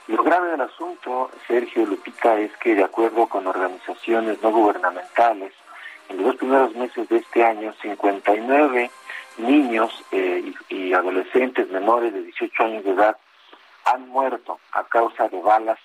Lo 0.08 0.22
grave 0.24 0.50
del 0.50 0.62
asunto, 0.62 1.30
Sergio 1.46 1.86
Lupita, 1.86 2.38
es 2.38 2.56
que 2.56 2.74
de 2.74 2.82
acuerdo 2.82 3.26
con 3.28 3.46
organizaciones 3.46 4.42
no 4.42 4.50
gubernamentales, 4.50 5.52
en 6.08 6.16
los 6.16 6.26
dos 6.26 6.36
primeros 6.36 6.74
meses 6.74 7.08
de 7.08 7.18
este 7.18 7.44
año, 7.44 7.72
59 7.80 8.90
niños 9.38 10.04
eh, 10.10 10.52
y, 10.68 10.92
adolescentes 10.92 11.70
menores 11.70 12.12
de 12.12 12.22
18 12.22 12.64
años 12.64 12.84
de 12.84 12.90
edad 12.90 13.16
han 13.84 14.08
muerto 14.08 14.58
a 14.72 14.84
causa 14.84 15.28
de 15.28 15.40
balas 15.40 15.78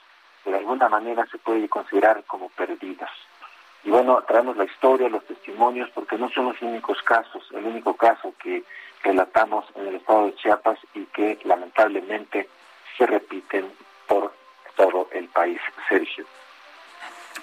que 0.44 0.52
de 0.52 0.58
alguna 0.58 0.90
manera 0.90 1.26
se 1.32 1.38
puede 1.38 1.70
considerar 1.70 2.24
como 2.26 2.50
perdidas. 2.50 3.10
Y 3.84 3.90
bueno, 3.90 4.22
traemos 4.28 4.58
la 4.58 4.66
historia, 4.66 5.10
los 5.10 5.26
testimonios, 5.26 5.90
porque 5.92 6.18
no 6.18 6.30
son 6.30 6.46
los 6.46 6.62
únicos 6.62 7.02
casos, 7.04 7.44
el 7.52 7.66
único 7.66 7.96
caso 7.96 8.34
que 8.42 8.64
relatamos 9.04 9.66
en 9.76 9.88
el 9.88 9.96
estado 9.96 10.26
de 10.26 10.36
Chiapas 10.36 10.80
y 10.94 11.06
que 11.06 11.40
lamentablemente 11.46 12.50
se 12.98 13.06
repiten 13.06 13.72
por 14.08 14.34
todo 14.76 15.08
el 15.12 15.28
país, 15.30 15.60
Sergio. 15.88 16.26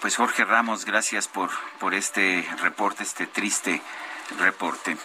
Pues 0.01 0.17
Jorge 0.17 0.45
Ramos, 0.45 0.85
gracias 0.85 1.29
por, 1.29 1.51
por 1.79 1.95
este 1.95 2.47
reporte, 2.61 3.05
este 3.05 3.27
triste 3.27 3.81
reporte. 4.39 4.97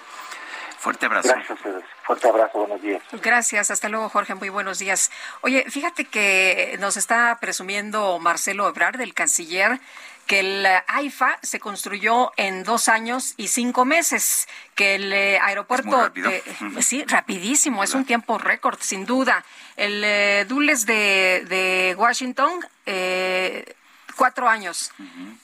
Fuerte 0.79 1.07
abrazo. 1.07 1.33
Gracias, 1.33 1.59
fuerte 2.03 2.29
abrazo, 2.29 2.59
buenos 2.59 2.81
días. 2.81 3.03
Gracias, 3.21 3.69
hasta 3.69 3.89
luego 3.89 4.07
Jorge, 4.07 4.33
muy 4.35 4.47
buenos 4.47 4.79
días. 4.79 5.11
Oye, 5.41 5.65
fíjate 5.69 6.05
que 6.05 6.77
nos 6.79 6.95
está 6.95 7.37
presumiendo 7.41 8.17
Marcelo 8.19 8.67
Ebrard, 8.67 8.97
del 8.97 9.13
canciller, 9.13 9.79
que 10.29 10.41
el 10.41 10.63
AIFA 10.85 11.39
se 11.41 11.59
construyó 11.59 12.31
en 12.37 12.63
dos 12.63 12.87
años 12.87 13.33
y 13.35 13.47
cinco 13.47 13.83
meses, 13.83 14.47
que 14.75 14.93
el 14.93 15.11
eh, 15.11 15.39
aeropuerto, 15.39 16.11
sí, 16.81 17.03
rapidísimo, 17.07 17.83
es 17.83 17.95
un 17.95 18.05
tiempo 18.05 18.37
récord, 18.37 18.77
sin 18.79 19.07
duda. 19.07 19.43
El 19.75 20.03
eh, 20.03 20.45
Dulles 20.47 20.85
de, 20.85 21.47
de 21.49 21.95
Washington 21.97 22.51
eh, 22.85 23.73
Cuatro 24.19 24.49
años. 24.49 24.91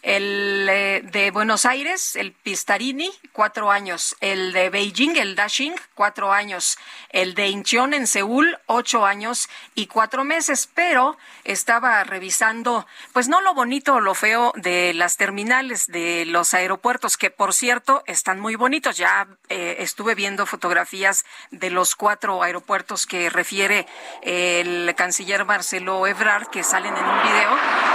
El 0.02 0.68
eh, 0.70 1.02
de 1.02 1.32
Buenos 1.32 1.66
Aires, 1.66 2.18
el 2.18 2.34
Pistarini, 2.34 3.10
cuatro 3.32 3.72
años. 3.72 4.18
El 4.20 4.52
de 4.52 4.70
Beijing, 4.70 5.16
el 5.16 5.38
Dashing, 5.38 5.76
cuatro 5.94 6.34
años. 6.34 6.78
El 7.10 7.36
de 7.36 7.48
Incheon 7.48 7.94
en 7.94 8.06
Seúl, 8.06 8.60
ocho 8.66 9.06
años 9.06 9.48
y 9.76 9.88
cuatro 9.88 10.26
meses. 10.26 10.70
Pero 10.74 11.18
estaba 11.46 12.04
revisando, 12.04 12.86
pues 13.14 13.30
no 13.30 13.40
lo 13.40 13.54
bonito 13.54 13.94
o 13.94 14.02
lo 14.02 14.14
feo 14.14 14.52
de 14.58 14.94
las 14.94 15.16
terminales 15.16 15.88
de 15.88 16.26
los 16.26 16.54
aeropuertos, 16.54 17.16
que 17.16 17.32
por 17.32 17.54
cierto 17.54 18.04
están 18.08 18.42
muy 18.42 18.56
bonitos. 18.56 18.98
Ya 18.98 19.26
eh, 19.48 19.78
estuve 19.80 20.16
viendo 20.16 20.46
fotografías 20.46 21.24
de 21.50 21.70
los 21.70 21.96
cuatro 21.96 22.44
aeropuertos 22.44 23.06
que 23.06 23.30
refiere 23.30 23.88
el 24.22 24.94
canciller 24.98 25.46
Marcelo 25.46 26.06
Ebrard, 26.08 26.48
que 26.48 26.62
salen 26.62 26.94
en 26.94 27.06
un 27.06 27.24
video 27.24 27.95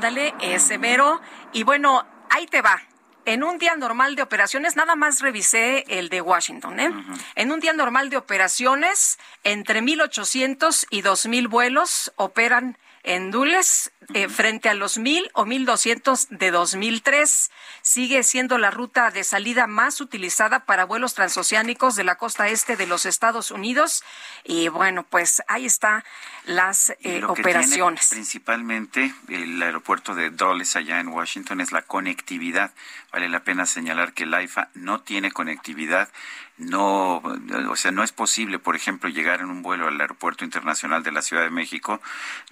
Ándale, 0.00 0.32
es 0.40 0.62
severo. 0.62 1.20
Y 1.52 1.62
bueno, 1.62 2.06
ahí 2.30 2.46
te 2.46 2.62
va. 2.62 2.80
En 3.26 3.44
un 3.44 3.58
día 3.58 3.76
normal 3.76 4.16
de 4.16 4.22
operaciones, 4.22 4.74
nada 4.74 4.96
más 4.96 5.20
revisé 5.20 5.84
el 5.88 6.08
de 6.08 6.22
Washington, 6.22 6.80
¿eh? 6.80 6.90
En 7.34 7.52
un 7.52 7.60
día 7.60 7.74
normal 7.74 8.08
de 8.08 8.16
operaciones, 8.16 9.18
entre 9.44 9.82
1.800 9.82 10.86
y 10.88 11.02
2.000 11.02 11.50
vuelos 11.50 12.14
operan 12.16 12.78
en 13.02 13.30
Dules 13.30 13.92
eh, 14.12 14.28
frente 14.28 14.68
a 14.68 14.74
los 14.74 14.98
1.000 14.98 15.30
o 15.34 15.46
1.200 15.46 16.28
de 16.28 16.50
2003. 16.50 17.50
Sigue 17.82 18.22
siendo 18.22 18.58
la 18.58 18.70
ruta 18.70 19.10
de 19.10 19.24
salida 19.24 19.66
más 19.66 20.00
utilizada 20.00 20.64
para 20.66 20.84
vuelos 20.84 21.14
transoceánicos 21.14 21.96
de 21.96 22.04
la 22.04 22.16
costa 22.16 22.48
este 22.48 22.76
de 22.76 22.86
los 22.86 23.06
Estados 23.06 23.50
Unidos. 23.50 24.02
Y 24.44 24.68
bueno, 24.68 25.04
pues 25.04 25.42
ahí 25.48 25.66
está 25.66 26.04
las 26.44 26.92
eh, 27.00 27.22
operaciones. 27.24 28.08
principalmente 28.08 29.14
el 29.28 29.62
aeropuerto 29.62 30.14
de 30.14 30.30
Dulles 30.30 30.76
allá 30.76 31.00
en 31.00 31.08
Washington 31.08 31.60
es 31.60 31.72
la 31.72 31.82
conectividad. 31.82 32.72
Vale 33.12 33.28
la 33.28 33.44
pena 33.44 33.66
señalar 33.66 34.12
que 34.12 34.24
el 34.24 34.34
AIFA 34.34 34.70
no 34.74 35.00
tiene 35.00 35.32
conectividad 35.32 36.08
no, 36.60 37.22
o 37.70 37.76
sea, 37.76 37.90
no 37.90 38.04
es 38.04 38.12
posible, 38.12 38.58
por 38.58 38.76
ejemplo, 38.76 39.08
llegar 39.08 39.40
en 39.40 39.50
un 39.50 39.62
vuelo 39.62 39.88
al 39.88 40.00
Aeropuerto 40.00 40.44
Internacional 40.44 41.02
de 41.02 41.10
la 41.10 41.22
Ciudad 41.22 41.42
de 41.42 41.50
México, 41.50 42.00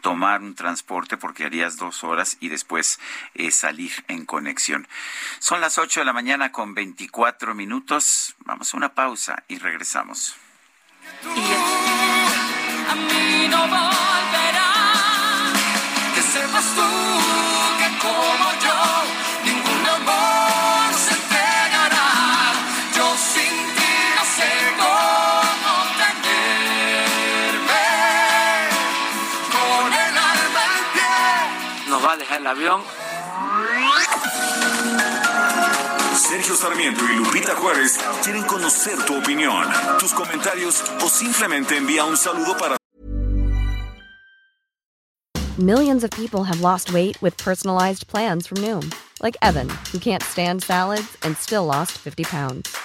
tomar 0.00 0.40
un 0.40 0.54
transporte 0.54 1.18
porque 1.18 1.44
harías 1.44 1.76
dos 1.76 2.02
horas 2.04 2.38
y 2.40 2.48
después 2.48 2.98
eh, 3.34 3.50
salir 3.50 3.92
en 4.08 4.24
conexión. 4.24 4.88
Son 5.40 5.60
las 5.60 5.76
8 5.76 6.00
de 6.00 6.06
la 6.06 6.14
mañana 6.14 6.52
con 6.52 6.74
24 6.74 7.54
minutos. 7.54 8.34
Vamos 8.46 8.72
a 8.72 8.76
una 8.78 8.94
pausa 8.94 9.44
y 9.46 9.58
regresamos. 9.58 10.36
a 11.24 12.94
mí 12.94 13.48
no 13.48 13.60
volverá, 13.68 14.72
que 16.14 16.22
sepas 16.22 16.74
tú 16.74 16.82
que 17.78 17.98
como 17.98 18.57
avión. 32.48 32.80
Sergio 36.16 36.56
Sarmiento 36.56 37.04
y 37.04 37.16
Lupita 37.16 37.54
Juárez 37.54 37.98
quieren 38.24 38.42
conocer 38.44 38.96
tu 39.06 39.16
opinión, 39.18 39.64
tus 39.98 40.12
comentarios 40.12 40.82
o 41.02 41.08
simplemente 41.08 41.76
envía 41.76 42.04
un 42.04 42.16
saludo 42.16 42.56
para 42.56 42.76
Millions 45.58 46.04
of 46.04 46.10
people 46.12 46.44
have 46.44 46.60
lost 46.60 46.92
weight 46.92 47.20
with 47.20 47.36
personalized 47.36 48.06
plans 48.06 48.46
from 48.46 48.58
Noom, 48.58 48.92
like 49.20 49.36
Evan, 49.42 49.68
who 49.92 49.98
can't 49.98 50.22
stand 50.22 50.62
salads 50.62 51.16
and 51.24 51.36
still 51.36 51.64
lost 51.64 51.98
50 51.98 52.24
pounds. 52.24 52.76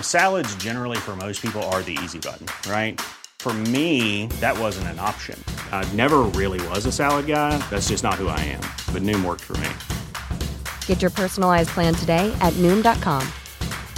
Salads, 0.00 0.52
generally, 0.56 0.98
for 0.98 1.14
most 1.14 1.40
people, 1.40 1.62
are 1.70 1.82
the 1.82 1.96
easy 2.02 2.18
button, 2.18 2.46
right? 2.68 3.00
For 3.46 3.54
me, 3.54 4.26
that 4.40 4.58
wasn't 4.58 4.88
an 4.88 4.98
option. 4.98 5.38
I 5.70 5.88
never 5.94 6.22
really 6.34 6.58
was 6.70 6.84
a 6.84 6.90
salad 6.90 7.28
guy. 7.28 7.56
That's 7.70 7.90
just 7.90 8.02
not 8.02 8.14
who 8.14 8.26
I 8.26 8.40
am. 8.40 8.60
But 8.92 9.02
Noom 9.02 9.24
worked 9.24 9.42
for 9.42 9.56
me. 9.58 9.68
Get 10.86 11.00
your 11.00 11.12
personalized 11.12 11.68
plan 11.68 11.94
today 11.94 12.36
at 12.40 12.52
Noom.com. 12.54 13.24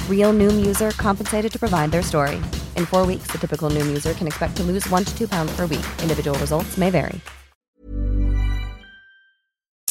Real 0.07 0.35
Noom 0.35 0.67
user 0.67 0.91
compensated 0.99 1.51
to 1.51 1.59
provide 1.59 1.93
their 1.93 2.03
story. 2.03 2.37
In 2.77 2.85
four 2.85 3.07
weeks, 3.07 3.29
the 3.29 3.39
typical 3.39 3.71
Noom 3.71 3.87
user 3.87 4.13
can 4.13 4.27
expect 4.27 4.55
to 4.59 4.63
lose 4.63 4.87
one 4.91 5.03
to 5.03 5.17
two 5.17 5.27
pounds 5.27 5.51
per 5.57 5.63
week. 5.63 5.87
Individual 6.03 6.39
results 6.41 6.77
may 6.77 6.91
vary. 6.91 7.19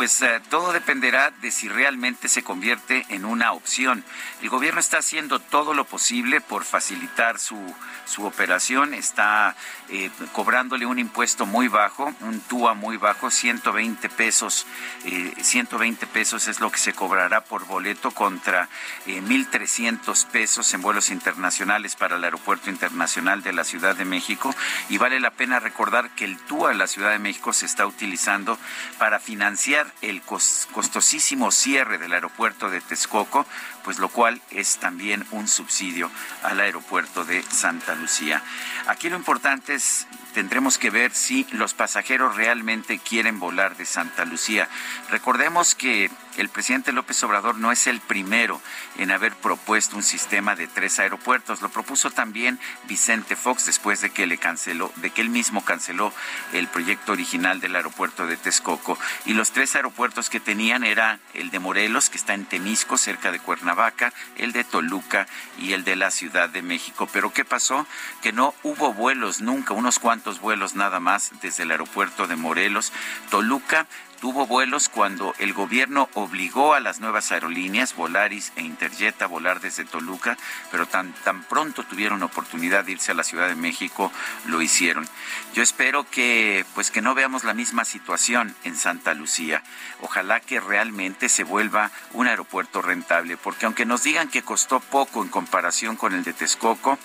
Pues 0.00 0.22
eh, 0.22 0.40
todo 0.48 0.72
dependerá 0.72 1.30
de 1.42 1.50
si 1.50 1.68
realmente 1.68 2.30
se 2.30 2.42
convierte 2.42 3.04
en 3.10 3.26
una 3.26 3.52
opción. 3.52 4.02
El 4.40 4.48
gobierno 4.48 4.80
está 4.80 4.96
haciendo 4.96 5.40
todo 5.40 5.74
lo 5.74 5.84
posible 5.84 6.40
por 6.40 6.64
facilitar 6.64 7.38
su, 7.38 7.58
su 8.06 8.24
operación, 8.24 8.92
está 8.94 9.54
eh, 9.88 10.10
cobrándole 10.32 10.84
un 10.84 10.98
impuesto 10.98 11.46
muy 11.46 11.68
bajo, 11.68 12.12
un 12.20 12.40
TUA 12.40 12.74
muy 12.74 12.96
bajo, 12.96 13.30
120 13.30 14.08
pesos, 14.08 14.66
eh, 15.04 15.32
120 15.40 16.06
pesos 16.06 16.48
es 16.48 16.60
lo 16.60 16.70
que 16.70 16.78
se 16.78 16.92
cobrará 16.92 17.42
por 17.42 17.66
boleto 17.66 18.10
contra 18.10 18.68
eh, 19.06 19.22
1.300 19.22 20.26
pesos 20.26 20.74
en 20.74 20.82
vuelos 20.82 21.10
internacionales 21.10 21.94
para 21.94 22.16
el 22.16 22.24
Aeropuerto 22.24 22.68
Internacional 22.68 23.42
de 23.42 23.52
la 23.52 23.64
Ciudad 23.64 23.94
de 23.94 24.04
México 24.04 24.54
y 24.88 24.98
vale 24.98 25.20
la 25.20 25.30
pena 25.30 25.60
recordar 25.60 26.10
que 26.10 26.24
el 26.24 26.38
TUA 26.38 26.70
de 26.70 26.74
la 26.76 26.86
Ciudad 26.88 27.10
de 27.10 27.18
México 27.18 27.52
se 27.52 27.66
está 27.66 27.86
utilizando 27.86 28.58
para 28.98 29.20
financiar 29.20 29.89
el 30.02 30.22
costosísimo 30.22 31.50
cierre 31.50 31.98
del 31.98 32.12
aeropuerto 32.12 32.70
de 32.70 32.80
Texcoco, 32.80 33.46
pues 33.84 33.98
lo 33.98 34.08
cual 34.08 34.40
es 34.50 34.78
también 34.78 35.26
un 35.30 35.48
subsidio 35.48 36.10
al 36.42 36.60
aeropuerto 36.60 37.24
de 37.24 37.42
Santa 37.42 37.94
Lucía. 37.94 38.42
Aquí 38.86 39.08
lo 39.08 39.16
importante 39.16 39.74
es 39.74 40.06
tendremos 40.34 40.78
que 40.78 40.90
ver 40.90 41.12
si 41.12 41.46
los 41.52 41.74
pasajeros 41.74 42.36
realmente 42.36 42.98
quieren 42.98 43.40
volar 43.40 43.76
de 43.76 43.84
Santa 43.84 44.24
Lucía. 44.24 44.68
Recordemos 45.10 45.74
que 45.74 46.10
el 46.40 46.48
presidente 46.48 46.92
López 46.92 47.22
Obrador 47.22 47.56
no 47.56 47.70
es 47.70 47.86
el 47.86 48.00
primero 48.00 48.60
en 48.96 49.10
haber 49.10 49.36
propuesto 49.36 49.96
un 49.96 50.02
sistema 50.02 50.56
de 50.56 50.66
tres 50.66 50.98
aeropuertos. 50.98 51.60
Lo 51.60 51.68
propuso 51.68 52.10
también 52.10 52.58
Vicente 52.88 53.36
Fox 53.36 53.66
después 53.66 54.00
de 54.00 54.10
que 54.10 54.26
le 54.26 54.38
canceló, 54.38 54.90
de 54.96 55.10
que 55.10 55.20
él 55.20 55.28
mismo 55.28 55.64
canceló 55.64 56.12
el 56.54 56.66
proyecto 56.66 57.12
original 57.12 57.60
del 57.60 57.76
aeropuerto 57.76 58.26
de 58.26 58.38
Texcoco. 58.38 58.98
Y 59.26 59.34
los 59.34 59.50
tres 59.50 59.76
aeropuertos 59.76 60.30
que 60.30 60.40
tenían 60.40 60.82
era 60.82 61.18
el 61.34 61.50
de 61.50 61.58
Morelos, 61.58 62.08
que 62.08 62.16
está 62.16 62.32
en 62.32 62.46
Temisco, 62.46 62.96
cerca 62.96 63.32
de 63.32 63.38
Cuernavaca, 63.38 64.12
el 64.36 64.52
de 64.52 64.64
Toluca 64.64 65.26
y 65.58 65.74
el 65.74 65.84
de 65.84 65.96
la 65.96 66.10
Ciudad 66.10 66.48
de 66.48 66.62
México. 66.62 67.06
Pero 67.12 67.34
¿qué 67.34 67.44
pasó? 67.44 67.86
Que 68.22 68.32
no 68.32 68.54
hubo 68.62 68.94
vuelos 68.94 69.42
nunca, 69.42 69.74
unos 69.74 69.98
cuantos 69.98 70.40
vuelos 70.40 70.74
nada 70.74 71.00
más 71.00 71.32
desde 71.42 71.64
el 71.64 71.70
aeropuerto 71.70 72.26
de 72.26 72.36
Morelos. 72.36 72.92
Toluca 73.28 73.86
tuvo 74.20 74.46
vuelos 74.46 74.88
cuando 74.88 75.34
el 75.38 75.52
gobierno 75.52 76.08
obligó 76.14 76.74
a 76.74 76.80
las 76.80 77.00
nuevas 77.00 77.32
aerolíneas, 77.32 77.96
Volaris 77.96 78.52
e 78.56 78.62
Interjet, 78.62 79.20
a 79.22 79.26
volar 79.26 79.60
desde 79.60 79.84
Toluca, 79.84 80.36
pero 80.70 80.86
tan, 80.86 81.12
tan 81.24 81.42
pronto 81.42 81.84
tuvieron 81.84 82.22
oportunidad 82.22 82.84
de 82.84 82.92
irse 82.92 83.12
a 83.12 83.14
la 83.14 83.24
Ciudad 83.24 83.48
de 83.48 83.54
México, 83.54 84.12
lo 84.46 84.60
hicieron. 84.62 85.08
Yo 85.54 85.62
espero 85.62 86.08
que, 86.08 86.64
pues 86.74 86.90
que 86.90 87.02
no 87.02 87.14
veamos 87.14 87.44
la 87.44 87.54
misma 87.54 87.84
situación 87.84 88.54
en 88.64 88.76
Santa 88.76 89.14
Lucía. 89.14 89.62
Ojalá 90.02 90.40
que 90.40 90.60
realmente 90.60 91.28
se 91.28 91.44
vuelva 91.44 91.90
un 92.12 92.26
aeropuerto 92.26 92.82
rentable, 92.82 93.36
porque 93.36 93.66
aunque 93.66 93.86
nos 93.86 94.02
digan 94.02 94.28
que 94.28 94.42
costó 94.42 94.80
poco 94.80 95.22
en 95.22 95.28
comparación 95.28 95.96
con 95.96 96.14
el 96.14 96.24
de 96.24 96.34
Texcoco, 96.34 96.98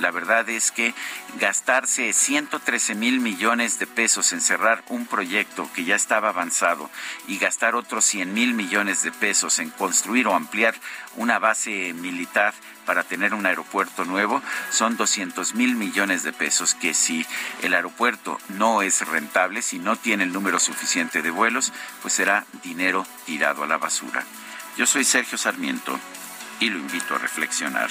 la 0.00 0.10
verdad 0.10 0.48
es 0.48 0.70
que 0.70 0.94
gastarse 1.38 2.12
113 2.12 2.94
mil 2.94 3.20
millones 3.20 3.78
de 3.78 3.86
pesos 3.86 4.32
en 4.32 4.40
cerrar 4.40 4.82
un 4.88 5.06
proyecto 5.06 5.68
que 5.74 5.84
ya 5.84 5.96
estaba 5.96 6.28
avanzado 6.28 6.90
y 7.26 7.38
gastar 7.38 7.74
otros 7.74 8.04
100 8.04 8.32
mil 8.32 8.54
millones 8.54 9.02
de 9.02 9.12
pesos 9.12 9.58
en 9.58 9.70
construir 9.70 10.26
o 10.26 10.34
ampliar 10.34 10.74
una 11.16 11.38
base 11.38 11.92
militar 11.94 12.54
para 12.84 13.02
tener 13.02 13.34
un 13.34 13.44
aeropuerto 13.44 14.04
nuevo 14.04 14.40
son 14.70 14.96
200 14.96 15.54
mil 15.54 15.74
millones 15.74 16.22
de 16.22 16.32
pesos 16.32 16.74
que 16.74 16.94
si 16.94 17.26
el 17.62 17.74
aeropuerto 17.74 18.38
no 18.50 18.82
es 18.82 19.06
rentable, 19.06 19.60
si 19.60 19.78
no 19.78 19.96
tiene 19.96 20.24
el 20.24 20.32
número 20.32 20.58
suficiente 20.60 21.20
de 21.20 21.30
vuelos, 21.30 21.72
pues 22.00 22.14
será 22.14 22.46
dinero 22.62 23.06
tirado 23.26 23.64
a 23.64 23.66
la 23.66 23.78
basura. 23.78 24.24
Yo 24.76 24.86
soy 24.86 25.04
Sergio 25.04 25.36
Sarmiento 25.36 25.98
y 26.60 26.70
lo 26.70 26.78
invito 26.78 27.14
a 27.14 27.18
reflexionar. 27.18 27.90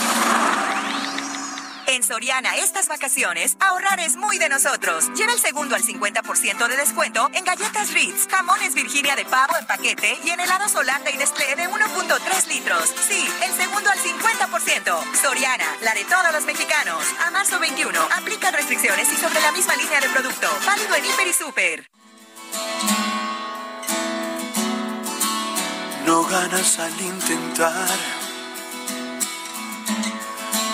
En 1.91 2.03
Soriana 2.03 2.55
estas 2.55 2.87
vacaciones, 2.87 3.57
ahorrar 3.59 3.99
es 3.99 4.15
muy 4.15 4.37
de 4.37 4.47
nosotros. 4.47 5.11
Lleva 5.13 5.33
el 5.33 5.39
segundo 5.39 5.75
al 5.75 5.83
50% 5.83 6.69
de 6.69 6.77
descuento 6.77 7.29
en 7.33 7.43
galletas 7.43 7.91
Ritz, 7.91 8.29
jamones 8.29 8.73
Virginia 8.73 9.17
de 9.17 9.25
pavo 9.25 9.57
en 9.59 9.67
paquete 9.67 10.17
y 10.23 10.29
en 10.29 10.39
helados 10.39 10.73
Holanda 10.73 11.11
y 11.11 11.17
Nestlé 11.17 11.53
de 11.53 11.67
1.3 11.67 12.47
litros. 12.47 12.95
Sí, 13.09 13.27
el 13.43 13.51
segundo 13.51 13.89
al 13.89 13.99
50%. 13.99 15.03
Soriana, 15.21 15.65
la 15.81 15.93
de 15.93 16.05
todos 16.05 16.31
los 16.31 16.45
mexicanos. 16.45 17.03
A 17.25 17.31
marzo 17.31 17.59
21, 17.59 17.99
aplica 18.15 18.51
restricciones 18.51 19.11
y 19.11 19.17
sobre 19.17 19.41
la 19.41 19.51
misma 19.51 19.75
línea 19.75 19.99
de 19.99 20.07
producto. 20.07 20.47
Válido 20.65 20.95
en 20.95 21.05
Hiper 21.05 21.27
y 21.27 21.33
Super. 21.33 21.91
No 26.05 26.23
ganas 26.23 26.79
al 26.79 27.01
intentar 27.01 28.20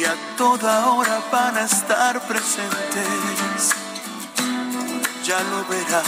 y 0.00 0.04
a 0.04 0.14
toda 0.36 0.92
hora 0.92 1.20
van 1.30 1.58
a 1.58 1.64
estar 1.64 2.20
presentes. 2.26 3.70
Ya 5.24 5.38
lo 5.42 5.64
verás. 5.66 6.04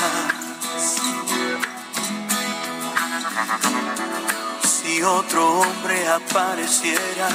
Si 4.62 5.02
otro 5.02 5.60
hombre 5.60 6.08
apareciera 6.08 7.28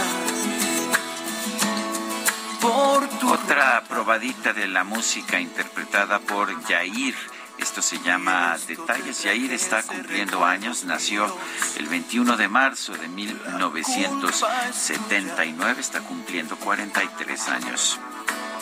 por 2.59 3.07
tu 3.19 3.27
Otra 3.31 3.83
probadita 3.87 4.51
de 4.53 4.67
la 4.67 4.83
música 4.83 5.39
interpretada 5.39 6.19
por 6.19 6.49
Yair. 6.67 7.15
Esto 7.57 7.81
se 7.81 7.97
llama 7.99 8.55
Detalles. 8.67 9.23
Yair 9.23 9.51
está 9.53 9.81
cumpliendo 9.83 10.43
años. 10.45 10.83
Nació 10.83 11.35
el 11.77 11.87
21 11.87 12.35
de 12.37 12.47
marzo 12.47 12.93
de 12.95 13.07
1979. 13.07 15.81
Está 15.81 16.01
cumpliendo 16.01 16.55
43 16.57 17.47
años. 17.49 17.99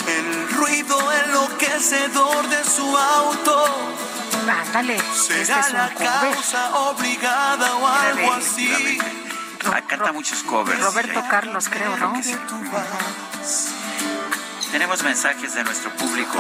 el 0.08 0.50
ruido 0.50 0.98
enloquecedor 1.26 2.48
de 2.50 2.64
su 2.64 2.98
auto. 2.98 3.66
Ándale, 4.68 4.96
este 4.98 5.46
Será 5.46 5.60
es 5.62 5.70
un 5.70 5.74
la 5.78 5.90
cover. 5.94 6.08
causa 6.10 6.76
obligada 6.78 7.76
o 7.78 7.88
algo 7.88 8.34
así. 8.34 9.00
Ah, 9.74 9.82
canta 9.82 10.12
muchos 10.12 10.44
covers. 10.44 10.80
Roberto 10.80 11.24
Carlos, 11.30 11.68
creo, 11.70 11.98
¿no? 11.98 12.14
Tenemos 14.76 15.04
mensajes 15.04 15.56
de 15.56 15.64
nuestro 15.64 15.90
público. 15.92 16.38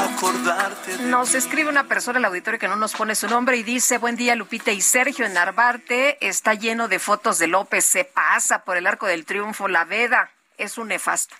Nos 1.05 1.35
escribe 1.35 1.69
una 1.69 1.85
persona 1.87 2.19
al 2.19 2.25
auditorio 2.25 2.59
que 2.59 2.67
no 2.67 2.75
nos 2.75 2.93
pone 2.93 3.15
su 3.15 3.29
nombre 3.29 3.55
y 3.55 3.63
dice, 3.63 3.97
buen 3.97 4.17
día 4.17 4.35
Lupita 4.35 4.73
y 4.73 4.81
Sergio, 4.81 5.25
en 5.25 5.31
Narvarte 5.31 6.17
está 6.19 6.53
lleno 6.53 6.89
de 6.89 6.99
fotos 6.99 7.39
de 7.39 7.47
López, 7.47 7.85
se 7.85 8.03
pasa 8.03 8.65
por 8.65 8.75
el 8.75 8.87
Arco 8.87 9.05
del 9.05 9.23
Triunfo, 9.23 9.69
la 9.69 9.85
veda, 9.85 10.31
es 10.57 10.77
un 10.77 10.89
nefasto. 10.89 11.33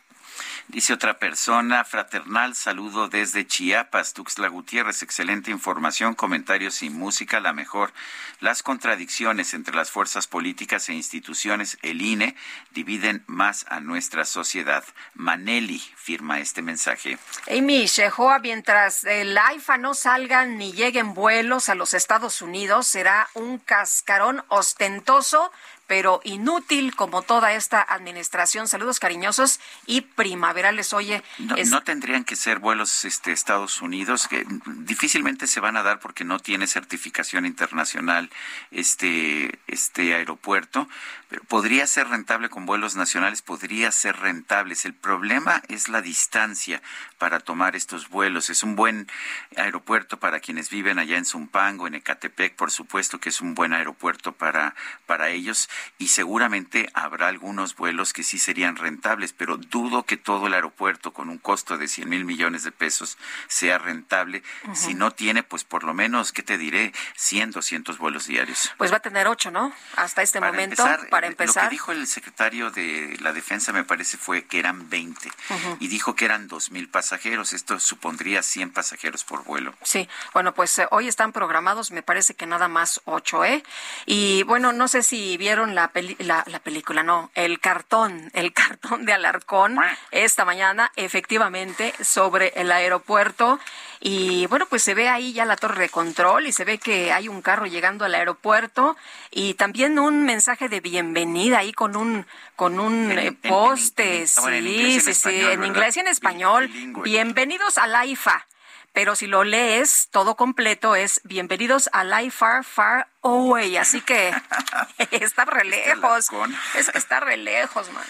Dice 0.68 0.94
otra 0.94 1.20
persona, 1.20 1.84
fraternal 1.84 2.56
saludo 2.56 3.08
desde 3.08 3.46
Chiapas, 3.46 4.14
Tuxtla 4.14 4.48
Gutiérrez, 4.48 5.04
excelente 5.04 5.52
información, 5.52 6.16
comentarios 6.16 6.82
y 6.84 6.90
música, 6.90 7.40
la 7.40 7.54
mejor. 7.54 7.94
Las 8.40 8.64
contradicciones 8.64 9.54
entre 9.54 9.76
las 9.76 9.92
fuerzas 9.92 10.28
políticas 10.28 10.90
e 10.90 10.94
instituciones, 10.94 11.78
el 11.82 12.02
INE, 12.02 12.36
dividen 12.72 13.24
más 13.28 13.66
a 13.70 13.80
nuestra 13.80 14.26
sociedad. 14.26 14.84
Maneli 15.14 15.80
firma 15.80 16.40
este 16.40 16.62
mensaje. 16.62 17.18
Amy 17.50 17.86
Shehoa, 17.86 18.40
mientras 18.40 19.04
el 19.04 19.38
AIFA 19.38 19.78
no 19.78 19.94
salgan 19.94 20.58
ni 20.58 20.74
lleguen 20.74 21.14
vuelos 21.14 21.70
a 21.70 21.76
los 21.76 21.94
Estados 21.94 22.42
Unidos, 22.42 22.88
será 22.88 23.30
un 23.34 23.60
cascarón 23.60 24.44
ostentoso 24.48 25.52
pero 25.88 26.20
inútil 26.24 26.96
como 26.96 27.22
toda 27.22 27.54
esta 27.54 27.82
administración. 27.82 28.68
Saludos 28.68 29.00
cariñosos 29.00 29.60
y 29.86 30.02
primaverales. 30.02 30.94
Oye, 30.94 31.24
No, 31.40 31.56
es- 31.56 31.70
no 31.70 31.84
tendrían 31.84 32.24
que 32.24 32.36
ser 32.36 32.60
vuelos 32.60 33.06
este, 33.06 33.32
Estados 33.32 33.82
Unidos, 33.82 34.28
que 34.28 34.46
difícilmente 34.66 35.48
se 35.48 35.60
van 35.60 35.78
a 35.78 35.84
dar 35.84 36.00
porque 36.00 36.24
no 36.24 36.40
tiene 36.40 36.68
certificación 36.68 37.46
internacional 37.46 38.30
este, 38.72 39.60
este 39.68 40.14
aeropuerto, 40.16 40.88
pero 41.30 41.44
podría 41.44 41.88
ser 41.88 42.08
rentable 42.10 42.50
con 42.50 42.66
vuelos 42.66 42.96
nacionales, 42.96 43.42
podría 43.42 43.92
ser 43.92 44.18
rentable. 44.18 44.76
El 44.84 44.94
problema 44.94 45.62
es 45.70 45.90
la 45.90 46.02
distancia 46.02 46.82
para 47.18 47.40
tomar 47.40 47.76
estos 47.76 48.10
vuelos. 48.10 48.50
Es 48.50 48.62
un 48.64 48.76
buen 48.76 49.08
aeropuerto 49.56 50.20
para 50.20 50.40
quienes 50.40 50.70
viven 50.70 51.00
allá 51.00 51.18
en 51.18 51.26
Zumpango, 51.26 51.88
en 51.88 51.96
Ecatepec, 51.96 52.56
por 52.56 52.72
supuesto 52.72 53.20
que 53.20 53.30
es 53.30 53.42
un 53.42 53.56
buen 53.56 53.74
aeropuerto 53.74 54.34
para, 54.34 54.76
para 55.06 55.30
ellos 55.30 55.70
y 55.98 56.10
seguramente 56.10 56.90
habrá 56.94 57.28
algunos 57.28 57.76
vuelos 57.76 58.14
que 58.14 58.24
sí 58.24 58.38
serían 58.38 58.76
rentables, 58.76 59.34
pero 59.34 59.58
dudo 59.58 60.04
que 60.04 60.18
todo 60.18 60.48
el 60.48 60.54
aeropuerto 60.54 61.14
con 61.14 61.30
un 61.30 61.38
costo 61.38 61.78
de 61.78 61.88
100 61.88 62.10
mil 62.10 62.26
millones 62.26 62.64
de 62.64 62.72
pesos 62.72 63.18
sea 63.48 63.78
rentable. 63.78 64.44
Si 64.74 64.94
no 64.94 65.12
tiene, 65.12 65.44
pues 65.44 65.64
por 65.64 65.84
lo 65.84 65.94
menos, 65.94 66.32
¿qué 66.32 66.44
te 66.44 66.58
diré? 66.58 66.94
100, 67.16 67.52
200 67.52 67.98
vuelos 67.98 68.28
diarios. 68.28 68.72
pues 68.78 68.92
va 68.92 68.98
a 68.98 69.02
tener 69.02 69.28
ocho, 69.28 69.52
¿no? 69.52 69.74
Hasta 69.96 70.22
este 70.22 70.40
Para 70.40 70.52
momento, 70.52 70.82
empezar, 70.84 71.10
para 71.10 71.28
Lo 71.28 71.32
empezar. 71.32 71.64
que 71.66 71.70
dijo 71.70 71.92
el 71.92 72.08
secretario 72.08 72.72
de 72.72 73.18
la 73.22 73.34
Defensa, 73.34 73.72
me 73.74 73.84
parece, 73.84 74.18
fue 74.18 74.46
que 74.46 74.60
eran 74.60 74.90
20 74.90 75.30
Ujú. 75.50 75.78
y 75.80 75.88
dijo 75.88 76.16
que 76.16 76.26
eran 76.26 76.48
2 76.48 76.72
mil 76.72 76.90
pasajeros. 76.90 77.54
Esto 77.54 77.80
supondría 77.80 78.42
100 78.44 78.72
pasajeros 78.72 79.24
por 79.24 79.44
vuelo. 79.44 79.74
Sí, 79.84 80.08
bueno, 80.34 80.54
pues 80.54 80.78
eh, 80.80 80.88
hoy 80.92 81.08
están 81.08 81.32
programados, 81.32 81.92
me 81.92 82.04
parece 82.04 82.34
que 82.36 82.46
nada 82.46 82.68
más 82.68 83.02
ocho, 83.06 83.44
¿eh? 83.46 83.64
Y 84.06 84.44
bueno, 84.44 84.74
no 84.74 84.88
sé 84.88 85.04
si 85.04 85.38
vieron 85.38 85.65
la, 85.74 85.88
peli- 85.88 86.18
la, 86.20 86.44
la 86.48 86.60
película, 86.60 87.02
no, 87.02 87.32
el 87.34 87.60
cartón, 87.60 88.30
el 88.34 88.54
cartón 88.54 89.06
de 89.06 89.14
Alarcón 89.14 89.78
esta 90.12 90.46
mañana, 90.46 90.92
efectivamente, 90.96 91.94
sobre 92.04 92.50
el 92.56 92.72
aeropuerto. 92.72 93.60
Y 94.02 94.46
bueno, 94.48 94.68
pues 94.68 94.84
se 94.84 94.94
ve 94.94 95.10
ahí 95.10 95.34
ya 95.34 95.46
la 95.46 95.56
torre 95.56 95.82
de 95.84 95.90
control 95.90 96.46
y 96.46 96.52
se 96.52 96.66
ve 96.66 96.78
que 96.78 97.12
hay 97.12 97.28
un 97.28 97.42
carro 97.42 97.66
llegando 97.66 98.06
al 98.06 98.14
aeropuerto 98.14 98.96
y 99.32 99.56
también 99.56 99.98
un 99.98 100.24
mensaje 100.26 100.70
de 100.70 100.82
bienvenida 100.82 101.60
ahí 101.60 101.72
con 101.74 101.96
un 101.96 102.28
con 102.56 102.80
un 102.80 103.10
En- 103.12 103.20
eh, 103.20 103.26
en- 103.28 103.36
poste, 103.38 104.20
en 104.20 104.28
sí, 104.28 105.00
sí, 105.02 105.14
sí, 105.14 105.30
en 105.42 105.64
inglés 105.64 105.98
y 105.98 106.02
en 106.02 106.08
español. 106.08 106.68
bilingüe. 106.68 107.04
Bienvenidos 107.04 107.78
a 107.78 107.88
la 107.88 108.06
IFA. 108.06 108.46
Pero 108.96 109.16
si 109.16 109.28
lo 109.28 109.44
lees 109.44 110.08
todo 110.10 110.36
completo 110.36 110.96
es 110.96 111.20
bienvenidos 111.26 111.90
a 111.92 112.06
Life 112.06 112.38
Far 112.38 112.64
Far 112.64 113.10
Away, 113.22 113.76
así 113.76 114.00
que 114.00 114.34
está 115.12 115.44
re 115.44 115.66
lejos. 115.66 116.32
Es 116.76 116.90
que 116.90 116.98
está 116.98 117.20
re 117.20 117.36
lejos, 117.36 117.92
man. 117.92 118.06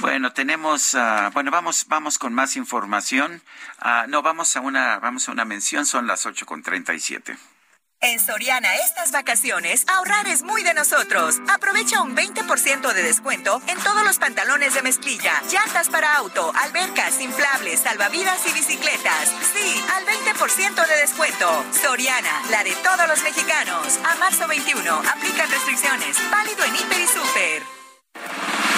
Bueno, 0.00 0.32
tenemos, 0.32 0.92
uh, 0.92 1.30
bueno, 1.32 1.50
vamos, 1.50 1.86
vamos 1.88 2.18
con 2.18 2.34
más 2.34 2.56
información. 2.56 3.42
Uh, 3.82 4.08
no, 4.08 4.20
vamos 4.20 4.54
a 4.54 4.60
una, 4.60 4.98
vamos 4.98 5.28
a 5.28 5.32
una 5.32 5.46
mención. 5.46 5.86
Son 5.86 6.06
las 6.06 6.26
ocho 6.26 6.44
con 6.44 6.62
treinta 6.62 6.92
y 6.92 7.00
siete. 7.00 7.36
En 8.00 8.20
Soriana 8.20 8.76
estas 8.76 9.10
vacaciones, 9.10 9.84
ahorrar 9.88 10.28
es 10.28 10.44
muy 10.44 10.62
de 10.62 10.72
nosotros. 10.72 11.40
Aprovecha 11.52 12.00
un 12.00 12.14
20% 12.14 12.92
de 12.92 13.02
descuento 13.02 13.60
en 13.66 13.76
todos 13.78 14.04
los 14.04 14.18
pantalones 14.18 14.74
de 14.74 14.82
mezclilla, 14.82 15.42
llantas 15.50 15.88
para 15.88 16.14
auto, 16.14 16.52
albercas, 16.54 17.20
inflables, 17.20 17.80
salvavidas 17.80 18.46
y 18.46 18.52
bicicletas. 18.52 19.34
Sí, 19.52 19.84
al 19.96 20.06
20% 20.06 20.86
de 20.86 20.96
descuento. 20.96 21.64
Soriana, 21.72 22.42
la 22.52 22.62
de 22.62 22.72
todos 22.84 23.08
los 23.08 23.20
mexicanos. 23.24 23.98
A 24.08 24.14
marzo 24.14 24.46
21, 24.46 24.92
aplican 24.94 25.50
restricciones. 25.50 26.16
Válido 26.30 26.64
en 26.64 26.76
Hiper 26.76 27.00
y 27.00 27.06
Super. 27.08 28.77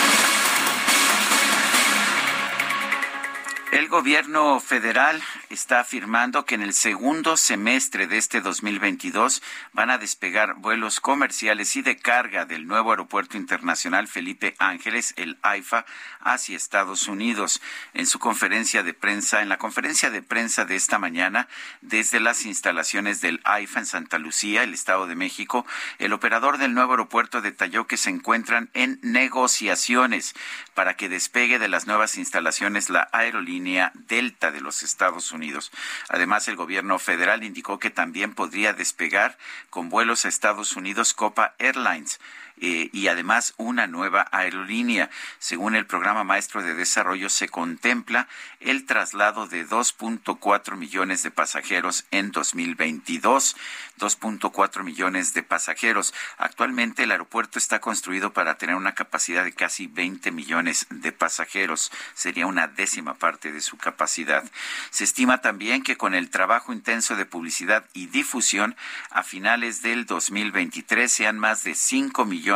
El 3.73 3.87
gobierno 3.87 4.59
federal 4.59 5.23
está 5.49 5.79
afirmando 5.79 6.45
que 6.45 6.57
en 6.57 6.63
el 6.63 6.75
segundo 6.75 7.37
semestre 7.37 8.09
de 8.09 8.19
este 8.19 8.41
2022 8.41 9.45
van 9.73 9.91
a 9.91 9.99
despegar 9.99 10.55
vuelos 10.57 10.99
comerciales 10.99 11.77
y 11.77 11.83
de 11.83 11.97
carga 11.97 12.47
del 12.47 12.67
nuevo 12.67 12.91
aeropuerto 12.91 13.37
internacional 13.37 14.09
Felipe 14.09 14.57
Ángeles, 14.59 15.15
el 15.17 15.39
AIFA, 15.43 15.87
hacia 16.21 16.57
Estados 16.57 17.07
Unidos. 17.07 17.63
En 17.95 18.07
su 18.07 18.19
conferencia 18.19 18.83
de 18.83 18.93
prensa, 18.93 19.41
en 19.41 19.49
la 19.49 19.59
conferencia 19.59 20.11
de 20.11 20.23
prensa 20.23 20.65
de 20.65 20.75
esta 20.75 20.99
mañana, 20.99 21.47
desde 21.81 22.19
las 22.19 22.47
instalaciones 22.47 23.21
del 23.21 23.41
AIFA 23.45 23.79
en 23.79 23.87
Santa 23.87 24.19
Lucía, 24.19 24.65
el 24.65 24.75
Estado 24.75 25.07
de 25.07 25.15
México, 25.15 25.65
el 26.01 26.13
operador 26.13 26.59
del 26.59 26.75
nuevo 26.75 26.95
aeropuerto 26.95 27.41
detalló 27.41 27.87
que 27.87 27.97
se 27.97 28.11
encuentran 28.11 28.69
en 28.75 28.99
negociaciones 29.03 30.35
para 30.75 30.95
que 30.95 31.09
despegue 31.09 31.61
de 31.61 31.69
las 31.69 31.87
nuevas 31.87 32.17
instalaciones 32.17 32.91
la 32.91 33.09
aerolínea 33.13 33.60
Delta 33.95 34.51
de 34.51 34.61
los 34.61 34.83
Estados 34.83 35.33
Unidos. 35.33 35.71
Además, 36.09 36.49
el 36.49 36.57
gobierno 36.57 36.99
federal 36.99 37.45
indicó 37.45 37.79
que 37.79 37.91
también 37.91 38.35
podría 38.35 38.73
despegar 38.73 39.39
con 39.71 39.89
vuelos 39.89 40.25
a 40.25 40.29
Estados 40.29 40.77
Unidos 40.77 41.15
Copa 41.15 41.55
Airlines 41.59 42.21
eh, 42.61 42.91
y 42.93 43.09
además 43.09 43.55
una 43.57 43.87
nueva 43.87 44.29
aerolínea. 44.33 45.11
Según 45.39 45.75
el 45.75 45.87
programa 45.87 46.25
maestro 46.25 46.63
de 46.63 46.75
desarrollo, 46.75 47.31
se 47.31 47.49
contempla 47.49 48.29
el 48.61 48.85
traslado 48.85 49.47
de 49.47 49.67
2.4 49.67 50.77
millones 50.77 51.23
de 51.23 51.31
pasajeros 51.31 52.05
en 52.11 52.33
2022. 52.33 53.57
2.4 53.99 54.83
millones 54.83 55.35
de 55.35 55.43
pasajeros. 55.43 56.15
Actualmente 56.39 57.05
el 57.05 57.13
aeropuerto 57.13 57.59
está 57.59 57.81
construido 57.81 58.33
para 58.33 58.57
tener 58.57 58.77
una 58.77 58.95
capacidad 58.95 59.45
de 59.45 59.53
casi 59.53 59.87
20 59.87 60.31
millones 60.31 60.87
de 60.91 61.13
pasajeros. 61.13 61.91
Sería 62.15 62.47
una 62.47 62.67
décima 62.67 63.15
parte 63.15 63.53
de 63.53 63.61
su 63.61 63.77
capacidad. 63.77 64.45
Se 64.91 65.05
estima 65.05 65.41
también 65.41 65.83
que 65.83 65.97
con 65.97 66.15
el 66.15 66.31
trabajo 66.31 66.73
intenso 66.73 67.17
de 67.17 67.27
publicidad 67.27 67.85
y 67.93 68.07
difusión, 68.07 68.77
a 69.11 69.23
finales 69.23 69.83
del 69.83 70.07
2023 70.07 71.11
sean 71.11 71.39
más 71.39 71.65
de 71.65 71.75
5 71.75 72.25
millones 72.25 72.50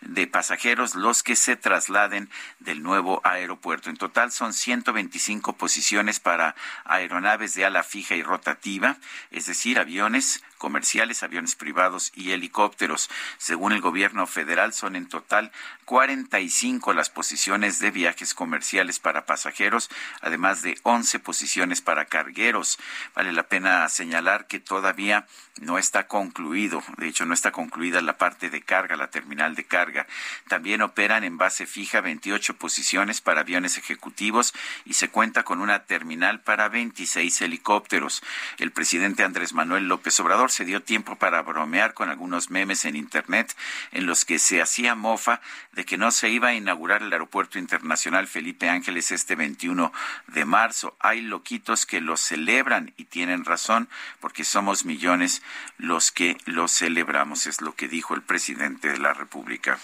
de 0.00 0.26
pasajeros 0.26 0.94
los 0.94 1.22
que 1.22 1.36
se 1.36 1.56
trasladen 1.56 2.28
del 2.60 2.82
nuevo 2.82 3.20
aeropuerto. 3.24 3.90
En 3.90 3.96
total 3.96 4.30
son 4.32 4.52
125 4.52 5.54
posiciones 5.54 6.20
para 6.20 6.54
aeronaves 6.84 7.54
de 7.54 7.64
ala 7.64 7.82
fija 7.82 8.14
y 8.14 8.22
rotativa, 8.22 8.98
es 9.30 9.46
decir, 9.46 9.78
aviones 9.78 10.42
comerciales, 10.62 11.24
aviones 11.24 11.56
privados 11.56 12.12
y 12.14 12.30
helicópteros. 12.30 13.10
Según 13.36 13.72
el 13.72 13.80
gobierno 13.80 14.28
federal, 14.28 14.72
son 14.72 14.94
en 14.94 15.08
total 15.08 15.50
45 15.86 16.92
las 16.92 17.10
posiciones 17.10 17.80
de 17.80 17.90
viajes 17.90 18.32
comerciales 18.32 19.00
para 19.00 19.26
pasajeros, 19.26 19.90
además 20.20 20.62
de 20.62 20.78
11 20.84 21.18
posiciones 21.18 21.80
para 21.80 22.04
cargueros. 22.04 22.78
Vale 23.16 23.32
la 23.32 23.48
pena 23.48 23.88
señalar 23.88 24.46
que 24.46 24.60
todavía 24.60 25.26
no 25.60 25.78
está 25.78 26.06
concluido, 26.06 26.80
de 26.96 27.08
hecho 27.08 27.26
no 27.26 27.34
está 27.34 27.50
concluida 27.50 28.00
la 28.00 28.16
parte 28.16 28.48
de 28.48 28.62
carga, 28.62 28.96
la 28.96 29.10
terminal 29.10 29.56
de 29.56 29.64
carga. 29.64 30.06
También 30.46 30.80
operan 30.80 31.24
en 31.24 31.38
base 31.38 31.66
fija 31.66 32.00
28 32.00 32.56
posiciones 32.56 33.20
para 33.20 33.40
aviones 33.40 33.78
ejecutivos 33.78 34.54
y 34.84 34.94
se 34.94 35.08
cuenta 35.08 35.42
con 35.42 35.60
una 35.60 35.84
terminal 35.86 36.40
para 36.40 36.68
26 36.68 37.42
helicópteros. 37.42 38.22
El 38.58 38.70
presidente 38.70 39.24
Andrés 39.24 39.54
Manuel 39.54 39.88
López 39.88 40.20
Obrador 40.20 40.51
se 40.52 40.64
dio 40.64 40.82
tiempo 40.82 41.16
para 41.16 41.42
bromear 41.42 41.94
con 41.94 42.08
algunos 42.08 42.50
memes 42.50 42.84
en 42.84 42.96
Internet 42.96 43.56
en 43.90 44.06
los 44.06 44.24
que 44.24 44.38
se 44.38 44.62
hacía 44.62 44.94
mofa 44.94 45.40
de 45.72 45.84
que 45.84 45.96
no 45.96 46.10
se 46.10 46.28
iba 46.28 46.48
a 46.48 46.54
inaugurar 46.54 47.02
el 47.02 47.12
Aeropuerto 47.12 47.58
Internacional 47.58 48.28
Felipe 48.28 48.68
Ángeles 48.68 49.10
este 49.10 49.34
21 49.34 49.92
de 50.28 50.44
marzo. 50.44 50.96
Hay 51.00 51.20
loquitos 51.22 51.86
que 51.86 52.00
lo 52.00 52.16
celebran 52.16 52.92
y 52.96 53.04
tienen 53.04 53.44
razón 53.44 53.88
porque 54.20 54.44
somos 54.44 54.84
millones 54.84 55.42
los 55.78 56.12
que 56.12 56.36
lo 56.44 56.68
celebramos, 56.68 57.46
es 57.46 57.60
lo 57.60 57.74
que 57.74 57.88
dijo 57.88 58.14
el 58.14 58.22
presidente 58.22 58.88
de 58.88 58.98
la 58.98 59.14
República. 59.14 59.78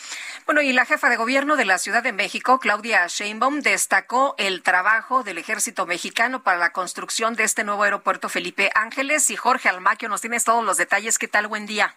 Bueno, 0.47 0.63
y 0.63 0.73
la 0.73 0.87
jefa 0.87 1.09
de 1.09 1.17
gobierno 1.17 1.57
de 1.57 1.65
la 1.65 1.79
Ciudad 1.79 2.03
de 2.03 2.13
México, 2.13 2.59
Claudia 2.59 3.07
Sheinbaum, 3.07 3.61
destacó 3.61 4.35
el 4.39 4.63
trabajo 4.63 5.23
del 5.23 5.39
ejército 5.39 5.87
mexicano 5.87 6.43
para 6.43 6.59
la 6.59 6.73
construcción 6.73 7.35
de 7.35 7.45
este 7.45 7.65
nuevo 7.65 7.83
aeropuerto 7.83 8.29
Felipe 8.29 8.71
Ángeles. 8.75 9.31
Y 9.31 9.37
Jorge 9.37 9.69
Almaquio, 9.69 10.09
nos 10.09 10.21
tienes 10.21 10.45
todos 10.49 10.65
los 10.65 10.79
detalles. 10.79 11.19
¿Qué 11.19 11.29
tal? 11.29 11.47
Buen 11.47 11.67
día. 11.67 11.95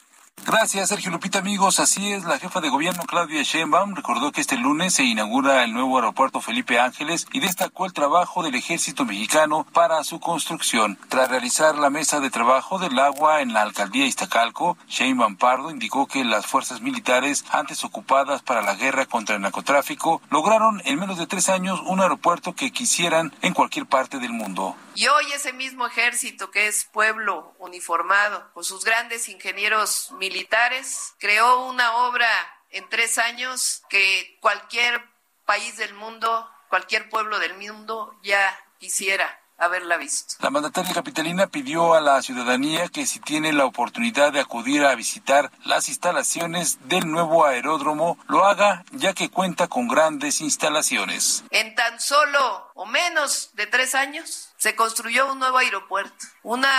Gracias, 0.52 0.90
Sergio 0.90 1.12
Lupita, 1.12 1.40
amigos. 1.40 1.80
Así 1.80 2.12
es, 2.12 2.26
la 2.26 2.38
jefa 2.38 2.60
de 2.60 2.70
gobierno 2.70 3.04
Claudia 3.04 3.42
Sheinbaum 3.42 3.96
recordó 3.96 4.34
que 4.34 4.42
este 4.42 4.58
lunes 4.58 4.94
se 4.94 5.04
inaugura 5.04 5.64
el 5.64 5.72
nuevo 5.72 5.98
aeropuerto 5.98 6.42
Felipe 6.42 6.78
Ángeles 6.78 7.26
y 7.32 7.40
destacó 7.40 7.86
el 7.86 7.94
trabajo 7.94 8.44
del 8.44 8.56
ejército 8.56 9.06
mexicano 9.06 9.66
para 9.72 10.04
su 10.04 10.20
construcción. 10.20 11.00
Tras 11.08 11.30
realizar 11.30 11.78
la 11.78 11.90
mesa 11.90 12.20
de 12.20 12.30
trabajo 12.30 12.80
del 12.80 13.00
agua 13.00 13.42
en 13.42 13.54
la 13.54 13.62
alcaldía 13.62 14.06
Iztacalco, 14.06 14.78
Sheinbaum 14.88 15.38
Pardo 15.38 15.72
indicó 15.72 16.06
que 16.06 16.26
las 16.26 16.48
fuerzas 16.48 16.82
militares 16.82 17.46
antes 17.52 17.86
ocupadas 17.86 18.42
para 18.42 18.62
la 18.62 18.76
guerra 18.76 19.06
contra 19.06 19.36
el 19.36 19.42
narcotráfico 19.42 20.22
lograron 20.30 20.82
en 20.84 21.00
menos 21.00 21.18
de 21.18 21.28
tres 21.28 21.48
años 21.48 21.80
un 21.86 22.02
aeropuerto 22.02 22.56
que 22.56 22.72
quisieran 22.72 23.34
en 23.42 23.54
cualquier 23.54 23.86
parte 23.86 24.20
del 24.20 24.34
mundo. 24.34 24.76
Y 24.94 25.08
hoy 25.08 25.32
ese 25.34 25.54
mismo 25.54 25.88
ejército 25.88 26.52
que 26.52 26.68
es 26.68 26.84
pueblo 26.84 27.56
uniformado, 27.60 28.52
con 28.54 28.66
sus 28.66 28.84
grandes 28.84 29.30
ingenieros 29.30 30.12
militares, 30.22 31.16
creó 31.18 31.66
una 31.66 31.96
obra 32.08 32.30
en 32.70 32.88
tres 32.90 33.18
años 33.18 33.82
que 33.90 34.38
cualquier 34.40 35.02
país 35.46 35.78
del 35.78 35.96
mundo, 35.96 36.48
cualquier 36.70 37.10
pueblo 37.10 37.40
del 37.40 37.58
mundo 37.58 38.16
ya 38.22 38.56
quisiera 38.78 39.40
haberla 39.58 39.98
visto. 39.98 40.36
La 40.40 40.52
mandataria 40.52 40.94
capitalina 40.94 41.48
pidió 41.48 41.96
a 41.96 42.02
la 42.02 42.22
ciudadanía 42.22 42.88
que 42.90 43.08
si 43.08 43.20
tiene 43.20 43.52
la 43.52 43.66
oportunidad 43.66 44.32
de 44.32 44.40
acudir 44.40 44.84
a 44.86 44.96
visitar 44.96 45.52
las 45.66 45.88
instalaciones 45.88 46.88
del 46.88 47.10
nuevo 47.10 47.46
aeródromo, 47.46 48.18
lo 48.28 48.46
haga 48.46 48.84
ya 48.92 49.14
que 49.14 49.30
cuenta 49.30 49.68
con 49.68 49.88
grandes 49.88 50.40
instalaciones. 50.42 51.44
En 51.50 51.74
tan 51.74 52.00
solo 52.00 52.72
o 52.76 52.86
menos 52.86 53.52
de 53.54 53.66
tres 53.66 53.96
años 53.96 54.54
se 54.58 54.76
construyó 54.76 55.32
un 55.32 55.40
nuevo 55.40 55.58
aeropuerto, 55.58 56.26
una 56.44 56.72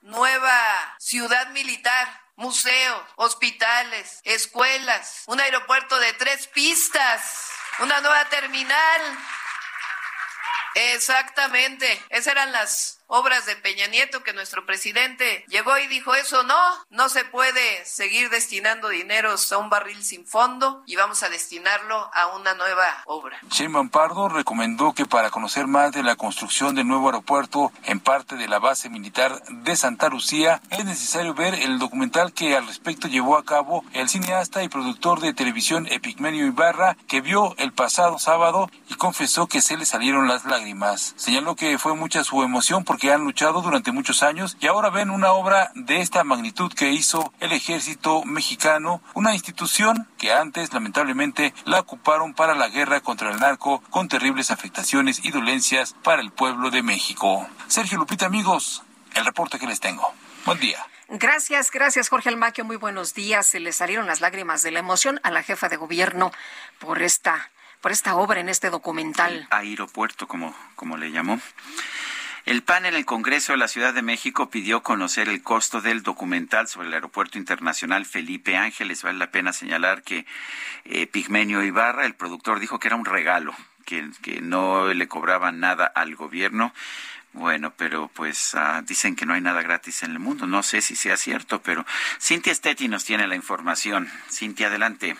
nueva 0.00 0.56
ciudad 0.98 1.50
militar 1.50 2.23
museos, 2.36 3.02
hospitales, 3.16 4.20
escuelas, 4.24 5.22
un 5.26 5.40
aeropuerto 5.40 5.98
de 5.98 6.12
tres 6.14 6.46
pistas, 6.48 7.50
una 7.78 8.00
nueva 8.00 8.24
terminal. 8.28 9.18
Exactamente, 10.74 12.04
esas 12.08 12.32
eran 12.32 12.52
las 12.52 13.03
obras 13.06 13.46
de 13.46 13.56
Peña 13.56 13.86
Nieto 13.86 14.22
que 14.22 14.32
nuestro 14.32 14.64
presidente 14.66 15.44
llegó 15.48 15.76
y 15.78 15.86
dijo 15.86 16.14
eso 16.14 16.42
no, 16.42 16.60
no 16.90 17.08
se 17.08 17.24
puede 17.24 17.84
seguir 17.84 18.30
destinando 18.30 18.88
dineros 18.88 19.52
a 19.52 19.58
un 19.58 19.70
barril 19.70 20.02
sin 20.02 20.26
fondo 20.26 20.82
y 20.86 20.96
vamos 20.96 21.22
a 21.22 21.28
destinarlo 21.28 22.10
a 22.12 22.28
una 22.36 22.54
nueva 22.54 23.02
obra. 23.06 23.38
Sheinbaum 23.50 23.90
Pardo 23.90 24.28
recomendó 24.28 24.92
que 24.94 25.06
para 25.06 25.30
conocer 25.30 25.66
más 25.66 25.92
de 25.92 26.02
la 26.02 26.16
construcción 26.16 26.74
del 26.74 26.88
nuevo 26.88 27.06
aeropuerto 27.06 27.72
en 27.84 28.00
parte 28.00 28.36
de 28.36 28.48
la 28.48 28.58
base 28.58 28.88
militar 28.88 29.42
de 29.48 29.76
Santa 29.76 30.08
Lucía 30.08 30.60
es 30.70 30.84
necesario 30.84 31.34
ver 31.34 31.54
el 31.54 31.78
documental 31.78 32.32
que 32.32 32.56
al 32.56 32.66
respecto 32.66 33.08
llevó 33.08 33.36
a 33.36 33.44
cabo 33.44 33.84
el 33.92 34.08
cineasta 34.08 34.62
y 34.62 34.68
productor 34.68 35.20
de 35.20 35.34
televisión 35.34 35.86
Epigmenio 35.90 36.46
Ibarra 36.46 36.96
que 37.08 37.20
vio 37.20 37.54
el 37.58 37.72
pasado 37.72 38.18
sábado 38.18 38.70
y 38.88 38.94
confesó 38.94 39.46
que 39.46 39.60
se 39.60 39.76
le 39.76 39.86
salieron 39.86 40.28
las 40.28 40.44
lágrimas. 40.44 41.14
Señaló 41.16 41.56
que 41.56 41.78
fue 41.78 41.94
mucha 41.94 42.24
su 42.24 42.42
emoción 42.42 42.84
porque 42.94 43.10
han 43.10 43.24
luchado 43.24 43.60
durante 43.60 43.90
muchos 43.90 44.22
años 44.22 44.56
y 44.60 44.68
ahora 44.68 44.88
ven 44.88 45.10
una 45.10 45.32
obra 45.32 45.72
de 45.74 46.00
esta 46.00 46.22
magnitud 46.22 46.72
que 46.72 46.92
hizo 46.92 47.34
el 47.40 47.50
ejército 47.50 48.22
mexicano, 48.24 49.02
una 49.14 49.34
institución 49.34 50.08
que 50.16 50.32
antes 50.32 50.72
lamentablemente 50.72 51.52
la 51.64 51.80
ocuparon 51.80 52.34
para 52.34 52.54
la 52.54 52.68
guerra 52.68 53.00
contra 53.00 53.32
el 53.32 53.40
narco 53.40 53.82
con 53.90 54.06
terribles 54.06 54.52
afectaciones 54.52 55.24
y 55.24 55.32
dolencias 55.32 55.96
para 56.04 56.22
el 56.22 56.30
pueblo 56.30 56.70
de 56.70 56.84
México. 56.84 57.48
Sergio 57.66 57.98
Lupita, 57.98 58.26
amigos, 58.26 58.84
el 59.14 59.24
reporte 59.24 59.58
que 59.58 59.66
les 59.66 59.80
tengo. 59.80 60.14
Buen 60.44 60.60
día. 60.60 60.78
Gracias, 61.08 61.72
gracias 61.72 62.08
Jorge 62.08 62.28
Almaquio. 62.28 62.64
Muy 62.64 62.76
buenos 62.76 63.12
días. 63.12 63.44
Se 63.44 63.58
le 63.58 63.72
salieron 63.72 64.06
las 64.06 64.20
lágrimas 64.20 64.62
de 64.62 64.70
la 64.70 64.78
emoción 64.78 65.18
a 65.24 65.32
la 65.32 65.42
jefa 65.42 65.68
de 65.68 65.78
gobierno 65.78 66.30
por 66.78 67.02
esta, 67.02 67.50
por 67.80 67.90
esta 67.90 68.14
obra 68.14 68.38
en 68.38 68.48
este 68.48 68.70
documental. 68.70 69.48
aeropuerto, 69.50 70.28
como, 70.28 70.54
como 70.76 70.96
le 70.96 71.10
llamó. 71.10 71.40
El 72.44 72.62
PAN 72.62 72.84
en 72.84 72.94
el 72.94 73.06
Congreso 73.06 73.52
de 73.52 73.58
la 73.58 73.68
Ciudad 73.68 73.94
de 73.94 74.02
México 74.02 74.50
pidió 74.50 74.82
conocer 74.82 75.30
el 75.30 75.42
costo 75.42 75.80
del 75.80 76.02
documental 76.02 76.68
sobre 76.68 76.88
el 76.88 76.94
Aeropuerto 76.94 77.38
Internacional 77.38 78.04
Felipe 78.04 78.54
Ángeles. 78.54 79.02
Vale 79.02 79.16
la 79.16 79.30
pena 79.30 79.54
señalar 79.54 80.02
que 80.02 80.26
eh, 80.84 81.06
Pigmenio 81.06 81.62
Ibarra, 81.62 82.04
el 82.04 82.14
productor, 82.14 82.60
dijo 82.60 82.78
que 82.78 82.88
era 82.88 82.96
un 82.96 83.06
regalo, 83.06 83.54
que, 83.86 84.10
no 84.42 84.92
le 84.92 85.08
cobraban 85.08 85.58
nada 85.58 85.86
al 85.86 86.16
gobierno. 86.16 86.74
Bueno, 87.32 87.72
pero 87.78 88.08
pues 88.12 88.54
ah, 88.54 88.82
dicen 88.86 89.16
que 89.16 89.24
no 89.24 89.32
hay 89.32 89.40
nada 89.40 89.62
gratis 89.62 90.02
en 90.02 90.10
el 90.10 90.18
mundo. 90.18 90.46
No 90.46 90.62
sé 90.62 90.82
si 90.82 90.96
sea 90.96 91.16
cierto, 91.16 91.62
pero 91.62 91.86
Cintia 92.20 92.54
Stetti 92.54 92.88
nos 92.88 93.06
tiene 93.06 93.26
la 93.26 93.36
información. 93.36 94.10
Cintia, 94.30 94.66
adelante. 94.66 95.16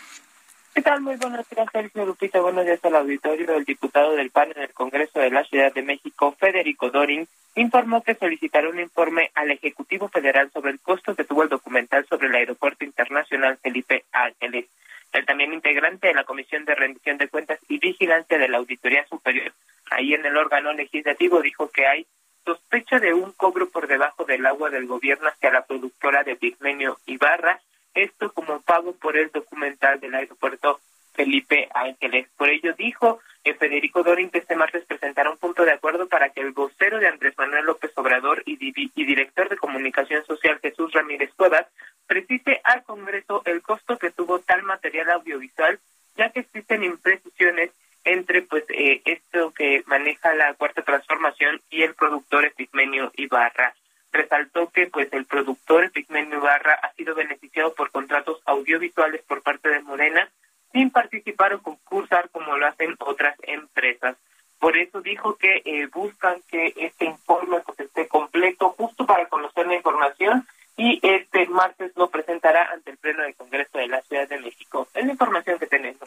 ¿Qué 0.75 0.83
tal? 0.83 1.03
Muy 1.03 1.15
buenos 1.15 1.49
días, 1.49 1.69
Sergio 1.71 2.05
Lupita. 2.05 2.41
Buenos 2.41 2.65
días 2.65 2.85
al 2.85 2.97
auditorio. 2.97 3.55
El 3.55 3.65
diputado 3.65 4.17
del 4.17 4.33
PAN 4.33 4.51
en 4.57 4.63
el 4.63 4.73
Congreso 4.73 5.21
de 5.21 5.31
la 5.31 5.45
Ciudad 5.45 5.73
de 5.73 5.83
México, 5.83 6.35
Federico 6.37 6.91
Dorin, 6.91 7.29
informó 7.55 8.03
que 8.03 8.17
solicitará 8.17 8.69
un 8.69 8.81
informe 8.81 9.31
al 9.37 9.53
Ejecutivo 9.53 10.09
Federal 10.09 10.51
sobre 10.51 10.73
el 10.73 10.81
costo 10.81 11.15
que 11.15 11.23
tuvo 11.23 11.45
el 11.45 11.49
documental 11.49 12.05
sobre 12.07 12.27
el 12.27 12.35
Aeropuerto 12.35 12.85
Internacional 12.85 13.57
Felipe 13.59 14.05
Ángeles. 14.11 14.67
El 15.13 15.25
también 15.25 15.53
integrante 15.53 16.09
de 16.09 16.15
la 16.15 16.25
Comisión 16.25 16.65
de 16.65 16.75
Rendición 16.75 17.19
de 17.19 17.29
Cuentas 17.29 17.61
y 17.69 17.79
Vigilancia 17.79 18.37
de 18.37 18.49
la 18.49 18.59
Auditoría 18.59 19.07
Superior, 19.07 19.53
ahí 19.93 20.13
en 20.13 20.27
el 20.27 20.37
órgano 20.37 20.73
legislativo, 20.73 21.41
dijo 21.41 21.71
que 21.71 21.87
hay 21.87 22.05
sospecha 22.45 22.99
de 22.99 23.15
un 23.15 23.31
cobro 23.31 23.69
por 23.69 23.87
debajo 23.87 24.25
del 24.25 24.45
agua 24.45 24.71
del 24.71 24.89
gobierno 24.89 25.29
hacia 25.29 25.53
la 25.53 25.65
productora 25.65 26.25
de 26.25 26.35
Pigmenio 26.35 26.99
Ibarra 27.07 27.61
esto 27.95 28.33
como 28.33 28.61
pago 28.61 28.93
por 28.95 29.17
el 29.17 29.31
documental 29.31 30.01
del 30.01 30.15
aeropuerto 30.15 30.81
Felipe 31.15 31.69
Ángeles. 31.75 32.29
Por 32.37 32.51
ello 32.51 32.75
dijo 32.75 33.21
eh, 33.45 33.55
Federico 33.55 34.03
Dorin 34.03 34.31
que 34.31 34.39
este 34.39 34.57
martes 34.57 34.85
presentará 34.85 35.31
un 35.31 35.39
punto 35.39 35.65
de 35.65 35.73
acuerdo 35.73 36.09
para 36.09 36.31
que 36.31 36.41
el 36.41 36.53
vocero 36.53 36.99
de 36.99 37.09
Andrés 37.09 37.35
Manuel 37.39 37.67
López 37.67 37.93
Obrador 37.97 38.43
y, 38.47 38.59
y 38.59 39.05
director 39.05 39.49
de 39.49 39.57
comunicación 39.57 40.25
social 40.25 40.59
Jesús 40.61 40.93
Ramírez 40.93 41.33
Cuevas 41.35 41.67
precise 42.07 42.61
al 42.65 42.83
Congreso 42.85 43.43
el 43.45 43.63
costo 43.63 43.99
que 43.99 44.11
tuvo 44.11 44.41
tal 44.41 44.63
material 44.65 45.11
audiovisual, 45.11 45.79
ya 46.17 46.31
que 46.31 46.41
existen 46.41 46.85
imprecisiones 46.85 47.71
entre 48.05 48.43
pues 48.43 48.65
eh, 48.69 49.01
esto 49.05 49.53
que 49.53 49.83
maneja 49.87 50.35
la 50.35 50.55
cuarta 50.55 50.83
transformación 50.83 51.61
y 51.71 51.83
el 51.83 51.95
productor 51.95 52.45
Epigmenio 52.45 53.11
Ibarra 53.17 53.75
resaltó 54.15 54.71
que 54.71 54.87
pues 54.87 55.13
el 55.13 55.27
productor 55.27 55.91
Pigmenio 55.91 56.41
Barra 56.41 56.75
ha 56.83 56.93
sido 56.95 57.15
beneficiado 57.15 57.75
por 57.75 57.91
contratos 57.91 58.41
audiovisuales 58.47 59.23
por 59.23 59.43
parte 59.43 59.69
de 59.69 59.81
Morena 59.81 60.29
sin 60.73 60.91
participar 60.91 61.53
o 61.55 61.63
concursar 61.63 62.31
como 62.31 62.57
lo 62.57 62.67
hacen 62.67 62.97
otras 62.99 63.37
empresas. 63.43 64.17
Por 64.59 64.77
eso 64.79 65.03
dijo 65.03 65.37
que 65.37 65.63
eh, 65.65 65.89
buscan 65.93 66.41
que 66.51 66.73
este 66.77 67.05
informe 67.05 67.61
pues, 67.61 67.79
esté 67.81 68.09
completo 68.09 68.71
justo 68.71 69.05
para 69.05 69.27
conocer 69.27 69.67
la 69.67 69.75
información 69.75 70.47
y 70.77 70.99
este 71.03 71.47
martes 71.47 71.93
lo 71.97 72.09
presentará 72.09 72.71
ante 72.73 72.93
el 72.93 72.97
Pleno 72.97 73.23
del 73.23 73.35
Congreso 73.35 73.79
de 73.79 73.89
la 73.89 74.01
Ciudad 74.03 74.29
de 74.29 74.41
México. 74.41 74.89
Es 74.95 75.05
la 75.05 75.13
información 75.13 75.59
que 75.59 75.67
tenemos. 75.67 76.01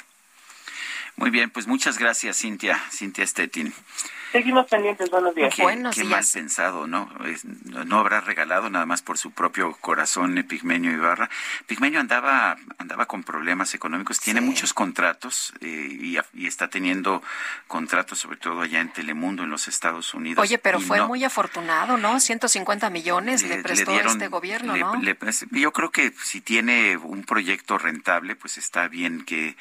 Muy 1.16 1.30
bien, 1.30 1.50
pues 1.50 1.68
muchas 1.68 1.98
gracias, 1.98 2.38
Cintia, 2.38 2.78
Cintia 2.92 3.26
Stettin. 3.26 3.74
Seguimos 4.32 4.68
pendientes, 4.68 5.10
buenos 5.10 5.34
días. 5.34 5.54
Qué, 5.56 5.62
buenos 5.62 5.96
qué 5.96 6.04
mal 6.04 6.24
pensado, 6.32 6.88
¿no? 6.88 7.10
no 7.86 8.00
habrá 8.00 8.22
regalado 8.22 8.70
nada 8.70 8.86
más 8.86 9.02
por 9.02 9.18
su 9.18 9.32
propio 9.32 9.74
corazón 9.80 10.36
Pigmenio 10.48 10.92
Ibarra. 10.92 11.30
Pigmenio 11.66 12.00
andaba, 12.00 12.58
andaba 12.78 13.06
con 13.06 13.24
problemas 13.24 13.74
económicos, 13.74 14.20
tiene 14.20 14.42
muchos 14.42 14.74
contratos 14.74 15.54
eh, 15.62 16.18
y, 16.34 16.48
está 16.48 16.70
teniendo 16.70 17.22
contratos 17.68 18.20
sobre 18.20 18.38
todo 18.38 18.62
allá 18.62 18.80
en 18.80 18.90
Telemundo, 18.90 19.44
en 19.44 19.50
los 19.50 19.68
Estados 19.68 20.14
Unidos. 20.14 20.42
Oye, 20.42 20.58
pero 20.58 20.80
fue 20.80 21.06
muy 21.06 21.24
afortunado, 21.24 21.98
¿no? 21.98 22.20
150 22.20 22.90
millones 22.90 23.44
le, 23.44 23.62
prestó 23.62 23.92
este 24.00 24.28
gobierno, 24.28 24.76
¿no? 24.76 25.02
yo 25.52 25.72
creo 25.72 25.92
que 25.92 26.14
si 26.24 26.42
tiene 26.42 26.98
un 26.98 27.24
proyecto 27.24 27.78
rentable, 27.78 28.36
pues 28.36 28.58
está 28.58 28.88
bien 28.88 29.24
que 29.26 29.56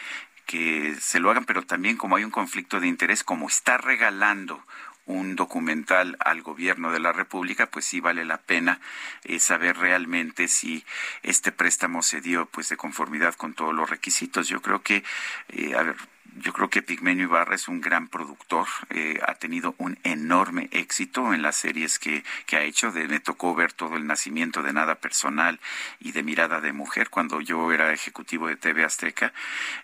que 0.47 0.97
se 1.01 1.21
lo 1.21 1.31
hagan, 1.31 1.45
pero 1.45 1.63
también 1.63 1.97
como 1.97 2.17
hay 2.17 2.25
un 2.25 2.31
conflicto 2.31 2.81
de 2.81 2.89
interés, 2.89 3.25
como 3.25 3.49
está 3.49 3.79
regalando 3.79 4.65
un 5.07 5.37
documental 5.37 6.17
al 6.21 6.43
gobierno 6.43 6.93
de 6.93 7.01
la 7.01 7.13
República, 7.13 7.67
pues 7.71 7.85
sí 7.85 8.01
vale 8.01 8.25
la 8.25 8.39
pena 8.39 8.81
eh, 9.25 9.39
saber 9.39 9.77
realmente 9.79 10.49
si 10.49 10.85
este 11.23 11.53
préstamo 11.53 12.03
se 12.03 12.21
dio 12.21 12.47
pues 12.47 12.69
de 12.69 12.77
conformidad 12.77 13.35
con 13.35 13.55
todos 13.55 13.75
los 13.75 13.89
requisitos. 13.89 14.49
Yo 14.49 14.61
creo 14.63 14.83
que, 14.83 15.05
eh, 15.49 15.75
a 15.77 15.83
ver, 15.83 15.97
yo 16.43 16.53
creo 16.53 16.69
que 16.69 16.83
Pigmenio 16.83 17.25
Ibarra 17.25 17.55
es 17.55 17.69
un 17.69 17.81
gran 17.81 18.09
productor, 18.09 18.67
eh, 18.91 19.19
ha 19.27 19.35
tenido 19.35 19.75
un 19.79 19.99
enorme 20.05 20.69
éxito 20.73 21.33
en 21.33 21.43
las 21.43 21.57
series 21.57 21.99
que, 21.99 22.25
que 22.47 22.57
ha 22.57 22.63
hecho. 22.63 22.93
me 22.93 23.21
tocó 23.21 23.55
ver 23.55 23.73
todo 23.73 23.97
el 23.97 24.07
nacimiento 24.07 24.63
de 24.63 24.73
Nada 24.73 24.97
Personal 24.97 25.61
y 25.99 26.13
de 26.13 26.23
Mirada 26.23 26.61
de 26.61 26.73
Mujer 26.73 27.11
cuando 27.11 27.41
yo 27.41 27.73
era 27.73 27.93
ejecutivo 27.93 28.49
de 28.49 28.57
TV 28.57 28.85
Azteca. 28.85 29.33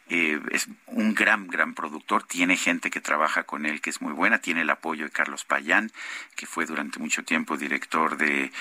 Eh, 0.08 0.40
es 0.50 0.68
un 0.86 1.14
gran, 1.14 1.48
gran 1.48 1.74
productor, 1.74 2.24
tiene 2.24 2.56
gente 2.56 2.90
que 2.90 3.00
trabaja 3.00 3.44
con 3.44 3.64
él 3.64 3.80
que 3.80 3.90
es 3.90 4.02
muy 4.02 4.12
buena, 4.12 4.38
tiene 4.38 4.62
el 4.62 4.70
apoyo 4.70 5.04
de 5.04 5.10
Carlos 5.10 5.44
Payán, 5.44 5.90
que 6.36 6.46
fue 6.46 6.66
durante 6.66 6.98
mucho 6.98 7.24
tiempo 7.24 7.56
director 7.56 8.16
de, 8.16 8.52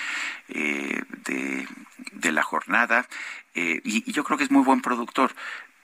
eh, 0.49 1.03
de, 1.25 1.67
de 2.13 2.31
La 2.31 2.43
Jornada. 2.43 3.07
y, 3.53 4.11
yo 4.11 4.23
creo 4.23 4.37
que 4.37 4.45
es 4.45 4.51
muy 4.51 4.63
buen 4.63 4.81
productor 4.81 5.33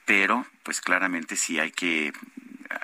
pero 0.08 0.48
pues 0.64 0.80
claramente 0.82 1.36
sí 1.36 1.60
hay 1.60 1.72
que 1.72 2.14
ah, 2.72 2.80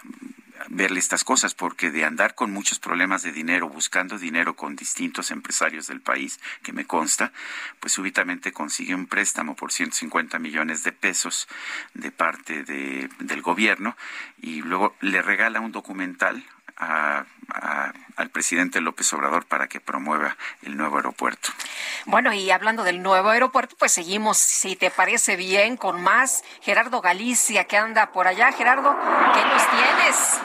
verle 0.67 0.99
estas 0.99 1.23
cosas, 1.23 1.55
porque 1.55 1.89
de 1.89 2.03
andar 2.03 2.35
con 2.35 2.51
muchos 2.51 2.79
problemas 2.79 3.23
de 3.23 3.31
dinero, 3.31 3.69
buscando 3.69 4.19
dinero 4.19 4.55
con 4.55 4.75
distintos 4.75 5.31
empresarios 5.31 5.87
del 5.87 6.01
país, 6.01 6.39
que 6.63 6.73
me 6.73 6.85
consta, 6.85 7.31
pues 7.79 7.93
súbitamente 7.93 8.51
consigue 8.51 8.93
un 8.93 9.07
préstamo 9.07 9.55
por 9.55 9.71
150 9.71 10.37
millones 10.37 10.83
de 10.83 10.91
pesos 10.91 11.47
de 11.93 12.11
parte 12.11 12.63
de, 12.63 13.09
del 13.19 13.41
gobierno 13.41 13.95
y 14.41 14.61
luego 14.61 14.95
le 14.99 15.21
regala 15.21 15.61
un 15.61 15.71
documental 15.71 16.43
al 16.77 18.29
presidente 18.31 18.81
López 18.81 19.11
Obrador 19.13 19.45
para 19.45 19.67
que 19.67 19.79
promueva 19.79 20.35
el 20.63 20.77
nuevo 20.77 20.97
aeropuerto. 20.97 21.49
Bueno, 22.05 22.33
y 22.33 22.51
hablando 22.51 22.83
del 22.83 23.01
nuevo 23.01 23.29
aeropuerto, 23.29 23.75
pues 23.77 23.91
seguimos, 23.91 24.37
si 24.37 24.75
te 24.75 24.91
parece 24.91 25.35
bien, 25.35 25.77
con 25.77 26.01
más 26.01 26.43
Gerardo 26.61 27.01
Galicia 27.01 27.65
que 27.65 27.77
anda 27.77 28.11
por 28.11 28.27
allá. 28.27 28.51
Gerardo, 28.51 28.95
¿qué 29.33 29.45
nos 29.45 29.69
tienes? 29.69 30.41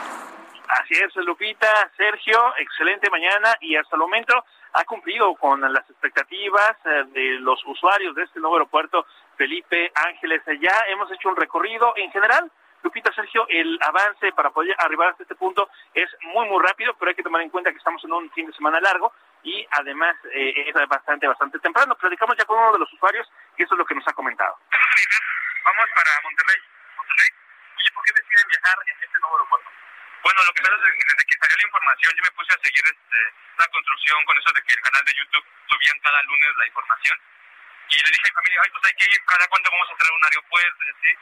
Así 0.69 0.95
es, 0.95 1.17
Lupita, 1.25 1.91
Sergio, 1.97 2.55
excelente 2.59 3.09
mañana 3.11 3.57
y 3.61 3.75
hasta 3.77 3.97
el 3.97 4.01
momento 4.01 4.45
ha 4.75 4.85
cumplido 4.85 5.35
con 5.37 5.61
las 5.61 5.89
expectativas 5.89 6.77
eh, 6.85 7.05
de 7.13 7.41
los 7.41 7.59
usuarios 7.65 8.15
de 8.15 8.25
este 8.25 8.39
nuevo 8.39 8.57
aeropuerto 8.57 9.07
Felipe 9.37 9.91
Ángeles. 9.95 10.43
Ya 10.61 10.85
hemos 10.89 11.11
hecho 11.11 11.31
un 11.31 11.37
recorrido 11.37 11.95
en 11.97 12.11
general 12.11 12.51
Lupita, 12.83 13.13
Sergio, 13.13 13.47
el 13.49 13.79
avance 13.83 14.33
para 14.33 14.51
poder 14.51 14.75
arribar 14.79 15.09
hasta 15.09 15.25
este 15.25 15.35
punto 15.35 15.69
es 15.95 16.09
muy, 16.23 16.49
muy 16.49 16.65
rápido, 16.65 16.95
pero 16.99 17.11
hay 17.11 17.15
que 17.15 17.23
tomar 17.23 17.43
en 17.43 17.51
cuenta 17.51 17.71
que 17.71 17.79
estamos 17.79 18.03
en 18.05 18.13
un 18.13 18.31
fin 18.33 18.47
de 18.47 18.53
semana 18.53 18.81
largo 18.81 19.13
y 19.43 19.67
además 19.71 20.17
eh, 20.33 20.69
es 20.69 20.89
bastante, 20.89 21.27
bastante 21.27 21.59
temprano. 21.59 21.97
Platicamos 21.97 22.37
ya 22.37 22.45
con 22.45 22.59
uno 22.59 22.73
de 22.73 22.79
los 22.79 22.93
usuarios 22.93 23.27
y 23.57 23.65
eso 23.65 23.75
es 23.75 23.79
lo 23.79 23.85
que 23.85 23.95
nos 23.95 24.07
ha 24.07 24.13
comentado. 24.13 24.59
Vamos 25.65 25.87
para 25.95 26.11
Monterrey. 26.23 26.61
Monterrey. 26.97 27.31
¿Y 27.79 27.91
por 27.91 28.05
qué 28.05 28.13
deciden 28.15 28.49
viajar 28.49 28.77
en 28.87 28.97
este 29.05 29.19
nuevo 29.21 29.37
aeropuerto? 29.37 29.69
Bueno, 30.23 30.39
lo 30.45 30.53
que 30.53 30.63
pasa 30.63 30.75
es 30.75 30.95
que 30.95 31.09
desde 31.09 31.25
que 31.27 31.39
salió 31.39 31.57
la 31.57 31.67
información 31.67 32.13
yo 32.15 32.23
me 32.23 32.37
puse 32.39 32.53
a 32.55 32.59
seguir 32.63 32.85
este, 32.85 33.21
la 33.59 33.67
construcción 33.69 34.19
con 34.25 34.39
eso 34.39 34.51
de 34.55 34.63
que 34.63 34.75
el 34.75 34.83
canal 34.83 35.05
de 35.05 35.15
YouTube 35.19 35.47
subían 35.67 35.99
cada 36.01 36.23
lunes 36.23 36.51
la 36.59 36.67
información. 36.67 37.17
Y 37.89 37.97
le 38.05 38.11
dije 38.13 38.23
a 38.23 38.29
mi 38.29 38.37
familia, 38.39 38.61
ay, 38.63 38.71
pues 38.71 38.85
hay 38.85 38.97
que 38.99 39.07
ir, 39.09 39.21
cada 39.25 39.49
cuánto 39.49 39.71
vamos 39.71 39.89
a 39.89 39.93
entrar 39.93 40.11
a 40.11 40.17
un 40.17 40.25
aeropuerto, 40.25 40.83
¿sí? 41.03 41.13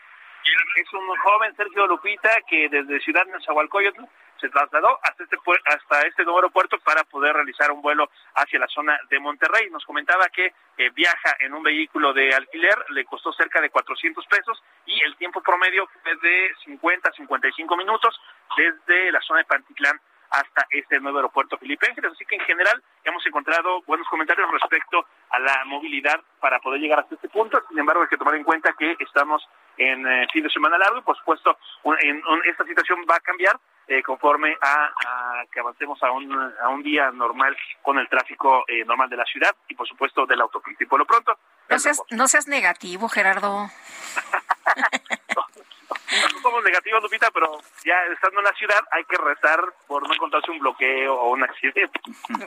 Es 0.77 0.93
un 0.93 1.09
joven 1.19 1.57
Sergio 1.57 1.87
Lupita 1.87 2.31
que 2.47 2.69
desde 2.69 3.01
Ciudad 3.01 3.25
Nezahualcóyotl 3.27 4.05
se 4.41 4.49
trasladó 4.51 4.99
hasta 5.03 5.25
este 5.25 5.37
hasta 5.65 6.07
este 6.07 6.25
nuevo 6.25 6.39
aeropuerto 6.39 6.79
para 6.81 7.03
poder 7.05 7.35
realizar 7.35 7.71
un 7.71 7.81
vuelo 7.81 8.11
hacia 8.35 8.59
la 8.59 8.69
zona 8.69 8.99
de 9.09 9.19
Monterrey. 9.19 9.71
Nos 9.71 9.85
comentaba 9.85 10.29
que 10.29 10.53
eh, 10.77 10.91
viaja 10.91 11.37
en 11.41 11.55
un 11.55 11.63
vehículo 11.63 12.13
de 12.13 12.35
alquiler, 12.35 12.77
le 12.91 13.05
costó 13.05 13.33
cerca 13.33 13.61
de 13.61 13.71
400 13.71 14.27
pesos 14.27 14.63
y 14.85 15.01
el 15.03 15.17
tiempo 15.17 15.41
promedio 15.41 15.89
fue 16.03 16.15
de 16.17 16.55
50 16.65 17.09
a 17.09 17.13
55 17.13 17.77
minutos 17.77 18.21
desde 18.57 19.11
la 19.13 19.21
zona 19.21 19.41
de 19.41 19.47
Pantitlán 19.47 20.01
hasta 20.31 20.67
este 20.71 21.01
nuevo 21.01 21.19
aeropuerto 21.19 21.59
Felipe 21.59 21.87
Ángeles. 21.89 22.13
Así 22.13 22.25
que 22.25 22.37
en 22.37 22.43
general 22.43 22.83
hemos 23.05 23.25
encontrado 23.27 23.83
buenos 23.87 24.07
comentarios 24.09 24.51
respecto 24.51 25.07
a 25.31 25.39
la 25.39 25.65
movilidad 25.65 26.21
para 26.41 26.59
poder 26.61 26.81
llegar 26.81 27.01
hasta 27.01 27.15
este 27.15 27.29
punto. 27.29 27.63
Sin 27.69 27.79
embargo, 27.79 28.03
hay 28.03 28.09
que 28.09 28.17
tomar 28.17 28.35
en 28.35 28.45
cuenta 28.45 28.75
que 28.79 28.97
estamos 29.01 29.47
en 29.79 30.07
eh, 30.07 30.27
fin 30.33 30.43
de 30.43 30.51
semana 30.51 30.79
largo 30.79 30.99
y 30.99 31.03
por 31.03 31.17
supuesto 31.19 31.59
en, 32.01 32.23
esta 32.45 32.65
situación 32.65 33.05
va 33.09 33.17
a 33.17 33.21
cambiar 33.21 33.59
eh, 33.89 34.03
conforme 34.03 34.57
a, 34.61 35.45
que 35.53 35.61
avancemos 35.61 36.03
a 36.03 36.11
un, 36.11 36.33
a 36.33 36.69
un 36.69 36.83
día 36.83 37.11
normal 37.13 37.57
con 37.83 37.99
el 37.99 38.09
tráfico 38.09 38.65
eh, 38.67 38.85
normal 38.85 39.09
de 39.09 39.17
la 39.17 39.25
ciudad 39.25 39.55
y 39.69 39.75
por 39.75 39.87
supuesto 39.87 40.27
del 40.27 40.41
autopista. 40.41 40.83
Y 40.83 40.87
por 40.87 40.99
lo 40.99 41.07
pronto... 41.07 41.39
No 41.69 41.79
seas, 41.79 42.03
no 42.11 42.27
seas 42.27 42.49
negativo, 42.49 43.09
Gerardo. 43.09 43.69
no 45.37 46.41
somos 46.43 46.65
negativos, 46.65 47.03
Lupita, 47.03 47.31
pero 47.31 47.61
ya 47.85 47.95
estando 48.13 48.41
en 48.41 48.47
la 48.47 48.55
ciudad 48.55 48.85
hay 48.91 49.05
que 49.05 49.17
rezar 49.17 49.61
por 49.87 50.07
no 50.07 50.13
encontrarse 50.13 50.51
un 50.51 50.59
bloqueo 50.59 51.15
o 51.15 51.31
un 51.31 51.45
accidente. 51.45 52.01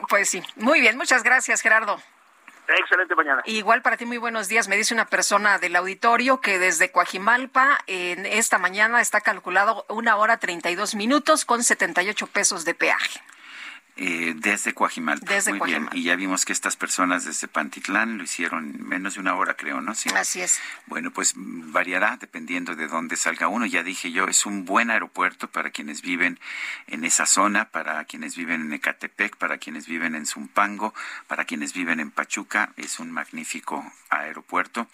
Pues 0.08 0.28
sí. 0.28 0.42
Muy 0.56 0.80
bien, 0.80 0.98
muchas 0.98 1.22
gracias, 1.22 1.62
Gerardo. 1.62 1.98
Excelente 2.78 3.14
mañana. 3.14 3.42
Igual 3.46 3.82
para 3.82 3.96
ti, 3.96 4.06
muy 4.06 4.18
buenos 4.18 4.48
días. 4.48 4.68
Me 4.68 4.76
dice 4.76 4.94
una 4.94 5.06
persona 5.06 5.58
del 5.58 5.74
auditorio 5.76 6.40
que 6.40 6.58
desde 6.58 6.92
Coajimalpa 6.92 7.78
en 7.86 8.26
esta 8.26 8.58
mañana 8.58 9.00
está 9.00 9.20
calculado 9.20 9.84
una 9.88 10.16
hora 10.16 10.38
32 10.38 10.94
minutos 10.94 11.44
con 11.44 11.64
78 11.64 12.26
pesos 12.28 12.64
de 12.64 12.74
peaje. 12.74 13.20
Eh, 14.02 14.32
desde 14.34 14.72
Coajimalpa. 14.72 15.30
Desde 15.30 15.52
Muy 15.52 15.68
bien. 15.68 15.90
Y 15.92 16.04
ya 16.04 16.16
vimos 16.16 16.46
que 16.46 16.54
estas 16.54 16.74
personas 16.74 17.26
desde 17.26 17.48
Pantitlán 17.48 18.16
lo 18.16 18.24
hicieron 18.24 18.70
en 18.74 18.88
menos 18.88 19.14
de 19.14 19.20
una 19.20 19.34
hora, 19.34 19.58
creo, 19.58 19.82
¿no? 19.82 19.94
Sí. 19.94 20.08
Así 20.16 20.40
es. 20.40 20.58
Bueno, 20.86 21.10
pues 21.10 21.34
variará 21.36 22.16
dependiendo 22.16 22.74
de 22.74 22.88
dónde 22.88 23.16
salga 23.16 23.48
uno. 23.48 23.66
Ya 23.66 23.82
dije 23.82 24.10
yo, 24.10 24.24
es 24.24 24.46
un 24.46 24.64
buen 24.64 24.90
aeropuerto 24.90 25.50
para 25.50 25.68
quienes 25.68 26.00
viven 26.00 26.40
en 26.86 27.04
esa 27.04 27.26
zona, 27.26 27.66
para 27.66 28.02
quienes 28.06 28.36
viven 28.36 28.62
en 28.62 28.72
Ecatepec, 28.72 29.36
para 29.36 29.58
quienes 29.58 29.86
viven 29.86 30.14
en 30.14 30.24
Zumpango, 30.24 30.94
para 31.26 31.44
quienes 31.44 31.74
viven 31.74 32.00
en 32.00 32.10
Pachuca. 32.10 32.72
Es 32.78 33.00
un 33.00 33.10
magnífico 33.10 33.84
aeropuerto. 34.08 34.88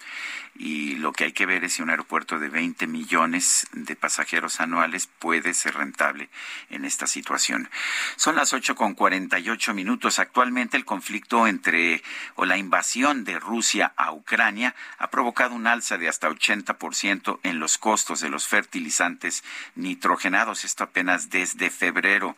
Y 0.53 0.95
lo 0.95 1.13
que 1.13 1.23
hay 1.23 1.31
que 1.31 1.45
ver 1.45 1.63
es 1.63 1.73
si 1.73 1.81
un 1.81 1.91
aeropuerto 1.91 2.39
de 2.39 2.49
20 2.49 2.87
millones 2.87 3.67
de 3.71 3.95
pasajeros 3.95 4.59
anuales 4.59 5.07
puede 5.07 5.53
ser 5.53 5.75
rentable 5.75 6.27
en 6.69 6.83
esta 6.83 7.07
situación. 7.07 7.69
Son 8.17 8.35
las 8.35 8.51
8 8.51 8.75
con 8.75 8.96
48 8.97 9.73
minutos. 9.73 10.19
Actualmente 10.19 10.75
el 10.75 10.83
conflicto 10.83 11.47
entre 11.47 12.03
o 12.35 12.45
la 12.45 12.57
invasión 12.57 13.23
de 13.23 13.39
Rusia 13.39 13.93
a 13.95 14.11
Ucrania 14.11 14.75
ha 14.97 15.09
provocado 15.09 15.55
un 15.55 15.67
alza 15.67 15.97
de 15.97 16.09
hasta 16.09 16.29
80% 16.29 17.39
en 17.43 17.59
los 17.59 17.77
costos 17.77 18.19
de 18.19 18.29
los 18.29 18.47
fertilizantes 18.47 19.45
nitrogenados. 19.75 20.65
Esto 20.65 20.83
apenas 20.83 21.29
desde 21.29 21.69
febrero. 21.69 22.35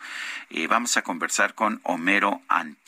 Eh, 0.52 0.68
vamos 0.68 0.98
a 0.98 1.02
conversar 1.02 1.56
con 1.56 1.80
Homero 1.84 2.41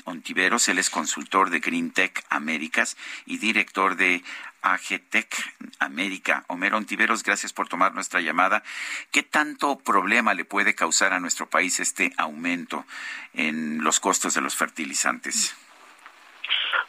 Ontiveros. 0.03 0.67
Él 0.67 0.77
es 0.77 0.89
consultor 0.89 1.49
de 1.49 1.61
Green 1.61 1.91
Tech 1.91 2.23
Américas 2.29 2.97
y 3.25 3.37
director 3.37 3.95
de 3.95 4.23
AGTEC 4.61 5.35
América. 5.79 6.43
Homero 6.47 6.77
Ontiveros, 6.77 7.23
gracias 7.23 7.53
por 7.53 7.67
tomar 7.67 7.93
nuestra 7.93 8.21
llamada. 8.21 8.63
¿Qué 9.11 9.23
tanto 9.23 9.79
problema 9.79 10.33
le 10.33 10.45
puede 10.45 10.75
causar 10.75 11.13
a 11.13 11.19
nuestro 11.19 11.47
país 11.47 11.79
este 11.79 12.13
aumento 12.17 12.85
en 13.33 13.83
los 13.83 13.99
costos 13.99 14.33
de 14.33 14.41
los 14.41 14.55
fertilizantes? 14.55 15.55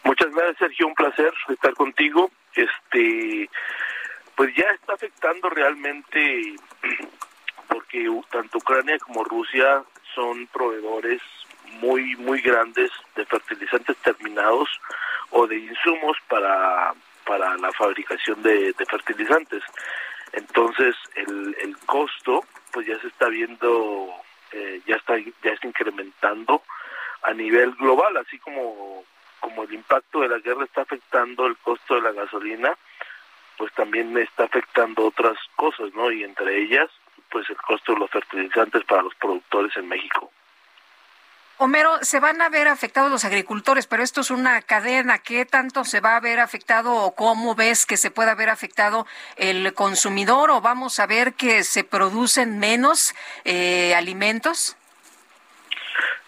Muchas 0.05 0.31
gracias, 0.35 0.59
Sergio. 0.59 0.89
Un 0.89 0.95
placer 0.95 1.33
estar 1.49 1.75
contigo. 1.75 2.31
Este, 2.55 3.49
pues 4.37 4.55
ya 4.57 4.67
está 4.73 4.95
afectando 4.95 5.49
realmente 5.49 6.57
porque 7.69 8.09
tanto 8.31 8.59
Ucrania 8.59 8.99
como 8.99 9.25
Rusia 9.25 9.83
son 10.15 10.47
proveedores 10.49 11.21
muy 11.81 12.17
muy 12.17 12.43
grandes 12.43 12.91
de 13.17 13.25
fertilizantes 13.25 13.97
terminados 13.99 14.69
o 15.31 15.47
de 15.47 15.57
insumos 15.57 16.17
para 16.29 16.95
para 17.27 17.57
la 17.57 17.73
fabricación 17.73 18.43
de, 18.43 18.75
fertilizantes. 18.89 19.63
Entonces 20.33 20.95
el, 21.15 21.57
el 21.61 21.77
costo 21.79 22.45
pues 22.73 22.87
ya 22.87 22.99
se 23.01 23.09
está 23.09 23.29
viendo, 23.29 24.09
eh, 24.53 24.81
ya 24.87 24.97
está 24.97 25.19
ya 25.19 25.51
está 25.53 25.67
incrementando 25.67 26.63
a 27.23 27.33
nivel 27.35 27.73
global, 27.73 28.17
así 28.17 28.39
como 28.39 29.05
como 29.41 29.65
el 29.65 29.75
impacto 29.75 30.21
de 30.21 30.29
la 30.29 30.39
guerra 30.39 30.65
está 30.65 30.83
afectando 30.83 31.47
el 31.47 31.57
costo 31.57 31.97
de 31.97 32.03
la 32.03 32.13
gasolina, 32.13 32.77
pues 33.59 33.73
también 33.75 34.17
está 34.17 34.45
afectando 34.45 35.07
otras 35.07 35.37
cosas, 35.57 35.93
¿no? 35.95 36.13
Y 36.13 36.23
entre 36.23 36.63
ellas, 36.63 36.89
pues 37.29 37.51
el 37.51 37.57
costo 37.57 37.93
de 37.93 37.99
los 37.99 38.11
fertilizantes 38.11 38.85
para 38.85 39.03
los 39.03 39.15
productores 39.17 39.77
en 39.77 39.89
México. 39.89 40.31
Homero, 41.63 42.03
se 42.03 42.19
van 42.19 42.43
a 42.43 42.49
ver 42.49 42.67
afectados 42.67 43.09
los 43.09 43.25
agricultores, 43.25 43.87
pero 43.87 44.03
esto 44.03 44.23
es 44.23 44.33
una 44.33 44.61
cadena. 44.63 45.21
¿Qué 45.21 45.47
tanto 45.47 45.85
se 45.85 46.01
va 46.01 46.17
a 46.17 46.21
ver 46.21 46.41
afectado 46.41 46.93
o 46.93 47.15
cómo 47.15 47.55
ves 47.55 47.87
que 47.87 47.97
se 47.97 48.11
puede 48.11 48.33
haber 48.33 48.49
afectado 48.49 49.07
el 49.37 49.73
consumidor 49.73 50.51
o 50.51 50.61
vamos 50.61 50.99
a 50.99 51.07
ver 51.07 51.35
que 51.35 51.63
se 51.63 51.85
producen 51.85 52.59
menos 52.59 53.15
eh, 53.45 53.95
alimentos? 53.95 54.77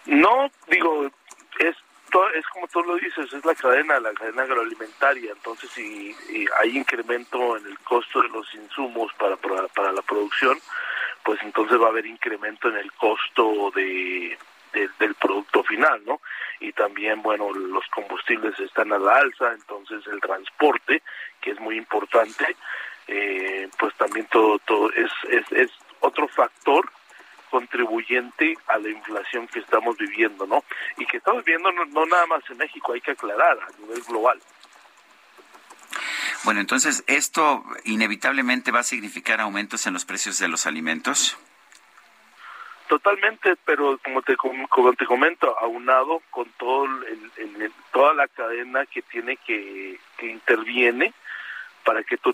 No, 0.05 0.49
digo, 0.69 1.11
es 1.59 1.75
como 2.53 2.69
tú 2.69 2.81
lo 2.83 2.95
dices, 2.95 3.33
es 3.33 3.43
la 3.43 3.55
cadena, 3.55 3.99
la 3.99 4.13
cadena 4.13 4.43
agroalimentaria. 4.43 5.33
Entonces, 5.33 5.69
si, 5.71 6.15
hay 6.61 6.77
incremento 6.77 7.57
en 7.57 7.65
el 7.65 7.77
costo 7.79 8.21
de 8.21 8.29
los 8.29 8.55
insumos 8.55 9.11
para, 9.15 9.35
para 9.35 9.91
la 9.91 10.01
producción, 10.01 10.57
pues 11.23 11.41
entonces 11.43 11.77
va 11.77 11.87
a 11.87 11.89
haber 11.89 12.05
incremento 12.05 12.69
en 12.69 12.77
el 12.77 12.89
costo 12.93 13.69
de 13.75 14.37
del 14.99 15.15
producto 15.15 15.63
final, 15.63 16.01
¿no? 16.05 16.21
Y 16.59 16.71
también, 16.71 17.21
bueno, 17.21 17.51
los 17.53 17.85
combustibles 17.87 18.59
están 18.59 18.91
a 18.93 18.99
la 18.99 19.17
alza, 19.17 19.53
entonces 19.53 20.05
el 20.07 20.19
transporte, 20.19 21.01
que 21.41 21.51
es 21.51 21.59
muy 21.59 21.77
importante, 21.77 22.55
eh, 23.07 23.69
pues 23.77 23.93
también 23.95 24.27
todo, 24.31 24.59
todo 24.59 24.91
es, 24.93 25.11
es, 25.29 25.51
es 25.51 25.71
otro 25.99 26.27
factor 26.27 26.89
contribuyente 27.49 28.57
a 28.67 28.77
la 28.77 28.89
inflación 28.89 29.47
que 29.47 29.59
estamos 29.59 29.97
viviendo, 29.97 30.45
¿no? 30.45 30.63
Y 30.97 31.05
que 31.05 31.17
estamos 31.17 31.43
viviendo 31.43 31.71
no, 31.71 31.85
no 31.85 32.05
nada 32.05 32.25
más 32.25 32.43
en 32.49 32.57
México, 32.57 32.93
hay 32.93 33.01
que 33.01 33.11
aclarar 33.11 33.57
a 33.59 33.79
nivel 33.79 34.01
global. 34.03 34.41
Bueno, 36.43 36.59
entonces, 36.59 37.03
¿esto 37.07 37.63
inevitablemente 37.85 38.71
va 38.71 38.79
a 38.79 38.83
significar 38.83 39.41
aumentos 39.41 39.87
en 39.87 39.93
los 39.93 40.05
precios 40.05 40.37
de 40.37 40.47
los 40.47 40.65
alimentos? 40.65 41.37
Totalmente, 42.87 43.55
pero 43.65 43.97
como 44.03 44.21
te 44.21 44.35
como 44.37 44.93
te 44.93 45.05
comento, 45.05 45.57
aunado 45.59 46.21
con 46.29 46.47
todo 46.57 46.85
el, 46.85 47.71
toda 47.91 48.13
la 48.13 48.27
cadena 48.27 48.85
que 48.85 49.01
tiene 49.01 49.37
que, 49.37 49.99
que 50.17 50.27
interviene 50.27 51.13
para 51.83 52.03
que 52.03 52.17
tú 52.17 52.33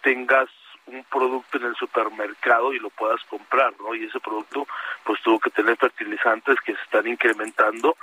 tengas 0.00 0.48
un 0.86 1.04
producto 1.04 1.58
en 1.58 1.64
el 1.64 1.76
supermercado 1.76 2.72
y 2.72 2.78
lo 2.78 2.90
puedas 2.90 3.22
comprar, 3.24 3.72
¿no? 3.80 3.94
Y 3.94 4.04
ese 4.04 4.18
producto 4.18 4.66
pues 5.04 5.20
tuvo 5.22 5.38
que 5.38 5.50
tener 5.50 5.76
fertilizantes 5.76 6.58
que 6.60 6.74
se 6.74 6.82
están 6.82 7.06
incrementando. 7.06 7.96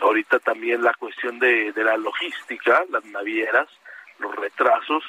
Ahorita 0.00 0.38
también 0.38 0.82
la 0.82 0.94
cuestión 0.94 1.38
de, 1.38 1.72
de 1.72 1.84
la 1.84 1.96
logística, 1.96 2.84
las 2.90 3.04
navieras, 3.04 3.68
los 4.18 4.34
retrasos, 4.34 5.04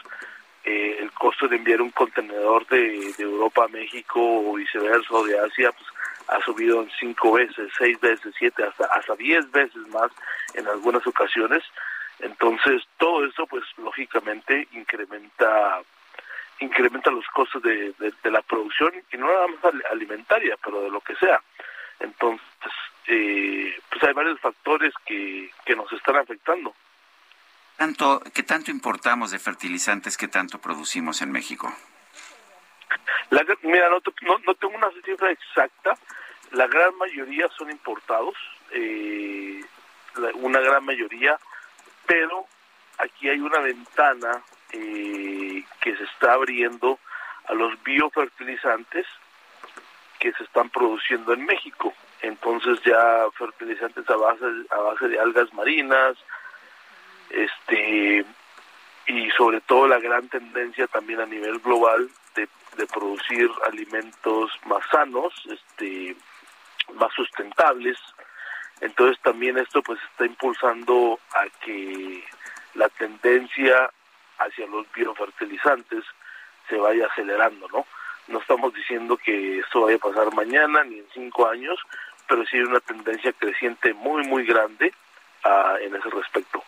eh, 0.64 0.98
el 1.00 1.12
costo 1.12 1.48
de 1.48 1.58
enviar 1.58 1.82
un 1.82 1.92
contenedor 1.92 2.68
de, 2.68 3.14
de 3.18 3.24
Europa 3.24 3.66
a 3.66 3.70
México 3.70 4.20
o 4.20 4.56
viceversa 4.56 5.14
o 5.14 5.26
de 5.26 5.40
Asia, 5.40 5.72
pues 5.72 5.95
ha 6.28 6.42
subido 6.42 6.82
en 6.82 6.90
cinco 7.00 7.34
veces, 7.34 7.72
seis 7.78 8.00
veces, 8.00 8.34
siete, 8.38 8.64
hasta, 8.64 8.86
hasta 8.86 9.16
diez 9.16 9.50
veces 9.52 9.88
más 9.90 10.12
en 10.54 10.68
algunas 10.68 11.06
ocasiones. 11.08 11.64
Entonces, 12.20 12.84
todo 12.98 13.26
eso, 13.26 13.46
pues, 13.48 13.64
lógicamente, 13.78 14.68
incrementa 14.72 15.82
incrementa 16.60 17.12
los 17.12 17.26
costos 17.28 17.62
de, 17.64 17.94
de, 18.00 18.32
la 18.32 18.42
producción 18.42 18.94
y 19.12 19.18
no 19.18 19.28
nada 19.28 19.48
más 19.48 19.74
alimentaria, 19.92 20.56
pero 20.64 20.82
de 20.82 20.90
lo 20.90 21.02
que 21.02 21.14
sea. 21.16 21.42
Entonces, 22.00 22.72
eh, 23.08 23.78
pues 23.90 24.04
hay 24.04 24.14
varios 24.14 24.40
factores 24.40 24.94
que, 25.06 25.52
que 25.66 25.76
nos 25.76 25.92
están 25.92 26.16
afectando. 26.16 26.74
¿Tanto, 27.78 28.22
¿Qué 28.34 28.44
tanto 28.44 28.72
importamos 28.72 29.32
de 29.32 29.40
fertilizantes? 29.40 30.16
¿Qué 30.18 30.30
tanto 30.30 30.60
producimos 30.60 31.22
en 31.22 31.32
México? 31.32 31.76
Mira, 33.64 33.90
no, 33.90 34.02
no, 34.46 34.56
tengo 34.56 34.76
una 34.76 34.92
cifra 35.04 35.32
exacta, 35.32 35.98
la 36.52 36.68
gran 36.68 36.96
mayoría 36.98 37.48
son 37.58 37.70
importados, 37.72 38.36
eh, 38.72 39.62
una 40.36 40.60
gran 40.60 40.86
mayoría, 40.86 41.38
pero 42.06 42.46
aquí 42.98 43.30
hay 43.30 43.40
una 43.40 43.60
ventana 43.60 44.42
eh, 44.72 45.64
que 45.82 45.96
se 45.98 46.04
está 46.04 46.34
abriendo 46.34 47.00
a 47.48 47.54
los 47.54 47.82
biofertilizantes 47.84 49.06
que 50.20 50.32
se 50.34 50.44
están 50.44 50.70
produciendo 50.70 51.34
en 51.34 51.46
México. 51.46 51.94
Entonces 52.22 52.82
ya 52.84 53.26
fertilizantes 53.38 54.10
a 54.10 54.16
base 54.16 54.46
a 54.72 54.78
base 54.78 55.08
de 55.10 55.20
algas 55.20 55.54
marinas, 55.54 56.18
este 57.30 58.26
y 59.08 59.30
sobre 59.32 59.62
todo 59.62 59.88
la 59.88 60.00
gran 60.00 60.28
tendencia 60.30 60.88
también 60.88 61.20
a 61.20 61.26
nivel 61.26 61.60
global 61.60 62.10
de, 62.36 62.48
producir 62.88 63.50
alimentos 63.68 64.52
más 64.66 64.86
sanos, 64.92 65.34
este 65.50 66.16
más 66.94 67.12
sustentables. 67.14 67.98
Entonces 68.82 69.22
también 69.24 69.58
esto 69.58 69.82
pues 69.82 70.00
está 70.12 70.26
impulsando 70.26 71.20
a 71.34 71.46
que 71.64 72.24
la 72.76 72.90
tendencia 72.90 73.90
hacia 74.38 74.68
los 74.68 74.86
biofertilizantes 74.92 76.04
se 76.70 76.78
vaya 76.78 77.08
acelerando, 77.08 77.68
¿no? 77.70 77.86
No 78.28 78.40
estamos 78.40 78.74
diciendo 78.74 79.18
que 79.18 79.60
esto 79.60 79.82
vaya 79.82 79.96
a 79.96 80.00
pasar 80.00 80.34
mañana 80.34 80.84
ni 80.84 81.00
en 81.00 81.08
cinco 81.14 81.48
años, 81.48 81.80
pero 82.28 82.46
sí 82.46 82.58
hay 82.58 82.64
una 82.64 82.80
tendencia 82.80 83.32
creciente 83.34 83.94
muy, 83.94 84.26
muy 84.28 84.46
grande 84.46 84.94
uh, 85.46 85.78
en 85.82 85.96
ese 85.96 86.10
respecto. 86.10 86.64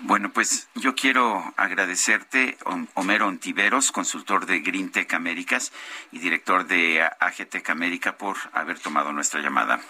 Bueno, 0.00 0.30
pues 0.32 0.70
yo 0.74 0.94
quiero 0.94 1.42
agradecerte, 1.56 2.56
Homero 2.94 3.26
Ontiveros, 3.26 3.90
consultor 3.90 4.46
de 4.46 4.60
GreenTech 4.60 5.12
Américas 5.12 5.72
y 6.12 6.20
director 6.20 6.66
de 6.66 7.02
AGTech 7.18 7.68
América, 7.70 8.16
por 8.16 8.36
haber 8.52 8.78
tomado 8.78 9.12
nuestra 9.12 9.40
llamada. 9.40 9.80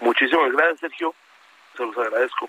Muchísimas 0.00 0.52
gracias, 0.52 0.80
Sergio. 0.80 1.14
Se 1.76 1.84
los 1.84 1.98
agradezco. 1.98 2.48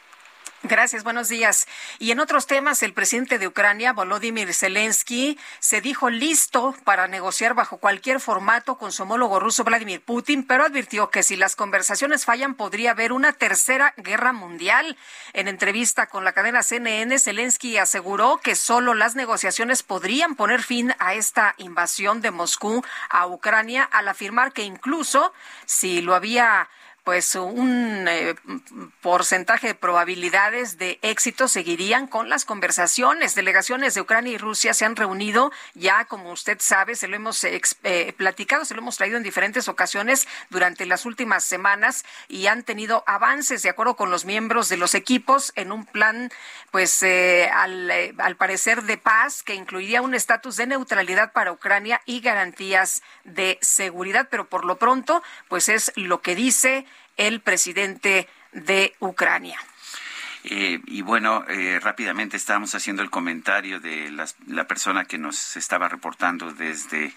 Gracias, 0.64 1.04
buenos 1.04 1.30
días. 1.30 1.68
Y 2.00 2.10
en 2.10 2.20
otros 2.20 2.48
temas, 2.48 2.82
el 2.82 2.92
presidente 2.92 3.38
de 3.38 3.48
Ucrania, 3.48 3.94
Volodymyr 3.94 4.56
Zelensky, 4.56 5.38
se 5.60 5.82
dijo 5.82 6.10
listo 6.10 6.76
para 6.84 7.08
negociar 7.08 7.54
bajo 7.54 7.78
cualquier 7.78 8.20
formato 8.20 8.76
con 8.80 8.92
su 8.92 9.04
homólogo 9.04 9.40
ruso 9.40 9.64
Vladimir 9.64 10.02
Putin, 10.02 10.48
pero 10.48 10.66
advirtió 10.66 11.12
que 11.12 11.22
si 11.22 11.36
las 11.36 11.56
conversaciones 11.56 12.26
fallan 12.26 12.56
podría 12.56 12.92
haber 12.92 13.12
una 13.12 13.34
tercera 13.34 13.94
guerra 13.98 14.34
mundial. 14.34 14.98
En 15.34 15.48
entrevista 15.48 16.08
con 16.08 16.24
la 16.24 16.34
cadena 16.34 16.64
CNN, 16.64 17.20
Zelensky 17.20 17.78
aseguró 17.78 18.40
que 18.44 18.56
solo 18.56 18.96
las 18.96 19.16
negociaciones 19.16 19.84
podrían 19.84 20.36
poner 20.36 20.64
fin 20.64 20.96
a 20.98 21.14
esta 21.14 21.54
invasión 21.58 22.20
de 22.22 22.32
Moscú 22.32 22.84
a 23.12 23.28
Ucrania, 23.28 23.84
al 23.84 24.08
afirmar 24.08 24.54
que 24.54 24.64
incluso 24.64 25.34
si 25.68 26.02
lo 26.02 26.16
había 26.16 26.68
pues 27.08 27.36
un 27.36 28.06
eh, 28.10 28.36
porcentaje 29.00 29.68
de 29.68 29.76
probabilidades 29.76 30.78
de 30.78 31.00
éxito 31.02 31.48
seguirían 31.48 32.06
con 32.06 32.28
las 32.28 32.44
conversaciones. 32.44 33.34
Delegaciones 33.34 33.94
de 33.94 34.02
Ucrania 34.02 34.34
y 34.34 34.38
Rusia 34.38 34.74
se 34.74 34.84
han 34.84 34.98
reunido 34.98 35.54
ya, 35.74 36.04
como 36.04 36.34
usted 36.34 36.58
sabe, 36.60 36.96
se 36.96 37.08
lo 37.08 37.16
hemos 37.16 37.46
eh, 37.46 38.14
platicado, 38.18 38.66
se 38.66 38.74
lo 38.74 38.82
hemos 38.82 38.98
traído 38.98 39.16
en 39.16 39.24
diferentes 39.24 39.70
ocasiones 39.70 40.28
durante 40.50 40.86
las 40.86 41.06
últimas 41.06 41.46
semanas 41.46 42.04
y 42.28 42.48
han 42.48 42.64
tenido 42.64 43.06
avances 43.08 43.64
de 43.64 43.70
acuerdo 43.70 43.96
con 43.96 44.12
los 44.12 44.26
miembros 44.26 44.68
de 44.68 44.76
los 44.76 44.94
equipos 44.94 45.54
en 45.56 45.72
un 45.72 45.86
plan, 45.86 46.30
pues 46.72 47.02
eh, 47.04 47.50
al, 47.54 47.90
al 48.18 48.36
parecer 48.36 48.84
de 48.84 48.98
paz 48.98 49.44
que 49.44 49.56
incluiría 49.56 50.02
un 50.02 50.14
estatus 50.14 50.58
de 50.58 50.68
neutralidad 50.68 51.32
para 51.32 51.54
Ucrania 51.54 52.02
y 52.06 52.20
garantías 52.20 53.02
de 53.24 53.60
seguridad, 53.62 54.28
pero 54.30 54.50
por 54.50 54.66
lo 54.66 54.76
pronto, 54.76 55.24
pues 55.48 55.70
es 55.70 55.94
lo 55.96 56.22
que 56.22 56.36
dice 56.36 56.86
el 57.18 57.42
presidente 57.42 58.28
de 58.54 58.96
Ucrania. 59.00 59.60
Eh, 60.44 60.80
y 60.86 61.02
bueno, 61.02 61.44
eh, 61.50 61.80
rápidamente 61.82 62.38
estábamos 62.38 62.74
haciendo 62.74 63.02
el 63.02 63.10
comentario 63.10 63.80
de 63.80 64.12
la 64.48 64.68
persona 64.68 65.06
que 65.06 65.18
nos 65.18 65.58
estaba 65.58 65.90
reportando 65.90 66.54
desde 66.54 67.12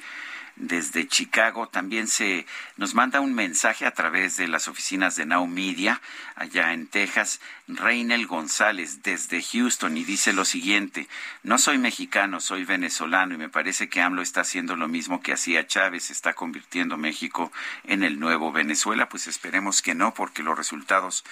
desde 0.57 1.07
Chicago. 1.07 1.69
También 1.69 2.09
se 2.09 2.47
nos 2.77 2.95
manda 2.95 3.21
un 3.21 3.35
mensaje 3.35 3.87
a 3.87 3.93
través 3.93 4.37
de 4.37 4.49
las 4.49 4.69
oficinas 4.69 5.17
de 5.17 5.27
Now 5.27 5.47
Media, 5.47 6.01
allá 6.37 6.73
en 6.73 6.87
Texas, 6.87 7.41
Reinel 7.69 8.27
González, 8.27 9.03
desde 9.03 9.43
Houston, 9.43 9.97
y 9.97 10.05
dice 10.05 10.33
lo 10.33 10.45
siguiente, 10.45 11.09
no 11.43 11.59
soy 11.59 11.79
mexicano, 11.79 12.41
soy 12.41 12.65
venezolano, 12.65 13.35
y 13.35 13.39
me 13.39 13.49
parece 13.49 13.89
que 13.89 14.01
AMLO 14.01 14.23
está 14.23 14.41
haciendo 14.41 14.77
lo 14.77 14.89
mismo 14.89 15.21
que 15.21 15.33
hacía 15.33 15.67
Chávez, 15.67 16.11
está 16.11 16.35
convirtiendo 16.35 16.97
México 16.97 17.53
en 17.85 18.03
el 18.03 18.19
nuevo 18.19 18.53
Venezuela. 18.53 19.09
Pues 19.09 19.27
esperemos 19.27 19.83
que 19.83 19.95
no, 19.95 20.15
porque 20.15 20.43
los 20.43 20.57
resultados 20.57 21.25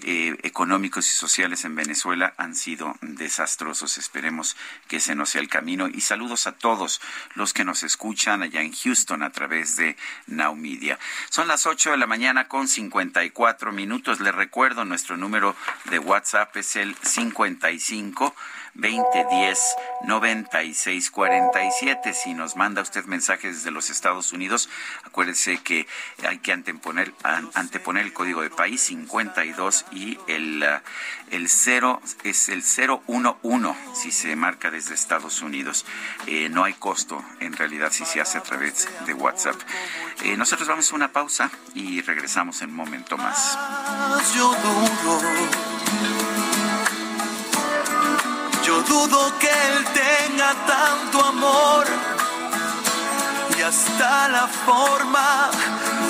eh, 0.00 0.36
económicos 0.42 1.06
y 1.06 1.14
sociales 1.14 1.64
en 1.64 1.74
Venezuela 1.74 2.34
han 2.36 2.54
sido 2.54 2.96
desastrosos. 3.00 3.98
Esperemos 3.98 4.56
que 4.86 4.96
ese 4.96 5.14
no 5.14 5.26
sea 5.26 5.40
el 5.40 5.48
camino. 5.48 5.88
Y 5.88 6.00
saludos 6.00 6.46
a 6.46 6.52
todos 6.52 7.00
los 7.34 7.52
que 7.52 7.64
nos 7.64 7.82
escuchan 7.82 8.42
allá 8.42 8.57
en 8.60 8.72
Houston 8.72 9.22
a 9.22 9.30
través 9.30 9.76
de 9.76 9.96
Now 10.26 10.54
Media. 10.54 10.98
Son 11.30 11.48
las 11.48 11.66
8 11.66 11.92
de 11.92 11.96
la 11.96 12.06
mañana 12.06 12.48
con 12.48 12.68
54 12.68 13.72
minutos. 13.72 14.20
Les 14.20 14.34
recuerdo, 14.34 14.84
nuestro 14.84 15.16
número 15.16 15.56
de 15.90 15.98
WhatsApp 15.98 16.56
es 16.56 16.76
el 16.76 16.94
55 16.96 18.34
2010 18.74 19.76
9647. 20.04 22.14
Si 22.14 22.34
nos 22.34 22.56
manda 22.56 22.82
usted 22.82 23.04
mensajes 23.04 23.56
desde 23.56 23.70
los 23.70 23.90
Estados 23.90 24.32
Unidos, 24.32 24.68
acuérdese 25.04 25.58
que 25.58 25.86
hay 26.26 26.38
que 26.38 26.52
anteponer, 26.52 27.12
anteponer 27.54 28.04
el 28.04 28.12
código 28.12 28.42
de 28.42 28.50
país 28.50 28.80
52 28.82 29.86
y 29.92 30.18
el, 30.26 30.62
uh, 30.62 31.34
el 31.34 31.48
0 31.48 32.00
es 32.24 32.48
el 32.48 32.62
011 32.62 33.74
si 33.94 34.12
se 34.12 34.36
marca 34.36 34.70
desde 34.70 34.94
Estados 34.94 35.42
Unidos. 35.42 35.84
Eh, 36.26 36.48
no 36.48 36.64
hay 36.64 36.74
costo 36.74 37.22
en 37.40 37.52
realidad 37.52 37.92
si 37.92 38.04
se 38.04 38.20
hace 38.20 38.38
a 38.38 38.42
través 38.42 38.88
de 39.06 39.14
WhatsApp. 39.14 39.56
Eh, 40.22 40.36
nosotros 40.36 40.68
vamos 40.68 40.90
a 40.92 40.96
una 40.96 41.12
pausa 41.12 41.50
y 41.74 42.00
regresamos 42.02 42.62
en 42.62 42.70
un 42.70 42.76
momento 42.76 43.16
más. 43.16 43.58
Dudo 48.86 49.38
que 49.38 49.48
él 49.48 49.84
tenga 49.92 50.54
tanto 50.66 51.24
amor 51.24 51.86
y 53.58 53.62
hasta 53.62 54.28
la 54.28 54.46
forma 54.46 55.50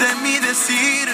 de 0.01 0.15
mi 0.23 0.39
decir. 0.39 1.09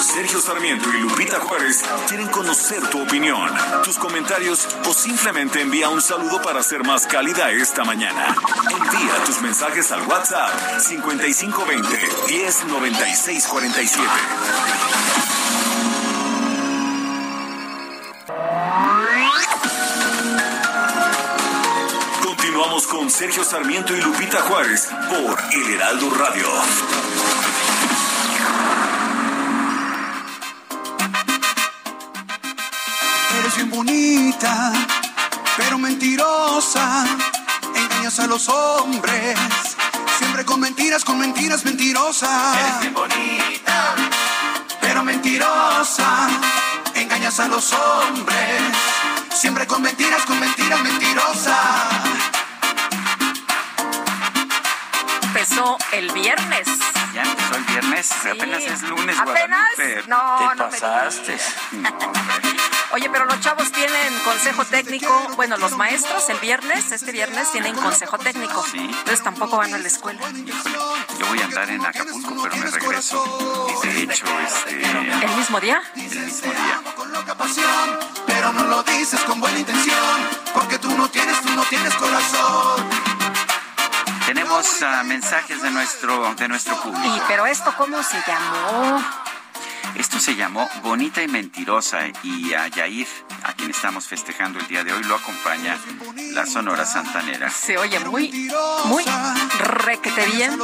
Sergio 0.00 0.40
Sarmiento 0.40 0.88
y 0.92 1.00
Lupita 1.00 1.40
Juárez 1.40 1.82
quieren 2.08 2.28
conocer 2.28 2.86
tu 2.88 3.02
opinión, 3.02 3.50
tus 3.82 3.98
comentarios 3.98 4.68
o 4.88 4.92
simplemente 4.92 5.60
envía 5.60 5.88
un 5.88 6.02
saludo 6.02 6.42
para 6.42 6.62
ser 6.62 6.84
más 6.84 7.06
cálida 7.06 7.50
esta 7.50 7.84
mañana. 7.84 8.34
Envía 8.70 9.24
tus 9.24 9.40
mensajes 9.40 9.90
al 9.90 10.02
WhatsApp 10.06 10.80
5520 10.80 11.98
109647. 12.28 14.02
Continuamos 22.24 22.86
con 22.86 23.10
Sergio 23.10 23.44
Sarmiento 23.44 23.94
y 23.94 24.00
Lupita 24.00 24.40
Juárez 24.42 24.88
por 25.08 25.38
El 25.52 25.74
Heraldo 25.74 26.10
Radio. 26.10 26.46
Eres 33.38 33.56
bien 33.56 33.70
bonita, 33.70 34.72
pero 35.56 35.78
mentirosa. 35.78 37.04
Engañas 37.74 38.18
a 38.20 38.26
los 38.26 38.48
hombres, 38.48 39.38
siempre 40.18 40.44
con 40.44 40.60
mentiras, 40.60 41.04
con 41.04 41.18
mentiras 41.18 41.64
mentirosas. 41.64 42.56
Eres 42.56 42.80
bien 42.80 42.94
bonita, 42.94 43.94
pero 44.80 45.04
mentirosa. 45.04 46.28
A 47.24 47.48
los 47.48 47.72
hombres, 47.72 48.60
siempre 49.32 49.66
con 49.66 49.80
mentiras, 49.80 50.22
con 50.26 50.38
mentiras 50.38 50.82
mentirosas. 50.82 51.56
Empezó 55.22 55.78
el 55.92 56.10
viernes. 56.12 56.68
Ya 57.12 57.22
empezó 57.22 57.56
el 57.56 57.64
viernes, 57.64 58.12
apenas 58.12 58.62
es 58.62 58.82
lunes. 58.82 59.18
Apenas. 59.18 59.68
Guadalupe. 59.76 60.08
No, 60.08 60.38
Te 60.38 60.44
no 60.44 60.70
me 60.70 60.78
pasaste. 60.78 61.38
Oye, 62.92 63.08
pero 63.10 63.24
los 63.24 63.40
chavos 63.40 63.72
tienen 63.72 64.18
consejo 64.22 64.66
técnico. 64.66 65.30
Bueno, 65.36 65.56
los 65.56 65.72
maestros 65.78 66.28
el 66.28 66.38
viernes, 66.40 66.92
este 66.92 67.10
viernes, 67.10 67.50
tienen 67.50 67.74
consejo 67.74 68.18
técnico. 68.18 68.64
Entonces 68.74 69.22
tampoco 69.22 69.56
van 69.56 69.72
a 69.72 69.78
la 69.78 69.86
escuela. 69.86 70.20
Yo 71.18 71.26
voy 71.26 71.40
a 71.40 71.44
andar 71.46 71.70
en 71.70 71.84
Acapulco, 71.84 72.36
pero 72.42 72.56
me 72.56 72.70
regreso. 72.70 73.66
Y 73.82 73.88
de 73.88 74.02
hecho, 74.02 74.26
este. 74.40 74.82
¿El 75.24 75.36
mismo 75.36 75.58
día? 75.60 75.82
El 75.96 76.02
mismo 76.02 76.52
día. 76.52 77.34
pasión, 77.34 77.98
pero 78.26 78.52
no 78.52 78.64
lo 78.64 78.82
dices 78.82 79.20
con 79.20 79.40
buena 79.40 79.58
intención, 79.58 80.28
porque 80.52 80.78
tú 80.78 80.90
no 80.94 81.08
tienes, 81.08 81.40
tú 81.40 81.50
no 81.54 81.62
tienes 81.64 81.94
corazón. 81.94 83.11
Tenemos 84.32 84.82
ah, 84.82 85.02
mensajes 85.04 85.60
de 85.60 85.70
nuestro, 85.70 86.34
de 86.36 86.48
nuestro 86.48 86.74
público. 86.80 87.16
Y 87.16 87.20
pero 87.28 87.44
esto, 87.44 87.70
¿cómo 87.76 88.02
se 88.02 88.16
llamó? 88.26 88.98
Esto 89.96 90.18
se 90.18 90.34
llamó 90.34 90.68
Bonita 90.82 91.22
y 91.22 91.28
Mentirosa 91.28 92.00
y 92.22 92.54
a 92.54 92.68
Yair, 92.68 93.06
a 93.44 93.52
quien 93.52 93.70
estamos 93.70 94.06
festejando 94.06 94.58
el 94.58 94.66
día 94.66 94.84
de 94.84 94.92
hoy, 94.92 95.04
lo 95.04 95.16
acompaña 95.16 95.78
la 96.32 96.46
Sonora 96.46 96.84
Santanera. 96.84 97.50
Se 97.50 97.76
oye 97.76 98.00
muy, 98.00 98.50
muy 98.84 99.04
requete 99.58 100.26
bien. 100.26 100.58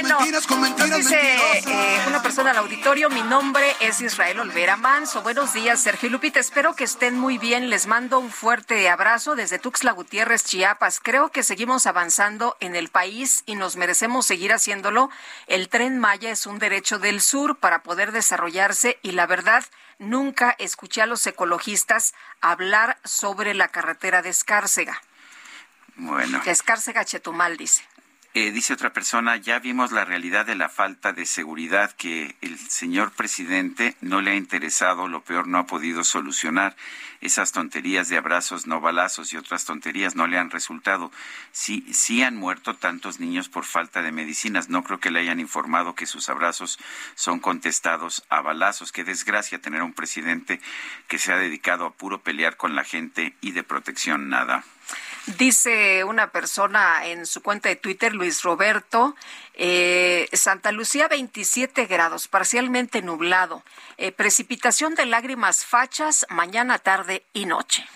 Bueno, 0.00 0.18
nos 0.20 0.96
dice 0.96 1.36
eh, 1.66 2.04
una 2.06 2.22
persona 2.22 2.50
al 2.50 2.58
auditorio, 2.58 3.08
mi 3.10 3.22
nombre 3.22 3.64
es 3.80 4.00
Israel 4.00 4.40
Olvera 4.40 4.76
Manso. 4.76 5.22
Buenos 5.22 5.52
días, 5.52 5.80
Sergio 5.80 6.08
y 6.08 6.12
Lupita. 6.12 6.40
Espero 6.40 6.74
que 6.74 6.84
estén 6.84 7.18
muy 7.18 7.38
bien. 7.38 7.70
Les 7.70 7.86
mando 7.86 8.18
un 8.18 8.30
fuerte 8.30 8.88
abrazo 8.88 9.34
desde 9.34 9.58
Tuxtla 9.58 9.92
Gutiérrez, 9.92 10.44
Chiapas. 10.44 11.00
Creo 11.02 11.30
que 11.30 11.42
seguimos 11.42 11.86
avanzando 11.86 12.56
en 12.60 12.76
el 12.76 12.88
país 12.88 13.42
y 13.46 13.54
nos 13.54 13.76
merecemos 13.76 14.26
seguir 14.26 14.52
haciéndolo. 14.52 15.10
El 15.46 15.68
tren 15.68 15.98
Maya 15.98 16.30
es 16.30 16.46
un 16.46 16.58
derecho 16.58 16.93
del 16.98 17.20
sur 17.20 17.58
para 17.58 17.82
poder 17.82 18.12
desarrollarse 18.12 18.98
y 19.02 19.12
la 19.12 19.26
verdad 19.26 19.64
nunca 19.98 20.54
escuché 20.58 21.02
a 21.02 21.06
los 21.06 21.26
ecologistas 21.26 22.14
hablar 22.40 22.98
sobre 23.04 23.54
la 23.54 23.68
carretera 23.68 24.22
de 24.22 24.30
Escárcega. 24.30 25.00
Bueno. 25.96 26.42
Escárcega 26.44 27.04
Chetumal, 27.04 27.56
dice. 27.56 27.84
Eh, 28.36 28.50
dice 28.50 28.72
otra 28.72 28.92
persona, 28.92 29.36
ya 29.36 29.60
vimos 29.60 29.92
la 29.92 30.04
realidad 30.04 30.44
de 30.44 30.56
la 30.56 30.68
falta 30.68 31.12
de 31.12 31.24
seguridad 31.24 31.92
que 31.92 32.34
el 32.40 32.58
señor 32.58 33.12
presidente 33.12 33.94
no 34.00 34.20
le 34.20 34.32
ha 34.32 34.34
interesado, 34.34 35.06
lo 35.06 35.22
peor 35.22 35.46
no 35.46 35.58
ha 35.58 35.66
podido 35.66 36.02
solucionar. 36.02 36.74
Esas 37.24 37.52
tonterías 37.52 38.10
de 38.10 38.18
abrazos, 38.18 38.66
no 38.66 38.82
balazos 38.82 39.32
y 39.32 39.38
otras 39.38 39.64
tonterías 39.64 40.14
no 40.14 40.26
le 40.26 40.36
han 40.36 40.50
resultado. 40.50 41.10
Sí, 41.52 41.82
sí 41.90 42.22
han 42.22 42.36
muerto 42.36 42.74
tantos 42.74 43.18
niños 43.18 43.48
por 43.48 43.64
falta 43.64 44.02
de 44.02 44.12
medicinas. 44.12 44.68
No 44.68 44.84
creo 44.84 45.00
que 45.00 45.10
le 45.10 45.20
hayan 45.20 45.40
informado 45.40 45.94
que 45.94 46.04
sus 46.04 46.28
abrazos 46.28 46.78
son 47.14 47.40
contestados 47.40 48.22
a 48.28 48.42
balazos. 48.42 48.92
Qué 48.92 49.04
desgracia 49.04 49.58
tener 49.58 49.82
un 49.82 49.94
presidente 49.94 50.60
que 51.08 51.18
se 51.18 51.32
ha 51.32 51.38
dedicado 51.38 51.86
a 51.86 51.94
puro 51.94 52.20
pelear 52.20 52.58
con 52.58 52.76
la 52.76 52.84
gente 52.84 53.34
y 53.40 53.52
de 53.52 53.62
protección 53.62 54.28
nada. 54.28 54.62
Dice 55.26 56.04
una 56.04 56.30
persona 56.30 57.06
en 57.06 57.24
su 57.24 57.42
cuenta 57.42 57.70
de 57.70 57.76
Twitter, 57.76 58.14
Luis 58.14 58.42
Roberto, 58.42 59.16
eh, 59.54 60.28
Santa 60.32 60.70
Lucía 60.70 61.08
27 61.08 61.86
grados, 61.86 62.28
parcialmente 62.28 63.00
nublado, 63.00 63.62
eh, 63.96 64.12
precipitación 64.12 64.94
de 64.94 65.06
lágrimas 65.06 65.64
fachas 65.64 66.26
mañana, 66.28 66.78
tarde 66.78 67.24
y 67.32 67.46
noche. 67.46 67.86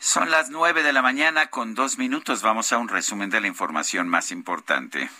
Son 0.00 0.32
las 0.32 0.50
nueve 0.50 0.82
de 0.82 0.92
la 0.92 1.00
mañana 1.00 1.46
con 1.46 1.76
dos 1.76 1.96
minutos. 1.96 2.42
Vamos 2.42 2.72
a 2.72 2.78
un 2.78 2.88
resumen 2.88 3.30
de 3.30 3.40
la 3.40 3.46
información 3.46 4.08
más 4.08 4.32
importante. 4.32 5.10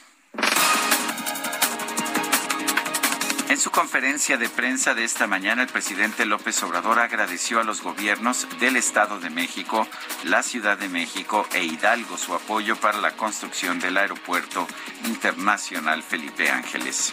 En 3.53 3.59
su 3.59 3.70
conferencia 3.70 4.39
de 4.39 4.49
prensa 4.49 4.95
de 4.95 5.05
esta 5.05 5.27
mañana, 5.27 5.61
el 5.61 5.69
presidente 5.69 6.24
López 6.24 6.62
Obrador 6.62 6.99
agradeció 6.99 7.61
a 7.61 7.65
los 7.65 7.83
gobiernos 7.83 8.49
del 8.59 8.77
Estado 8.77 9.20
de 9.20 9.29
México, 9.29 9.87
la 10.24 10.43
Ciudad 10.43 10.79
de 10.79 10.89
México 10.89 11.47
e 11.53 11.62
Hidalgo 11.62 12.16
su 12.16 12.35
apoyo 12.35 12.77
para 12.77 12.97
la 12.97 13.11
construcción 13.11 13.79
del 13.79 13.99
Aeropuerto 13.99 14.66
Internacional 15.05 16.03
Felipe 16.03 16.51
Ángeles. 16.51 17.12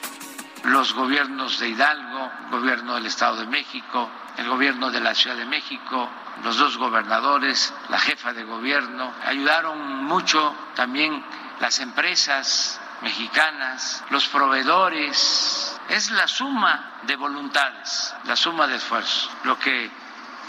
Los 0.63 0.93
gobiernos 0.93 1.59
de 1.59 1.67
Hidalgo, 1.67 2.31
gobierno 2.51 2.95
del 2.95 3.07
Estado 3.07 3.41
de 3.41 3.47
México, 3.47 4.09
el 4.37 4.47
gobierno 4.47 4.91
de 4.91 5.01
la 5.01 5.13
Ciudad 5.15 5.35
de 5.35 5.45
México, 5.45 6.09
los 6.41 6.55
dos 6.55 6.77
gobernadores, 6.77 7.73
la 7.89 7.99
jefa 7.99 8.31
de 8.31 8.45
gobierno, 8.45 9.13
ayudaron 9.25 10.05
mucho 10.05 10.55
también 10.73 11.21
las 11.59 11.79
empresas 11.81 12.79
mexicanas, 13.01 14.05
los 14.09 14.25
proveedores, 14.29 15.68
es 15.89 16.11
la 16.11 16.27
suma 16.27 17.01
de 17.03 17.15
voluntades, 17.15 18.13
la 18.25 18.35
suma 18.35 18.67
de 18.67 18.75
esfuerzos, 18.75 19.31
lo 19.43 19.57
que 19.57 19.89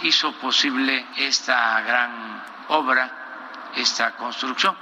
hizo 0.02 0.32
posible 0.38 1.06
esta 1.16 1.80
gran 1.80 2.44
obra, 2.68 3.70
esta 3.76 4.16
construcción. 4.16 4.76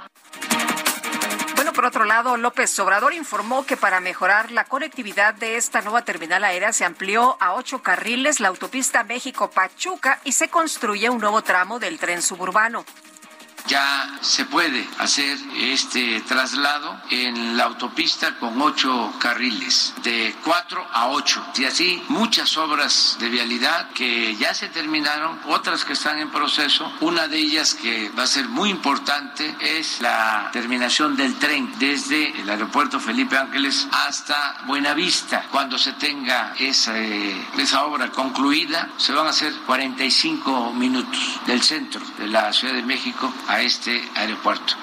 Bueno, 1.55 1.73
por 1.73 1.85
otro 1.85 2.05
lado, 2.05 2.37
López 2.37 2.77
Obrador 2.79 3.13
informó 3.13 3.65
que 3.65 3.77
para 3.77 3.99
mejorar 3.99 4.51
la 4.51 4.65
conectividad 4.65 5.33
de 5.33 5.57
esta 5.57 5.81
nueva 5.81 6.03
terminal 6.03 6.43
aérea 6.43 6.71
se 6.71 6.85
amplió 6.85 7.37
a 7.41 7.53
ocho 7.53 7.81
carriles 7.81 8.39
la 8.39 8.47
autopista 8.49 9.03
México-Pachuca 9.03 10.19
y 10.23 10.33
se 10.33 10.49
construye 10.49 11.09
un 11.09 11.19
nuevo 11.19 11.41
tramo 11.41 11.79
del 11.79 11.99
tren 11.99 12.21
suburbano 12.21 12.85
ya 13.67 14.17
se 14.21 14.45
puede 14.45 14.87
hacer 14.97 15.37
este 15.57 16.21
traslado 16.21 16.99
en 17.09 17.57
la 17.57 17.65
autopista 17.65 18.35
con 18.39 18.61
ocho 18.61 19.13
carriles, 19.19 19.93
de 20.03 20.35
cuatro 20.43 20.85
a 20.91 21.07
ocho. 21.09 21.45
Y 21.57 21.65
así 21.65 22.03
muchas 22.09 22.57
obras 22.57 23.17
de 23.19 23.29
vialidad 23.29 23.89
que 23.91 24.35
ya 24.35 24.53
se 24.53 24.69
terminaron, 24.69 25.39
otras 25.47 25.85
que 25.85 25.93
están 25.93 26.19
en 26.19 26.29
proceso. 26.29 26.91
Una 27.01 27.27
de 27.27 27.37
ellas 27.37 27.75
que 27.75 28.09
va 28.17 28.23
a 28.23 28.27
ser 28.27 28.47
muy 28.47 28.69
importante 28.69 29.55
es 29.61 30.01
la 30.01 30.49
terminación 30.51 31.15
del 31.15 31.35
tren 31.35 31.71
desde 31.79 32.39
el 32.41 32.49
aeropuerto 32.49 32.99
Felipe 32.99 33.37
Ángeles 33.37 33.87
hasta 33.91 34.61
Buenavista. 34.65 35.45
Cuando 35.51 35.77
se 35.77 35.93
tenga 35.93 36.53
esa, 36.57 36.97
esa 36.97 37.83
obra 37.85 38.09
concluida, 38.11 38.89
se 38.97 39.13
van 39.13 39.27
a 39.27 39.31
hacer 39.31 39.53
45 39.65 40.73
minutos 40.73 41.39
del 41.45 41.61
centro 41.61 42.01
de 42.17 42.27
la 42.27 42.51
Ciudad 42.53 42.73
de 42.73 42.83
México 42.83 43.33
a 43.49 43.61
este 43.61 43.99
aeropuerto. 44.15 44.75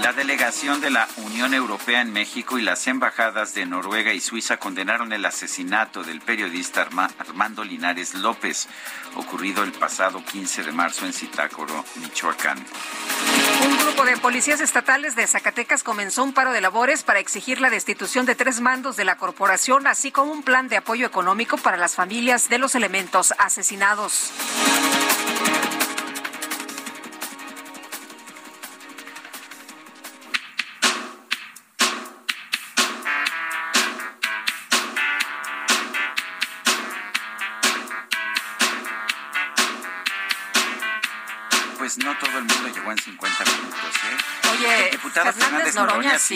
La 0.00 0.14
delegación 0.14 0.80
de 0.80 0.88
la 0.88 1.06
Unión 1.18 1.52
Europea 1.52 2.00
en 2.00 2.14
México 2.14 2.58
y 2.58 2.62
las 2.62 2.86
embajadas 2.86 3.52
de 3.52 3.66
Noruega 3.66 4.14
y 4.14 4.20
Suiza 4.20 4.56
condenaron 4.56 5.12
el 5.12 5.26
asesinato 5.26 6.02
del 6.02 6.22
periodista 6.22 6.88
Armando 7.18 7.62
Linares 7.62 8.14
López, 8.14 8.68
ocurrido 9.16 9.62
el 9.62 9.72
pasado 9.72 10.24
15 10.24 10.64
de 10.64 10.72
marzo 10.72 11.04
en 11.04 11.12
Zitácuaro, 11.12 11.84
Michoacán. 11.96 12.58
Un 13.66 13.78
grupo 13.78 14.06
de 14.06 14.16
policías 14.16 14.62
estatales 14.62 15.16
de 15.16 15.26
Zacatecas 15.26 15.82
comenzó 15.82 16.24
un 16.24 16.32
paro 16.32 16.52
de 16.52 16.62
labores 16.62 17.02
para 17.02 17.20
exigir 17.20 17.60
la 17.60 17.68
destitución 17.68 18.24
de 18.24 18.34
tres 18.34 18.60
mandos 18.60 18.96
de 18.96 19.04
la 19.04 19.18
corporación, 19.18 19.86
así 19.86 20.10
como 20.10 20.32
un 20.32 20.42
plan 20.42 20.68
de 20.68 20.78
apoyo 20.78 21.06
económico 21.06 21.58
para 21.58 21.76
las 21.76 21.94
familias 21.94 22.48
de 22.48 22.56
los 22.56 22.74
elementos 22.74 23.34
asesinados. 23.36 24.32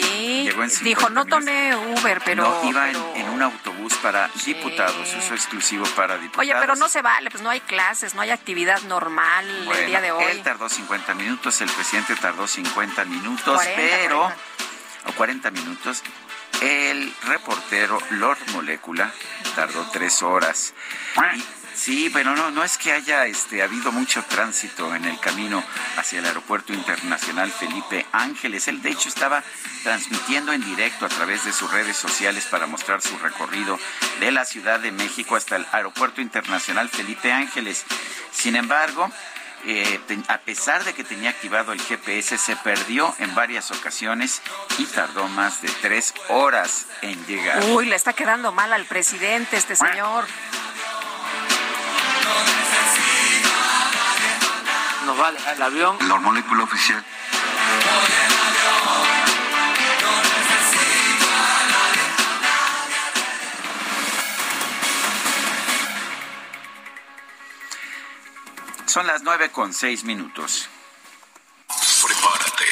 Sí, 0.00 0.42
llegó 0.44 0.62
en 0.62 0.70
50 0.70 0.84
dijo, 0.84 1.10
no 1.10 1.24
tomé 1.26 1.74
Uber, 1.76 2.20
pero... 2.24 2.42
No, 2.44 2.68
iba 2.70 2.86
en- 2.88 2.92
pero- 2.94 3.12
En, 3.16 3.28
un 3.30 3.42
autobús 3.42 3.94
para 4.02 4.28
diputados, 4.44 5.14
uso 5.14 5.34
exclusivo 5.34 5.84
para 5.96 6.14
diputados. 6.18 6.38
Oye, 6.40 6.54
pero 6.60 6.76
no 6.76 6.88
se 6.88 7.02
vale, 7.02 7.30
pues 7.30 7.42
no 7.42 7.50
hay 7.50 7.60
clases, 7.60 8.14
no 8.14 8.20
hay 8.22 8.30
actividad 8.30 8.80
normal 8.82 9.46
el 9.76 9.86
día 9.86 10.00
de 10.00 10.12
hoy. 10.12 10.24
Él 10.30 10.42
tardó 10.42 10.68
50 10.68 11.14
minutos, 11.14 11.60
el 11.60 11.70
presidente 11.70 12.14
tardó 12.16 12.46
50 12.46 13.04
minutos, 13.04 13.54
40, 13.54 13.74
pero... 13.76 14.20
40. 14.22 14.42
O 15.06 15.12
40 15.12 15.50
minutos. 15.50 16.02
El 16.62 17.14
reportero 17.24 17.98
Lord 18.10 18.38
Molécula 18.52 19.12
tardó 19.54 19.86
tres 19.92 20.22
horas. 20.22 20.72
Y- 21.36 21.44
sí, 21.74 22.10
pero 22.12 22.34
no, 22.34 22.50
no 22.50 22.64
es 22.64 22.78
que 22.78 22.92
haya 22.92 23.26
este, 23.26 23.62
habido 23.62 23.92
mucho 23.92 24.22
tránsito 24.24 24.94
en 24.94 25.04
el 25.04 25.18
camino 25.20 25.62
hacia 25.96 26.18
el 26.18 26.26
aeropuerto 26.26 26.72
internacional 26.72 27.50
Felipe 27.50 28.06
Ángeles. 28.12 28.68
Él, 28.68 28.82
de 28.82 28.90
hecho, 28.90 29.08
estaba 29.08 29.42
transmitiendo 29.82 30.52
en 30.52 30.64
directo 30.64 31.06
a 31.06 31.08
través 31.08 31.44
de 31.44 31.52
sus 31.52 31.70
redes 31.70 31.96
sociales 31.96 32.46
para 32.50 32.66
mostrar 32.66 33.02
su 33.02 33.16
recorrido 33.18 33.78
de 34.20 34.32
la 34.32 34.44
Ciudad 34.44 34.80
de 34.80 34.92
México 34.92 35.36
hasta 35.36 35.56
el 35.56 35.66
aeropuerto 35.72 36.20
internacional 36.20 36.88
Felipe 36.88 37.32
Ángeles. 37.32 37.84
Sin 38.32 38.56
embargo, 38.56 39.10
eh, 39.66 39.98
a 40.28 40.38
pesar 40.38 40.84
de 40.84 40.92
que 40.92 41.04
tenía 41.04 41.30
activado 41.30 41.72
el 41.72 41.80
GPS, 41.80 42.36
se 42.36 42.54
perdió 42.56 43.14
en 43.18 43.34
varias 43.34 43.70
ocasiones 43.70 44.42
y 44.78 44.84
tardó 44.84 45.26
más 45.28 45.62
de 45.62 45.70
tres 45.80 46.12
horas 46.28 46.86
en 47.00 47.24
llegar. 47.26 47.62
Uy, 47.70 47.86
le 47.86 47.96
está 47.96 48.12
quedando 48.12 48.52
mal 48.52 48.72
al 48.74 48.84
presidente 48.84 49.56
este 49.56 49.74
señor. 49.74 50.26
Nos 55.06 55.20
va 55.20 55.28
a 55.28 55.32
dejar 55.32 55.56
el 55.56 55.62
avión. 55.62 55.96
La 56.08 56.16
molécula 56.16 56.64
oficial. 56.64 57.04
Son 68.86 69.06
las 69.08 69.22
nueve 69.22 69.50
con 69.50 69.74
seis 69.74 70.04
minutos. 70.04 70.68
Prepárate, 71.66 72.64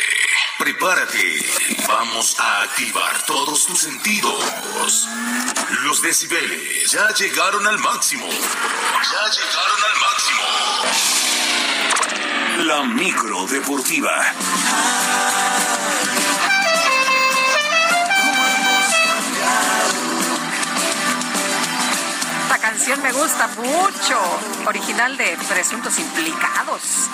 prepárate. 0.62 1.44
Vamos 1.88 2.38
a 2.38 2.62
activar 2.62 3.26
todos 3.26 3.66
tus 3.66 3.80
sentidos. 3.80 5.08
Los 5.82 6.00
decibeles 6.02 6.92
ya 6.92 7.12
llegaron 7.14 7.66
al 7.66 7.78
máximo. 7.80 8.28
Ya 8.28 9.24
llegaron 9.36 9.80
al 9.88 9.96
máximo. 10.06 10.44
La 12.64 12.84
micro 12.84 13.44
deportiva. 13.46 14.24
Canción 22.58 23.02
me 23.02 23.12
gusta 23.12 23.48
mucho. 23.56 24.18
Original 24.66 25.16
de 25.16 25.36
Presuntos 25.48 25.98
Implicados. 25.98 27.08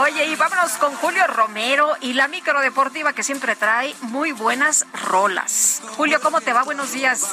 Oye, 0.00 0.26
y 0.26 0.36
vámonos 0.36 0.72
con 0.72 0.94
Julio 0.96 1.26
Romero 1.26 1.96
y 2.00 2.12
la 2.12 2.28
micro 2.28 2.60
deportiva 2.60 3.12
que 3.12 3.22
siempre 3.22 3.56
trae 3.56 3.94
muy 4.02 4.32
buenas 4.32 4.86
rolas. 5.10 5.82
Julio, 5.96 6.20
¿cómo 6.22 6.40
te 6.40 6.52
va? 6.52 6.62
Buenos 6.62 6.92
días. 6.92 7.26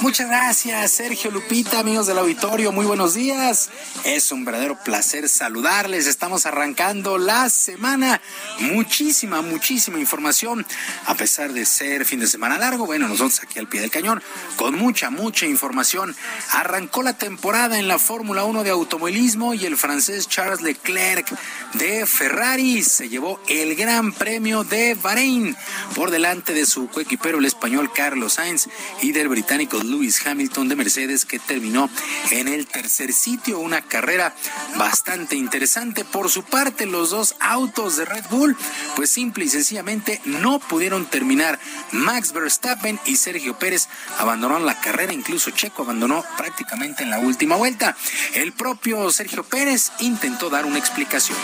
Muchas 0.00 0.28
gracias, 0.28 0.90
Sergio 0.90 1.30
Lupita, 1.30 1.80
amigos 1.80 2.06
del 2.06 2.18
auditorio, 2.18 2.72
muy 2.72 2.86
buenos 2.86 3.14
días. 3.14 3.70
Es 4.04 4.30
un 4.30 4.44
verdadero 4.44 4.78
placer 4.82 5.28
saludarles. 5.28 6.06
Estamos 6.06 6.46
arrancando 6.46 7.18
la 7.18 7.48
semana. 7.48 8.20
Muchísima, 8.60 9.42
muchísima 9.42 9.98
información. 9.98 10.66
A 11.06 11.14
pesar 11.14 11.52
de 11.52 11.64
ser 11.64 12.04
fin 12.04 12.20
de 12.20 12.26
semana 12.26 12.58
largo, 12.58 12.86
bueno, 12.86 13.08
nosotros 13.08 13.40
aquí 13.42 13.58
al 13.58 13.65
pie 13.66 13.80
del 13.80 13.90
cañón, 13.90 14.22
con 14.56 14.74
mucha, 14.74 15.10
mucha 15.10 15.46
información. 15.46 16.14
Arrancó 16.52 17.02
la 17.02 17.18
temporada 17.18 17.78
en 17.78 17.88
la 17.88 17.98
Fórmula 17.98 18.44
1 18.44 18.64
de 18.64 18.70
automovilismo 18.70 19.54
y 19.54 19.66
el 19.66 19.76
francés 19.76 20.28
Charles 20.28 20.62
Leclerc 20.62 21.26
de 21.74 22.06
Ferrari 22.06 22.82
se 22.82 23.08
llevó 23.08 23.40
el 23.48 23.74
Gran 23.74 24.12
Premio 24.12 24.64
de 24.64 24.94
Bahrein 24.94 25.56
por 25.94 26.10
delante 26.10 26.54
de 26.54 26.66
su 26.66 26.88
coequipero, 26.88 27.38
el 27.38 27.44
español 27.44 27.92
Carlos 27.92 28.34
Sainz 28.34 28.68
y 29.02 29.12
del 29.12 29.28
británico 29.28 29.82
Lewis 29.82 30.26
Hamilton 30.26 30.68
de 30.68 30.76
Mercedes 30.76 31.24
que 31.24 31.38
terminó 31.38 31.90
en 32.30 32.48
el 32.48 32.66
tercer 32.66 33.12
sitio. 33.12 33.58
Una 33.58 33.82
carrera 33.82 34.34
bastante 34.76 35.36
interesante. 35.36 36.04
Por 36.04 36.30
su 36.30 36.42
parte, 36.42 36.86
los 36.86 37.10
dos 37.10 37.36
autos 37.40 37.96
de 37.96 38.04
Red 38.04 38.24
Bull, 38.30 38.56
pues 38.94 39.10
simple 39.10 39.44
y 39.44 39.48
sencillamente 39.48 40.20
no 40.24 40.58
pudieron 40.58 41.06
terminar. 41.06 41.58
Max 41.92 42.32
Verstappen 42.32 42.98
y 43.06 43.16
Sergio 43.16 43.55
Pérez 43.58 43.88
abandonaron 44.18 44.66
la 44.66 44.80
carrera, 44.80 45.12
incluso 45.12 45.50
Checo 45.50 45.82
abandonó 45.82 46.24
prácticamente 46.36 47.02
en 47.02 47.10
la 47.10 47.18
última 47.18 47.56
vuelta. 47.56 47.96
El 48.34 48.52
propio 48.52 49.10
Sergio 49.10 49.44
Pérez 49.44 49.92
intentó 50.00 50.50
dar 50.50 50.66
una 50.66 50.78
explicación. 50.78 51.38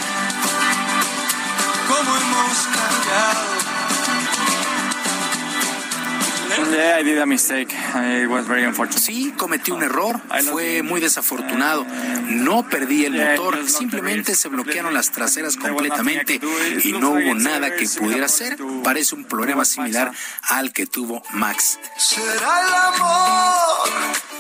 Sí, 8.99 9.33
cometí 9.37 9.71
un 9.71 9.83
error, 9.83 10.21
fue 10.51 10.83
muy 10.83 11.01
desafortunado. 11.01 11.85
No 12.27 12.69
perdí 12.69 13.05
el 13.05 13.15
motor, 13.15 13.69
simplemente 13.69 14.35
se 14.35 14.49
bloquearon 14.49 14.95
las 14.95 15.11
traseras 15.11 15.57
completamente 15.57 16.41
y 16.85 16.93
no 16.93 17.11
hubo 17.11 17.35
nada 17.35 17.75
que 17.75 17.89
pudiera 17.89 18.27
hacer. 18.27 18.57
Parece 18.85 19.15
un 19.15 19.25
problema 19.25 19.65
similar 19.65 20.13
al 20.49 20.73
que 20.73 20.87
tuvo 20.87 21.23
Max. 21.33 21.79
Será 21.97 22.67
el 22.67 22.75
amor, 22.95 23.89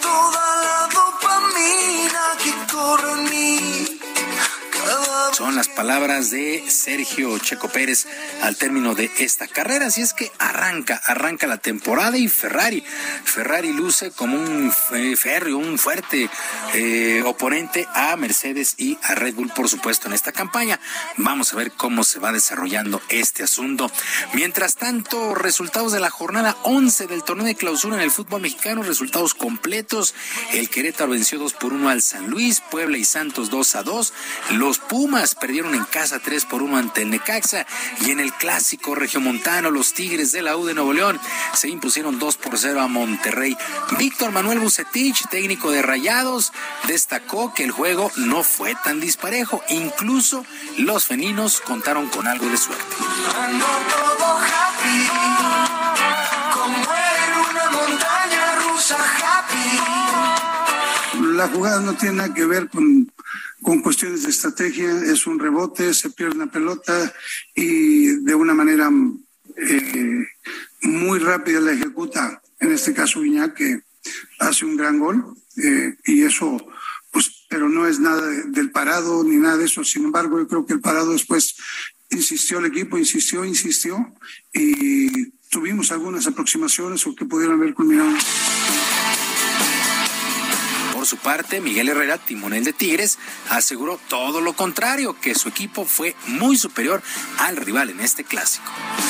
toda 0.01 0.56
la 0.64 0.89
dopamina 0.93 2.22
que 2.43 2.72
corre 2.72 3.12
en 3.12 3.30
mí. 3.30 4.01
Son 5.32 5.56
las 5.56 5.68
palabras 5.68 6.30
de 6.30 6.62
Sergio 6.68 7.38
Checo 7.38 7.70
Pérez 7.70 8.06
al 8.42 8.56
término 8.56 8.94
de 8.94 9.10
esta 9.18 9.48
carrera. 9.48 9.86
Así 9.86 10.02
es 10.02 10.12
que 10.12 10.30
arranca, 10.38 11.00
arranca 11.06 11.46
la 11.46 11.56
temporada 11.56 12.18
y 12.18 12.28
Ferrari. 12.28 12.84
Ferrari 13.24 13.72
luce 13.72 14.10
como 14.10 14.36
un 14.36 14.70
férreo, 15.16 15.56
un 15.56 15.78
fuerte 15.78 16.28
eh, 16.74 17.22
oponente 17.24 17.88
a 17.94 18.14
Mercedes 18.16 18.74
y 18.76 18.98
a 19.02 19.14
Red 19.14 19.34
Bull, 19.34 19.48
por 19.48 19.70
supuesto, 19.70 20.06
en 20.06 20.12
esta 20.12 20.32
campaña. 20.32 20.78
Vamos 21.16 21.54
a 21.54 21.56
ver 21.56 21.72
cómo 21.72 22.04
se 22.04 22.18
va 22.18 22.30
desarrollando 22.30 23.00
este 23.09 23.42
asunto. 23.42 23.90
Mientras 24.34 24.76
tanto, 24.76 25.34
resultados 25.34 25.92
de 25.92 26.00
la 26.00 26.10
jornada 26.10 26.59
11 26.64 27.06
del 27.06 27.24
torneo 27.24 27.46
de 27.46 27.54
clausura 27.54 27.96
en 27.96 28.02
el 28.02 28.10
fútbol 28.10 28.42
mexicano, 28.42 28.82
resultados 28.82 29.32
completos. 29.32 30.14
El 30.52 30.68
Querétaro 30.68 31.10
venció 31.10 31.38
2 31.38 31.54
por 31.54 31.72
1 31.72 31.88
al 31.88 32.02
San 32.02 32.28
Luis, 32.28 32.60
Puebla 32.60 32.98
y 32.98 33.04
Santos 33.06 33.48
2 33.48 33.76
a 33.76 33.82
2. 33.82 34.12
Los 34.50 34.78
Pumas 34.78 35.21
perdieron 35.36 35.74
en 35.74 35.84
casa 35.84 36.18
3 36.18 36.44
por 36.46 36.62
1 36.62 36.76
ante 36.76 37.02
el 37.02 37.10
Necaxa 37.10 37.64
y 38.00 38.10
en 38.10 38.18
el 38.18 38.32
clásico 38.32 38.96
regiomontano 38.96 39.70
los 39.70 39.94
Tigres 39.94 40.32
de 40.32 40.42
la 40.42 40.56
U 40.56 40.66
de 40.66 40.74
Nuevo 40.74 40.92
León 40.92 41.20
se 41.54 41.68
impusieron 41.68 42.18
2 42.18 42.36
por 42.38 42.58
0 42.58 42.80
a 42.80 42.88
Monterrey. 42.88 43.56
Víctor 43.98 44.32
Manuel 44.32 44.58
Bucetich, 44.58 45.28
técnico 45.30 45.70
de 45.70 45.80
Rayados, 45.80 46.52
destacó 46.88 47.54
que 47.54 47.62
el 47.62 47.70
juego 47.70 48.10
no 48.16 48.42
fue 48.42 48.74
tan 48.82 48.98
disparejo. 48.98 49.62
Incluso 49.68 50.44
los 50.78 51.06
feninos 51.06 51.60
contaron 51.60 52.08
con 52.08 52.26
algo 52.26 52.46
de 52.46 52.56
suerte. 52.56 52.96
La 61.20 61.48
jugada 61.48 61.80
no 61.80 61.94
tiene 61.94 62.16
nada 62.16 62.34
que 62.34 62.44
ver 62.44 62.68
con, 62.68 63.11
con 63.62 63.80
cuestiones 63.80 64.24
de 64.24 64.30
estrategia, 64.30 64.90
es 65.05 65.26
un 65.26 65.39
rebote, 65.39 65.94
se 65.94 66.10
pierde 66.10 66.36
una 66.36 66.51
pelota 66.51 67.12
y 67.55 68.06
de 68.24 68.34
una 68.34 68.55
manera 68.55 68.90
eh, 69.56 70.26
muy 70.82 71.18
rápida 71.18 71.60
la 71.60 71.72
ejecuta, 71.72 72.43
en 72.60 72.72
este 72.72 72.93
caso 72.93 73.20
Guiñac, 73.20 73.55
que 73.55 73.80
hace 74.40 74.64
un 74.64 74.76
gran 74.76 74.98
gol 74.98 75.36
eh, 75.62 75.94
y 76.06 76.22
eso, 76.22 76.56
pues, 77.10 77.44
pero 77.48 77.68
no 77.68 77.86
es 77.86 78.01
nada 78.01 78.26
de- 78.26 78.44
del 78.44 78.70
parado 78.70 79.22
ni 79.22 79.36
nada 79.36 79.56
de 79.59 79.66
eso, 79.66 79.84
sin 79.84 80.05
embargo 80.05 80.39
yo 80.39 80.48
creo 80.48 80.66
que 80.66 80.72
el 80.74 80.80
parado 80.80 81.12
después 81.12 81.55
insistió 82.10 82.59
el 82.59 82.66
equipo, 82.66 82.98
insistió, 82.98 83.44
insistió 83.44 84.12
y 84.52 85.30
tuvimos 85.51 85.93
algunas 85.93 86.26
aproximaciones 86.26 87.06
o 87.06 87.14
que 87.14 87.24
pudieron 87.26 87.60
haber 87.60 87.74
culminado. 87.74 88.12
Parte, 91.22 91.60
Miguel 91.60 91.88
Herrera, 91.88 92.18
timonel 92.18 92.64
de 92.64 92.72
Tigres, 92.72 93.18
aseguró 93.50 93.98
todo 94.08 94.40
lo 94.40 94.54
contrario, 94.54 95.16
que 95.20 95.34
su 95.34 95.48
equipo 95.48 95.84
fue 95.84 96.16
muy 96.26 96.56
superior 96.56 97.02
al 97.38 97.56
rival 97.56 97.90
en 97.90 98.00
este 98.00 98.24
clásico. 98.24 98.66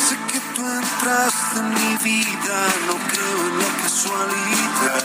Sé 0.08 0.16
que 0.30 0.40
tú 0.54 0.62
entraste 0.62 1.58
en 1.58 1.68
mi 1.70 1.96
vida, 2.04 2.66
no 2.86 2.94
creo 3.08 3.46
en 3.48 3.58
la 3.58 3.82
casualidad. 3.82 5.04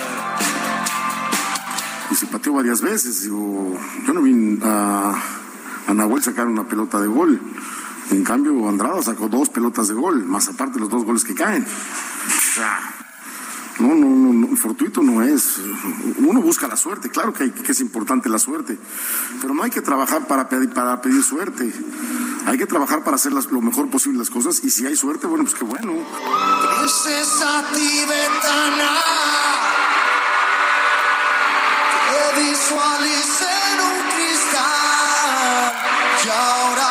y 2.12 2.16
se 2.16 2.26
pateó 2.28 2.54
varias 2.54 2.82
veces. 2.82 3.24
Digo, 3.24 3.80
yo 4.06 4.14
no 4.14 4.22
vi 4.22 4.60
a, 4.64 5.16
a 5.88 5.94
Nahuel 5.94 6.24
sacar 6.24 6.48
una 6.48 6.68
pelota 6.68 7.00
de 7.00 7.08
gol. 7.08 7.40
En 8.12 8.24
cambio, 8.24 8.68
Andrada 8.70 9.02
sacó 9.02 9.28
dos 9.28 9.50
pelotas 9.50 9.90
de 9.90 9.94
gol, 9.94 10.26
más 10.26 10.48
aparte 10.48 10.80
los 10.80 10.90
dos 10.90 11.04
goles 11.04 11.24
que 11.24 11.36
caen. 11.36 11.66
O 11.66 12.56
sea, 12.56 12.80
no, 13.80 13.96
no, 13.96 14.06
no, 14.08 14.48
no, 14.48 14.58
fortuito 14.58 15.02
no 15.02 15.22
es. 15.22 15.58
Uno 16.20 16.42
busca 16.42 16.68
la 16.68 16.76
suerte, 16.78 17.10
claro 17.10 17.34
que, 17.34 17.52
que 17.52 17.72
es 17.72 17.80
importante 17.80 18.28
la 18.30 18.40
suerte, 18.40 18.78
pero 19.42 19.54
no 19.54 19.64
hay 19.64 19.70
que 19.72 19.82
trabajar 19.82 20.28
para 20.28 20.50
pedir, 20.50 20.70
suerte. 21.24 21.72
Hay 22.46 22.58
que 22.58 22.66
trabajar 22.66 23.04
para 23.04 23.16
hacer 23.16 23.34
las- 23.34 23.52
lo 23.52 23.62
mejor 23.62 23.90
posible 23.90 24.20
las 24.20 24.30
cosas 24.30 24.62
y 24.64 24.70
si 24.70 24.86
hay 24.86 24.96
suerte, 24.96 25.28
bueno, 25.28 25.44
pues 25.44 25.56
qué 25.56 25.64
bueno. 25.66 25.94
Tibetana, 27.74 28.92
cristal 34.16 35.74
y 36.26 36.30
ahora 36.30 36.87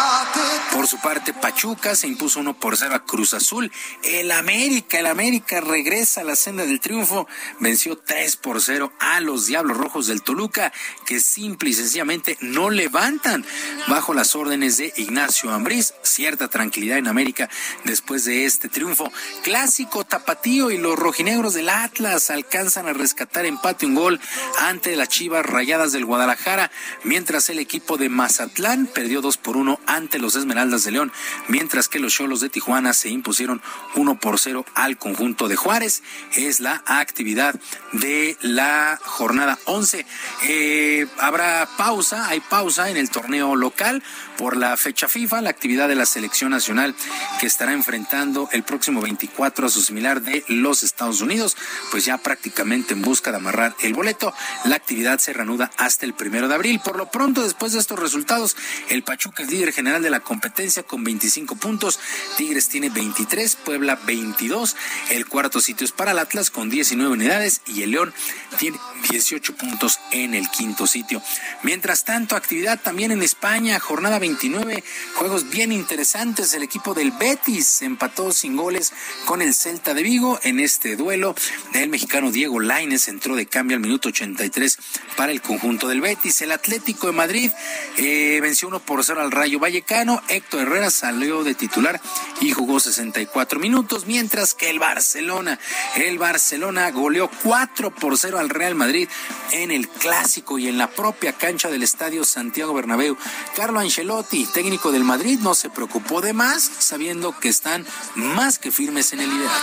Por 0.77 0.89
su 0.89 0.99
parte, 0.99 1.33
Pachuca 1.33 1.97
se 1.97 2.07
impuso 2.07 2.39
1 2.39 2.61
por 2.61 2.77
0 2.77 2.95
a 2.95 3.05
Cruz 3.07 3.33
Azul. 3.33 3.73
El 4.03 4.31
América, 4.31 4.99
el 4.99 5.07
América 5.07 5.63
regresa 5.63 6.21
a 6.21 6.25
la 6.25 6.37
senda 6.37 6.67
del 6.67 6.81
triunfo. 6.81 7.27
Venció 7.61 7.97
3 7.97 8.37
por 8.37 8.61
0 8.61 8.93
a 8.99 9.23
los 9.23 9.47
Diablos 9.47 9.79
Rojos 9.79 10.07
del 10.07 10.21
Toluca, 10.21 10.75
que 11.07 11.19
simple 11.19 11.71
y 11.71 11.73
sencillamente 11.73 12.37
no 12.43 12.69
levantan 12.69 13.47
bajo 13.89 14.13
las 14.13 14.37
órdenes 14.37 14.77
de 14.77 14.93
Ignacio 14.99 15.51
Ambriz. 15.51 15.95
Cierta 16.03 16.49
tranquilidad 16.49 16.99
en 16.99 17.09
América 17.09 17.49
después 17.85 18.27
de 18.27 18.45
este 18.45 18.69
triunfo. 18.69 19.11
Clásico 19.45 20.05
tapatío 20.05 20.71
y 20.71 20.77
los 20.77 20.99
rojinegros 20.99 21.55
del 21.55 21.71
Atlas 21.71 22.29
alcanzan 22.29 22.87
a 22.87 22.93
rescatar 22.93 23.47
empate 23.47 23.87
un 23.87 23.95
gol 23.95 24.21
ante 24.59 24.95
las 24.95 25.09
Chivas 25.09 25.47
Rayadas 25.47 25.93
del 25.93 26.05
Guadalajara, 26.05 26.71
mientras 27.03 27.49
el 27.49 27.61
equipo 27.61 27.97
de 27.97 28.11
Mazatlán 28.11 28.87
perdió 28.87 29.23
2 29.23 29.39
por 29.39 29.57
1 29.57 29.81
ante 29.87 30.19
los 30.19 30.37
Esmeraldas 30.37 30.66
de 30.71 30.91
León, 30.91 31.13
mientras 31.49 31.89
que 31.89 31.99
los 31.99 32.13
Cholos 32.13 32.41
de 32.41 32.49
Tijuana 32.49 32.93
se 32.93 33.09
impusieron 33.09 33.63
1 33.95 34.19
por 34.19 34.39
0 34.39 34.65
al 34.75 34.97
conjunto 34.99 35.49
de 35.49 35.57
Juárez. 35.57 36.03
Es 36.35 36.61
la 36.61 36.83
actividad 36.87 37.55
de 37.93 38.37
la 38.41 38.99
jornada 39.03 39.59
11. 39.65 40.05
Eh, 40.45 41.07
habrá 41.19 41.69
pausa, 41.77 42.29
hay 42.29 42.41
pausa 42.41 42.91
en 42.91 42.97
el 42.97 43.11
torneo 43.11 43.55
local 43.55 44.03
por 44.37 44.57
la 44.57 44.77
fecha 44.77 45.09
FIFA, 45.09 45.43
la 45.43 45.51
actividad 45.51 45.89
de 45.89 45.95
la 45.95 46.07
selección 46.07 46.51
nacional 46.51 46.95
que 47.41 47.47
estará 47.47 47.73
enfrentando 47.73 48.49
el 48.53 48.63
próximo 48.63 49.01
24 49.01 49.67
a 49.67 49.71
su 49.71 49.83
similar 49.83 50.23
de 50.23 50.45
los 50.49 50.83
Estados 50.83 51.21
Unidos, 51.21 51.57
pues 51.91 52.05
ya 52.05 52.19
prácticamente 52.19 52.95
en 52.95 53.03
busca 53.03 53.31
de 53.31 53.39
amarrar 53.39 53.75
el 53.83 53.95
boleto. 53.95 54.33
La 54.65 54.77
actividad 54.77 55.19
se 55.19 55.33
reanuda 55.33 55.71
hasta 55.77 56.07
el 56.07 56.15
primero 56.15 56.49
de 56.49 56.55
abril. 56.55 56.81
Por 56.85 56.97
lo 56.97 57.11
pronto, 57.11 57.43
después 57.43 57.73
de 57.73 57.79
estos 57.79 57.99
resultados, 57.99 58.57
el 58.89 59.03
Pachuca 59.03 59.43
es 59.43 59.51
líder 59.51 59.73
general 59.73 60.03
de 60.03 60.11
la 60.11 60.21
competencia 60.21 60.83
con 60.83 61.05
25 61.05 61.57
puntos. 61.57 61.99
Tigres 62.37 62.69
tiene 62.69 62.91
23, 62.91 63.57
Puebla 63.57 63.99
22. 64.07 64.77
El 65.11 65.27
cuarto 65.27 65.61
sitio 65.61 65.85
es 65.85 65.93
para 65.93 66.13
el 66.13 66.19
Atlas 66.19 66.51
con 66.51 66.71
19 66.71 67.13
unidades 67.13 67.63
y 67.67 67.83
el 67.83 67.93
León 67.93 68.13
tiene 68.59 68.79
18 69.11 69.57
puntos 69.57 69.99
en 70.11 70.35
el 70.35 70.49
quinto 70.51 70.87
sitio. 70.87 71.23
Mientras 71.63 72.05
tanto, 72.05 72.37
actividad 72.37 72.81
también 72.81 73.11
en 73.13 73.23
España, 73.23 73.79
jornada 73.79 74.19
29, 74.27 74.83
juegos 75.15 75.49
bien 75.51 75.71
interesantes. 75.71 76.53
El 76.53 76.65
equipo 76.65 76.95
del 76.95 77.13
Betis 77.13 77.83
empató 77.83 78.33
sin 78.33 78.57
goles 78.57 78.93
con 79.25 79.41
el 79.41 79.55
Celta 79.55 79.95
de 79.95 80.03
Vigo 80.03 80.41
en 80.43 80.59
este 80.59 80.97
duelo. 80.97 81.37
El 81.75 81.91
mexicano 81.91 82.33
Diego 82.33 82.59
Laines 82.59 83.07
entró 83.07 83.37
de 83.37 83.47
cambio 83.47 83.77
al 83.77 83.83
minuto 83.83 84.09
83 84.09 84.79
para 85.17 85.31
el 85.31 85.41
conjunto 85.41 85.87
del 85.87 86.01
Betis. 86.01 86.43
El 86.43 86.51
Atlético 86.51 87.07
de 87.07 87.13
Madrid 87.13 87.53
eh, 87.99 88.41
venció 88.43 88.67
1 88.67 88.81
por 88.81 89.05
0 89.05 89.21
al 89.21 89.31
Rayo 89.31 89.61
Vallecano. 89.61 90.21
Héctor 90.27 90.63
Herrera 90.63 90.91
salió 90.91 91.45
de 91.45 91.55
titular 91.55 92.01
y 92.41 92.51
jugó 92.51 92.81
64 92.81 93.61
minutos, 93.61 94.07
mientras 94.07 94.55
que 94.55 94.71
el 94.71 94.81
Barcelona, 94.81 95.61
el 95.95 96.19
Barcelona 96.19 96.91
goleó 96.91 97.31
4 97.45 97.95
por 97.95 98.19
0 98.19 98.41
al 98.41 98.49
Real 98.49 98.75
Madrid 98.75 99.09
en 99.53 99.71
el 99.71 99.89
clásico 99.89 100.59
y 100.59 100.67
en 100.67 100.79
la 100.79 100.91
propia 100.91 101.33
cancha 101.33 101.71
del 101.71 101.85
estadio 101.85 102.25
Santiago 102.25 102.75
Bernabéu. 102.75 103.17
Carlo 103.55 103.79
Ancelotti, 103.81 104.16
técnico 104.25 104.93
del 104.93 105.05
Madrid, 105.05 105.39
no 105.43 105.55
se 105.55 105.71
preocupó 105.71 106.21
de 106.21 106.33
más, 106.33 106.63
sabiendo 106.79 107.39
que 107.39 107.49
están 107.49 107.85
más 108.15 108.59
que 108.59 108.71
firmes 108.71 109.13
en 109.13 109.21
el 109.21 109.31
liderato. 109.31 109.57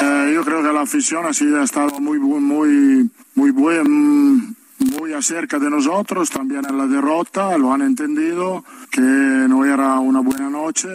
Eh, 0.00 0.32
yo 0.34 0.44
creo 0.44 0.62
que 0.62 0.72
la 0.72 0.82
afición 0.82 1.26
así 1.26 1.44
ha 1.54 1.62
estado 1.62 2.00
muy, 2.00 2.18
muy, 2.18 3.10
muy 3.34 3.50
buen, 3.50 4.56
muy 4.78 5.12
acerca 5.12 5.58
de 5.58 5.70
nosotros, 5.70 6.30
también 6.30 6.64
en 6.68 6.76
la 6.76 6.86
derrota, 6.86 7.56
lo 7.56 7.72
han 7.72 7.82
entendido, 7.82 8.64
que 8.90 9.00
no 9.00 9.64
era 9.64 9.98
una 9.98 10.20
buena 10.20 10.50
noche. 10.50 10.88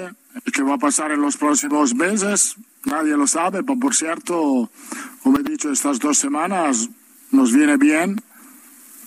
¿Qué 0.51 0.61
va 0.63 0.75
a 0.75 0.77
pasar 0.77 1.11
en 1.11 1.21
los 1.21 1.37
próximos 1.37 1.93
meses? 1.93 2.55
Nadie 2.85 3.15
lo 3.15 3.27
sabe, 3.27 3.63
pero 3.63 3.79
por 3.79 3.95
cierto, 3.95 4.69
como 5.23 5.39
he 5.39 5.43
dicho, 5.43 5.71
estas 5.71 5.99
dos 5.99 6.17
semanas 6.17 6.89
nos 7.31 7.53
viene 7.53 7.77
bien, 7.77 8.21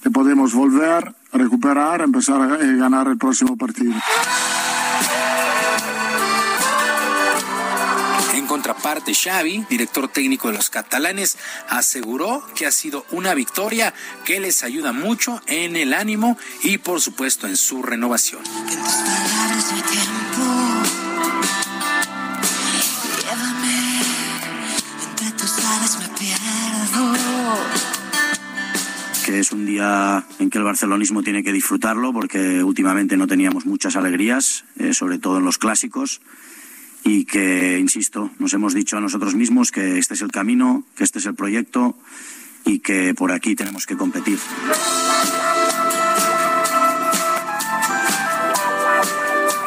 que 0.03 0.11
podemos 0.11 0.55
volver 0.55 1.15
a 1.33 1.39
recuperar, 1.39 2.01
empezar 2.01 2.41
a 2.41 2.57
ganar 2.57 3.09
el 3.09 3.19
próximo 3.19 3.57
partido. 3.57 3.95
En 8.35 8.47
contraparte, 8.47 9.15
Xavi, 9.15 9.67
director 9.69 10.09
técnico 10.09 10.49
de 10.49 10.55
los 10.55 10.71
catalanes, 10.71 11.37
aseguró 11.69 12.47
que 12.55 12.67
ha 12.67 12.71
sido 12.71 13.05
una 13.11 13.35
victoria 13.35 13.93
que 14.25 14.41
les 14.41 14.63
ayuda 14.63 14.93
mucho 14.93 15.43
en 15.47 15.77
el 15.77 15.93
ánimo 15.93 16.39
y 16.63 16.79
por 16.79 17.01
supuesto 17.01 17.47
en 17.47 17.57
su 17.57 17.83
renovación. 17.83 18.43
que 18.43 20.26
es 29.39 29.53
un 29.53 29.67
día 29.67 30.25
en 30.39 30.51
que 30.51 30.59
el 30.59 30.65
barcelonismo 30.65 31.23
tiene 31.23 31.43
que 31.43 31.53
disfrutarlo 31.53 32.13
porque 32.13 32.63
últimamente 32.63 33.17
no 33.17 33.27
teníamos 33.27 33.67
muchas 33.67 33.97
alegrías, 33.97 34.65
eh, 34.79 34.95
sobre 34.95 35.19
todo 35.19 35.39
en 35.39 35.45
los 35.45 35.59
clásicos, 35.59 36.21
y 37.05 37.25
que, 37.25 37.79
insisto, 37.79 38.31
nos 38.39 38.53
hemos 38.55 38.75
dicho 38.75 38.97
a 38.97 39.01
nosotros 39.01 39.35
mismos 39.35 39.71
que 39.71 39.99
este 39.99 40.15
es 40.15 40.23
el 40.23 40.33
camino, 40.33 40.85
que 40.97 41.05
este 41.05 41.19
es 41.19 41.27
el 41.27 41.35
proyecto 41.35 41.97
y 42.65 42.81
que 42.81 43.15
por 43.15 43.31
aquí 43.31 43.55
tenemos 43.55 43.87
que 43.87 43.97
competir. 43.97 44.39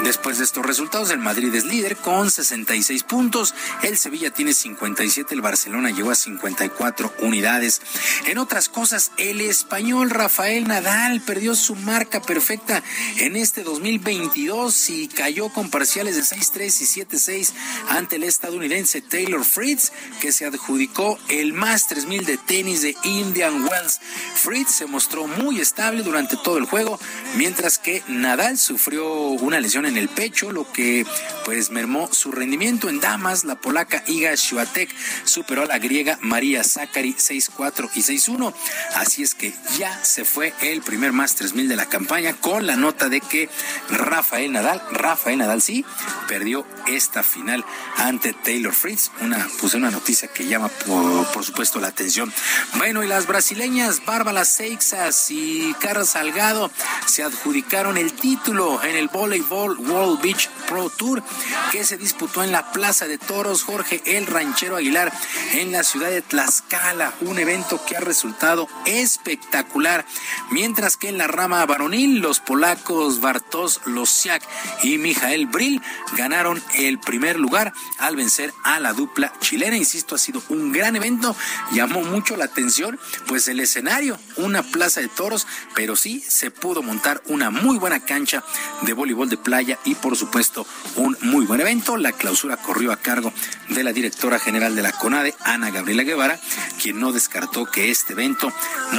Después 0.09 0.39
de 0.39 0.43
estos 0.43 0.65
resultados, 0.65 1.11
el 1.11 1.19
Madrid 1.19 1.53
es 1.53 1.65
líder 1.65 1.95
con 1.95 2.31
66 2.31 3.03
puntos, 3.03 3.53
el 3.83 3.95
Sevilla 3.95 4.31
tiene 4.31 4.55
57, 4.55 5.35
el 5.35 5.41
Barcelona 5.41 5.91
llegó 5.91 6.09
a 6.09 6.15
54 6.15 7.13
unidades. 7.19 7.79
En 8.25 8.39
otras 8.39 8.69
cosas, 8.69 9.11
el 9.17 9.39
español 9.39 10.09
Rafael 10.09 10.67
Nadal 10.67 11.21
perdió 11.21 11.53
su 11.53 11.75
marca 11.75 12.23
perfecta 12.23 12.81
en 13.17 13.35
este 13.35 13.61
2022 13.61 14.89
y 14.89 15.09
cayó 15.09 15.49
con 15.49 15.69
parciales 15.69 16.15
de 16.15 16.23
6-3 16.23 16.81
y 16.81 17.05
7-6 17.05 17.51
ante 17.89 18.15
el 18.15 18.23
estadounidense 18.23 19.03
Taylor 19.03 19.45
Fritz, 19.45 19.91
que 20.21 20.31
se 20.31 20.47
adjudicó 20.47 21.19
el 21.27 21.53
Masters 21.53 22.07
1000 22.07 22.25
de 22.25 22.37
tenis 22.37 22.81
de 22.81 22.95
Indian 23.03 23.63
Wells. 23.63 23.99
Fritz 24.33 24.71
se 24.71 24.87
mostró 24.87 25.27
muy 25.27 25.59
estable 25.59 26.01
durante 26.01 26.35
todo 26.35 26.57
el 26.57 26.65
juego, 26.65 26.99
mientras 27.35 27.77
que 27.77 28.01
Nadal 28.07 28.57
sufrió 28.57 29.07
una 29.13 29.59
lesión 29.59 29.85
en 29.85 29.98
el 29.99 30.09
pecho, 30.09 30.51
lo 30.51 30.71
que 30.71 31.05
pues 31.45 31.71
mermó 31.71 32.09
su 32.11 32.31
rendimiento 32.31 32.89
en 32.89 32.99
damas. 32.99 33.43
La 33.43 33.55
polaca 33.55 34.03
Iga 34.07 34.35
Swiatek 34.35 34.89
superó 35.23 35.63
a 35.63 35.65
la 35.65 35.79
griega 35.79 36.17
María 36.21 36.63
Zakari 36.63 37.13
6-4 37.13 37.89
y 37.95 38.01
6-1. 38.01 38.53
Así 38.95 39.23
es 39.23 39.35
que 39.35 39.53
ya 39.77 40.03
se 40.03 40.25
fue 40.25 40.53
el 40.61 40.81
primer 40.81 41.11
Masters 41.11 41.53
1000 41.53 41.69
de 41.69 41.75
la 41.75 41.87
campaña 41.87 42.33
con 42.33 42.65
la 42.65 42.75
nota 42.75 43.09
de 43.09 43.21
que 43.21 43.49
Rafael 43.89 44.51
Nadal, 44.51 44.81
Rafael 44.91 45.37
Nadal 45.37 45.61
sí, 45.61 45.85
perdió 46.27 46.65
esta 46.87 47.23
final 47.23 47.65
ante 47.97 48.33
Taylor 48.33 48.73
Fritz. 48.73 49.11
Una, 49.21 49.47
pues 49.59 49.73
una 49.73 49.91
noticia 49.91 50.27
que 50.27 50.47
llama 50.47 50.69
por, 50.69 51.43
supuesto 51.43 51.79
la 51.79 51.87
atención. 51.87 52.31
Bueno, 52.77 53.03
y 53.03 53.07
las 53.07 53.27
brasileñas 53.27 54.05
Bárbara 54.05 54.45
Seixas 54.45 55.31
y 55.31 55.73
Carla 55.79 56.05
Salgado 56.05 56.71
se 57.05 57.23
adjudicaron 57.23 57.97
el 57.97 58.13
título 58.13 58.83
en 58.83 58.95
el 58.95 59.07
voleibol 59.07 59.77
World 59.89 60.21
Beach 60.21 60.49
Pro 60.67 60.89
Tour 60.89 61.23
que 61.71 61.83
se 61.83 61.97
disputó 61.97 62.43
en 62.43 62.51
la 62.51 62.71
Plaza 62.71 63.07
de 63.07 63.17
Toros 63.17 63.63
Jorge 63.63 64.01
El 64.05 64.27
Ranchero 64.27 64.75
Aguilar 64.75 65.11
en 65.53 65.71
la 65.71 65.83
ciudad 65.83 66.09
de 66.09 66.21
Tlaxcala, 66.21 67.13
un 67.21 67.39
evento 67.39 67.83
que 67.85 67.97
ha 67.97 67.99
resultado 67.99 68.67
espectacular, 68.85 70.05
mientras 70.51 70.97
que 70.97 71.09
en 71.09 71.17
la 71.17 71.27
rama 71.27 71.65
varonil 71.65 72.19
los 72.19 72.39
polacos 72.39 73.21
Bartosz 73.21 73.79
Losiak 73.85 74.43
y 74.83 74.97
Mijael 74.97 75.47
Bril 75.47 75.81
ganaron 76.15 76.61
el 76.75 76.99
primer 76.99 77.39
lugar 77.39 77.73
al 77.97 78.15
vencer 78.15 78.53
a 78.63 78.79
la 78.79 78.93
dupla 78.93 79.33
chilena, 79.39 79.77
insisto, 79.77 80.15
ha 80.15 80.19
sido 80.19 80.41
un 80.49 80.71
gran 80.71 80.95
evento, 80.95 81.35
llamó 81.71 82.01
mucho 82.01 82.35
la 82.35 82.45
atención 82.45 82.99
pues 83.27 83.47
el 83.47 83.59
escenario, 83.59 84.19
una 84.37 84.63
plaza 84.63 85.01
de 85.01 85.07
toros, 85.07 85.47
pero 85.75 85.95
sí 85.95 86.23
se 86.27 86.51
pudo 86.51 86.81
montar 86.81 87.21
una 87.27 87.49
muy 87.49 87.77
buena 87.77 87.99
cancha 87.99 88.43
de 88.81 88.93
voleibol 88.93 89.29
de 89.29 89.37
playa 89.37 89.78
y 89.85 89.95
por 89.95 90.15
supuesto 90.15 90.65
un 90.95 91.17
muy 91.21 91.45
buen 91.45 91.61
evento. 91.61 91.97
La 91.97 92.11
clausura 92.11 92.57
corrió 92.57 92.91
a 92.91 92.97
cargo 92.97 93.33
de 93.69 93.83
la 93.83 93.93
directora 93.93 94.39
general 94.39 94.75
de 94.75 94.81
la 94.81 94.91
CONADE, 94.91 95.35
Ana 95.45 95.69
Gabriela 95.71 96.03
Guevara, 96.03 96.39
quien 96.81 96.99
no 96.99 97.11
descartó 97.11 97.65
que 97.65 97.91
este 97.91 98.13
evento 98.13 98.51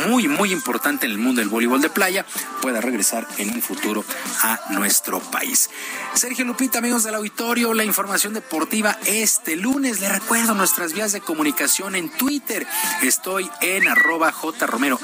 muy 0.06 0.28
muy 0.28 0.52
importante 0.52 1.06
en 1.06 1.12
el 1.12 1.18
mundo 1.18 1.40
del 1.40 1.48
voleibol 1.48 1.80
de 1.80 1.90
playa 1.90 2.24
pueda 2.62 2.80
regresar 2.80 3.26
en 3.38 3.50
un 3.50 3.62
futuro 3.62 4.04
a 4.42 4.60
nuestro 4.70 5.20
país. 5.20 5.70
Sergio 6.14 6.44
Lupita, 6.44 6.78
amigos 6.78 7.04
del 7.04 7.14
auditorio, 7.14 7.74
la 7.74 7.84
información 7.84 8.34
deportiva 8.34 8.98
este 9.06 9.56
lunes. 9.56 10.00
Le 10.00 10.08
recuerdo 10.08 10.54
nuestras 10.54 10.92
vías 10.92 11.12
de 11.12 11.20
comunicación 11.20 11.94
en 11.94 12.10
Twitter. 12.10 12.66
Estoy 13.02 13.50
en 13.60 13.88
arroba 13.88 14.32
jromerohb, 14.32 15.00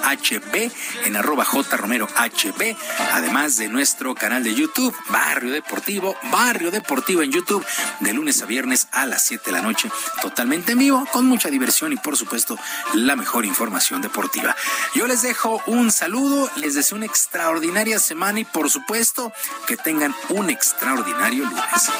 en 1.04 1.16
arroba 1.16 1.44
jromerohb, 1.44 2.76
además 3.12 3.56
de 3.56 3.68
nuestro 3.68 4.14
canal 4.14 4.42
de 4.42 4.54
YouTube, 4.54 4.94
Barrio 5.10 5.52
Deportivo, 5.66 6.16
Barrio 6.30 6.70
Deportivo 6.70 7.22
en 7.22 7.32
YouTube, 7.32 7.66
de 7.98 8.12
lunes 8.12 8.40
a 8.40 8.46
viernes 8.46 8.86
a 8.92 9.04
las 9.04 9.24
7 9.24 9.46
de 9.46 9.52
la 9.52 9.62
noche, 9.62 9.90
totalmente 10.22 10.72
en 10.72 10.78
vivo, 10.78 11.04
con 11.12 11.26
mucha 11.26 11.48
diversión 11.48 11.92
y 11.92 11.96
por 11.96 12.16
supuesto 12.16 12.56
la 12.94 13.16
mejor 13.16 13.44
información 13.44 14.00
deportiva. 14.00 14.54
Yo 14.94 15.08
les 15.08 15.22
dejo 15.22 15.60
un 15.66 15.90
saludo, 15.90 16.48
les 16.54 16.74
deseo 16.74 16.96
una 16.96 17.06
extraordinaria 17.06 17.98
semana 17.98 18.38
y 18.38 18.44
por 18.44 18.70
supuesto 18.70 19.32
que 19.66 19.76
tengan 19.76 20.14
un 20.28 20.50
extraordinario 20.50 21.44
lunes. 21.44 21.90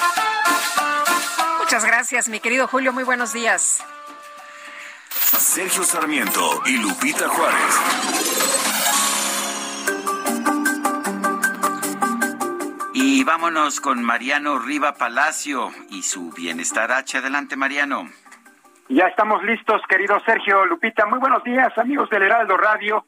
Muchas 1.59 1.85
gracias, 1.85 2.29
mi 2.29 2.39
querido 2.39 2.69
Julio. 2.69 2.93
Muy 2.93 3.03
buenos 3.03 3.33
días. 3.33 3.79
Sergio 5.39 5.83
Sarmiento 5.83 6.63
y 6.67 6.77
Lupita 6.77 7.29
Juárez. 7.29 8.76
Y 13.09 13.23
vámonos 13.23 13.81
con 13.81 14.03
Mariano 14.03 14.59
Riva 14.59 14.95
Palacio 14.95 15.71
y 15.91 16.03
su 16.03 16.33
bienestar 16.33 16.91
H. 16.91 17.19
Adelante, 17.19 17.55
Mariano. 17.55 18.09
Ya 18.89 19.05
estamos 19.05 19.45
listos, 19.45 19.81
querido 19.89 20.19
Sergio 20.27 20.67
Lupita. 20.67 21.07
Muy 21.07 21.21
buenos 21.21 21.45
días, 21.45 21.69
amigos 21.79 22.11
del 22.11 22.25
Heraldo 22.25 22.57
Radio. 22.57 23.07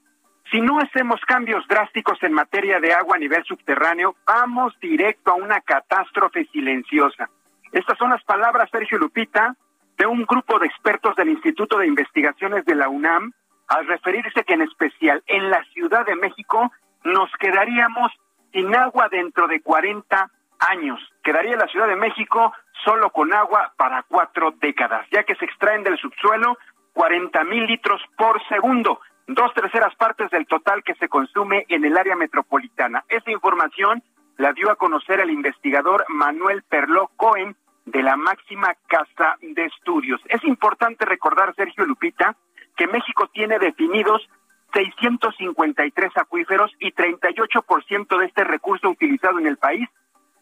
Si 0.53 0.61
no 0.61 0.79
hacemos 0.79 1.20
cambios 1.23 1.66
drásticos 1.66 2.16
en 2.23 2.33
materia 2.33 2.79
de 2.79 2.93
agua 2.93 3.16
a 3.16 3.19
nivel 3.19 3.43
subterráneo, 3.43 4.15
vamos 4.25 4.73
directo 4.81 5.33
a 5.33 5.35
una 5.35 5.61
catástrofe 5.62 6.47
silenciosa. 6.53 7.29
Estas 7.73 7.99
son 7.99 8.11
las 8.11 8.23
palabras, 8.23 8.70
Sergio 8.70 8.99
Lupita, 8.99 9.57
de 9.97 10.07
un 10.07 10.25
grupo 10.27 10.61
de 10.61 10.66
expertos 10.66 11.16
del 11.16 11.31
Instituto 11.31 11.77
de 11.77 11.89
Investigaciones 11.89 12.65
de 12.66 12.77
la 12.77 12.89
UNAM 12.89 13.33
al 13.66 13.85
referirse 13.89 14.45
que 14.45 14.55
en 14.55 14.62
especial 14.62 15.25
en 15.27 15.51
la 15.51 15.65
Ciudad 15.75 16.07
de 16.07 16.15
México 16.15 16.70
nos 17.03 17.33
quedaríamos 17.41 18.12
sin 18.53 18.75
agua 18.75 19.09
dentro 19.11 19.47
de 19.49 19.61
40 19.61 20.31
años. 20.59 21.01
Quedaría 21.23 21.57
la 21.57 21.66
Ciudad 21.69 21.89
de 21.89 21.97
México 21.97 22.53
solo 22.85 23.11
con 23.11 23.33
agua 23.33 23.73
para 23.77 24.03
cuatro 24.05 24.53
décadas, 24.61 25.07
ya 25.11 25.25
que 25.25 25.35
se 25.37 25.45
extraen 25.45 25.83
del 25.83 25.99
subsuelo 25.99 26.57
40 26.95 27.45
mil 27.45 27.65
litros 27.66 28.01
por 28.16 28.43
segundo, 28.49 29.01
dos 29.27 29.53
terceras 29.55 29.95
partes 29.97 30.31
del 30.31 30.47
total 30.47 30.83
que 30.83 30.95
se 30.95 31.09
consume 31.09 31.65
en 31.69 31.85
el 31.85 31.97
área 31.97 32.16
metropolitana. 32.16 33.05
Esa 33.09 33.31
información 33.31 34.03
la 34.37 34.53
dio 34.53 34.70
a 34.70 34.77
conocer 34.77 35.20
el 35.20 35.31
investigador 35.31 36.05
Manuel 36.09 36.62
Perló 36.62 37.11
Cohen 37.16 37.57
de 37.85 38.03
la 38.03 38.16
máxima 38.16 38.75
casa 38.87 39.37
de 39.41 39.65
estudios. 39.65 40.20
Es 40.29 40.43
importante 40.45 41.05
recordar, 41.05 41.55
Sergio 41.55 41.87
Lupita, 41.87 42.37
que 42.77 42.87
México 42.87 43.29
tiene 43.29 43.59
definidos 43.59 44.29
653 44.73 46.16
acuíferos 46.16 46.73
y 46.78 46.93
38% 46.93 48.19
de 48.19 48.27
este 48.27 48.45
recurso 48.45 48.90
utilizado 48.90 49.39
en 49.39 49.47
el 49.47 49.57
país 49.57 49.89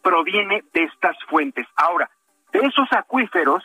proviene 0.01 0.63
de 0.73 0.83
estas 0.83 1.17
fuentes. 1.29 1.65
Ahora, 1.75 2.09
de 2.51 2.59
esos 2.59 2.91
acuíferos, 2.91 3.63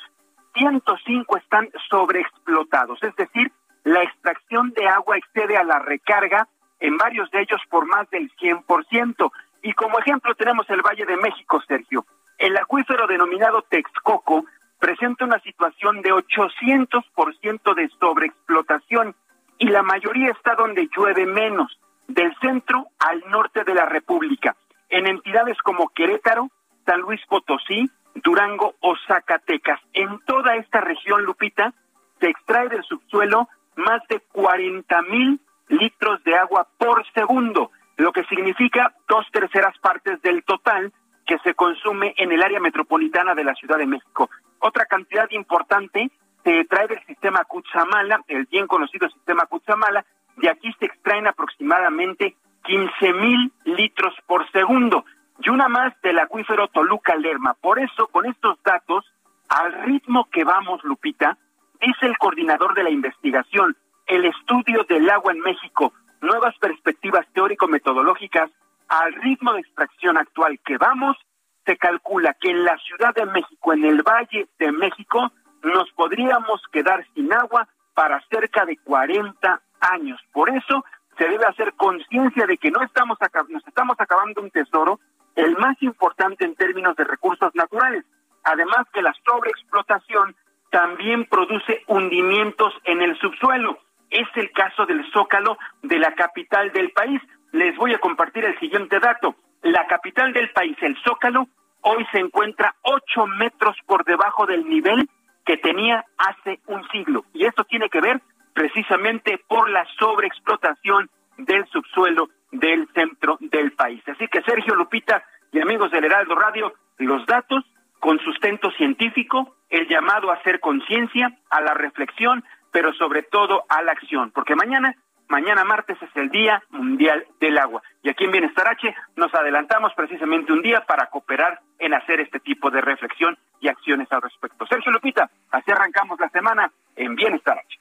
105 0.54 1.36
están 1.36 1.70
sobreexplotados, 1.88 3.02
es 3.02 3.14
decir, 3.16 3.52
la 3.84 4.02
extracción 4.02 4.70
de 4.72 4.86
agua 4.86 5.16
excede 5.16 5.56
a 5.56 5.64
la 5.64 5.78
recarga 5.80 6.48
en 6.80 6.96
varios 6.96 7.30
de 7.30 7.40
ellos 7.42 7.60
por 7.68 7.86
más 7.86 8.08
del 8.10 8.30
100%. 8.36 9.30
Y 9.62 9.72
como 9.72 9.98
ejemplo 9.98 10.34
tenemos 10.34 10.68
el 10.70 10.82
Valle 10.82 11.06
de 11.06 11.16
México, 11.16 11.60
Sergio. 11.66 12.04
El 12.38 12.56
acuífero 12.56 13.06
denominado 13.06 13.62
Texcoco 13.62 14.44
presenta 14.78 15.24
una 15.24 15.38
situación 15.40 16.02
de 16.02 16.10
800% 16.12 17.74
de 17.74 17.88
sobreexplotación 18.00 19.14
y 19.62 19.68
la 19.68 19.84
mayoría 19.84 20.32
está 20.32 20.56
donde 20.56 20.88
llueve 20.88 21.24
menos, 21.24 21.78
del 22.08 22.34
centro 22.40 22.88
al 22.98 23.22
norte 23.30 23.62
de 23.62 23.74
la 23.74 23.86
República, 23.86 24.56
en 24.88 25.06
entidades 25.06 25.56
como 25.58 25.88
Querétaro, 25.90 26.48
San 26.84 27.00
Luis 27.00 27.20
Potosí, 27.28 27.88
Durango 28.16 28.74
o 28.80 28.96
Zacatecas. 29.06 29.78
En 29.92 30.18
toda 30.26 30.56
esta 30.56 30.80
región, 30.80 31.22
Lupita, 31.22 31.72
se 32.18 32.30
extrae 32.30 32.70
del 32.70 32.82
subsuelo 32.82 33.48
más 33.76 34.02
de 34.08 34.18
40 34.32 35.00
mil 35.02 35.40
litros 35.68 36.24
de 36.24 36.34
agua 36.34 36.66
por 36.76 37.06
segundo, 37.12 37.70
lo 37.98 38.10
que 38.10 38.24
significa 38.24 38.92
dos 39.08 39.24
terceras 39.30 39.78
partes 39.78 40.20
del 40.22 40.42
total 40.42 40.92
que 41.24 41.38
se 41.38 41.54
consume 41.54 42.14
en 42.16 42.32
el 42.32 42.42
área 42.42 42.58
metropolitana 42.58 43.36
de 43.36 43.44
la 43.44 43.54
Ciudad 43.54 43.78
de 43.78 43.86
México. 43.86 44.28
Otra 44.58 44.86
cantidad 44.86 45.30
importante 45.30 46.10
se 46.44 46.64
trae 46.64 46.88
del 46.88 47.04
sistema 47.06 47.44
Cuchamala, 47.44 48.20
el 48.28 48.46
bien 48.46 48.66
conocido 48.66 49.08
sistema 49.10 49.46
Cuchamala, 49.46 50.04
de 50.36 50.48
aquí 50.48 50.72
se 50.78 50.86
extraen 50.86 51.26
aproximadamente 51.26 52.36
15 52.64 53.12
mil 53.14 53.52
litros 53.64 54.14
por 54.26 54.50
segundo 54.50 55.04
y 55.40 55.50
una 55.50 55.68
más 55.68 55.92
del 56.02 56.18
acuífero 56.18 56.68
Toluca 56.68 57.14
Lerma. 57.16 57.54
Por 57.54 57.78
eso, 57.78 58.06
con 58.08 58.26
estos 58.26 58.62
datos, 58.62 59.04
al 59.48 59.72
ritmo 59.84 60.28
que 60.30 60.44
vamos, 60.44 60.82
Lupita, 60.84 61.36
dice 61.80 62.06
el 62.06 62.16
coordinador 62.18 62.74
de 62.74 62.84
la 62.84 62.90
investigación, 62.90 63.76
el 64.06 64.24
estudio 64.24 64.84
del 64.88 65.08
agua 65.10 65.32
en 65.32 65.40
México, 65.40 65.92
nuevas 66.20 66.56
perspectivas 66.58 67.26
teórico-metodológicas, 67.32 68.50
al 68.88 69.14
ritmo 69.14 69.52
de 69.54 69.60
extracción 69.60 70.16
actual 70.16 70.60
que 70.64 70.76
vamos, 70.76 71.16
se 71.64 71.76
calcula 71.76 72.34
que 72.34 72.50
en 72.50 72.64
la 72.64 72.76
Ciudad 72.78 73.14
de 73.14 73.26
México, 73.26 73.72
en 73.72 73.84
el 73.84 74.02
Valle 74.02 74.48
de 74.58 74.72
México, 74.72 75.32
nos 75.62 75.90
podríamos 75.92 76.60
quedar 76.72 77.06
sin 77.14 77.32
agua 77.32 77.68
para 77.94 78.20
cerca 78.30 78.64
de 78.64 78.76
40 78.78 79.60
años. 79.80 80.20
Por 80.32 80.50
eso 80.50 80.84
se 81.18 81.28
debe 81.28 81.44
hacer 81.44 81.74
conciencia 81.74 82.46
de 82.46 82.56
que 82.56 82.70
no 82.70 82.82
estamos 82.82 83.18
nos 83.48 83.66
estamos 83.66 83.96
acabando 83.98 84.40
un 84.40 84.50
tesoro, 84.50 84.98
el 85.36 85.56
más 85.56 85.80
importante 85.82 86.44
en 86.44 86.54
términos 86.54 86.96
de 86.96 87.04
recursos 87.04 87.54
naturales. 87.54 88.04
Además 88.44 88.86
que 88.92 89.02
la 89.02 89.14
sobreexplotación 89.24 90.34
también 90.70 91.26
produce 91.26 91.84
hundimientos 91.86 92.72
en 92.84 93.02
el 93.02 93.18
subsuelo. 93.18 93.78
Es 94.10 94.28
el 94.34 94.50
caso 94.52 94.86
del 94.86 95.04
Zócalo 95.12 95.58
de 95.82 95.98
la 95.98 96.14
capital 96.14 96.72
del 96.72 96.90
país. 96.90 97.20
Les 97.52 97.76
voy 97.76 97.94
a 97.94 97.98
compartir 97.98 98.44
el 98.44 98.58
siguiente 98.58 98.98
dato. 98.98 99.36
La 99.62 99.86
capital 99.86 100.32
del 100.32 100.50
país, 100.50 100.76
el 100.80 100.96
Zócalo, 101.04 101.46
hoy 101.82 102.06
se 102.10 102.18
encuentra 102.18 102.74
ocho 102.82 103.26
metros 103.26 103.76
por 103.86 104.04
debajo 104.04 104.46
del 104.46 104.68
nivel 104.68 105.08
que 105.44 105.56
tenía 105.56 106.04
hace 106.18 106.60
un 106.66 106.86
siglo. 106.88 107.24
Y 107.32 107.44
esto 107.44 107.64
tiene 107.64 107.88
que 107.88 108.00
ver 108.00 108.20
precisamente 108.54 109.38
por 109.48 109.70
la 109.70 109.86
sobreexplotación 109.98 111.10
del 111.38 111.66
subsuelo 111.66 112.28
del 112.50 112.88
centro 112.94 113.38
del 113.40 113.72
país. 113.72 114.02
Así 114.06 114.28
que 114.28 114.42
Sergio 114.42 114.74
Lupita 114.74 115.24
y 115.52 115.60
amigos 115.60 115.90
del 115.90 116.04
Heraldo 116.04 116.34
Radio, 116.34 116.72
los 116.98 117.24
datos 117.26 117.64
con 117.98 118.18
sustento 118.20 118.70
científico, 118.72 119.56
el 119.70 119.88
llamado 119.88 120.30
a 120.30 120.34
hacer 120.34 120.60
conciencia, 120.60 121.38
a 121.50 121.60
la 121.60 121.74
reflexión, 121.74 122.44
pero 122.70 122.92
sobre 122.94 123.22
todo 123.22 123.64
a 123.68 123.82
la 123.82 123.92
acción, 123.92 124.30
porque 124.32 124.56
mañana 124.56 124.94
Mañana 125.32 125.64
martes 125.64 125.96
es 126.02 126.14
el 126.14 126.28
Día 126.28 126.62
Mundial 126.72 127.24
del 127.40 127.56
Agua. 127.56 127.82
Y 128.02 128.10
aquí 128.10 128.24
en 128.24 128.32
Bienestar 128.32 128.68
H 128.68 128.94
nos 129.16 129.32
adelantamos 129.34 129.94
precisamente 129.94 130.52
un 130.52 130.60
día 130.60 130.84
para 130.84 131.06
cooperar 131.06 131.58
en 131.78 131.94
hacer 131.94 132.20
este 132.20 132.38
tipo 132.38 132.70
de 132.70 132.82
reflexión 132.82 133.38
y 133.58 133.68
acciones 133.68 134.12
al 134.12 134.20
respecto. 134.20 134.66
Sergio 134.66 134.92
Lupita, 134.92 135.30
así 135.50 135.70
arrancamos 135.70 136.20
la 136.20 136.28
semana 136.28 136.70
en 136.96 137.16
Bienestar 137.16 137.56
H. 137.56 137.80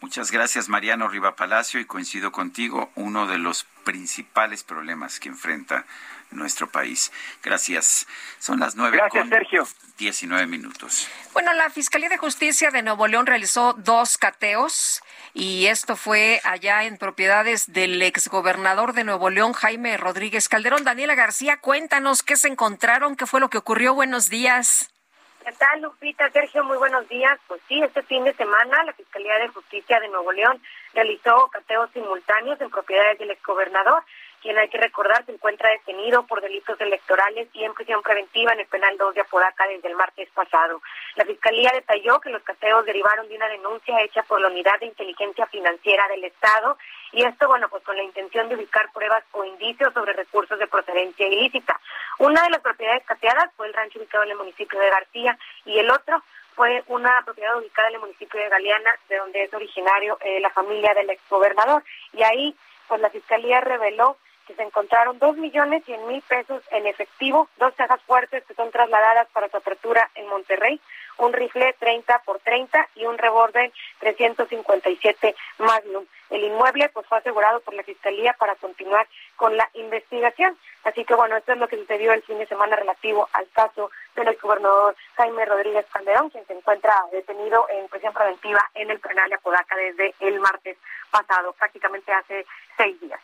Muchas 0.00 0.30
gracias, 0.30 0.68
Mariano 0.68 1.08
Riva 1.08 1.36
Palacio, 1.36 1.80
y 1.80 1.86
coincido 1.86 2.30
contigo, 2.30 2.90
uno 2.96 3.26
de 3.26 3.38
los 3.38 3.64
principales 3.84 4.62
problemas 4.62 5.18
que 5.18 5.28
enfrenta 5.28 5.86
nuestro 6.30 6.68
país. 6.68 7.12
Gracias. 7.42 8.06
Son 8.38 8.60
las 8.60 8.76
nueve. 8.76 8.98
Gracias, 8.98 9.28
Sergio. 9.28 9.66
19 9.98 10.46
minutos. 10.46 11.08
Bueno, 11.32 11.52
la 11.54 11.70
Fiscalía 11.70 12.08
de 12.08 12.18
Justicia 12.18 12.70
de 12.70 12.82
Nuevo 12.82 13.06
León 13.06 13.26
realizó 13.26 13.72
dos 13.74 14.18
cateos 14.18 15.02
y 15.32 15.66
esto 15.66 15.96
fue 15.96 16.40
allá 16.44 16.84
en 16.84 16.98
propiedades 16.98 17.72
del 17.72 18.02
exgobernador 18.02 18.92
de 18.92 19.04
Nuevo 19.04 19.30
León, 19.30 19.54
Jaime 19.54 19.96
Rodríguez 19.96 20.48
Calderón. 20.48 20.84
Daniela 20.84 21.14
García, 21.14 21.58
cuéntanos 21.58 22.22
qué 22.22 22.36
se 22.36 22.48
encontraron, 22.48 23.16
qué 23.16 23.26
fue 23.26 23.40
lo 23.40 23.48
que 23.48 23.58
ocurrió. 23.58 23.94
Buenos 23.94 24.28
días. 24.28 24.90
¿Qué 25.46 25.52
tal, 25.52 25.80
Lupita? 25.80 26.28
Sergio, 26.30 26.64
muy 26.64 26.76
buenos 26.76 27.08
días. 27.08 27.38
Pues 27.46 27.60
sí, 27.68 27.80
este 27.80 28.02
fin 28.02 28.24
de 28.24 28.34
semana 28.34 28.82
la 28.82 28.92
Fiscalía 28.94 29.38
de 29.38 29.46
Justicia 29.46 30.00
de 30.00 30.08
Nuevo 30.08 30.32
León 30.32 30.60
realizó 30.92 31.46
cateos 31.52 31.88
simultáneos 31.92 32.60
en 32.60 32.68
propiedades 32.68 33.16
del 33.20 33.30
exgobernador 33.30 34.02
quien 34.46 34.58
hay 34.58 34.68
que 34.68 34.78
recordar 34.78 35.26
se 35.26 35.32
encuentra 35.32 35.70
detenido 35.70 36.24
por 36.24 36.40
delitos 36.40 36.80
electorales 36.80 37.48
y 37.52 37.64
en 37.64 37.74
prisión 37.74 38.00
preventiva 38.02 38.52
en 38.52 38.60
el 38.60 38.66
penal 38.66 38.96
2 38.96 39.14
de 39.14 39.22
Apodaca 39.22 39.66
desde 39.66 39.88
el 39.88 39.96
martes 39.96 40.28
pasado. 40.30 40.80
La 41.16 41.24
Fiscalía 41.24 41.72
detalló 41.74 42.20
que 42.20 42.30
los 42.30 42.44
cateos 42.44 42.86
derivaron 42.86 43.28
de 43.28 43.34
una 43.34 43.48
denuncia 43.48 44.00
hecha 44.02 44.22
por 44.22 44.40
la 44.40 44.46
Unidad 44.46 44.78
de 44.78 44.86
Inteligencia 44.86 45.46
Financiera 45.46 46.06
del 46.06 46.22
Estado 46.22 46.78
y 47.12 47.22
esto, 47.24 47.48
bueno, 47.48 47.68
pues 47.68 47.82
con 47.84 47.96
la 47.96 48.02
intención 48.02 48.48
de 48.48 48.56
ubicar 48.56 48.90
pruebas 48.92 49.24
o 49.32 49.44
indicios 49.44 49.92
sobre 49.94 50.12
recursos 50.12 50.58
de 50.58 50.66
procedencia 50.66 51.26
ilícita. 51.26 51.78
Una 52.18 52.42
de 52.42 52.50
las 52.50 52.60
propiedades 52.60 53.04
cateadas 53.04 53.50
fue 53.56 53.66
el 53.66 53.74
rancho 53.74 53.98
ubicado 53.98 54.24
en 54.24 54.30
el 54.30 54.36
municipio 54.36 54.78
de 54.78 54.90
García 54.90 55.38
y 55.64 55.78
el 55.78 55.90
otro 55.90 56.22
fue 56.54 56.82
una 56.88 57.22
propiedad 57.24 57.58
ubicada 57.58 57.88
en 57.88 57.94
el 57.94 58.00
municipio 58.00 58.40
de 58.40 58.48
Galeana, 58.48 58.90
de 59.08 59.16
donde 59.18 59.42
es 59.42 59.52
originario 59.52 60.18
eh, 60.22 60.40
la 60.40 60.50
familia 60.50 60.94
del 60.94 61.10
exgobernador. 61.10 61.84
Y 62.14 62.22
ahí, 62.22 62.56
pues 62.88 63.00
la 63.00 63.10
Fiscalía 63.10 63.60
reveló 63.60 64.16
que 64.46 64.54
se 64.54 64.62
encontraron 64.62 65.18
dos 65.18 65.36
millones 65.36 65.84
cien 65.84 66.06
mil 66.06 66.22
pesos 66.22 66.62
en 66.70 66.86
efectivo, 66.86 67.48
dos 67.58 67.74
cajas 67.74 68.00
fuertes 68.02 68.44
que 68.44 68.54
son 68.54 68.70
trasladadas 68.70 69.28
para 69.32 69.48
su 69.48 69.56
apertura 69.56 70.08
en 70.14 70.28
Monterrey, 70.28 70.80
un 71.18 71.32
rifle 71.32 71.74
30 71.78 72.22
por 72.24 72.38
30 72.40 72.88
y 72.94 73.06
un 73.06 73.18
revólver 73.18 73.72
357 73.98 75.34
Magnum. 75.58 76.06
El 76.30 76.44
inmueble 76.44 76.88
pues 76.88 77.06
fue 77.06 77.18
asegurado 77.18 77.60
por 77.60 77.74
la 77.74 77.82
Fiscalía 77.82 78.32
para 78.34 78.54
continuar 78.56 79.06
con 79.36 79.56
la 79.56 79.68
investigación. 79.74 80.56
Así 80.84 81.04
que 81.04 81.14
bueno, 81.14 81.36
esto 81.36 81.52
es 81.52 81.58
lo 81.58 81.68
que 81.68 81.76
sucedió 81.76 82.12
el 82.12 82.22
fin 82.22 82.38
de 82.38 82.46
semana 82.46 82.76
relativo 82.76 83.28
al 83.32 83.48
caso 83.50 83.90
del 84.14 84.28
exgobernador 84.28 84.96
Jaime 85.16 85.44
Rodríguez 85.44 85.86
Calderón, 85.92 86.30
quien 86.30 86.46
se 86.46 86.54
encuentra 86.54 86.94
detenido 87.12 87.66
en 87.70 87.88
prisión 87.88 88.12
preventiva 88.12 88.68
en 88.74 88.90
el 88.90 88.98
penal 89.00 89.28
de 89.28 89.36
Apodaca 89.36 89.76
desde 89.76 90.14
el 90.20 90.40
martes 90.40 90.76
pasado, 91.10 91.52
prácticamente 91.52 92.12
hace 92.12 92.46
seis 92.76 93.00
días. 93.00 93.20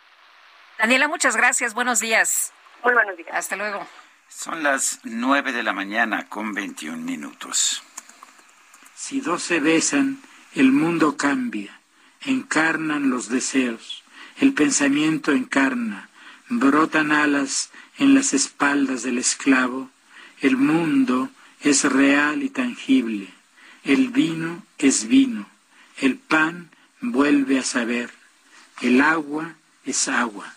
Daniela, 0.79 1.09
muchas 1.09 1.37
gracias. 1.37 1.75
Buenos 1.75 2.01
días. 2.01 2.53
Muy 2.83 2.95
buenos 2.95 3.17
días. 3.17 3.31
Hasta 3.33 3.57
luego. 3.57 3.87
Son 4.29 4.63
las 4.63 5.01
nueve 5.05 5.53
de 5.53 5.63
la 5.63 5.73
mañana 5.73 6.29
con 6.29 6.55
21 6.55 6.97
minutos. 6.97 7.83
Si 8.95 9.21
dos 9.21 9.43
se 9.43 9.61
besan, 9.61 10.23
el 10.55 10.73
mundo 10.73 11.17
cambia. 11.17 11.82
Encarnan 12.25 13.11
los 13.11 13.29
deseos. 13.29 14.03
El 14.39 14.53
pensamiento 14.53 15.33
encarna. 15.33 16.09
Brotan 16.49 17.13
alas 17.13 17.71
en 17.99 18.15
las 18.15 18.33
espaldas 18.33 19.03
del 19.03 19.19
esclavo. 19.19 19.91
El 20.41 20.57
mundo 20.57 21.31
es 21.61 21.85
real 21.85 22.43
y 22.43 22.51
tangible. 22.51 23.29
El 23.85 24.11
vino 24.11 24.63
es 24.79 25.09
vino, 25.09 25.47
el 25.99 26.17
pan 26.17 26.71
vuelve 27.01 27.59
a 27.59 27.65
saber, 27.65 28.11
el 28.81 29.01
agua 29.01 29.55
es 29.85 30.07
agua, 30.07 30.55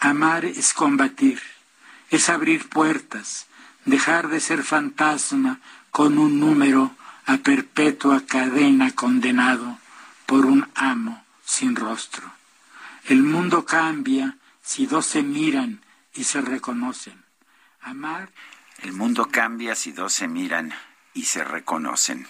amar 0.00 0.44
es 0.44 0.74
combatir, 0.74 1.40
es 2.10 2.28
abrir 2.28 2.68
puertas, 2.68 3.46
dejar 3.84 4.28
de 4.28 4.40
ser 4.40 4.64
fantasma 4.64 5.60
con 5.92 6.18
un 6.18 6.40
número 6.40 6.90
a 7.26 7.36
perpetua 7.36 8.22
cadena 8.26 8.90
condenado 8.90 9.78
por 10.26 10.46
un 10.46 10.70
amo 10.74 11.24
sin 11.44 11.76
rostro. 11.76 12.30
El 13.06 13.22
mundo 13.22 13.64
cambia 13.64 14.36
si 14.62 14.86
dos 14.86 15.06
se 15.06 15.22
miran 15.22 15.84
y 16.14 16.24
se 16.24 16.40
reconocen. 16.40 17.24
Amar. 17.80 18.30
El 18.82 18.92
mundo 18.92 19.28
cambia 19.30 19.74
si 19.74 19.92
dos 19.92 20.12
se 20.12 20.26
miran 20.26 20.72
y 21.12 21.24
se 21.24 21.44
reconocen. 21.44 22.26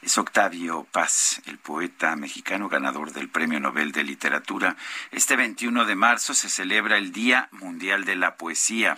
Es 0.00 0.16
Octavio 0.16 0.86
Paz, 0.92 1.42
el 1.46 1.58
poeta 1.58 2.14
mexicano 2.14 2.68
ganador 2.68 3.12
del 3.12 3.28
Premio 3.28 3.58
Nobel 3.58 3.90
de 3.90 4.04
Literatura. 4.04 4.76
Este 5.10 5.34
21 5.34 5.86
de 5.86 5.96
marzo 5.96 6.34
se 6.34 6.48
celebra 6.48 6.98
el 6.98 7.10
Día 7.10 7.48
Mundial 7.50 8.04
de 8.04 8.14
la 8.14 8.36
Poesía. 8.36 8.96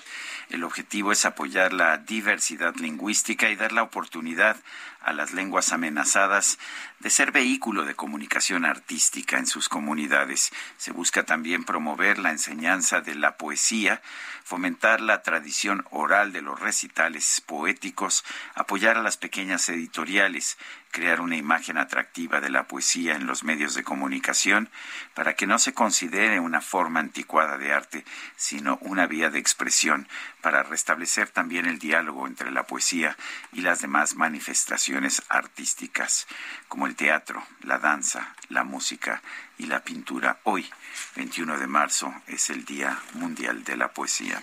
El 0.50 0.62
objetivo 0.62 1.12
es 1.12 1.24
apoyar 1.24 1.72
la 1.72 1.96
diversidad 1.96 2.74
lingüística 2.76 3.48
y 3.48 3.56
dar 3.56 3.72
la 3.72 3.82
oportunidad 3.82 4.58
a 5.00 5.12
las 5.12 5.32
lenguas 5.32 5.72
amenazadas 5.72 6.58
de 6.98 7.08
ser 7.08 7.32
vehículo 7.32 7.84
de 7.84 7.94
comunicación 7.94 8.64
artística 8.64 9.38
en 9.38 9.46
sus 9.46 9.68
comunidades. 9.68 10.52
Se 10.76 10.92
busca 10.92 11.24
también 11.24 11.64
promover 11.64 12.18
la 12.18 12.30
enseñanza 12.30 13.00
de 13.00 13.14
la 13.14 13.36
poesía, 13.36 14.02
fomentar 14.44 15.00
la 15.00 15.22
tradición 15.22 15.86
oral 15.90 16.32
de 16.32 16.42
los 16.42 16.60
recitales 16.60 17.42
poéticos, 17.46 18.24
apoyar 18.54 18.98
a 18.98 19.02
las 19.02 19.16
pequeñas 19.16 19.68
editoriales, 19.68 20.58
crear 20.90 21.20
una 21.20 21.36
imagen 21.36 21.78
atractiva 21.78 22.40
de 22.40 22.50
la 22.50 22.66
poesía 22.66 23.14
en 23.14 23.26
los 23.26 23.44
medios 23.44 23.74
de 23.74 23.84
comunicación 23.84 24.68
para 25.14 25.34
que 25.34 25.46
no 25.46 25.58
se 25.60 25.72
considere 25.72 26.40
una 26.40 26.60
forma 26.60 26.98
anticuada 26.98 27.58
de 27.58 27.72
arte, 27.72 28.04
sino 28.36 28.78
una 28.82 29.06
vía 29.06 29.30
de 29.30 29.38
expresión 29.38 30.08
para 30.40 30.64
restablecer 30.64 31.28
también 31.28 31.66
el 31.66 31.78
diálogo 31.78 32.26
entre 32.26 32.50
la 32.50 32.66
poesía 32.66 33.16
y 33.52 33.60
las 33.60 33.80
demás 33.80 34.16
manifestaciones 34.16 34.89
artísticas, 35.28 36.26
como 36.68 36.86
el 36.86 36.96
teatro, 36.96 37.42
la 37.62 37.78
danza, 37.78 38.34
la 38.48 38.64
música 38.64 39.22
y 39.58 39.66
la 39.66 39.84
pintura. 39.84 40.40
Hoy, 40.44 40.68
21 41.16 41.58
de 41.58 41.66
marzo, 41.66 42.12
es 42.26 42.50
el 42.50 42.64
Día 42.64 42.98
Mundial 43.14 43.62
de 43.64 43.76
la 43.76 43.92
Poesía. 43.92 44.42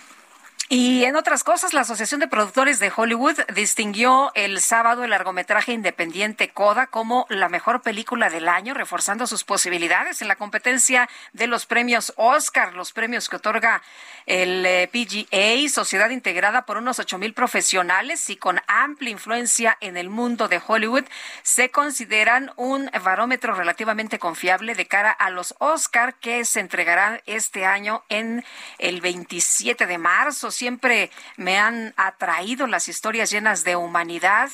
Y 0.70 1.04
en 1.04 1.16
otras 1.16 1.44
cosas, 1.44 1.72
la 1.72 1.80
Asociación 1.80 2.20
de 2.20 2.28
Productores 2.28 2.78
de 2.78 2.92
Hollywood 2.94 3.38
distinguió 3.54 4.30
el 4.34 4.60
sábado 4.60 5.02
el 5.02 5.08
largometraje 5.08 5.72
independiente 5.72 6.50
Coda 6.50 6.88
como 6.88 7.24
la 7.30 7.48
mejor 7.48 7.80
película 7.80 8.28
del 8.28 8.50
año, 8.50 8.74
reforzando 8.74 9.26
sus 9.26 9.44
posibilidades 9.44 10.20
en 10.20 10.28
la 10.28 10.36
competencia 10.36 11.08
de 11.32 11.46
los 11.46 11.64
premios 11.64 12.12
Oscar, 12.16 12.74
los 12.74 12.92
premios 12.92 13.30
que 13.30 13.36
otorga 13.36 13.80
el 14.26 14.66
eh, 14.66 14.90
PGA, 14.92 15.66
sociedad 15.70 16.10
integrada 16.10 16.66
por 16.66 16.76
unos 16.76 16.98
ocho 16.98 17.16
mil 17.16 17.32
profesionales 17.32 18.28
y 18.28 18.36
con 18.36 18.60
amplia 18.66 19.10
influencia 19.10 19.78
en 19.80 19.96
el 19.96 20.10
mundo 20.10 20.48
de 20.48 20.60
Hollywood, 20.66 21.04
se 21.42 21.70
consideran 21.70 22.52
un 22.56 22.90
barómetro 23.02 23.54
relativamente 23.54 24.18
confiable 24.18 24.74
de 24.74 24.86
cara 24.86 25.12
a 25.12 25.30
los 25.30 25.54
Oscar 25.60 26.16
que 26.16 26.44
se 26.44 26.60
entregarán 26.60 27.22
este 27.24 27.64
año 27.64 28.04
en 28.10 28.44
el 28.76 29.00
27 29.00 29.86
de 29.86 29.96
marzo 29.96 30.50
siempre 30.58 31.10
me 31.36 31.56
han 31.56 31.94
atraído 31.96 32.66
las 32.66 32.88
historias 32.88 33.30
llenas 33.30 33.62
de 33.62 33.76
humanidad, 33.76 34.50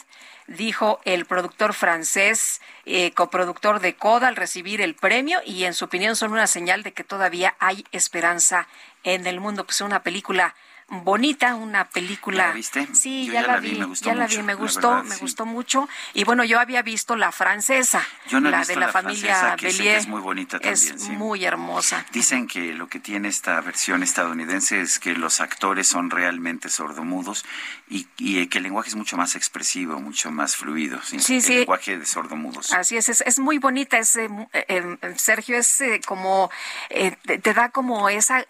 dijo 0.47 1.01
el 1.05 1.25
productor 1.25 1.73
francés, 1.73 2.61
eh, 2.85 3.13
coproductor 3.13 3.81
de 3.81 3.97
Coda 3.97 4.29
al 4.29 4.37
recibir 4.37 4.83
el 4.83 4.95
premio 4.95 5.41
y 5.47 5.65
en 5.65 5.73
su 5.73 5.87
opinión 5.87 6.15
son 6.15 6.33
una 6.33 6.47
señal 6.47 6.83
de 6.83 6.93
que 6.93 7.05
todavía 7.05 7.57
hay 7.59 7.87
esperanza 7.91 8.69
en 9.03 9.27
el 9.27 9.41
mundo. 9.41 9.65
Pues 9.65 9.81
una 9.81 10.03
película 10.03 10.55
bonita, 10.89 11.55
una 11.55 11.89
película. 11.89 12.49
¿La 12.49 12.53
viste? 12.53 12.89
Sí, 12.95 13.31
ya, 13.31 13.43
la, 13.43 13.59
vi, 13.59 13.73
me 13.79 13.85
gustó 13.87 14.07
ya 14.07 14.15
la 14.15 14.27
vi, 14.27 14.43
me 14.43 14.55
gustó, 14.55 15.03
me 15.05 15.17
gustó 15.17 15.47
mucho. 15.47 15.89
Y 16.13 16.25
bueno, 16.25 16.45
yo 16.45 16.61
había 16.61 16.83
visto 16.83 17.17
la 17.17 17.33
francesa, 17.33 18.07
la 18.31 18.65
de 18.65 18.77
la, 18.77 18.89
familia 18.89 19.57
Bellier. 19.61 19.97
es 19.97 20.07
muy 20.07 20.21
bonita 20.21 20.59
también, 20.59 20.95
Es 20.95 21.09
muy 21.09 21.45
hermosa. 21.45 22.05
Dicen 22.13 22.47
que 22.47 22.73
lo 22.73 22.89
que 22.89 23.01
tiene 23.01 23.29
esta 23.29 23.61
versión 23.61 24.03
estadounidense 24.03 24.81
es 24.81 24.99
que 24.99 25.15
los 25.15 25.41
actores 25.41 25.87
son 25.87 26.11
realmente 26.11 26.69
sordomudos 26.69 27.45
y, 27.89 28.07
y 28.19 28.47
que 28.47 28.59
el 28.59 28.65
lenguaje 28.65 28.89
es 28.89 28.95
mucho 28.97 29.17
más 29.17 29.35
expresivo, 29.35 30.01
mucho 30.01 30.31
más 30.31 30.57
fluido. 30.57 31.01
Sí, 31.03 31.37
el 31.37 31.59
lenguaje 31.59 31.99
de 31.99 32.07
sordomudos. 32.07 32.73
Así 32.73 32.97
es, 32.97 33.09
es, 33.09 33.39
muy 33.39 33.59
bonita. 33.59 33.99
Es, 33.99 34.17
eh, 34.17 34.29
eh, 34.53 34.97
Sergio, 35.17 35.57
es 35.57 35.81
eh, 35.81 36.01
como, 36.07 36.51
te, 36.89 37.55
da 37.55 37.71
como 37.71 38.09
esa 38.09 38.45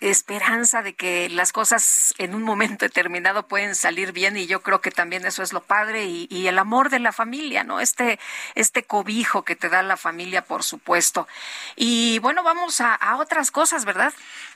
esperanza 0.00 0.82
de 0.82 0.94
que 0.94 1.28
las 1.28 1.52
cosas 1.52 2.14
en 2.18 2.34
un 2.34 2.42
momento 2.42 2.86
determinado 2.86 3.46
pueden 3.46 3.74
salir 3.74 4.12
bien 4.12 4.36
y 4.36 4.46
yo 4.46 4.62
creo 4.62 4.80
que 4.80 4.90
también 4.90 5.26
eso 5.26 5.42
es 5.42 5.52
lo 5.52 5.62
padre 5.62 6.06
y, 6.06 6.48
el 6.50 6.58
amor 6.58 6.90
de 6.90 6.98
la 6.98 7.12
familia, 7.12 7.62
¿no? 7.62 7.80
Este, 7.80 8.18
este 8.54 8.82
cobijo 8.82 9.44
que 9.44 9.54
te 9.54 9.68
da 9.68 9.82
la 9.82 9.96
familia, 9.96 10.42
por 10.42 10.64
supuesto. 10.64 11.28
Y 11.76 12.18
bueno, 12.20 12.42
vamos 12.42 12.80
a, 12.80 12.98
otras 13.16 13.50
cosas, 13.50 13.84
¿verdad? 13.84 14.12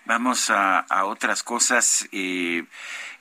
Vamos 0.07 0.51
a, 0.51 0.87
otras 1.05 1.43
cosas. 1.43 2.09
Eh, 2.11 2.65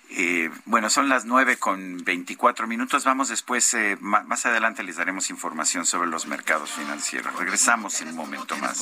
eh, 0.09 0.49
bueno, 0.65 0.89
son 0.89 1.09
las 1.09 1.25
nueve 1.25 1.57
con 1.57 2.03
veinticuatro 2.03 2.67
minutos. 2.67 3.03
Vamos 3.03 3.29
después, 3.29 3.73
eh, 3.73 3.97
más 3.99 4.45
adelante 4.45 4.83
les 4.83 4.95
daremos 4.95 5.29
información 5.29 5.85
sobre 5.85 6.09
los 6.09 6.25
mercados 6.25 6.71
financieros. 6.71 7.35
Regresamos 7.35 8.01
en 8.01 8.09
un 8.09 8.15
momento 8.15 8.55
más. 8.57 8.81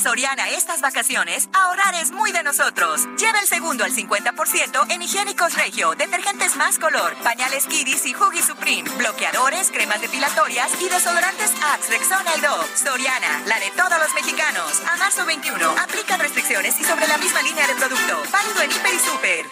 Soriana 0.00 0.48
estas 0.48 0.80
vacaciones, 0.80 1.50
ahorrar 1.52 1.94
es 1.94 2.10
muy 2.10 2.32
de 2.32 2.42
nosotros. 2.42 3.06
Lleva 3.18 3.38
el 3.38 3.46
segundo 3.46 3.84
al 3.84 3.92
50% 3.92 4.86
en 4.90 5.02
higiénicos 5.02 5.54
Regio, 5.54 5.94
detergentes 5.94 6.56
más 6.56 6.78
color, 6.78 7.14
pañales 7.22 7.66
Kidis 7.66 8.06
y 8.06 8.14
Huggy 8.14 8.40
Supreme, 8.40 8.88
bloqueadores, 8.96 9.70
cremas 9.70 10.00
depilatorias 10.00 10.70
y 10.80 10.88
desodorantes 10.88 11.52
Axe, 11.74 11.90
Rexona 11.90 12.34
y 12.36 12.40
Dove. 12.40 12.66
Soriana, 12.74 13.42
la 13.44 13.60
de 13.60 13.70
todos 13.72 13.98
los 13.98 14.14
mexicanos. 14.14 14.80
A 14.90 14.96
marzo 14.96 15.26
21, 15.26 15.70
aplica 15.78 16.16
restricciones 16.16 16.80
y 16.80 16.84
sobre 16.84 17.06
la 17.06 17.18
misma 17.18 17.42
línea 17.42 17.66
de 17.66 17.74
producto. 17.74 18.22
Válido 18.32 18.62
en 18.62 18.70
Hiper 18.70 18.94
y 18.94 18.98
Super. 18.98 19.46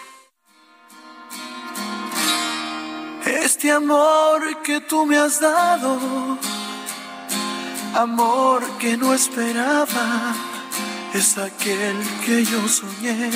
Este 3.43 3.71
amor 3.71 4.61
que 4.63 4.81
tú 4.81 5.05
me 5.05 5.17
has 5.17 5.39
dado 5.39 6.39
amor 7.95 8.63
que 8.79 8.97
no 8.97 9.13
esperaba 9.13 10.33
es 11.13 11.37
aquel 11.37 11.97
que 12.25 12.45
yo 12.45 12.67
soñé. 12.67 13.31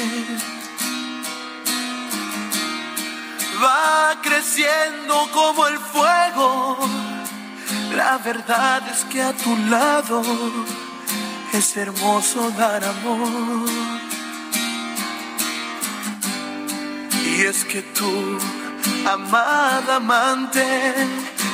Va 3.63 4.19
creciendo 4.21 5.27
como 5.33 5.67
el 5.67 5.77
fuego, 5.77 6.77
la 7.95 8.17
verdad 8.17 8.81
es 8.89 9.05
que 9.05 9.21
a 9.21 9.33
tu 9.33 9.55
lado 9.69 10.21
es 11.53 11.77
hermoso 11.77 12.51
dar 12.51 12.83
amor. 12.83 13.69
Y 17.25 17.41
es 17.41 17.63
que 17.65 17.81
tú, 17.81 18.37
amada 19.05 19.95
amante, 19.95 20.65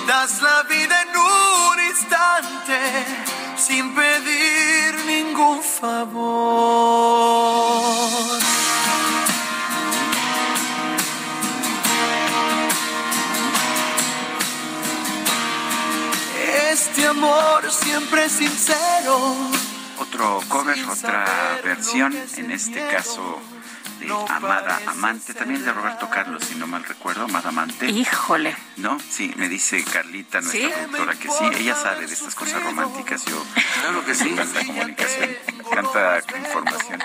das 0.08 0.42
la 0.42 0.64
vida 0.64 1.02
en 1.02 1.10
un 1.18 1.80
instante 1.90 2.80
sin 3.58 3.94
pedir 3.94 4.96
ningún 5.06 5.62
favor. 5.62 6.90
Este 16.72 17.08
amor 17.08 17.72
siempre 17.72 18.30
sincero. 18.30 19.36
Otro 19.98 20.42
cover, 20.48 20.78
otra 20.86 21.26
versión, 21.64 22.16
en 22.38 22.52
este 22.52 22.88
caso 22.88 23.40
de 24.00 24.12
Amada 24.30 24.80
Amante, 24.88 25.34
también 25.34 25.64
de 25.64 25.72
Roberto 25.72 26.10
Carlos, 26.10 26.44
si 26.44 26.56
no 26.56 26.68
mal 26.68 26.84
recuerdo, 26.84 27.26
Amada 27.26 27.50
Amante. 27.50 27.86
Híjole. 27.88 28.56
¿No? 28.78 28.98
Sí, 29.00 29.34
me 29.36 29.50
dice 29.50 29.84
Carlita, 29.84 30.42
nuestra 30.42 30.70
productora, 30.70 31.14
que 31.16 31.30
sí, 31.30 31.46
ella 31.60 31.76
sabe 31.76 32.08
de 32.08 32.14
estas 32.14 32.36
cosas 32.36 32.64
románticas. 32.64 33.26
Yo, 33.26 33.44
claro 33.82 34.06
que 34.06 34.16
sí, 34.16 34.30
tanta 34.36 34.66
comunicación, 34.66 35.30
tanta 35.74 36.20
información. 36.38 37.00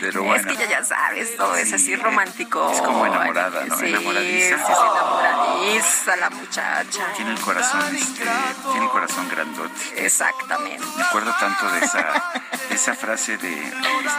Pero 0.00 0.22
bueno. 0.24 0.50
Es 0.50 0.56
que 0.56 0.64
ella 0.64 0.80
ya 0.80 0.84
sabes, 0.84 1.36
todo 1.36 1.56
es 1.56 1.72
así 1.72 1.96
romántico. 1.96 2.70
Es 2.72 2.80
como 2.82 3.06
enamorada, 3.06 3.64
¿no? 3.66 3.78
Sí, 3.78 3.86
Enamoradiza. 3.86 4.56
sí, 4.58 4.64
sí, 4.66 4.72
enamoradiza 4.72 6.16
la 6.16 6.30
muchacha. 6.30 7.12
Tiene 7.16 7.30
el 7.32 7.40
corazón, 7.40 7.96
este, 7.96 8.24
tiene 8.70 8.84
el 8.84 8.90
corazón 8.90 9.28
grandote. 9.28 10.04
Exactamente. 10.04 10.84
Me 10.96 11.02
acuerdo 11.04 11.32
tanto 11.38 11.70
de 11.70 11.84
esa, 11.84 12.22
de 12.68 12.74
esa 12.74 12.94
frase 12.94 13.38
de 13.38 13.72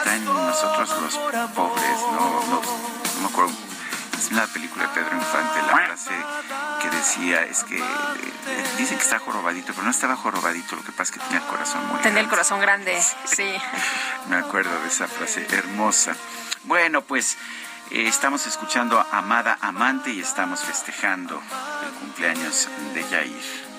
está 0.03 0.15
en 0.15 0.25
nosotros 0.25 0.89
los 1.01 1.17
pobres, 1.49 1.82
no, 2.11 2.45
no, 2.47 2.61
no 2.61 3.21
me 3.21 3.27
acuerdo. 3.27 3.53
Es 4.17 4.31
una 4.31 4.45
película 4.47 4.87
de 4.87 4.89
Pedro 4.93 5.15
Infante, 5.17 5.61
la 5.61 5.67
frase 5.67 6.13
que 6.81 6.89
decía 6.89 7.43
es 7.43 7.63
que 7.63 7.77
eh, 7.77 7.83
dicen 8.77 8.97
que 8.97 9.03
está 9.03 9.19
jorobadito, 9.19 9.73
pero 9.73 9.83
no 9.83 9.91
estaba 9.91 10.15
jorobadito, 10.15 10.75
lo 10.75 10.83
que 10.83 10.91
pasa 10.91 11.03
es 11.03 11.11
que 11.11 11.19
tenía 11.19 11.39
el 11.39 11.45
corazón 11.45 11.87
muy 11.87 11.99
Tenía 12.01 12.21
el 12.21 12.29
corazón 12.29 12.59
grande, 12.61 13.01
sí. 13.25 13.53
me 14.29 14.37
acuerdo 14.37 14.79
de 14.81 14.87
esa 14.87 15.07
frase 15.07 15.45
hermosa. 15.51 16.15
Bueno, 16.63 17.01
pues 17.01 17.37
eh, 17.91 18.07
estamos 18.07 18.47
escuchando 18.47 18.99
a 18.99 19.17
Amada 19.17 19.57
Amante 19.61 20.11
y 20.11 20.21
estamos 20.21 20.61
festejando 20.61 21.41
el 21.85 21.91
cumpleaños 21.99 22.69
de 22.93 23.03
Yair. 23.09 23.73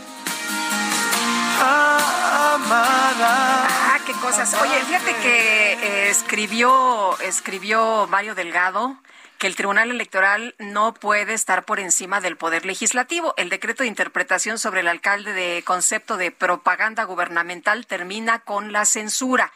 Amada. 2.55 3.94
Qué 4.07 4.13
cosas. 4.13 4.53
Oye, 4.61 4.85
fíjate 4.85 5.15
que 5.23 5.73
eh, 5.73 6.11
escribió, 6.11 7.19
escribió 7.21 8.07
Mario 8.11 8.35
Delgado 8.35 8.99
que 9.39 9.47
el 9.47 9.57
Tribunal 9.57 9.91
Electoral 9.91 10.55
no 10.59 10.93
puede 10.93 11.33
estar 11.33 11.65
por 11.65 11.81
encima 11.81 12.21
del 12.21 12.37
Poder 12.37 12.67
Legislativo. 12.67 13.35
El 13.37 13.49
decreto 13.49 13.83
de 13.83 13.89
interpretación 13.89 14.59
sobre 14.59 14.81
el 14.81 14.89
alcalde 14.89 15.33
de 15.33 15.63
concepto 15.65 16.17
de 16.19 16.31
propaganda 16.31 17.05
gubernamental 17.05 17.87
termina 17.87 18.41
con 18.41 18.73
la 18.73 18.85
censura. 18.85 19.53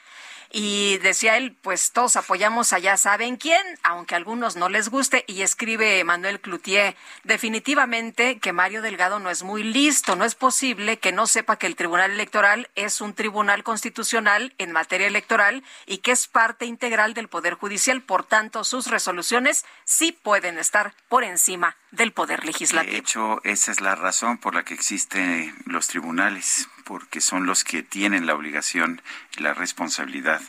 Y 0.51 0.99
decía 0.99 1.37
él, 1.37 1.55
pues 1.61 1.93
todos 1.93 2.17
apoyamos 2.17 2.73
a 2.73 2.79
ya 2.79 2.97
saben 2.97 3.37
quién, 3.37 3.63
aunque 3.83 4.15
a 4.15 4.19
algunos 4.19 4.57
no 4.57 4.69
les 4.69 4.89
guste. 4.89 5.25
Y 5.27 5.43
escribe 5.43 6.03
Manuel 6.05 6.41
Cloutier, 6.41 6.97
definitivamente 7.25 8.39
que 8.39 8.53
Mario 8.53 8.81
Delgado 8.81 9.19
no 9.19 9.31
es 9.31 9.43
muy 9.43 9.63
listo. 9.63 10.17
No 10.17 10.25
es 10.25 10.35
posible 10.35 10.99
que 10.99 11.13
no 11.13 11.27
sepa 11.27 11.57
que 11.57 11.67
el 11.67 11.77
Tribunal 11.77 12.11
Electoral 12.13 12.71
es 12.75 13.01
un 13.01 13.15
tribunal 13.15 13.63
constitucional 13.63 14.55
en 14.59 14.73
materia 14.73 15.07
electoral 15.07 15.63
y 15.87 15.99
que 15.99 16.13
es 16.13 16.29
parte 16.29 16.65
integral 16.65 17.15
del 17.15 17.29
Poder 17.29 17.55
Judicial. 17.55 18.03
Por 18.03 18.25
tanto, 18.25 18.65
sus 18.65 18.87
resoluciones 18.87 19.67
sí 19.85 20.13
pueden 20.13 20.59
estar 20.59 20.95
por 21.09 21.25
encima 21.25 21.77
del 21.91 22.13
Poder 22.13 22.45
Legislativo. 22.45 22.93
De 22.93 22.99
hecho, 22.99 23.41
esa 23.45 23.73
es 23.73 23.81
la 23.81 23.95
razón 23.95 24.39
por 24.39 24.55
la 24.55 24.65
que 24.65 24.75
existen 24.75 25.55
los 25.65 25.89
tribunales, 25.89 26.69
porque 26.85 27.21
son 27.21 27.47
los 27.47 27.65
que 27.65 27.83
tienen 27.83 28.27
la 28.27 28.35
obligación 28.35 29.03
y 29.37 29.43
la 29.43 29.55
responsabilidad 29.55 30.41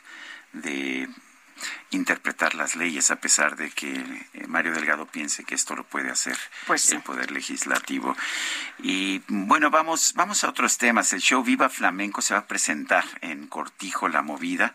de 0.53 1.07
interpretar 1.91 2.55
las 2.55 2.75
leyes 2.75 3.11
a 3.11 3.17
pesar 3.17 3.55
de 3.55 3.69
que 3.71 3.91
eh, 4.33 4.47
Mario 4.47 4.73
Delgado 4.73 5.05
piense 5.05 5.43
que 5.43 5.55
esto 5.55 5.75
lo 5.75 5.83
puede 5.83 6.09
hacer 6.09 6.37
Pues 6.67 6.91
el 6.91 7.01
poder 7.01 7.31
legislativo. 7.31 8.15
Y 8.79 9.21
bueno, 9.27 9.69
vamos 9.69 10.13
vamos 10.15 10.43
a 10.43 10.49
otros 10.49 10.77
temas. 10.77 11.11
El 11.13 11.21
show 11.21 11.43
Viva 11.43 11.69
Flamenco 11.69 12.21
se 12.21 12.33
va 12.33 12.41
a 12.41 12.47
presentar 12.47 13.03
en 13.21 13.47
Cortijo 13.47 14.07
La 14.07 14.21
Movida 14.21 14.73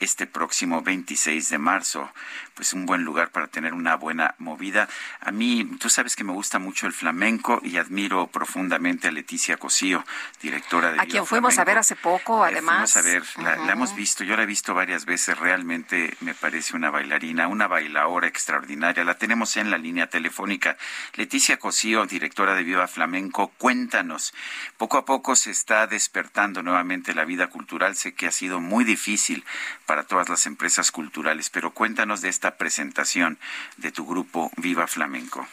este 0.00 0.26
próximo 0.26 0.82
26 0.82 1.50
de 1.50 1.58
marzo. 1.58 2.12
Pues 2.54 2.72
un 2.72 2.86
buen 2.86 3.02
lugar 3.02 3.30
para 3.30 3.48
tener 3.48 3.74
una 3.74 3.96
buena 3.96 4.34
movida. 4.38 4.88
A 5.20 5.32
mí, 5.32 5.68
tú 5.80 5.90
sabes 5.90 6.14
que 6.14 6.22
me 6.22 6.32
gusta 6.32 6.58
mucho 6.58 6.86
el 6.86 6.92
flamenco 6.92 7.60
y 7.64 7.78
admiro 7.78 8.28
profundamente 8.28 9.08
a 9.08 9.10
Leticia 9.10 9.56
Cosío, 9.56 10.04
directora 10.40 10.92
de 10.92 11.00
A 11.00 11.02
Viva 11.02 11.10
quien 11.10 11.26
fuimos 11.26 11.58
a 11.58 11.64
ver 11.64 11.78
hace 11.78 11.96
poco, 11.96 12.44
además. 12.44 12.92
Fuimos 12.92 12.96
a 12.96 13.02
ver, 13.02 13.22
la, 13.38 13.72
hemos 13.72 13.96
visto, 13.96 14.22
yo 14.22 14.36
la 14.36 14.44
he 14.44 14.46
visto 14.46 14.72
varias 14.72 15.04
veces, 15.04 15.36
realmente 15.38 16.16
me 16.20 16.34
parece 16.34 16.76
una 16.76 16.90
bailarina, 16.90 17.48
una 17.48 17.66
bailadora 17.66 18.28
extraordinaria. 18.28 19.04
La 19.04 19.18
tenemos 19.18 19.56
en 19.56 19.70
la 19.70 19.78
línea 19.78 20.08
telefónica. 20.08 20.76
Leticia 21.14 21.58
Cosío, 21.58 22.06
directora 22.06 22.54
de 22.54 22.62
Viva 22.62 22.86
Flamenco, 22.86 23.48
cuéntanos, 23.58 24.32
poco 24.76 24.98
a 24.98 25.04
poco 25.04 25.34
se 25.36 25.50
está 25.50 25.86
despertando 25.86 26.62
nuevamente 26.62 27.14
la 27.14 27.24
vida 27.24 27.48
cultural. 27.48 27.96
Sé 27.96 28.14
que 28.14 28.26
ha 28.26 28.32
sido 28.32 28.60
muy 28.60 28.84
difícil 28.84 29.44
para 29.86 30.04
todas 30.04 30.28
las 30.28 30.46
empresas 30.46 30.90
culturales, 30.90 31.50
pero 31.50 31.72
cuéntanos 31.72 32.20
de 32.20 32.28
esta 32.28 32.43
presentación 32.52 33.38
de 33.76 33.92
tu 33.92 34.06
grupo 34.06 34.50
Viva 34.56 34.86
Flamenco. 34.86 35.46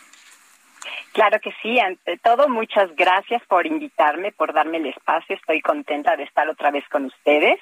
Claro 1.11 1.39
que 1.39 1.53
sí, 1.61 1.80
ante 1.80 2.18
todo 2.18 2.47
muchas 2.47 2.95
gracias 2.95 3.41
por 3.47 3.68
invitarme, 3.68 4.31
por 4.31 4.53
darme 4.53 4.77
el 4.77 4.88
espacio, 4.88 5.35
estoy 5.35 5.61
contenta 5.61 6.15
de 6.15 6.23
estar 6.23 6.47
otra 6.47 6.72
vez 6.72 6.88
con 6.89 7.05
ustedes 7.05 7.59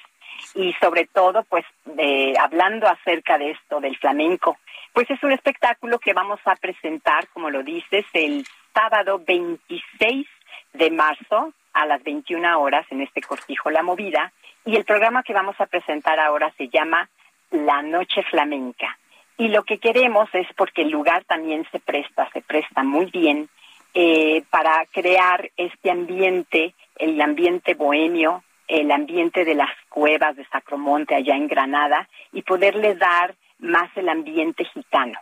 y 0.54 0.72
sobre 0.74 1.06
todo 1.06 1.44
pues 1.44 1.64
de, 1.84 2.34
hablando 2.38 2.86
acerca 2.88 3.38
de 3.38 3.50
esto 3.50 3.80
del 3.80 3.96
flamenco. 3.98 4.58
Pues 4.92 5.10
es 5.10 5.22
un 5.22 5.32
espectáculo 5.32 5.98
que 5.98 6.12
vamos 6.12 6.40
a 6.44 6.56
presentar, 6.56 7.28
como 7.28 7.50
lo 7.50 7.62
dices, 7.62 8.04
el 8.12 8.46
sábado 8.72 9.20
26 9.26 10.26
de 10.72 10.90
marzo 10.90 11.52
a 11.72 11.86
las 11.86 12.02
21 12.02 12.60
horas 12.60 12.86
en 12.90 13.00
este 13.00 13.20
cortijo 13.20 13.70
La 13.70 13.82
Movida 13.82 14.32
y 14.64 14.76
el 14.76 14.84
programa 14.84 15.22
que 15.22 15.32
vamos 15.32 15.60
a 15.60 15.66
presentar 15.66 16.18
ahora 16.20 16.52
se 16.56 16.68
llama 16.68 17.08
La 17.50 17.82
Noche 17.82 18.22
Flamenca. 18.30 18.96
Y 19.40 19.48
lo 19.48 19.62
que 19.62 19.78
queremos 19.78 20.28
es, 20.34 20.46
porque 20.54 20.82
el 20.82 20.90
lugar 20.90 21.24
también 21.24 21.66
se 21.72 21.80
presta, 21.80 22.28
se 22.34 22.42
presta 22.42 22.82
muy 22.82 23.06
bien, 23.06 23.48
eh, 23.94 24.42
para 24.50 24.84
crear 24.92 25.50
este 25.56 25.90
ambiente, 25.90 26.74
el 26.96 27.18
ambiente 27.18 27.72
bohemio, 27.72 28.44
el 28.68 28.90
ambiente 28.90 29.46
de 29.46 29.54
las 29.54 29.70
cuevas 29.88 30.36
de 30.36 30.44
Sacromonte 30.48 31.14
allá 31.14 31.36
en 31.36 31.48
Granada, 31.48 32.06
y 32.34 32.42
poderle 32.42 32.96
dar 32.96 33.34
más 33.58 33.88
el 33.96 34.10
ambiente 34.10 34.66
gitano. 34.66 35.18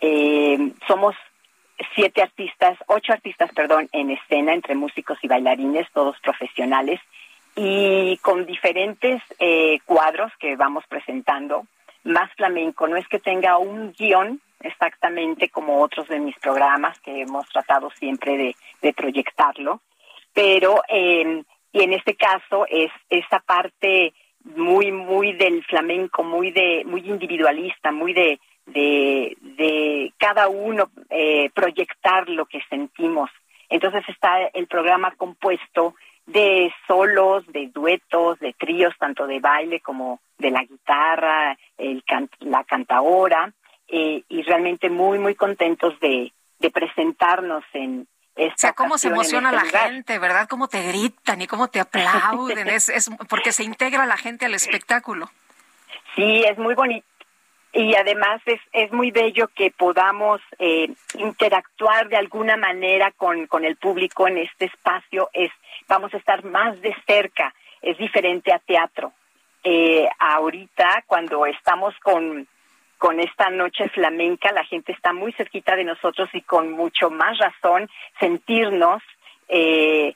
Eh, 0.00 0.72
somos 0.88 1.14
siete 1.94 2.22
artistas, 2.22 2.78
ocho 2.86 3.12
artistas, 3.12 3.52
perdón, 3.52 3.90
en 3.92 4.08
escena, 4.08 4.54
entre 4.54 4.74
músicos 4.74 5.18
y 5.20 5.28
bailarines, 5.28 5.86
todos 5.92 6.18
profesionales, 6.20 6.98
y 7.56 8.16
con 8.22 8.46
diferentes 8.46 9.22
eh, 9.38 9.80
cuadros 9.84 10.32
que 10.38 10.56
vamos 10.56 10.82
presentando, 10.88 11.66
más 12.04 12.32
flamenco. 12.34 12.86
No 12.86 12.96
es 12.96 13.06
que 13.08 13.18
tenga 13.18 13.58
un 13.58 13.92
guion 13.92 14.40
exactamente 14.60 15.48
como 15.48 15.80
otros 15.80 16.08
de 16.08 16.20
mis 16.20 16.38
programas 16.38 16.98
que 17.00 17.22
hemos 17.22 17.48
tratado 17.48 17.90
siempre 17.90 18.54
de, 18.80 18.92
proyectarlo, 18.92 19.80
pero 20.34 20.82
eh, 20.88 21.42
y 21.72 21.82
en 21.82 21.92
este 21.92 22.14
caso 22.14 22.66
es 22.68 22.90
esa 23.08 23.40
parte 23.40 24.12
muy 24.44 24.90
muy 24.92 25.32
del 25.32 25.64
flamenco, 25.64 26.22
muy 26.24 26.50
de 26.50 26.82
muy 26.84 27.00
individualista, 27.08 27.92
muy 27.92 28.12
de 28.12 28.40
de, 28.66 29.36
de 29.40 30.12
cada 30.18 30.48
uno 30.48 30.90
eh, 31.08 31.50
proyectar 31.54 32.28
lo 32.28 32.46
que 32.46 32.60
sentimos. 32.68 33.30
Entonces 33.68 34.02
está 34.08 34.42
el 34.52 34.66
programa 34.66 35.12
compuesto 35.12 35.94
de 36.26 36.72
solos, 36.86 37.44
de 37.48 37.68
duetos, 37.68 38.38
de 38.38 38.52
tríos, 38.52 38.94
tanto 38.98 39.26
de 39.26 39.40
baile 39.40 39.80
como 39.80 40.20
de 40.38 40.50
la 40.50 40.62
guitarra, 40.64 41.56
el 41.76 42.04
can 42.04 42.30
la 42.40 42.64
cantaora, 42.64 43.52
eh, 43.88 44.22
y 44.28 44.42
realmente 44.42 44.88
muy, 44.88 45.18
muy 45.18 45.34
contentos 45.34 45.98
de, 46.00 46.32
de 46.58 46.70
presentarnos 46.70 47.64
en 47.72 48.06
esta 48.36 48.54
O 48.54 48.58
sea, 48.58 48.72
cómo 48.72 48.98
se 48.98 49.08
emociona 49.08 49.50
este 49.50 49.56
la 49.60 49.64
lugar. 49.64 49.90
gente, 49.90 50.18
¿verdad? 50.18 50.48
Cómo 50.48 50.68
te 50.68 50.82
gritan 50.86 51.42
y 51.42 51.46
cómo 51.46 51.68
te 51.68 51.80
aplauden. 51.80 52.68
es, 52.68 52.88
es 52.88 53.10
porque 53.28 53.52
se 53.52 53.64
integra 53.64 54.06
la 54.06 54.16
gente 54.16 54.46
al 54.46 54.54
espectáculo. 54.54 55.28
Sí, 56.14 56.44
es 56.44 56.56
muy 56.58 56.74
bonito. 56.74 57.06
Y 57.72 57.94
además 57.94 58.40
es, 58.46 58.60
es 58.72 58.90
muy 58.92 59.12
bello 59.12 59.46
que 59.48 59.70
podamos 59.70 60.40
eh, 60.58 60.92
interactuar 61.14 62.08
de 62.08 62.16
alguna 62.16 62.56
manera 62.56 63.12
con, 63.12 63.46
con 63.46 63.64
el 63.64 63.76
público 63.76 64.26
en 64.26 64.38
este 64.38 64.64
espacio. 64.64 65.30
Es, 65.32 65.52
vamos 65.90 66.14
a 66.14 66.18
estar 66.18 66.42
más 66.44 66.80
de 66.80 66.94
cerca. 67.04 67.52
Es 67.82 67.98
diferente 67.98 68.52
a 68.52 68.60
teatro. 68.60 69.12
Eh, 69.62 70.08
ahorita, 70.18 71.04
cuando 71.06 71.44
estamos 71.44 71.94
con, 72.02 72.46
con 72.96 73.20
esta 73.20 73.50
noche 73.50 73.88
flamenca, 73.90 74.52
la 74.52 74.64
gente 74.64 74.92
está 74.92 75.12
muy 75.12 75.32
cerquita 75.32 75.76
de 75.76 75.84
nosotros 75.84 76.30
y 76.32 76.42
con 76.42 76.70
mucho 76.70 77.10
más 77.10 77.36
razón 77.38 77.90
sentirnos 78.18 79.02
eh, 79.48 80.14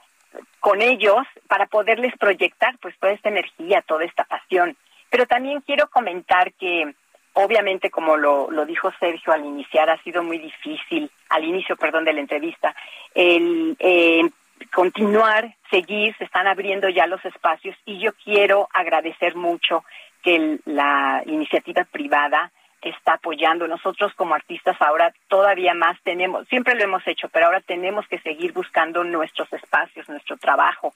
con 0.61 0.81
ellos 0.81 1.27
para 1.49 1.67
poderles 1.67 2.17
proyectar 2.19 2.79
pues 2.79 2.97
toda 2.99 3.13
esta 3.13 3.29
energía, 3.29 3.83
toda 3.83 4.05
esta 4.05 4.25
pasión. 4.25 4.77
Pero 5.11 5.27
también 5.27 5.61
quiero 5.61 5.89
comentar 5.89 6.53
que 6.55 6.95
obviamente, 7.33 7.91
como 7.91 8.17
lo, 8.17 8.49
lo 8.51 8.65
dijo 8.65 8.93
Sergio 9.01 9.33
al 9.33 9.45
iniciar, 9.45 9.91
ha 9.91 10.01
sido 10.05 10.23
muy 10.23 10.39
difícil, 10.39 11.11
al 11.31 11.45
inicio, 11.45 11.77
perdón, 11.77 12.05
de 12.05 12.13
la 12.13 12.21
entrevista, 12.21 12.75
el 13.13 13.77
eh, 13.81 14.31
continuar, 14.74 15.55
seguir, 15.70 16.14
se 16.16 16.24
están 16.24 16.47
abriendo 16.47 16.89
ya 16.89 17.06
los 17.06 17.24
espacios 17.24 17.76
y 17.85 17.98
yo 17.98 18.12
quiero 18.24 18.68
agradecer 18.72 19.36
mucho 19.36 19.85
que 20.22 20.59
la 20.64 21.22
iniciativa 21.26 21.85
privada 21.85 22.51
está 22.89 23.14
apoyando. 23.14 23.66
Nosotros 23.66 24.12
como 24.14 24.35
artistas 24.35 24.76
ahora 24.81 25.12
todavía 25.28 25.74
más 25.74 25.98
tenemos, 26.02 26.47
siempre 26.48 26.74
lo 26.74 26.85
hemos 26.85 27.06
hecho, 27.06 27.28
pero 27.28 27.47
ahora 27.47 27.60
tenemos 27.60 28.06
que 28.09 28.18
seguir 28.20 28.52
buscando 28.52 29.05
nuestros 29.05 29.52
espacios, 29.52 30.09
nuestro 30.09 30.36
trabajo, 30.36 30.93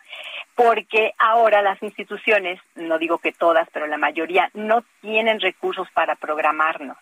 porque 0.55 1.15
ahora 1.19 1.63
las 1.63 1.83
instituciones, 1.83 2.61
no 2.75 2.99
digo 2.99 3.19
que 3.19 3.33
todas, 3.33 3.69
pero 3.73 3.87
la 3.87 3.99
mayoría, 3.99 4.51
no 4.55 4.85
tienen 5.01 5.41
recursos 5.41 5.89
para 5.93 6.17
programarnos. 6.17 6.97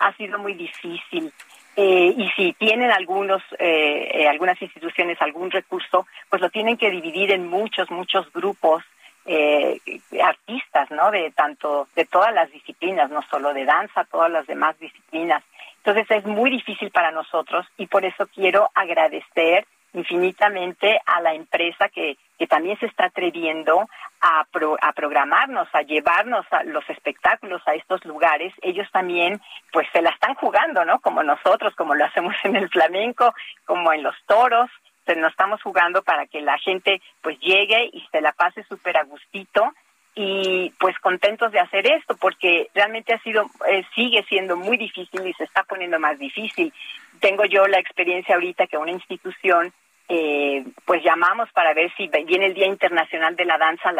Ha 0.00 0.12
sido 0.14 0.38
muy 0.38 0.54
difícil. 0.54 1.32
Eh, 1.78 2.14
y 2.16 2.28
si 2.30 2.54
tienen 2.54 2.90
algunos, 2.90 3.42
eh, 3.58 4.10
eh, 4.14 4.28
algunas 4.28 4.60
instituciones 4.62 5.20
algún 5.20 5.50
recurso, 5.50 6.06
pues 6.30 6.40
lo 6.40 6.48
tienen 6.48 6.78
que 6.78 6.90
dividir 6.90 7.30
en 7.32 7.46
muchos, 7.48 7.90
muchos 7.90 8.32
grupos 8.32 8.82
eh, 9.26 9.78
artistas, 10.22 10.90
¿no? 10.90 11.10
De 11.10 11.30
tanto, 11.32 11.88
de 11.94 12.06
todas 12.06 12.32
las 12.32 12.50
disciplinas, 12.50 13.10
no 13.10 13.20
solo 13.30 13.52
de 13.52 13.66
danza, 13.66 14.04
todas 14.04 14.30
las 14.30 14.46
demás 14.46 14.78
disciplinas. 14.78 15.42
Entonces 15.78 16.10
es 16.10 16.24
muy 16.24 16.50
difícil 16.50 16.90
para 16.90 17.10
nosotros 17.10 17.66
y 17.76 17.86
por 17.86 18.04
eso 18.04 18.26
quiero 18.34 18.70
agradecer 18.74 19.66
infinitamente 19.92 21.00
a 21.04 21.20
la 21.20 21.34
empresa 21.34 21.88
que, 21.88 22.16
que 22.38 22.46
también 22.46 22.78
se 22.78 22.86
está 22.86 23.06
atreviendo 23.06 23.88
a, 24.20 24.46
programarnos, 24.94 25.68
a 25.72 25.82
llevarnos 25.82 26.46
a 26.50 26.64
los 26.64 26.88
espectáculos 26.90 27.62
a 27.66 27.74
estos 27.74 28.04
lugares. 28.04 28.52
Ellos 28.62 28.88
también, 28.92 29.40
pues, 29.72 29.86
se 29.92 30.02
la 30.02 30.10
están 30.10 30.34
jugando, 30.34 30.84
¿no? 30.84 31.00
Como 31.00 31.22
nosotros, 31.22 31.74
como 31.76 31.94
lo 31.94 32.04
hacemos 32.04 32.34
en 32.44 32.56
el 32.56 32.68
flamenco, 32.68 33.34
como 33.64 33.92
en 33.92 34.02
los 34.02 34.16
toros 34.26 34.70
nos 35.14 35.30
estamos 35.30 35.62
jugando 35.62 36.02
para 36.02 36.26
que 36.26 36.40
la 36.40 36.58
gente 36.58 37.00
pues 37.22 37.38
llegue 37.38 37.88
y 37.92 38.04
se 38.10 38.20
la 38.20 38.32
pase 38.32 38.64
súper 38.64 38.96
a 38.96 39.04
gustito 39.04 39.72
y 40.14 40.72
pues 40.80 40.98
contentos 40.98 41.52
de 41.52 41.60
hacer 41.60 41.86
esto 41.86 42.16
porque 42.16 42.68
realmente 42.74 43.14
ha 43.14 43.20
sido 43.20 43.44
eh, 43.68 43.84
sigue 43.94 44.24
siendo 44.28 44.56
muy 44.56 44.76
difícil 44.76 45.24
y 45.26 45.32
se 45.34 45.44
está 45.44 45.62
poniendo 45.62 46.00
más 46.00 46.18
difícil 46.18 46.72
tengo 47.20 47.44
yo 47.44 47.66
la 47.68 47.78
experiencia 47.78 48.34
ahorita 48.34 48.66
que 48.66 48.78
una 48.78 48.90
institución 48.90 49.72
eh, 50.08 50.64
pues 50.84 51.02
llamamos 51.02 51.50
para 51.52 51.74
ver 51.74 51.92
si 51.96 52.08
viene 52.08 52.46
el 52.46 52.54
Día 52.54 52.66
Internacional 52.66 53.34
de 53.34 53.44
la 53.44 53.58
Danza 53.58 53.90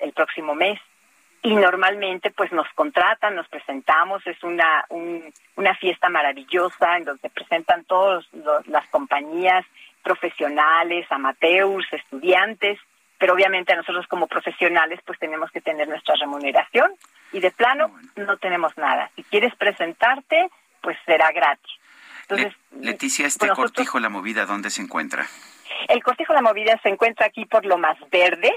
el 0.00 0.12
próximo 0.12 0.54
mes 0.54 0.78
y 1.42 1.54
normalmente 1.54 2.30
pues 2.30 2.50
nos 2.52 2.68
contratan, 2.74 3.34
nos 3.36 3.48
presentamos, 3.48 4.26
es 4.26 4.42
una 4.42 4.84
una 4.90 5.74
fiesta 5.76 6.08
maravillosa 6.08 6.96
en 6.96 7.04
donde 7.04 7.30
presentan 7.30 7.84
todas 7.84 8.26
las 8.66 8.86
compañías 8.88 9.64
profesionales, 10.02 11.06
amateurs, 11.10 11.86
estudiantes, 11.92 12.78
pero 13.18 13.34
obviamente 13.34 13.72
a 13.72 13.76
nosotros 13.76 14.06
como 14.06 14.26
profesionales 14.26 15.00
pues 15.04 15.18
tenemos 15.18 15.50
que 15.50 15.60
tener 15.60 15.88
nuestra 15.88 16.14
remuneración 16.14 16.92
y 17.32 17.40
de 17.40 17.50
plano 17.50 17.92
no 18.16 18.36
tenemos 18.36 18.76
nada. 18.76 19.10
Si 19.16 19.24
quieres 19.24 19.54
presentarte, 19.56 20.48
pues 20.80 20.96
será 21.04 21.32
gratis. 21.32 21.72
Entonces, 22.22 22.54
Leticia, 22.80 23.26
este 23.26 23.48
cortijo 23.48 24.00
La 24.00 24.08
Movida, 24.08 24.46
¿dónde 24.46 24.70
se 24.70 24.82
encuentra? 24.82 25.26
El 25.88 26.02
cortijo 26.02 26.32
La 26.32 26.42
Movida 26.42 26.78
se 26.82 26.88
encuentra 26.88 27.26
aquí 27.26 27.44
por 27.46 27.64
lo 27.64 27.78
más 27.78 27.96
verdes, 28.10 28.54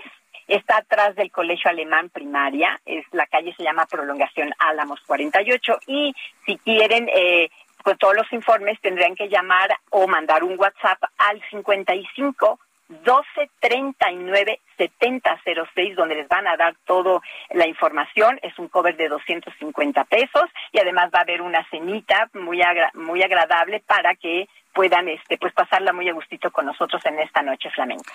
está 0.48 0.78
atrás 0.78 1.16
del 1.16 1.32
Colegio 1.32 1.70
Alemán 1.70 2.10
Primaria, 2.10 2.80
es 2.86 3.06
la 3.12 3.28
calle 3.28 3.54
se 3.56 3.64
llama 3.64 3.86
Prolongación 3.86 4.54
Álamos 4.60 5.00
48 5.06 5.80
y 5.88 6.14
si 6.46 6.58
quieren 6.58 7.10
eh, 7.14 7.50
con 7.84 7.98
todos 7.98 8.16
los 8.16 8.32
informes 8.34 8.80
tendrían 8.82 9.16
que 9.16 9.30
llamar 9.30 9.70
o 9.91 10.08
mandar 10.08 10.44
un 10.44 10.60
WhatsApp 10.60 11.02
al 11.18 11.41
55 11.50 12.60
12 12.90 13.50
39 13.60 14.60
70 14.78 15.41
06 15.76 15.96
donde 15.96 16.16
les 16.16 16.28
van 16.28 16.48
a 16.48 16.58
dar 16.58 16.76
toda 16.86 17.22
la 17.52 17.68
información. 17.68 18.40
Es 18.41 18.58
un 18.58 18.68
cover 18.68 18.98
de 18.98 19.10
250 19.10 20.04
pesos 20.06 20.46
y 20.72 20.80
además 20.80 21.12
va 21.14 21.20
a 21.20 21.22
haber 21.22 21.41
una 21.41 21.64
cenita 21.70 22.30
muy 22.34 22.62
muy 22.96 23.22
agradable 23.22 23.84
para 23.86 24.16
que 24.16 24.48
puedan 24.74 25.08
este 25.08 25.38
pues 25.38 25.54
pasarla 25.54 25.94
muy 25.94 26.10
a 26.10 26.14
gustito 26.14 26.52
con 26.52 26.66
nosotros 26.66 27.04
en 27.06 27.20
esta 27.20 27.41
noche 27.41 27.70
flamenca. 27.72 28.14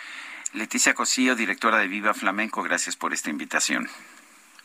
Leticia 0.52 0.94
Cosío, 0.94 1.35
directora 1.35 1.78
de 1.78 1.89
Viva 1.89 2.14
Flamenco, 2.14 2.62
gracias 2.62 2.97
por 2.97 3.12
esta 3.12 3.31
invitación. 3.31 3.89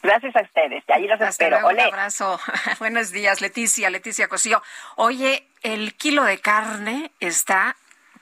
Gracias 0.02 0.36
a 0.36 0.42
ustedes. 0.42 0.84
ahí 0.90 1.08
los 1.08 1.20
espero. 1.20 1.68
un 1.68 1.80
abrazo. 1.80 2.40
Buenos 2.80 3.12
días, 3.12 3.42
Leticia, 3.42 3.90
Leticia 3.90 4.28
Cosío. 4.28 4.62
Oye, 4.96 5.46
el 5.62 5.94
kilo 5.96 6.24
de 6.24 6.40
carne 6.40 7.12
está 7.20 7.76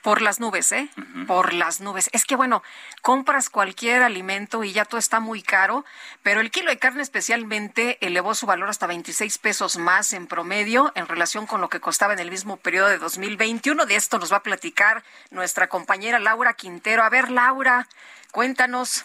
por 0.08 0.22
las 0.22 0.40
nubes, 0.40 0.72
¿eh? 0.72 0.88
Por 1.26 1.52
las 1.52 1.82
nubes. 1.82 2.08
Es 2.14 2.24
que 2.24 2.34
bueno, 2.34 2.62
compras 3.02 3.50
cualquier 3.50 4.02
alimento 4.02 4.64
y 4.64 4.72
ya 4.72 4.86
todo 4.86 4.98
está 4.98 5.20
muy 5.20 5.42
caro, 5.42 5.84
pero 6.22 6.40
el 6.40 6.50
kilo 6.50 6.70
de 6.70 6.78
carne 6.78 7.02
especialmente 7.02 7.98
elevó 8.00 8.34
su 8.34 8.46
valor 8.46 8.70
hasta 8.70 8.86
26 8.86 9.36
pesos 9.36 9.76
más 9.76 10.14
en 10.14 10.26
promedio 10.26 10.92
en 10.94 11.06
relación 11.06 11.46
con 11.46 11.60
lo 11.60 11.68
que 11.68 11.80
costaba 11.80 12.14
en 12.14 12.20
el 12.20 12.30
mismo 12.30 12.56
periodo 12.56 12.88
de 12.88 12.96
2021. 12.96 13.84
De 13.84 13.96
esto 13.96 14.18
nos 14.18 14.32
va 14.32 14.38
a 14.38 14.42
platicar 14.42 15.02
nuestra 15.30 15.68
compañera 15.68 16.18
Laura 16.18 16.54
Quintero. 16.54 17.02
A 17.02 17.10
ver, 17.10 17.30
Laura, 17.30 17.86
cuéntanos. 18.32 19.04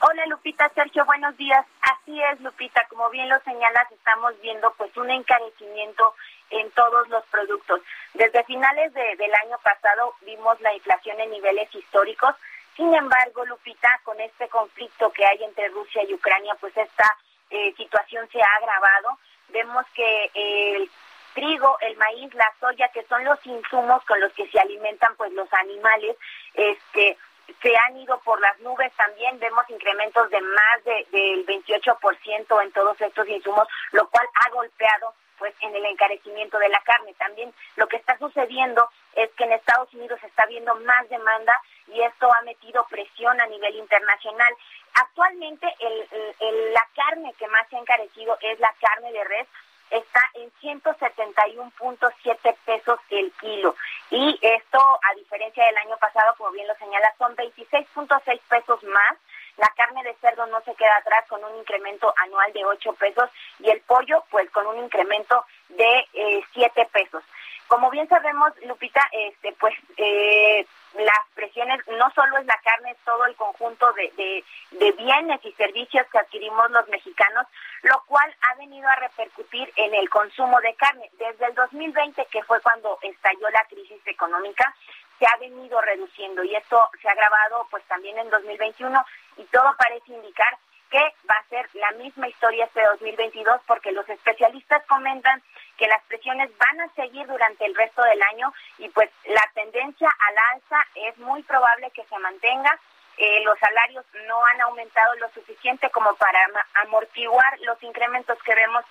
Hola 0.00 0.26
Lupita, 0.26 0.68
Sergio, 0.74 1.04
buenos 1.04 1.36
días. 1.36 1.64
Así 1.80 2.20
es, 2.20 2.40
Lupita, 2.40 2.84
como 2.88 3.08
bien 3.10 3.28
lo 3.28 3.38
señalas, 3.44 3.90
estamos 3.92 4.32
viendo 4.42 4.74
pues 4.76 4.94
un 4.96 5.12
encarecimiento 5.12 6.12
en 6.60 6.70
todos 6.72 7.08
los 7.08 7.24
productos. 7.26 7.80
Desde 8.14 8.44
finales 8.44 8.92
del 8.94 9.34
año 9.42 9.58
pasado 9.62 10.14
vimos 10.22 10.60
la 10.60 10.74
inflación 10.74 11.20
en 11.20 11.30
niveles 11.30 11.72
históricos. 11.74 12.34
Sin 12.76 12.92
embargo, 12.94 13.44
Lupita, 13.44 14.00
con 14.04 14.20
este 14.20 14.48
conflicto 14.48 15.12
que 15.12 15.24
hay 15.24 15.42
entre 15.44 15.68
Rusia 15.68 16.02
y 16.04 16.14
Ucrania, 16.14 16.54
pues 16.60 16.76
esta 16.76 17.16
eh, 17.50 17.74
situación 17.76 18.28
se 18.30 18.40
ha 18.40 18.56
agravado. 18.58 19.18
Vemos 19.48 19.84
que 19.94 20.30
el 20.34 20.90
trigo, 21.34 21.76
el 21.80 21.96
maíz, 21.96 22.32
la 22.34 22.52
soya, 22.60 22.88
que 22.88 23.04
son 23.04 23.24
los 23.24 23.44
insumos 23.46 24.04
con 24.04 24.20
los 24.20 24.32
que 24.32 24.48
se 24.48 24.58
alimentan 24.58 25.14
pues 25.16 25.32
los 25.32 25.52
animales, 25.52 26.16
este 26.54 27.16
se 27.60 27.76
han 27.76 27.96
ido 27.98 28.18
por 28.20 28.40
las 28.40 28.58
nubes 28.60 28.90
también, 28.94 29.38
vemos 29.38 29.68
incrementos 29.68 30.30
de 30.30 30.40
más 30.40 30.84
de, 30.84 31.06
del 31.10 31.46
28% 31.46 32.62
en 32.62 32.72
todos 32.72 32.98
estos 33.00 33.28
insumos, 33.28 33.68
lo 33.92 34.08
cual 34.08 34.26
ha 34.34 34.50
golpeado 34.50 35.14
pues 35.44 35.54
en 35.60 35.76
el 35.76 35.84
encarecimiento 35.84 36.58
de 36.58 36.70
la 36.70 36.80
carne. 36.84 37.12
También 37.18 37.52
lo 37.76 37.86
que 37.86 37.98
está 37.98 38.16
sucediendo 38.16 38.88
es 39.14 39.30
que 39.32 39.44
en 39.44 39.52
Estados 39.52 39.92
Unidos 39.92 40.18
está 40.22 40.44
habiendo 40.44 40.74
más 40.76 41.06
demanda 41.10 41.52
y 41.88 42.00
esto 42.00 42.32
ha 42.32 42.40
metido 42.44 42.86
presión 42.88 43.38
a 43.38 43.46
nivel 43.48 43.76
internacional. 43.76 44.56
Actualmente 44.94 45.66
el, 45.80 46.72
la 46.72 46.88
carne 46.96 47.34
que 47.38 47.46
más 47.48 47.68
se 47.68 47.76
ha 47.76 47.80
encarecido 47.80 48.38
es 48.40 48.58
la 48.58 48.74
carne 48.80 49.12
de 49.12 49.22
res, 49.24 49.46
está 49.90 50.20
en 50.32 50.50
171.7 50.62 52.56
pesos 52.64 52.98
el 53.10 53.30
kilo. 53.32 53.76
Y 54.10 54.38
esto, 54.40 54.78
a 54.78 55.14
diferencia 55.14 55.66
del 55.66 55.76
año 55.76 55.98
pasado, 55.98 56.34
como 56.38 56.52
bien 56.52 56.66
lo 56.68 56.74
señala, 56.76 57.12
son 57.18 57.36
26.6 57.36 58.40
pesos 58.48 58.82
más. 58.84 59.18
La 59.56 59.68
carne 59.76 60.02
de 60.02 60.14
cerdo 60.14 60.46
no 60.46 60.60
se 60.62 60.74
queda 60.74 60.96
atrás 60.96 61.24
con 61.28 61.42
un 61.44 61.56
incremento 61.56 62.12
anual 62.16 62.52
de 62.52 62.64
8 62.64 62.92
pesos 62.94 63.30
y 63.60 63.70
el 63.70 63.80
pollo, 63.82 64.24
pues 64.30 64.50
con 64.50 64.66
un 64.66 64.78
incremento 64.78 65.44
de 65.68 66.08
eh, 66.12 66.44
7 66.52 66.88
pesos. 66.92 67.22
Como 67.68 67.90
bien 67.90 68.08
sabemos, 68.08 68.52
Lupita, 68.66 69.00
este, 69.12 69.52
pues 69.52 69.74
eh, 69.96 70.66
las 70.94 71.20
presiones 71.34 71.80
no 71.88 72.10
solo 72.14 72.38
es 72.38 72.46
la 72.46 72.58
carne, 72.62 72.90
es 72.90 72.98
todo 73.04 73.24
el 73.26 73.34
conjunto 73.36 73.92
de, 73.94 74.44
de, 74.70 74.92
bienes 74.92 75.40
y 75.44 75.52
servicios 75.52 76.06
que 76.12 76.18
adquirimos 76.18 76.70
los 76.70 76.86
mexicanos, 76.88 77.46
lo 77.82 78.02
cual 78.06 78.34
ha 78.42 78.54
venido 78.56 78.88
a 78.88 78.96
repercutir 78.96 79.72
en 79.76 79.94
el 79.94 80.08
consumo 80.10 80.60
de 80.60 80.74
carne. 80.74 81.10
Desde 81.18 81.46
el 81.46 81.54
2020, 81.54 82.26
que 82.26 82.42
fue 82.44 82.60
cuando 82.60 82.98
estalló 83.02 83.48
la 83.50 83.64
crisis 83.68 84.00
económica, 84.06 84.72
se 85.18 85.26
ha 85.26 85.36
venido 85.38 85.80
reduciendo 85.80 86.44
y 86.44 86.54
esto 86.54 86.80
se 87.00 87.08
ha 87.08 87.12
agravado 87.12 87.66
pues 87.70 87.82
también 87.84 88.18
en 88.18 88.30
2021 88.30 89.04
y 89.36 89.44
todo 89.44 89.74
parece 89.76 90.12
indicar 90.12 90.58
que 90.94 91.14
va 91.28 91.34
a 91.34 91.48
ser 91.48 91.68
la 91.74 91.90
misma 91.92 92.28
historia 92.28 92.66
este 92.66 92.80
2022 92.82 93.60
porque 93.66 93.90
los 93.90 94.08
especialistas 94.08 94.84
comentan 94.86 95.42
que 95.76 95.88
las 95.88 96.00
presiones 96.04 96.50
van 96.56 96.80
a 96.82 96.88
seguir 96.94 97.26
durante 97.26 97.64
el 97.66 97.74
resto 97.74 98.00
del 98.02 98.22
año 98.22 98.52
y 98.78 98.88
pues 98.90 99.10
la 99.24 99.42
tendencia 99.54 100.08
al 100.08 100.36
alza 100.54 100.86
es 100.94 101.18
muy 101.18 101.42
probable 101.42 101.90
que 101.90 102.04
se 102.04 102.18
mantenga. 102.18 102.78
Eh, 103.16 103.42
los 103.44 103.58
salarios 103.58 104.04
no 104.28 104.44
han 104.46 104.60
aumentado 104.60 105.14
lo 105.16 105.28
suficiente 105.30 105.90
como 105.90 106.14
para 106.14 106.38
amortiguar 106.82 107.58
los 107.62 107.82
incrementos 107.82 108.40
que 108.44 108.54
vemos 108.54 108.84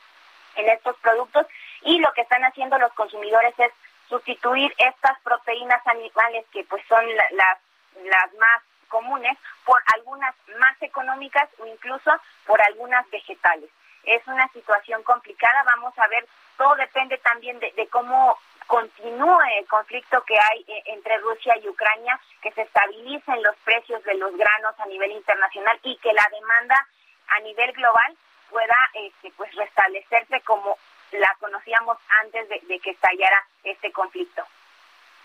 en 0.56 0.68
estos 0.70 0.98
productos 0.98 1.48
y 1.84 2.00
lo 2.00 2.12
que 2.12 2.22
están 2.22 2.44
haciendo 2.44 2.78
los 2.80 2.92
consumidores 2.94 3.54
es 3.58 3.72
sustituir 4.10 4.74
estas 4.78 5.20
proteínas 5.22 5.86
animales 5.88 6.46
que 6.52 6.66
pues 6.66 6.84
son 6.88 7.06
las, 7.16 7.58
las 8.04 8.34
más 8.34 8.62
comunes 8.96 9.36
por 9.66 9.80
algunas 9.96 10.36
más 10.60 10.76
económicas 10.82 11.50
o 11.58 11.66
incluso 11.66 12.12
por 12.46 12.62
algunas 12.62 13.10
vegetales. 13.10 13.70
es 14.04 14.22
una 14.28 14.48
situación 14.50 15.02
complicada. 15.04 15.64
Vamos 15.64 15.98
a 15.98 16.08
ver, 16.08 16.28
todo 16.58 16.76
depende 16.76 17.18
también 17.20 17.60
de, 17.60 17.72
de 17.72 17.88
cómo 17.88 18.38
continúe 18.68 19.42
el 19.60 19.68
conflicto 19.68 20.24
que 20.24 20.36
hay 20.36 20.60
eh, 20.68 20.84
entre 20.88 21.18
Rusia 21.20 21.54
y 21.62 21.68
Ucrania, 21.68 22.20
que 22.42 22.52
se 22.52 22.62
estabilicen 22.62 23.42
los 23.44 23.56
precios 23.64 24.04
de 24.04 24.16
los 24.16 24.36
granos 24.36 24.76
a 24.80 24.86
nivel 24.86 25.12
internacional 25.12 25.80
y 25.84 25.98
que 25.98 26.14
la 26.14 26.28
demanda 26.32 26.88
a 27.30 27.40
nivel 27.40 27.72
global 27.74 28.18
pueda 28.50 28.78
este, 28.94 29.32
pues 29.38 29.54
restablecerse 29.56 30.42
como 30.42 30.78
la 31.12 31.36
conocíamos 31.40 31.98
antes 32.24 32.50
de, 32.50 32.60
de 32.64 32.80
que 32.80 32.92
estallara 32.92 33.40
este 33.64 33.92
conflicto. 33.92 34.44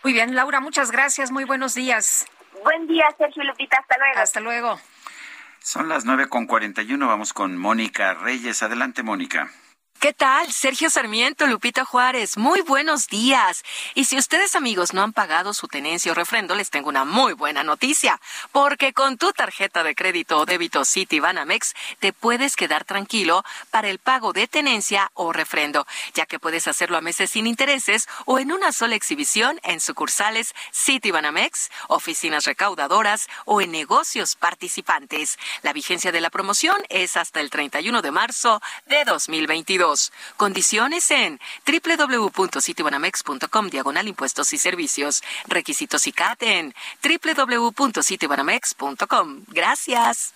Muy 0.03 0.13
bien, 0.13 0.35
Laura, 0.35 0.61
muchas 0.61 0.91
gracias. 0.91 1.31
Muy 1.31 1.45
buenos 1.45 1.75
días. 1.75 2.27
Buen 2.63 2.87
día, 2.87 3.05
Sergio 3.17 3.45
Lupita. 3.45 3.79
Hasta 3.79 3.99
luego. 3.99 4.21
Hasta 4.21 4.41
luego. 4.41 4.81
Son 5.61 5.89
las 5.89 6.05
nueve 6.05 6.29
con 6.29 6.47
cuarenta 6.47 6.83
y 6.83 6.93
uno. 6.93 7.09
Vamos 7.09 7.33
con 7.33 7.57
Mónica 7.57 8.15
Reyes. 8.15 8.63
Adelante, 8.63 9.03
Mónica. 9.03 9.51
¿Qué 10.01 10.13
tal? 10.13 10.53
Sergio 10.53 10.91
Sarmiento, 10.91 11.49
Lupita 11.49 11.85
Juárez, 11.85 12.37
muy 12.37 12.61
buenos 12.61 13.09
días. 13.09 13.65
Y 13.97 14.05
si 14.05 14.17
ustedes 14.17 14.55
amigos 14.55 14.95
no 14.95 15.03
han 15.03 15.13
pagado 15.13 15.53
su 15.55 15.67
tenencia 15.67 16.13
o 16.13 16.15
refrendo, 16.15 16.55
les 16.55 16.71
tengo 16.71 16.89
una 16.89 17.05
muy 17.05 17.33
buena 17.33 17.65
noticia, 17.65 18.21
porque 18.53 18.93
con 18.93 19.19
tu 19.19 19.33
tarjeta 19.33 19.83
de 19.83 19.97
crédito 19.97 20.39
o 20.39 20.47
débito 20.47 20.85
City 20.85 21.19
Banamex 21.19 21.75
te 21.99 22.13
puedes 22.13 22.55
quedar 22.55 22.85
tranquilo 22.85 23.43
para 23.73 23.89
el 23.89 23.99
pago 23.99 24.33
de 24.33 24.47
tenencia 24.47 25.11
o 25.15 25.33
refrendo, 25.33 25.85
ya 26.15 26.27
que 26.27 26.39
puedes 26.39 26.69
hacerlo 26.69 26.97
a 26.97 27.01
meses 27.01 27.31
sin 27.31 27.49
intereses 27.49 28.07
o 28.25 28.39
en 28.39 28.53
una 28.53 28.71
sola 28.71 28.95
exhibición 28.95 29.59
en 29.65 29.81
sucursales 29.81 30.55
City 30.71 31.11
Banamex, 31.11 31.71
oficinas 31.89 32.45
recaudadoras 32.45 33.27
o 33.47 33.61
en 33.61 33.73
negocios 33.73 34.37
participantes. 34.37 35.41
La 35.63 35.73
vigencia 35.73 36.13
de 36.13 36.21
la 36.21 36.31
promoción 36.31 36.77
es 36.89 37.17
hasta 37.17 37.41
el 37.41 37.51
31 37.51 38.01
de 38.01 38.13
marzo 38.13 38.63
de 38.87 39.03
2022. 39.05 39.88
Condiciones 40.37 41.11
en 41.11 41.41
www.citibanamex.com 41.67 43.69
diagonal 43.69 44.07
impuestos 44.09 44.53
y 44.53 44.59
servicios. 44.59 45.23
Requisitos 45.47 46.07
y 46.07 46.13
CAT 46.13 46.43
en 46.43 46.75
www.citibanamex.com. 47.03 49.45
Gracias. 49.49 50.35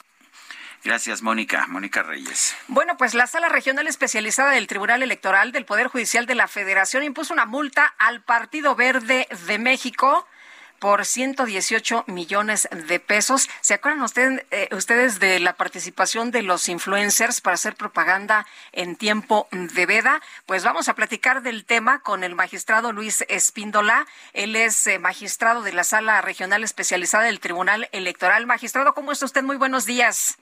Gracias, 0.84 1.22
Mónica. 1.22 1.66
Mónica 1.68 2.02
Reyes. 2.02 2.56
Bueno, 2.66 2.96
pues 2.96 3.14
la 3.14 3.28
Sala 3.28 3.48
Regional 3.48 3.86
Especializada 3.86 4.50
del 4.50 4.66
Tribunal 4.66 5.02
Electoral 5.02 5.52
del 5.52 5.64
Poder 5.64 5.86
Judicial 5.86 6.26
de 6.26 6.34
la 6.34 6.48
Federación 6.48 7.04
impuso 7.04 7.32
una 7.32 7.46
multa 7.46 7.94
al 7.98 8.22
Partido 8.22 8.74
Verde 8.74 9.28
de 9.46 9.58
México 9.58 10.26
por 10.82 11.06
118 11.06 12.06
millones 12.08 12.68
de 12.88 12.98
pesos. 12.98 13.48
¿Se 13.60 13.74
acuerdan 13.74 14.04
eh, 14.50 14.68
ustedes 14.72 15.20
de 15.20 15.38
la 15.38 15.52
participación 15.52 16.32
de 16.32 16.42
los 16.42 16.68
influencers 16.68 17.40
para 17.40 17.54
hacer 17.54 17.76
propaganda 17.76 18.48
en 18.72 18.96
tiempo 18.96 19.46
de 19.52 19.86
veda? 19.86 20.20
Pues 20.44 20.64
vamos 20.64 20.88
a 20.88 20.94
platicar 20.94 21.42
del 21.42 21.64
tema 21.64 22.00
con 22.00 22.24
el 22.24 22.34
magistrado 22.34 22.90
Luis 22.90 23.24
Espíndola. 23.28 24.08
Él 24.32 24.56
es 24.56 24.84
eh, 24.88 24.98
magistrado 24.98 25.62
de 25.62 25.72
la 25.72 25.84
Sala 25.84 26.20
Regional 26.20 26.64
Especializada 26.64 27.26
del 27.26 27.38
Tribunal 27.38 27.88
Electoral. 27.92 28.46
Magistrado, 28.46 28.92
¿cómo 28.92 29.12
está 29.12 29.26
usted? 29.26 29.44
Muy 29.44 29.58
buenos 29.58 29.86
días. 29.86 30.36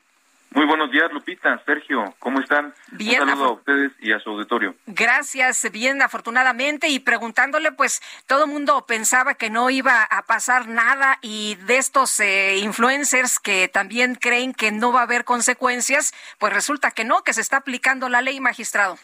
Muy 0.53 0.67
buenos 0.67 0.91
días, 0.91 1.13
Lupita, 1.13 1.63
Sergio, 1.65 2.13
¿cómo 2.19 2.41
están? 2.41 2.75
Bien, 2.91 3.23
Un 3.23 3.29
saludo 3.29 3.45
a 3.45 3.53
ustedes 3.53 3.93
y 4.01 4.11
a 4.11 4.19
su 4.19 4.31
auditorio. 4.31 4.75
Gracias, 4.87 5.71
bien, 5.71 6.03
afortunadamente, 6.03 6.89
y 6.89 6.99
preguntándole, 6.99 7.71
pues 7.71 8.03
todo 8.27 8.47
el 8.47 8.51
mundo 8.51 8.85
pensaba 8.85 9.35
que 9.35 9.49
no 9.49 9.71
iba 9.71 10.03
a 10.03 10.23
pasar 10.23 10.67
nada 10.67 11.19
y 11.23 11.55
de 11.67 11.79
estos 11.79 12.19
eh, 12.19 12.59
influencers 12.59 13.39
que 13.39 13.69
también 13.69 14.17
creen 14.17 14.53
que 14.53 14.73
no 14.73 14.93
va 14.93 15.01
a 15.01 15.05
haber 15.05 15.25
consecuencias, 15.25 16.13
pues 16.41 16.53
resulta 16.53 16.91
que 16.91 17.05
no, 17.05 17.23
que 17.23 17.33
se 17.33 17.43
está 17.43 17.59
aplicando 17.59 18.09
la 18.09 18.21
ley, 18.21 18.41
magistrado. 18.41 18.99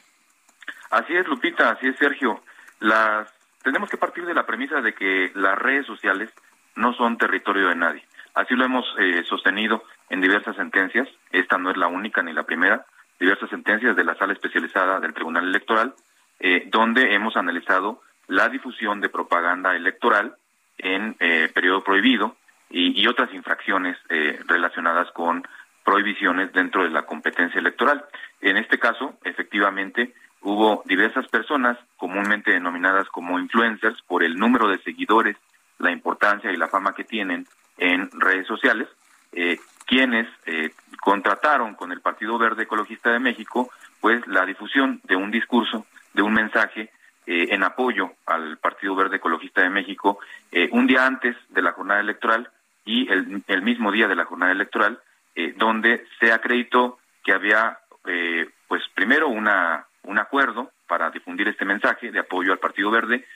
Así 0.90 1.16
es, 1.16 1.28
Lupita, 1.28 1.70
así 1.70 1.86
es, 1.86 1.96
Sergio. 1.96 2.42
Las 2.80 3.32
tenemos 3.62 3.88
que 3.88 3.96
partir 3.96 4.26
de 4.26 4.34
la 4.34 4.46
premisa 4.46 4.80
de 4.80 4.94
que 4.94 5.30
las 5.36 5.56
redes 5.56 5.86
sociales 5.86 6.28
no 6.74 6.92
son 6.94 7.18
territorio 7.18 7.68
de 7.68 7.76
nadie. 7.76 8.04
Así 8.34 8.54
lo 8.54 8.64
hemos 8.64 8.84
eh, 8.98 9.22
sostenido 9.28 9.84
en 10.10 10.20
diversas 10.20 10.56
sentencias. 10.56 11.08
Esta 11.30 11.58
no 11.58 11.70
es 11.70 11.76
la 11.76 11.86
única 11.86 12.22
ni 12.22 12.32
la 12.32 12.44
primera. 12.44 12.84
Diversas 13.18 13.50
sentencias 13.50 13.96
de 13.96 14.04
la 14.04 14.14
sala 14.16 14.32
especializada 14.32 15.00
del 15.00 15.14
Tribunal 15.14 15.48
Electoral, 15.48 15.94
eh, 16.38 16.68
donde 16.70 17.14
hemos 17.14 17.36
analizado 17.36 18.02
la 18.28 18.48
difusión 18.48 19.00
de 19.00 19.08
propaganda 19.08 19.74
electoral 19.74 20.36
en 20.78 21.16
eh, 21.20 21.50
periodo 21.54 21.82
prohibido 21.82 22.36
y, 22.68 23.06
otras 23.06 23.32
infracciones 23.32 23.96
eh, 24.08 24.40
relacionadas 24.46 25.10
con 25.12 25.46
prohibiciones 25.84 26.52
dentro 26.52 26.82
de 26.82 26.90
la 26.90 27.06
competencia 27.06 27.60
electoral. 27.60 28.04
En 28.40 28.56
este 28.56 28.78
caso, 28.78 29.16
efectivamente, 29.22 30.12
hubo 30.42 30.82
diversas 30.84 31.28
personas, 31.28 31.78
comúnmente 31.96 32.50
denominadas 32.50 33.08
como 33.08 33.38
influencers, 33.38 34.02
por 34.02 34.24
el 34.24 34.36
número 34.36 34.68
de 34.68 34.78
seguidores, 34.78 35.36
la 35.78 35.92
importancia 35.92 36.50
y 36.50 36.56
la 36.56 36.68
fama 36.68 36.94
que 36.94 37.04
tienen 37.04 37.46
en 37.78 38.10
redes 38.12 38.46
sociales, 38.46 38.88
eh, 39.32 39.58
quienes 39.86 40.28
eh, 40.46 40.70
contrataron 41.00 41.74
con 41.74 41.92
el 41.92 42.00
Partido 42.00 42.36
Verde 42.38 42.64
Ecologista 42.64 43.12
de 43.12 43.20
México, 43.20 43.70
pues 44.00 44.26
la 44.26 44.44
difusión 44.44 45.00
de 45.04 45.16
un 45.16 45.30
discurso, 45.30 45.86
de 46.12 46.22
un 46.22 46.34
mensaje 46.34 46.90
eh, 47.26 47.48
en 47.50 47.62
apoyo 47.62 48.12
al 48.26 48.58
Partido 48.58 48.94
Verde 48.94 49.16
Ecologista 49.16 49.62
de 49.62 49.70
México, 49.70 50.18
eh, 50.50 50.68
un 50.72 50.86
día 50.86 51.06
antes 51.06 51.36
de 51.50 51.62
la 51.62 51.72
jornada 51.72 52.00
electoral 52.00 52.50
y 52.84 53.10
el, 53.10 53.42
el 53.46 53.62
mismo 53.62 53.92
día 53.92 54.08
de 54.08 54.14
la 54.14 54.24
jornada 54.24 54.52
electoral, 54.52 55.00
eh, 55.34 55.52
donde 55.56 56.06
se 56.18 56.32
acreditó 56.32 56.98
que 57.22 57.32
había, 57.32 57.78
eh, 58.06 58.48
pues 58.68 58.82
primero, 58.94 59.28
una, 59.28 59.86
un 60.04 60.18
acuerdo 60.18 60.70
para 60.86 61.10
difundir 61.10 61.48
este 61.48 61.64
mensaje 61.64 62.10
de 62.10 62.20
apoyo 62.20 62.52
al 62.52 62.58
Partido 62.58 62.90
Verde, 62.90 63.26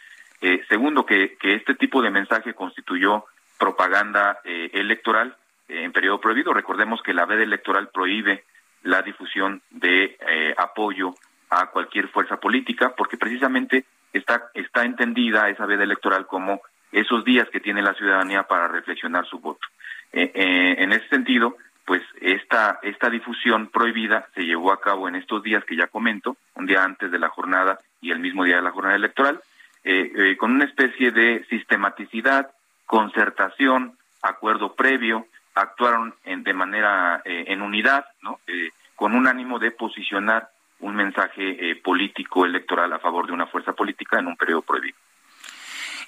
eh, 0.40 0.62
segundo, 0.68 1.04
que, 1.04 1.36
que 1.36 1.54
este 1.54 1.74
tipo 1.74 2.00
de 2.00 2.10
mensaje 2.10 2.54
constituyó 2.54 3.26
propaganda 3.58 4.38
electoral 4.44 5.36
en 5.70 5.92
periodo 5.92 6.20
prohibido. 6.20 6.52
Recordemos 6.52 7.02
que 7.02 7.14
la 7.14 7.26
veda 7.26 7.42
electoral 7.42 7.88
prohíbe 7.92 8.44
la 8.82 9.02
difusión 9.02 9.62
de 9.70 10.16
eh, 10.26 10.54
apoyo 10.56 11.14
a 11.50 11.66
cualquier 11.66 12.08
fuerza 12.08 12.38
política, 12.38 12.94
porque 12.96 13.16
precisamente 13.16 13.84
está, 14.12 14.50
está 14.54 14.84
entendida 14.84 15.48
esa 15.48 15.66
veda 15.66 15.84
electoral 15.84 16.26
como 16.26 16.60
esos 16.92 17.24
días 17.24 17.48
que 17.50 17.60
tiene 17.60 17.82
la 17.82 17.94
ciudadanía 17.94 18.44
para 18.44 18.68
reflexionar 18.68 19.26
su 19.26 19.38
voto. 19.38 19.66
Eh, 20.12 20.32
eh, 20.34 20.76
en 20.78 20.92
ese 20.92 21.08
sentido, 21.08 21.56
pues 21.90 22.02
esta, 22.20 22.78
esta 22.82 23.10
difusión 23.10 23.68
prohibida 23.68 24.28
se 24.34 24.42
llevó 24.42 24.72
a 24.72 24.80
cabo 24.80 25.08
en 25.08 25.16
estos 25.16 25.42
días 25.42 25.64
que 25.64 25.76
ya 25.76 25.88
comento, 25.88 26.36
un 26.54 26.66
día 26.66 26.84
antes 26.84 27.10
de 27.10 27.18
la 27.18 27.28
jornada 27.28 27.80
y 28.00 28.12
el 28.12 28.20
mismo 28.20 28.44
día 28.44 28.56
de 28.56 28.62
la 28.62 28.70
jornada 28.70 28.96
electoral, 28.96 29.40
eh, 29.82 30.12
eh, 30.14 30.36
con 30.36 30.52
una 30.52 30.66
especie 30.66 31.10
de 31.10 31.44
sistematicidad, 31.48 32.50
concertación, 32.86 33.96
acuerdo 34.22 34.74
previo, 34.74 35.26
actuaron 35.54 36.14
en, 36.24 36.42
de 36.42 36.54
manera 36.54 37.22
eh, 37.24 37.44
en 37.48 37.62
unidad, 37.62 38.06
¿no? 38.22 38.40
Eh, 38.46 38.70
con 38.96 39.14
un 39.14 39.26
ánimo 39.26 39.58
de 39.58 39.70
posicionar 39.70 40.50
un 40.80 40.94
mensaje 40.94 41.70
eh, 41.70 41.76
político 41.76 42.44
electoral 42.44 42.92
a 42.92 42.98
favor 42.98 43.26
de 43.26 43.32
una 43.32 43.46
fuerza 43.46 43.72
política 43.72 44.18
en 44.18 44.26
un 44.26 44.36
periodo 44.36 44.62
prohibido. 44.62 44.98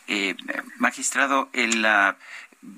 Eh, 0.09 0.35
magistrado, 0.79 1.49
el, 1.53 1.85
uh, 1.85 2.15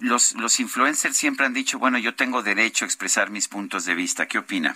los, 0.00 0.34
los 0.34 0.60
influencers 0.60 1.16
siempre 1.16 1.46
han 1.46 1.54
dicho, 1.54 1.78
bueno, 1.78 1.98
yo 1.98 2.14
tengo 2.14 2.42
derecho 2.42 2.84
a 2.84 2.86
expresar 2.86 3.30
mis 3.30 3.48
puntos 3.48 3.86
de 3.86 3.94
vista. 3.94 4.26
¿Qué 4.26 4.38
opina? 4.38 4.74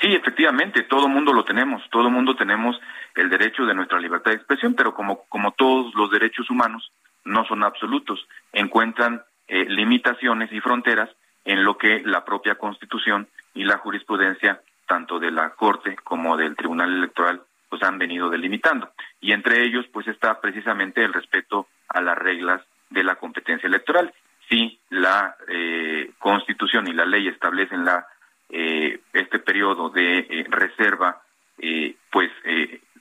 Sí, 0.00 0.14
efectivamente, 0.14 0.82
todo 0.84 1.08
mundo 1.08 1.32
lo 1.32 1.44
tenemos, 1.44 1.82
todo 1.90 2.10
mundo 2.10 2.36
tenemos 2.36 2.80
el 3.14 3.28
derecho 3.28 3.64
de 3.64 3.74
nuestra 3.74 3.98
libertad 3.98 4.30
de 4.30 4.36
expresión, 4.36 4.74
pero 4.74 4.94
como, 4.94 5.24
como 5.28 5.52
todos 5.52 5.94
los 5.94 6.10
derechos 6.10 6.48
humanos, 6.50 6.92
no 7.24 7.44
son 7.46 7.64
absolutos, 7.64 8.26
encuentran 8.52 9.22
eh, 9.48 9.64
limitaciones 9.68 10.52
y 10.52 10.60
fronteras 10.60 11.10
en 11.44 11.64
lo 11.64 11.78
que 11.78 12.02
la 12.04 12.24
propia 12.24 12.56
Constitución 12.56 13.28
y 13.54 13.64
la 13.64 13.78
jurisprudencia, 13.78 14.60
tanto 14.86 15.18
de 15.18 15.30
la 15.30 15.50
Corte 15.50 15.96
como 16.04 16.36
del 16.36 16.56
Tribunal 16.56 16.92
Electoral, 16.92 17.42
pues 17.68 17.82
han 17.82 17.98
venido 17.98 18.30
delimitando. 18.30 18.90
Y 19.20 19.32
entre 19.32 19.64
ellos, 19.64 19.86
pues 19.92 20.06
está 20.08 20.40
precisamente 20.40 21.04
el 21.04 21.12
respeto 21.12 21.66
a 21.88 22.00
las 22.00 22.16
reglas 22.16 22.62
de 22.90 23.04
la 23.04 23.16
competencia 23.16 23.66
electoral. 23.66 24.12
Si 24.48 24.78
la 24.90 25.36
eh, 25.48 26.12
Constitución 26.18 26.88
y 26.88 26.92
la 26.92 27.04
ley 27.04 27.28
establecen 27.28 27.84
la 27.84 28.06
eh, 28.50 29.00
este 29.12 29.40
periodo 29.40 29.90
de 29.90 30.20
eh, 30.20 30.46
reserva, 30.48 31.20
eh, 31.58 31.96
pues 32.10 32.30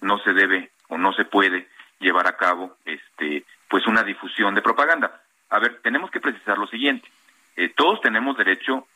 no 0.01 0.19
se 0.19 0.33
debe 0.33 0.71
o 0.89 0.97
no 0.97 1.13
se 1.13 1.23
puede 1.23 1.69
llevar 1.99 2.27
a 2.27 2.35
cabo 2.35 2.75
este 2.83 3.45
pues 3.69 3.87
una 3.87 4.03
difusión 4.03 4.55
de 4.55 4.61
propaganda. 4.61 5.21
A 5.49 5.59
ver, 5.59 5.79
tenemos 5.81 6.11
que 6.11 6.19
precisar 6.19 6.57
lo 6.57 6.67
siguiente. 6.67 7.07
Eh, 7.55 7.69
todos 7.69 8.01
tenemos 8.01 8.37
derecho, 8.37 8.87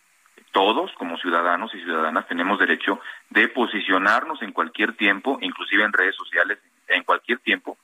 todos 0.52 0.92
como 0.94 1.18
ciudadanos 1.18 1.74
y 1.74 1.80
ciudadanas 1.80 2.28
tenemos 2.28 2.60
derecho 2.60 3.00
de 3.30 3.48
posicionarnos 3.48 4.42
en 4.42 4.52
cualquier 4.52 4.94
tiempo, 4.96 5.40
inclusive 5.42 5.84
en 5.84 5.94
redes 5.94 6.16
sociales, 6.16 6.60
en 6.88 7.04
cualquier 7.04 7.40
tiempo, 7.40 7.78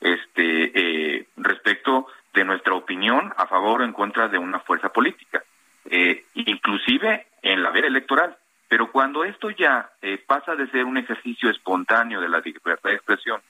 este, 0.00 0.72
eh, 0.74 1.26
respecto 1.36 2.06
de 2.34 2.44
nuestra 2.44 2.74
opinión 2.74 3.32
a 3.36 3.46
favor 3.46 3.80
o 3.80 3.84
en 3.84 3.92
contra 3.92 4.28
de 4.28 4.38
una 4.38 4.60
fuerza 4.60 4.90
política, 4.90 5.42
eh, 5.86 6.24
inclusive 6.34 7.26
en 7.42 7.62
la 7.62 7.70
veda 7.70 7.86
electoral. 7.86 8.36
Pero 8.68 8.90
cuando 8.90 9.24
esto 9.24 9.50
ya 9.50 9.90
eh, 10.00 10.22
pasa 10.26 10.54
de 10.56 10.66
ser 10.70 10.84
un 10.84 10.96
ejercicio 10.96 11.50
espontáneo 11.50 12.20
de 12.20 12.28
la 12.28 12.40
libertad 12.40 12.90
de 12.90 12.94
expresión 12.94 13.40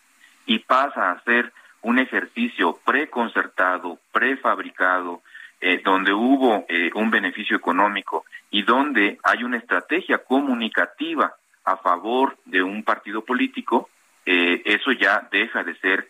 y 0.47 0.59
pasa 0.59 1.13
a 1.13 1.21
ser 1.23 1.53
un 1.83 1.99
ejercicio 1.99 2.79
preconcertado, 2.85 3.99
prefabricado, 4.23 5.23
eh, 5.61 5.81
donde 5.85 6.13
hubo 6.13 6.65
eh, 6.69 6.91
un 6.95 7.11
beneficio 7.11 7.57
económico 7.57 8.25
y 8.51 8.63
donde 8.63 9.19
hay 9.25 9.43
una 9.43 9.59
estrategia 9.59 10.19
comunicativa 10.19 11.35
a 11.65 11.77
favor 11.77 12.37
de 12.45 12.63
un 12.63 12.85
partido 12.85 13.25
político, 13.25 13.89
eso 14.25 14.93
ya 14.93 15.29
deja 15.33 15.65
de 15.65 15.75
ser 15.77 16.09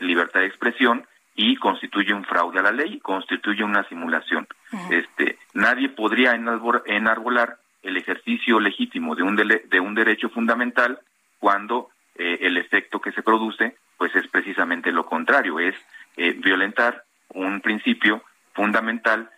libertad 0.00 0.40
de 0.40 0.46
expresión 0.46 1.06
y 1.34 1.56
constituye 1.56 2.14
un 2.14 2.24
fraude 2.24 2.60
a 2.60 2.62
la 2.62 2.70
ley, 2.70 3.00
constituye 3.00 3.62
una 3.62 3.86
simulación. 3.88 4.46
Este, 4.90 5.38
nadie 5.52 5.90
podría 5.90 6.34
enarbolar 6.34 7.58
el 7.82 7.96
ejercicio 7.96 8.60
legítimo 8.60 9.14
de 9.14 9.22
un, 9.22 9.36
de 9.36 9.80
un 9.80 9.94
derecho 9.94 10.30
fundamental 10.30 10.98
cuando 11.38 11.90
eh, 12.16 12.38
el 12.42 12.56
efecto 12.56 13.00
que 13.00 13.12
se 13.12 13.22
produce 13.22 13.76
pues 13.98 14.14
es 14.14 14.26
precisamente 14.28 14.92
lo 14.92 15.06
contrario, 15.06 15.58
es 15.58 15.74
eh, 16.16 16.32
violentar 16.32 17.03
un 17.34 17.60
principio 17.60 18.22
fundamental 18.54 19.30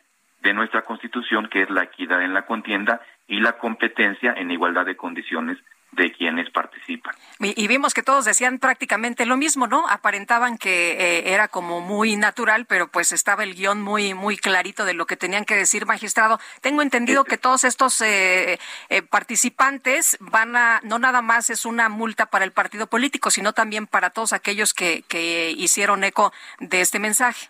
de 0.42 0.54
nuestra 0.54 0.82
Constitución 0.82 1.48
que 1.48 1.62
es 1.62 1.70
la 1.70 1.84
equidad 1.84 2.22
en 2.22 2.34
la 2.34 2.46
contienda 2.46 3.00
y 3.26 3.40
la 3.40 3.58
competencia 3.58 4.32
en 4.36 4.50
igualdad 4.50 4.86
de 4.86 4.96
condiciones 4.96 5.58
de 5.92 6.12
quienes 6.12 6.50
participan. 6.50 7.14
Y, 7.40 7.66
vimos 7.68 7.94
que 7.94 8.02
todos 8.02 8.24
decían 8.24 8.58
prácticamente 8.58 9.24
lo 9.24 9.36
mismo, 9.36 9.66
¿no? 9.66 9.88
Aparentaban 9.88 10.58
que 10.58 10.92
eh, 10.92 11.32
era 11.32 11.48
como 11.48 11.80
muy 11.80 12.16
natural, 12.16 12.66
pero 12.66 12.88
pues 12.88 13.12
estaba 13.12 13.44
el 13.44 13.54
guion 13.54 13.80
muy 13.80 14.12
muy 14.12 14.36
clarito 14.36 14.84
de 14.84 14.94
lo 14.94 15.06
que 15.06 15.16
tenían 15.16 15.44
que 15.44 15.56
decir, 15.56 15.86
magistrado. 15.86 16.38
Tengo 16.60 16.82
entendido 16.82 17.24
que 17.24 17.38
todos 17.38 17.64
estos 17.64 18.00
eh, 18.02 18.58
eh, 18.88 19.02
participantes 19.02 20.18
van 20.20 20.54
a, 20.56 20.80
no 20.84 20.98
nada 20.98 21.22
más 21.22 21.50
es 21.50 21.64
una 21.64 21.88
multa 21.88 22.26
para 22.26 22.44
el 22.44 22.52
partido 22.52 22.88
político, 22.88 23.30
sino 23.30 23.52
también 23.52 23.86
para 23.86 24.10
todos 24.10 24.32
aquellos 24.32 24.74
que, 24.74 25.02
que 25.08 25.52
hicieron 25.56 26.04
eco 26.04 26.32
de 26.60 26.82
este 26.82 26.98
mensaje. 26.98 27.48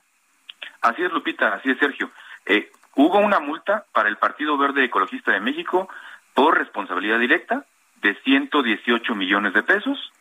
Así 0.80 1.02
es, 1.02 1.12
Lupita, 1.12 1.54
así 1.54 1.70
es, 1.70 1.78
Sergio. 1.78 2.10
hubo 2.94 3.18
una 3.18 3.40
multa 3.40 3.84
para 3.92 4.08
el 4.08 4.16
Partido 4.16 4.56
Verde 4.56 4.84
Ecologista 4.84 5.32
de 5.32 5.40
México 5.40 5.88
por 6.34 6.58
responsabilidad 6.58 7.18
directa 7.18 7.64
de 8.02 8.14
118 8.22 9.14
millones 9.14 9.54
de 9.54 9.62
pesos 9.62 10.12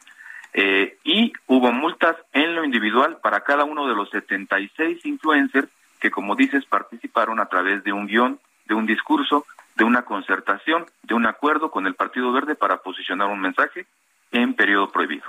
eh, 0.53 0.97
y 1.03 1.33
hubo 1.47 1.71
multas 1.73 2.15
en 2.31 2.55
lo 2.55 2.63
individual 2.63 3.17
para 3.21 3.41
cada 3.41 3.65
uno 3.65 3.87
de 3.87 3.95
los 3.95 4.09
76 4.09 5.05
influencers 5.05 5.67
que, 5.99 6.09
como 6.09 6.35
dices, 6.35 6.65
participaron 6.65 7.41
a 7.41 7.47
través 7.47 7.83
de 7.83 7.91
un 7.91 8.07
guion, 8.07 8.39
de 8.65 8.73
un 8.73 8.85
discurso, 8.85 9.45
de 9.75 9.83
una 9.83 10.03
concertación, 10.03 10.85
de 11.03 11.13
un 11.13 11.25
acuerdo 11.25 11.71
con 11.71 11.87
el 11.87 11.95
Partido 11.95 12.31
Verde 12.31 12.55
para 12.55 12.77
posicionar 12.77 13.27
un 13.27 13.41
mensaje 13.41 13.85
en 14.31 14.53
periodo 14.53 14.89
prohibido. 14.89 15.25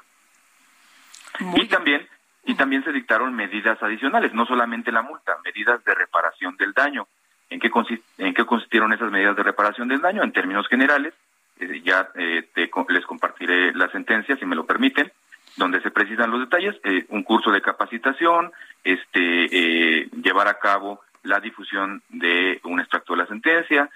y 1.56 1.66
también 1.66 2.06
y 2.46 2.54
también 2.54 2.84
se 2.84 2.92
dictaron 2.92 3.34
medidas 3.34 3.82
adicionales, 3.82 4.32
no 4.32 4.46
solamente 4.46 4.92
la 4.92 5.02
multa, 5.02 5.36
medidas 5.44 5.84
de 5.84 5.94
reparación 5.94 6.56
del 6.56 6.72
daño. 6.72 7.08
¿En 7.50 7.58
qué, 7.58 7.70
¿En 8.18 8.34
qué 8.34 8.44
consistieron 8.44 8.92
esas 8.92 9.10
medidas 9.10 9.36
de 9.36 9.42
reparación 9.42 9.88
del 9.88 10.00
daño? 10.00 10.22
En 10.22 10.32
términos 10.32 10.68
generales, 10.68 11.12
eh, 11.58 11.82
ya 11.84 12.08
eh, 12.14 12.48
les 12.88 13.04
compartiré 13.04 13.74
la 13.74 13.90
sentencia, 13.90 14.36
si 14.36 14.46
me 14.46 14.54
lo 14.54 14.64
permiten, 14.64 15.10
donde 15.56 15.80
se 15.80 15.90
precisan 15.90 16.30
los 16.30 16.40
detalles, 16.40 16.76
eh, 16.84 17.04
un 17.08 17.24
curso 17.24 17.50
de 17.50 17.60
capacitación, 17.60 18.52
este, 18.84 20.08
llevar 20.22 20.46
a 20.46 20.58
cabo 20.60 21.00
la 21.24 21.40
difusión 21.40 22.02
de 22.10 22.60
un 22.62 22.78
extracto 22.78 23.14
de 23.14 23.18
la 23.18 23.26
sentencia, 23.26 23.90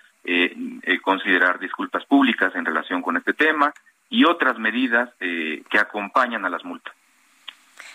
considerar 1.02 1.60
disculpas 1.60 2.04
públicas 2.04 2.54
en 2.56 2.64
relación 2.64 3.00
con 3.00 3.16
este 3.16 3.32
tema 3.32 3.72
y 4.08 4.24
otras 4.24 4.58
medidas 4.58 5.08
que 5.18 5.78
acompañan 5.78 6.44
a 6.44 6.50
las 6.50 6.64
multas. 6.64 6.94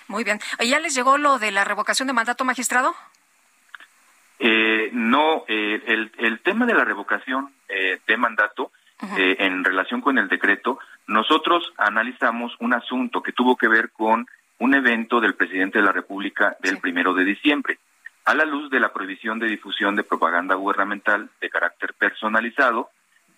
Muy 0.07 0.23
bien. 0.23 0.39
¿Ya 0.59 0.79
les 0.79 0.95
llegó 0.95 1.17
lo 1.17 1.39
de 1.39 1.51
la 1.51 1.63
revocación 1.63 2.07
de 2.07 2.13
mandato, 2.13 2.45
magistrado? 2.45 2.95
no, 4.91 5.45
el, 5.47 6.11
el 6.17 6.39
tema 6.41 6.65
de 6.65 6.73
la 6.73 6.83
revocación 6.83 7.53
de 7.67 8.17
mandato 8.17 8.71
eh, 9.17 9.35
en 9.39 9.63
relación 9.63 9.99
con 9.99 10.17
el 10.17 10.29
decreto, 10.29 10.79
nosotros 11.07 11.73
analizamos 11.77 12.55
un 12.59 12.73
asunto 12.73 13.21
que 13.21 13.33
tuvo 13.33 13.57
que 13.57 13.67
ver 13.67 13.91
con 13.91 14.25
un 14.59 14.73
evento 14.73 15.19
del 15.19 15.35
presidente 15.35 15.79
de 15.79 15.85
la 15.85 15.91
República 15.91 16.55
del 16.61 16.77
primero 16.77 17.13
de 17.13 17.25
diciembre. 17.25 17.77
A 18.23 18.33
la 18.33 18.45
luz 18.45 18.71
de 18.71 18.79
la 18.79 18.93
prohibición 18.93 19.37
de 19.37 19.47
difusión 19.47 19.95
de 19.95 20.03
propaganda 20.03 20.55
gubernamental 20.55 21.29
de 21.41 21.49
carácter 21.49 21.93
personalizado 21.93 22.89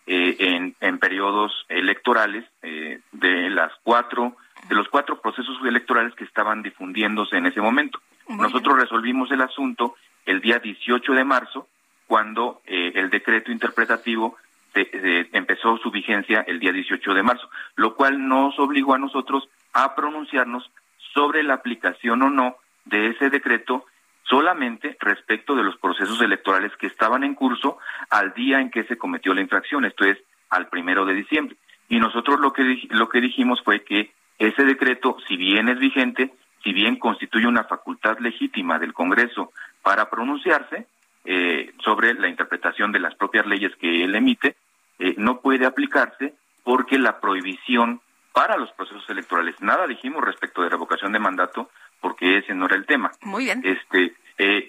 eh, 0.07 0.35
en, 0.39 0.75
en, 0.79 0.97
periodos 0.99 1.51
electorales 1.69 2.45
eh, 2.61 2.99
de 3.11 3.49
las 3.49 3.71
cuatro 3.83 4.35
de 4.69 4.75
los 4.75 4.87
cuatro 4.89 5.21
procesos 5.21 5.57
electorales 5.65 6.15
que 6.15 6.23
estaban 6.23 6.63
difundiéndose 6.63 7.37
en 7.37 7.45
ese 7.45 7.61
momento. 7.61 7.99
Nosotros 8.27 8.79
resolvimos 8.79 9.31
el 9.31 9.41
asunto 9.41 9.95
el 10.25 10.41
día 10.41 10.59
18 10.59 11.13
de 11.13 11.23
marzo, 11.23 11.67
cuando 12.07 12.61
el 12.65 13.09
decreto 13.09 13.51
interpretativo 13.51 14.35
empezó 14.73 15.77
su 15.77 15.89
vigencia 15.91 16.43
el 16.47 16.59
día 16.59 16.73
18 16.73 17.13
de 17.13 17.23
marzo, 17.23 17.49
lo 17.75 17.95
cual 17.95 18.27
nos 18.27 18.59
obligó 18.59 18.95
a 18.95 18.99
nosotros 18.99 19.47
a 19.73 19.95
pronunciarnos 19.95 20.69
sobre 21.13 21.43
la 21.43 21.53
aplicación 21.53 22.21
o 22.23 22.29
no 22.29 22.57
de 22.85 23.07
ese 23.09 23.29
decreto 23.29 23.85
solamente 24.29 24.97
respecto 24.99 25.55
de 25.55 25.63
los 25.63 25.77
procesos 25.77 26.21
electorales 26.21 26.71
que 26.77 26.87
estaban 26.87 27.23
en 27.23 27.35
curso 27.35 27.77
al 28.09 28.33
día 28.33 28.59
en 28.59 28.69
que 28.69 28.83
se 28.83 28.97
cometió 28.97 29.33
la 29.33 29.41
infracción, 29.41 29.85
esto 29.85 30.05
es 30.05 30.17
al 30.49 30.67
primero 30.67 31.05
de 31.05 31.13
diciembre. 31.13 31.57
Y 31.89 31.99
nosotros 31.99 32.39
lo 32.39 32.51
que, 32.51 32.87
lo 32.89 33.09
que 33.09 33.21
dijimos 33.21 33.61
fue 33.63 33.83
que 33.83 34.11
ese 34.37 34.63
decreto, 34.63 35.17
si 35.27 35.37
bien 35.37 35.69
es 35.69 35.79
vigente, 35.79 36.33
si 36.63 36.73
bien 36.73 36.97
constituye 36.97 37.47
una 37.47 37.63
facultad 37.63 38.19
legítima 38.19 38.77
del 38.79 38.93
Congreso 38.93 39.51
para 39.81 40.09
pronunciarse 40.09 40.87
eh, 41.25 41.73
sobre 41.83 42.13
la 42.13 42.27
interpretación 42.27 42.91
de 42.91 42.99
las 42.99 43.15
propias 43.15 43.45
leyes 43.45 43.75
que 43.77 44.03
él 44.03 44.15
emite, 44.15 44.55
eh, 44.99 45.15
no 45.17 45.39
puede 45.39 45.65
aplicarse 45.65 46.33
porque 46.63 46.99
la 46.99 47.19
prohibición 47.19 48.01
para 48.33 48.57
los 48.57 48.71
procesos 48.73 49.09
electorales, 49.09 49.55
nada 49.61 49.87
dijimos 49.87 50.23
respecto 50.23 50.61
de 50.61 50.69
revocación 50.69 51.11
de 51.11 51.19
mandato 51.19 51.71
porque 52.01 52.37
ese 52.37 52.53
no 52.53 52.65
era 52.65 52.75
el 52.75 52.85
tema. 52.85 53.11
Muy 53.21 53.45
bien. 53.45 53.61
Este, 53.63 54.13
eh, 54.37 54.67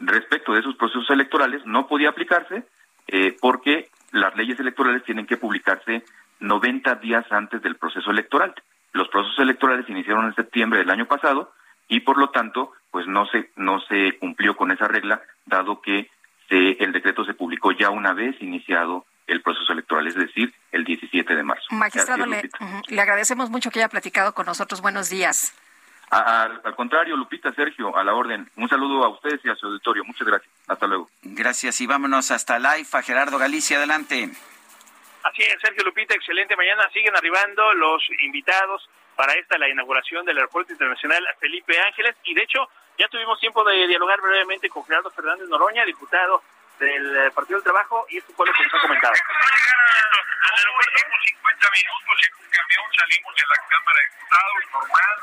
respecto 0.00 0.52
de 0.52 0.60
esos 0.60 0.76
procesos 0.76 1.08
electorales 1.10 1.64
no 1.64 1.86
podía 1.86 2.10
aplicarse 2.10 2.64
eh, 3.06 3.36
porque 3.40 3.88
las 4.12 4.34
leyes 4.36 4.58
electorales 4.58 5.04
tienen 5.04 5.26
que 5.26 5.36
publicarse 5.36 6.04
90 6.40 6.96
días 6.96 7.24
antes 7.30 7.62
del 7.62 7.76
proceso 7.76 8.10
electoral. 8.10 8.54
Los 8.92 9.08
procesos 9.08 9.38
electorales 9.38 9.88
iniciaron 9.88 10.26
en 10.26 10.34
septiembre 10.34 10.80
del 10.80 10.90
año 10.90 11.06
pasado 11.06 11.52
y 11.88 12.00
por 12.00 12.18
lo 12.18 12.30
tanto, 12.30 12.72
pues 12.90 13.06
no 13.06 13.26
se 13.26 13.50
no 13.56 13.80
se 13.80 14.18
cumplió 14.18 14.56
con 14.56 14.70
esa 14.70 14.88
regla, 14.88 15.22
dado 15.46 15.80
que 15.80 16.10
el 16.50 16.92
decreto 16.92 17.24
se 17.24 17.34
publicó 17.34 17.72
ya 17.72 17.90
una 17.90 18.14
vez 18.14 18.34
iniciado 18.40 19.04
el 19.26 19.42
proceso 19.42 19.72
electoral, 19.72 20.06
es 20.06 20.14
decir, 20.14 20.52
el 20.72 20.84
17 20.84 21.36
de 21.36 21.42
marzo. 21.42 21.66
Magistrado, 21.70 22.26
le, 22.26 23.00
agradecemos 23.00 23.50
mucho 23.50 23.70
que 23.70 23.80
haya 23.80 23.88
platicado 23.88 24.32
con 24.34 24.46
nosotros. 24.46 24.80
Buenos 24.80 25.10
días. 25.10 25.54
Al, 26.10 26.74
contrario, 26.74 27.16
Lupita, 27.16 27.52
Sergio, 27.52 27.96
a 27.96 28.02
la 28.02 28.14
orden. 28.14 28.50
Un 28.56 28.68
saludo 28.68 29.04
a 29.04 29.08
ustedes 29.08 29.44
y 29.44 29.50
a 29.50 29.54
su 29.56 29.66
auditorio. 29.66 30.04
Muchas 30.04 30.26
gracias. 30.26 30.52
Hasta 30.66 30.86
luego. 30.86 31.08
Gracias 31.22 31.80
y 31.80 31.86
vámonos 31.86 32.30
hasta 32.30 32.58
la 32.58 32.78
IFA. 32.78 33.02
Gerardo 33.02 33.38
Galicia, 33.38 33.76
adelante. 33.76 34.30
Así 35.22 35.42
es, 35.42 35.60
Sergio 35.60 35.84
Lupita, 35.84 36.14
excelente. 36.14 36.56
Mañana 36.56 36.88
siguen 36.92 37.14
arribando 37.14 37.74
los 37.74 38.02
invitados 38.22 38.88
para 39.16 39.34
esta, 39.34 39.58
la 39.58 39.68
inauguración 39.68 40.24
del 40.24 40.38
Aeropuerto 40.38 40.72
Internacional 40.72 41.26
Felipe 41.40 41.78
Ángeles. 41.80 42.16
Y 42.24 42.34
de 42.34 42.42
hecho, 42.42 42.68
ya 42.98 43.08
tuvimos 43.08 43.38
tiempo 43.40 43.62
de 43.64 43.86
dialogar 43.86 44.20
brevemente 44.20 44.68
con 44.68 44.84
Gerardo 44.84 45.10
Fernández 45.10 45.48
Noroña, 45.48 45.84
diputado 45.84 46.42
del 46.78 47.16
eh, 47.16 47.30
Partido 47.32 47.58
del 47.58 47.64
Trabajo 47.64 48.06
y 48.08 48.18
esto 48.18 48.32
fue 48.34 48.46
lo 48.46 48.52
que 48.52 48.62
nos 48.64 48.74
ha 48.74 48.80
comentado. 48.80 49.14
Al 49.14 50.54
aeropuerto 50.58 51.00
50 51.26 51.70
minutos, 51.70 52.14
llegó 52.22 52.38
un 52.38 52.50
camión, 52.50 52.84
salimos 52.98 53.34
de 53.34 53.44
la 53.48 53.58
Cámara 53.68 53.98
de 53.98 54.06
Diputados, 54.08 54.62
normal, 54.72 55.16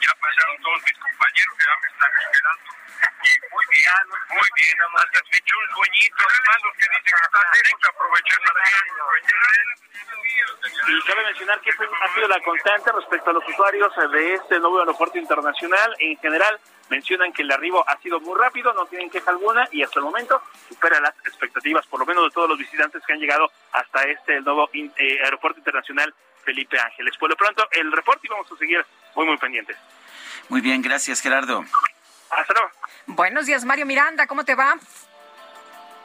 ya 0.00 0.12
pasaron 0.20 0.56
todos 0.62 0.80
mis 0.84 0.98
compañeros 1.00 1.52
que 1.56 1.64
ya 1.64 1.76
me 1.80 1.88
están 1.88 2.12
esperando. 2.20 2.68
Y 3.00 3.30
muy 3.50 3.64
bien, 3.70 4.04
muy 4.28 4.48
bien, 4.56 4.76
hasta 4.80 5.20
me 5.30 5.36
echó 5.38 5.54
un 5.58 5.70
sueñito, 5.74 6.24
los 6.24 6.74
que 6.76 6.86
dicen 6.88 7.02
que 7.04 7.14
está 7.16 7.40
cerca, 7.52 7.88
aprovechando 7.88 8.48
la 8.52 8.64
y 10.90 11.02
cabe 11.02 11.24
mencionar 11.24 11.60
que 11.60 11.70
ha 11.70 12.14
sido 12.14 12.28
la 12.28 12.40
constante 12.40 12.92
respecto 12.92 13.30
a 13.30 13.32
los 13.32 13.48
usuarios 13.48 13.92
de 14.12 14.34
este 14.34 14.58
nuevo 14.58 14.80
aeropuerto 14.80 15.18
internacional. 15.18 15.94
En 15.98 16.16
general, 16.18 16.58
mencionan 16.90 17.32
que 17.32 17.42
el 17.42 17.50
arribo 17.50 17.88
ha 17.88 17.96
sido 17.98 18.20
muy 18.20 18.38
rápido, 18.38 18.72
no 18.74 18.84
tienen 18.86 19.08
queja 19.08 19.30
alguna 19.30 19.66
y 19.72 19.82
hasta 19.82 20.00
el 20.00 20.04
momento 20.04 20.42
supera 20.68 21.00
las 21.00 21.14
expectativas, 21.24 21.86
por 21.86 22.00
lo 22.00 22.06
menos 22.06 22.24
de 22.24 22.30
todos 22.30 22.48
los 22.48 22.58
visitantes 22.58 23.02
que 23.06 23.12
han 23.12 23.20
llegado 23.20 23.50
hasta 23.72 24.02
este 24.02 24.40
nuevo 24.40 24.68
eh, 24.74 25.18
aeropuerto 25.24 25.58
internacional 25.60 26.12
Felipe 26.44 26.78
Ángeles. 26.78 27.16
Por 27.16 27.30
lo 27.30 27.36
pronto, 27.36 27.66
el 27.70 27.90
reporte 27.92 28.26
y 28.26 28.30
vamos 28.30 28.50
a 28.52 28.56
seguir 28.56 28.84
muy, 29.14 29.26
muy 29.26 29.38
pendientes. 29.38 29.76
Muy 30.48 30.60
bien, 30.60 30.82
gracias 30.82 31.20
Gerardo. 31.20 31.64
Hasta 32.30 32.52
luego. 32.54 32.70
Buenos 33.06 33.46
días, 33.46 33.64
Mario 33.64 33.86
Miranda, 33.86 34.26
¿cómo 34.26 34.44
te 34.44 34.54
va? 34.54 34.76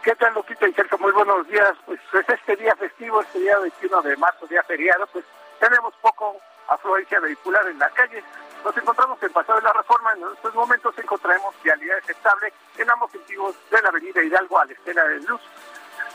¿Qué 0.04 0.16
tal, 0.16 0.36
Lupita 0.36 0.68
y 0.68 0.74
Sergio? 0.74 1.00
Muy 1.00 1.12
buenos 1.12 1.48
días. 1.48 1.74
Pues, 1.86 2.00
pues 2.12 2.30
este 2.30 2.56
día 2.58 2.76
festivo, 2.76 3.22
este 3.22 3.40
día 3.40 3.58
21 3.58 4.02
de 4.04 4.16
marzo, 4.18 4.46
día 4.46 4.62
feriado, 4.62 5.08
pues 5.08 5.26
tenemos 5.60 5.96
poco 5.96 6.40
afluencia 6.68 7.20
vehicular 7.20 7.66
en 7.68 7.80
la 7.80 7.90
calle. 7.90 8.24
Nos 8.66 8.76
encontramos 8.76 9.22
en 9.22 9.32
Paseo 9.32 9.58
de 9.58 9.62
la 9.62 9.74
Reforma. 9.74 10.12
En 10.14 10.24
estos 10.34 10.56
momentos 10.56 10.98
encontraremos 10.98 11.54
vialidad 11.62 12.00
aceptable 12.00 12.52
en 12.80 12.90
ambos 12.90 13.12
sentidos 13.12 13.56
de 13.70 13.80
la 13.80 13.90
avenida 13.90 14.24
Hidalgo 14.24 14.58
a 14.58 14.66
la 14.66 14.72
Estela 14.72 15.04
de 15.04 15.20
Luz. 15.20 15.40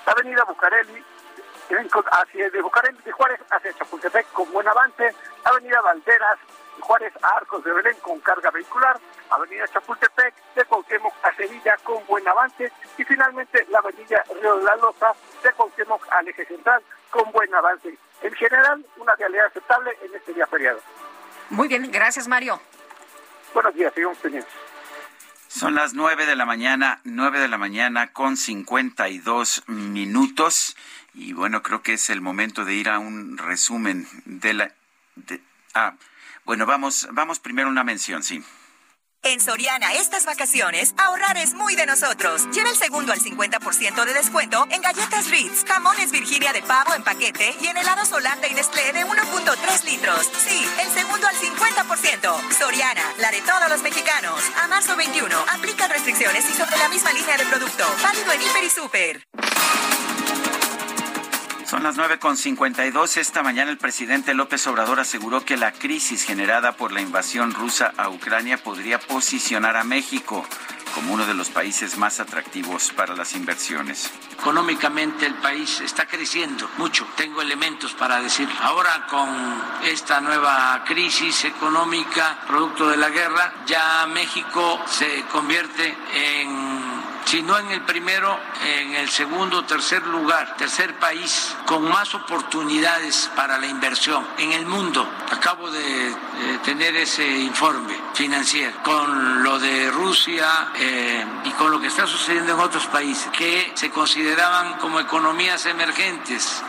Avenida 0.04 0.42
Bucareli, 0.42 1.04
hacia 2.10 2.50
de 2.50 2.60
Bucareli 2.60 2.98
de 3.04 3.12
Juárez 3.12 3.40
hacia 3.50 3.72
Chapultepec 3.74 4.32
con 4.32 4.50
buen 4.50 4.66
avance. 4.66 5.14
Avenida 5.44 5.80
Valderas 5.80 6.38
Juárez 6.80 7.12
a 7.22 7.36
Arcos 7.36 7.62
de 7.62 7.72
Belén 7.72 7.94
con 8.02 8.18
carga 8.18 8.50
vehicular, 8.50 8.98
Avenida 9.30 9.68
Chapultepec 9.68 10.34
de 10.56 10.64
Cuauhtémoc 10.64 11.14
a 11.22 11.32
Sevilla 11.36 11.76
con 11.84 12.04
buen 12.06 12.26
avance 12.26 12.72
y 12.98 13.04
finalmente 13.04 13.64
la 13.70 13.78
Avenida 13.78 14.24
Río 14.40 14.56
de 14.56 14.64
la 14.64 14.74
Loza 14.74 15.12
de 15.44 15.52
Cuauhtémoc 15.52 16.04
al 16.10 16.26
eje 16.26 16.44
central 16.46 16.82
con 17.10 17.30
buen 17.30 17.54
avance. 17.54 17.96
En 18.22 18.34
general, 18.34 18.84
una 18.96 19.14
realidad 19.14 19.46
aceptable 19.46 19.96
en 20.02 20.16
este 20.16 20.34
día 20.34 20.48
feriado. 20.48 20.80
Muy 21.50 21.68
bien, 21.68 21.90
gracias 21.90 22.28
Mario. 22.28 22.60
Buenos 23.52 23.74
días, 23.74 23.92
sigamos 23.94 24.18
pendientes. 24.18 24.52
Son 25.48 25.74
las 25.74 25.94
nueve 25.94 26.26
de 26.26 26.36
la 26.36 26.46
mañana, 26.46 27.00
nueve 27.02 27.40
de 27.40 27.48
la 27.48 27.58
mañana 27.58 28.12
con 28.12 28.36
cincuenta 28.36 29.08
y 29.08 29.18
dos 29.18 29.64
minutos. 29.66 30.76
Y 31.12 31.32
bueno, 31.32 31.62
creo 31.62 31.82
que 31.82 31.94
es 31.94 32.08
el 32.08 32.20
momento 32.20 32.64
de 32.64 32.74
ir 32.74 32.88
a 32.88 33.00
un 33.00 33.36
resumen 33.36 34.06
de 34.24 34.54
la... 34.54 34.74
De, 35.16 35.42
ah, 35.74 35.94
bueno, 36.44 36.66
vamos, 36.66 37.08
vamos 37.10 37.40
primero 37.40 37.68
una 37.68 37.82
mención, 37.82 38.22
sí. 38.22 38.44
En 39.22 39.38
Soriana, 39.38 39.92
estas 39.92 40.24
vacaciones, 40.24 40.94
ahorrar 40.96 41.36
es 41.36 41.52
muy 41.52 41.76
de 41.76 41.84
nosotros. 41.84 42.48
Lleva 42.52 42.70
el 42.70 42.76
segundo 42.76 43.12
al 43.12 43.20
50% 43.20 44.04
de 44.06 44.14
descuento 44.14 44.66
en 44.70 44.80
galletas 44.80 45.28
Ritz, 45.28 45.64
jamones 45.66 46.10
Virginia 46.10 46.54
de 46.54 46.62
pavo 46.62 46.94
en 46.94 47.04
paquete 47.04 47.54
y 47.60 47.66
en 47.66 47.76
helados 47.76 48.10
Holanda 48.12 48.48
y 48.48 48.54
Nestlé 48.54 48.94
de 48.94 49.04
1.3 49.04 49.84
litros. 49.84 50.30
Sí, 50.42 50.66
el 50.80 50.88
segundo 50.88 51.26
al 51.26 51.36
50%. 51.36 52.58
Soriana, 52.58 53.02
la 53.18 53.30
de 53.30 53.42
todos 53.42 53.68
los 53.68 53.82
mexicanos. 53.82 54.40
A 54.62 54.68
marzo 54.68 54.96
21, 54.96 55.36
aplica 55.52 55.86
restricciones 55.86 56.48
y 56.48 56.54
sobre 56.54 56.78
la 56.78 56.88
misma 56.88 57.12
línea 57.12 57.36
de 57.36 57.44
producto. 57.44 57.84
Válido 58.02 58.32
en 58.32 58.40
Hiper 58.40 58.64
y 58.64 58.70
Super. 58.70 60.09
Son 61.70 61.84
las 61.84 61.96
nueve 61.96 62.18
con 62.18 62.34
dos. 62.92 63.16
Esta 63.16 63.44
mañana 63.44 63.70
el 63.70 63.78
presidente 63.78 64.34
López 64.34 64.66
Obrador 64.66 64.98
aseguró 64.98 65.44
que 65.44 65.56
la 65.56 65.70
crisis 65.70 66.24
generada 66.24 66.72
por 66.72 66.90
la 66.90 67.00
invasión 67.00 67.54
rusa 67.54 67.92
a 67.96 68.08
Ucrania 68.08 68.58
podría 68.58 68.98
posicionar 68.98 69.76
a 69.76 69.84
México 69.84 70.44
como 70.96 71.14
uno 71.14 71.24
de 71.26 71.34
los 71.34 71.48
países 71.48 71.96
más 71.96 72.18
atractivos 72.18 72.90
para 72.96 73.14
las 73.14 73.36
inversiones. 73.36 74.10
Económicamente 74.32 75.26
el 75.26 75.34
país 75.34 75.80
está 75.80 76.06
creciendo 76.06 76.68
mucho. 76.76 77.06
Tengo 77.14 77.40
elementos 77.40 77.92
para 77.92 78.20
decir. 78.20 78.48
Ahora 78.62 79.06
con 79.08 79.28
esta 79.84 80.20
nueva 80.20 80.82
crisis 80.84 81.44
económica 81.44 82.40
producto 82.48 82.88
de 82.88 82.96
la 82.96 83.10
guerra, 83.10 83.54
ya 83.66 84.08
México 84.08 84.80
se 84.88 85.22
convierte 85.30 85.96
en 86.14 87.09
si 87.24 87.42
no 87.42 87.58
en 87.58 87.70
el 87.70 87.82
primero, 87.82 88.38
en 88.66 88.94
el 88.94 89.08
segundo 89.08 89.64
tercer 89.64 90.06
lugar, 90.06 90.56
tercer 90.56 90.98
país 90.98 91.54
con 91.66 91.88
más 91.88 92.14
oportunidades 92.14 93.30
para 93.36 93.58
la 93.58 93.66
inversión 93.66 94.26
en 94.38 94.52
el 94.52 94.66
mundo. 94.66 95.08
Acabo 95.30 95.70
de 95.70 96.14
tener 96.64 96.96
ese 96.96 97.26
informe 97.26 97.96
financiero 98.14 98.82
con 98.82 99.42
lo 99.42 99.58
de 99.58 99.90
Rusia 99.90 100.72
eh, 100.76 101.24
y 101.44 101.50
con 101.50 101.70
lo 101.70 101.80
que 101.80 101.86
está 101.86 102.06
sucediendo 102.06 102.54
en 102.54 102.60
otros 102.60 102.86
países 102.86 103.28
que 103.36 103.72
se 103.74 103.90
consideraban 103.90 104.78
como 104.78 105.00
economías 105.00 105.66
emergentes. 105.66 106.62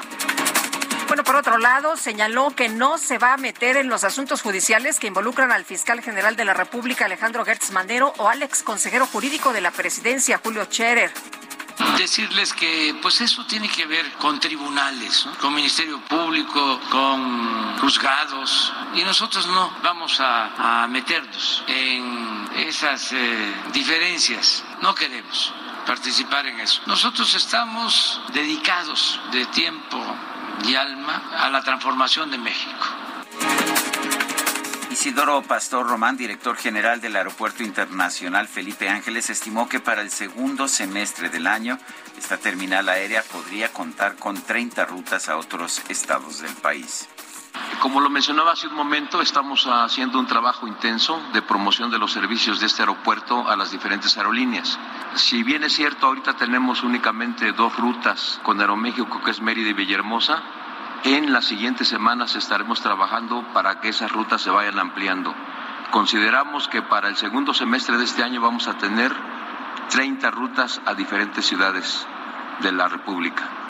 Bueno, 1.12 1.26
por 1.26 1.36
otro 1.36 1.58
lado, 1.58 1.98
señaló 1.98 2.52
que 2.56 2.70
no 2.70 2.98
se 2.98 3.18
va 3.18 3.34
a 3.34 3.38
meter 3.38 3.76
en 3.76 3.90
los 3.90 4.06
asuntos 4.06 4.42
judiciales 4.42 4.98
que 4.98 5.08
involucran 5.08 5.52
al 5.52 5.66
fiscal 5.66 6.02
general 6.02 6.38
de 6.38 6.46
la 6.46 6.54
República, 6.54 7.04
Alejandro 7.04 7.44
Gertz 7.44 7.72
Manero, 7.72 8.14
o 8.18 8.30
al 8.30 8.42
ex 8.44 8.64
consejero 8.64 9.06
jurídico 9.06 9.52
de 9.52 9.60
la 9.60 9.72
presidencia, 9.72 10.40
Julio 10.42 10.64
Scherer. 10.64 11.12
Decirles 11.98 12.54
que 12.54 12.96
pues 13.02 13.20
eso 13.20 13.46
tiene 13.46 13.68
que 13.68 13.86
ver 13.88 14.10
con 14.22 14.40
tribunales, 14.40 15.28
con 15.42 15.54
Ministerio 15.54 16.00
Público, 16.00 16.80
con 16.90 17.78
juzgados 17.80 18.72
y 18.96 19.04
nosotros 19.04 19.46
no 19.48 19.70
vamos 19.84 20.18
a, 20.22 20.88
meternos 20.88 21.66
en 21.68 22.48
esas 22.56 23.12
eh, 23.12 23.54
diferencias, 23.74 24.64
no 24.80 24.96
queremos 24.96 25.54
participar 25.86 26.48
en 26.48 26.62
eso. 26.62 26.82
Nosotros 26.86 27.36
estamos 27.36 28.22
dedicados 28.34 29.20
de 29.34 29.46
tiempo 29.48 30.00
y 30.66 30.76
alma 30.76 31.30
a 31.38 31.50
la 31.50 31.62
transformación 31.62 32.32
de 32.32 32.38
México. 32.38 32.86
Isidoro 34.92 35.42
Pastor 35.42 35.88
Román, 35.88 36.18
director 36.18 36.58
general 36.58 37.00
del 37.00 37.16
Aeropuerto 37.16 37.64
Internacional 37.64 38.48
Felipe 38.48 38.90
Ángeles, 38.90 39.30
estimó 39.30 39.70
que 39.70 39.80
para 39.80 40.02
el 40.02 40.12
segundo 40.12 40.68
semestre 40.68 41.30
del 41.30 41.48
año 41.48 41.80
esta 42.18 42.38
terminal 42.38 42.90
aérea 42.90 43.24
podría 43.24 43.72
contar 43.72 44.16
con 44.18 44.40
30 44.40 44.86
rutas 44.86 45.30
a 45.30 45.38
otros 45.38 45.82
estados 45.90 46.42
del 46.42 46.54
país. 46.56 47.08
Como 47.82 48.00
lo 48.00 48.10
mencionaba 48.10 48.52
hace 48.52 48.68
un 48.68 48.76
momento, 48.76 49.22
estamos 49.22 49.66
haciendo 49.66 50.20
un 50.20 50.28
trabajo 50.28 50.68
intenso 50.68 51.20
de 51.34 51.42
promoción 51.42 51.90
de 51.90 51.98
los 51.98 52.12
servicios 52.12 52.60
de 52.60 52.68
este 52.68 52.84
aeropuerto 52.84 53.50
a 53.50 53.56
las 53.56 53.72
diferentes 53.72 54.16
aerolíneas. 54.18 54.78
Si 55.16 55.42
bien 55.42 55.64
es 55.64 55.74
cierto, 55.74 56.06
ahorita 56.06 56.36
tenemos 56.36 56.84
únicamente 56.84 57.52
dos 57.54 57.76
rutas 57.78 58.40
con 58.44 58.62
Aeroméxico, 58.62 59.22
que 59.24 59.32
es 59.32 59.42
Mérida 59.42 59.70
y 59.70 59.74
Villahermosa, 59.74 60.44
en 61.04 61.34
las 61.34 61.46
siguientes 61.46 61.88
semanas 61.88 62.36
estaremos 62.36 62.82
trabajando 62.82 63.44
para 63.54 63.82
que 63.82 63.90
esas 63.90 64.12
rutas 64.12 64.44
se 64.44 64.52
vayan 64.52 64.78
ampliando. 64.78 65.34
Consideramos 65.90 66.68
que 66.68 66.84
para 66.84 67.10
el 67.10 67.18
segundo 67.18 67.56
semestre 67.56 67.98
de 67.98 68.04
este 68.04 68.24
año 68.24 68.40
vamos 68.40 68.68
a 68.68 68.78
tener 68.78 69.12
30 69.90 70.30
rutas 70.30 70.80
a 70.86 70.94
diferentes 70.94 71.46
ciudades 71.46 72.06
de 72.62 72.72
la 72.72 72.88
República. 72.88 73.61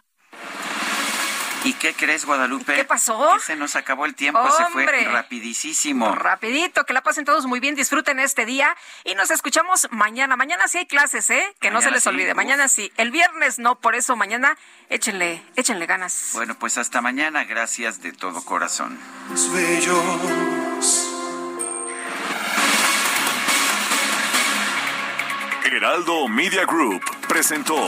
¿Y 1.64 1.74
qué 1.74 1.94
crees, 1.94 2.26
Guadalupe? 2.26 2.76
¿Qué 2.76 2.84
pasó? 2.86 3.38
se 3.40 3.56
nos 3.56 3.76
acabó 3.76 4.06
el 4.06 4.16
tiempo, 4.16 4.42
se 4.52 4.66
fue 4.68 4.86
rapidísimo. 5.06 6.16
Rapidito, 6.16 6.86
que 6.86 6.94
la 6.94 7.02
pasen 7.02 7.26
todos 7.26 7.46
muy 7.46 7.60
bien, 7.60 7.76
disfruten 7.76 8.20
este 8.20 8.46
día 8.46 8.76
y 9.04 9.16
nos 9.16 9.30
escuchamos 9.32 9.88
mañana. 9.92 10.36
Mañana 10.36 10.68
sí 10.68 10.80
hay 10.80 10.86
clases, 10.88 11.30
¿eh? 11.30 11.56
Que 11.60 11.70
no 11.70 11.82
se 11.82 11.92
les 11.92 12.06
olvide. 12.08 12.34
Mañana 12.34 12.68
sí. 12.68 12.92
El 12.98 13.12
viernes 13.12 13.60
no, 13.60 13.76
por 13.80 13.96
eso 13.96 14.16
mañana 14.16 14.58
échenle, 14.90 15.44
échenle 15.56 15.86
ganas. 15.86 16.32
Bueno, 16.34 16.58
pues 16.58 16.78
hasta 16.78 17.02
mañana, 17.02 17.44
gracias 17.44 18.02
de 18.02 18.12
todo 18.12 18.44
corazón. 18.44 19.00
Heraldo 25.64 26.28
Media 26.28 26.66
Group 26.66 27.02
presentó 27.28 27.88